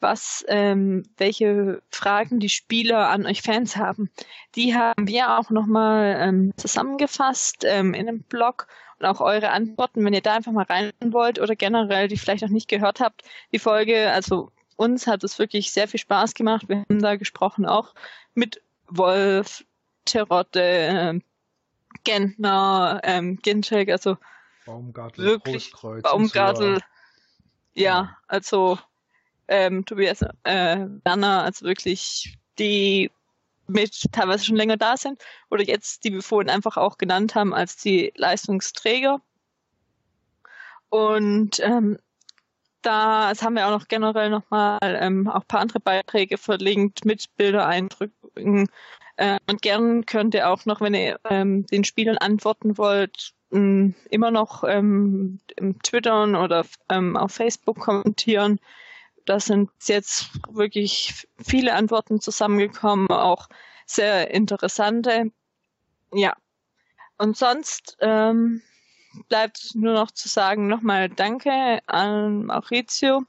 was, 0.02 0.44
ähm, 0.48 1.04
welche 1.18 1.82
Fragen 1.90 2.40
die 2.40 2.50
Spieler 2.50 3.10
an 3.10 3.26
euch 3.26 3.42
Fans 3.42 3.78
haben. 3.78 4.10
Die 4.56 4.76
haben 4.76 5.08
wir 5.08 5.38
auch 5.38 5.50
nochmal 5.50 6.18
ähm, 6.20 6.54
zusammengefasst 6.58 7.64
ähm, 7.66 7.94
in 7.94 8.08
einem 8.08 8.24
Blog 8.24 8.68
und 9.00 9.06
auch 9.06 9.22
eure 9.22 9.50
Antworten, 9.50 10.04
wenn 10.06 10.14
ihr 10.14 10.22
da 10.22 10.36
einfach 10.36 10.52
mal 10.52 10.66
rein 10.66 10.92
wollt 11.04 11.40
oder 11.40 11.56
generell 11.56 12.08
die 12.08 12.18
vielleicht 12.18 12.44
noch 12.44 12.50
nicht 12.50 12.68
gehört 12.68 13.00
habt, 13.00 13.24
die 13.52 13.60
Folge, 13.60 14.12
also 14.12 14.52
uns 14.76 15.08
hat 15.08 15.24
es 15.24 15.40
wirklich 15.40 15.72
sehr 15.72 15.88
viel 15.88 16.00
Spaß 16.00 16.34
gemacht. 16.34 16.68
Wir 16.68 16.78
haben 16.78 17.02
da 17.02 17.16
gesprochen 17.16 17.66
auch 17.66 17.94
mit 18.34 18.62
Wolf, 18.88 19.64
Terotte, 20.06 20.62
äh, 20.62 21.20
Gentner, 22.04 23.00
ähm, 23.04 23.38
Ginczek, 23.38 23.90
also 23.90 24.18
Baumgartel, 24.66 25.26
wirklich 25.26 25.72
Baumgartel, 26.04 26.80
ja, 27.74 28.18
also 28.28 28.80
ähm, 29.52 29.86
Tobias 29.86 30.22
äh, 30.44 30.88
Werner, 31.04 31.44
also 31.44 31.66
wirklich 31.66 32.38
die 32.58 33.12
mit 33.68 34.12
teilweise 34.12 34.46
schon 34.46 34.56
länger 34.56 34.78
da 34.78 34.98
sind 34.98 35.22
oder 35.50 35.64
jetzt, 35.64 36.04
die 36.04 36.14
wir 36.14 36.22
vorhin 36.24 36.50
einfach 36.50 36.78
auch 36.78 36.98
genannt 36.98 37.36
haben 37.36 37.54
als 37.54 37.78
die 37.78 38.12
Leistungsträger. 38.16 39.22
Und 40.90 41.60
ähm, 41.60 41.98
da 42.82 43.30
das 43.30 43.44
haben 43.44 43.56
wir 43.56 43.68
auch 43.68 43.78
noch 43.80 43.88
generell 43.88 44.30
nochmal 44.30 44.80
ähm, 44.82 45.28
auch 45.28 45.48
paar 45.48 45.60
andere 45.62 45.80
Beiträge 45.80 46.38
verlinkt 46.38 47.06
mit 47.06 47.28
Bildereindrücken, 47.38 48.68
Äh, 49.18 49.38
und 49.48 49.62
gern 49.62 50.06
könnt 50.06 50.34
ihr 50.34 50.50
auch 50.50 50.66
noch, 50.66 50.82
wenn 50.82 50.96
ihr 50.96 51.20
ähm, 51.30 51.66
den 51.68 51.84
Spielern 51.84 52.18
antworten 52.18 52.78
wollt, 52.80 53.34
mh, 53.52 53.94
immer 54.10 54.32
noch 54.32 54.64
ähm, 54.64 55.40
im 55.58 55.80
Twittern 55.84 56.36
oder 56.36 56.66
ähm, 56.90 57.16
auf 57.18 57.32
Facebook 57.32 57.80
kommentieren. 57.80 58.60
Da 59.26 59.40
sind 59.40 59.70
jetzt 59.84 60.30
wirklich 60.50 61.28
viele 61.44 61.74
Antworten 61.74 62.20
zusammengekommen, 62.22 63.10
auch 63.10 63.48
sehr 63.86 64.32
interessante. 64.32 65.32
Ja. 66.14 66.36
Und 67.18 67.38
sonst 67.38 67.98
ähm, 68.02 68.62
bleibt 69.30 69.76
nur 69.76 69.94
noch 69.94 70.12
zu 70.12 70.28
sagen, 70.28 70.68
nochmal 70.68 71.10
Danke 71.10 71.80
an 71.86 72.46
Maurizio. 72.46 73.24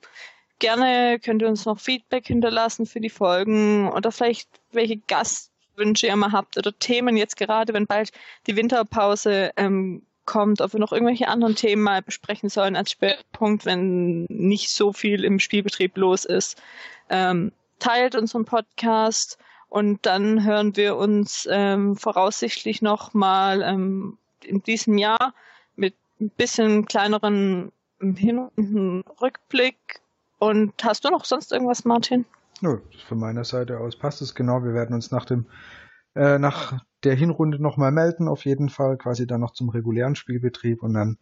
Gerne 0.58 1.18
könnt 1.18 1.42
ihr 1.42 1.48
uns 1.48 1.64
noch 1.64 1.80
Feedback 1.80 2.26
hinterlassen 2.26 2.86
für 2.86 3.00
die 3.00 3.10
Folgen 3.10 3.90
oder 3.90 4.12
vielleicht 4.12 4.48
welche 4.70 4.96
Gastwünsche 4.96 6.06
ihr 6.06 6.16
mal 6.16 6.32
habt 6.32 6.56
oder 6.56 6.76
Themen 6.78 7.16
jetzt 7.16 7.36
gerade, 7.36 7.74
wenn 7.74 7.86
bald 7.86 8.12
die 8.46 8.56
Winterpause 8.56 9.50
ähm, 9.56 10.06
kommt, 10.24 10.60
ob 10.60 10.72
wir 10.72 10.80
noch 10.80 10.92
irgendwelche 10.92 11.28
anderen 11.28 11.54
Themen 11.54 11.82
mal 11.82 12.02
besprechen 12.02 12.48
sollen 12.48 12.76
als 12.76 12.92
Schwerpunkt, 12.92 13.64
wenn 13.64 14.24
nicht 14.28 14.70
so 14.70 14.92
viel 14.92 15.24
im 15.24 15.38
Spielbetrieb 15.38 15.96
los 15.96 16.24
ist. 16.24 16.60
Ähm, 17.08 17.52
teilt 17.78 18.14
unseren 18.14 18.44
Podcast 18.44 19.38
und 19.68 20.04
dann 20.06 20.44
hören 20.44 20.76
wir 20.76 20.96
uns 20.96 21.48
ähm, 21.50 21.96
voraussichtlich 21.96 22.82
noch 22.82 23.14
mal 23.14 23.62
ähm, 23.62 24.18
in 24.44 24.62
diesem 24.62 24.98
Jahr 24.98 25.34
mit 25.76 25.94
ein 26.20 26.30
bisschen 26.30 26.84
kleineren 26.84 27.72
Hin- 28.00 28.48
und 28.56 29.04
Rückblick. 29.20 30.00
Und 30.38 30.72
hast 30.84 31.04
du 31.04 31.10
noch 31.10 31.24
sonst 31.24 31.52
irgendwas, 31.52 31.84
Martin? 31.84 32.24
Nö, 32.60 32.78
von 33.08 33.18
meiner 33.18 33.44
Seite 33.44 33.78
aus 33.78 33.96
passt 33.96 34.22
es 34.22 34.34
genau. 34.34 34.62
Wir 34.62 34.74
werden 34.74 34.94
uns 34.94 35.10
nach 35.10 35.24
dem 35.24 35.46
äh, 36.14 36.38
nach 36.38 36.80
der 37.04 37.14
Hinrunde 37.14 37.60
nochmal 37.60 37.92
melden, 37.92 38.28
auf 38.28 38.44
jeden 38.44 38.68
Fall, 38.68 38.96
quasi 38.96 39.26
dann 39.26 39.40
noch 39.40 39.52
zum 39.52 39.68
regulären 39.68 40.14
Spielbetrieb 40.14 40.82
und 40.82 40.94
dann 40.94 41.18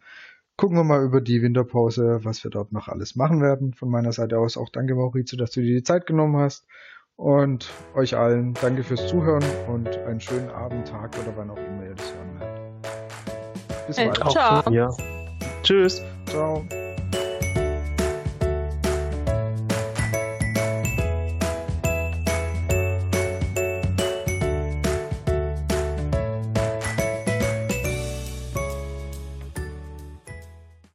gucken 0.55 0.77
wir 0.77 0.83
mal 0.83 1.03
über 1.03 1.21
die 1.21 1.41
Winterpause, 1.41 2.19
was 2.23 2.43
wir 2.43 2.51
dort 2.51 2.71
noch 2.71 2.87
alles 2.87 3.15
machen 3.15 3.41
werden. 3.41 3.73
Von 3.73 3.89
meiner 3.89 4.11
Seite 4.11 4.37
aus 4.37 4.57
auch 4.57 4.69
danke 4.69 4.93
Maurizio, 4.95 5.37
dass 5.37 5.51
du 5.51 5.61
dir 5.61 5.75
die 5.75 5.83
Zeit 5.83 6.05
genommen 6.05 6.37
hast 6.37 6.65
und 7.15 7.69
euch 7.95 8.15
allen 8.15 8.53
danke 8.61 8.83
fürs 8.83 9.07
Zuhören 9.07 9.43
und 9.67 9.87
einen 9.87 10.21
schönen 10.21 10.49
Abend, 10.49 10.87
Tag 10.87 11.17
oder 11.19 11.35
wann 11.35 11.49
auch 11.49 11.57
immer 11.57 11.83
ihr 11.83 11.95
das 11.95 12.13
hören 12.13 12.39
werdet. 12.39 12.61
Bis 13.87 13.95
bald. 13.97 14.31
Ciao. 14.31 14.71
Ja. 14.71 14.89
Tschüss. 15.63 16.01
Ciao. 16.27 16.63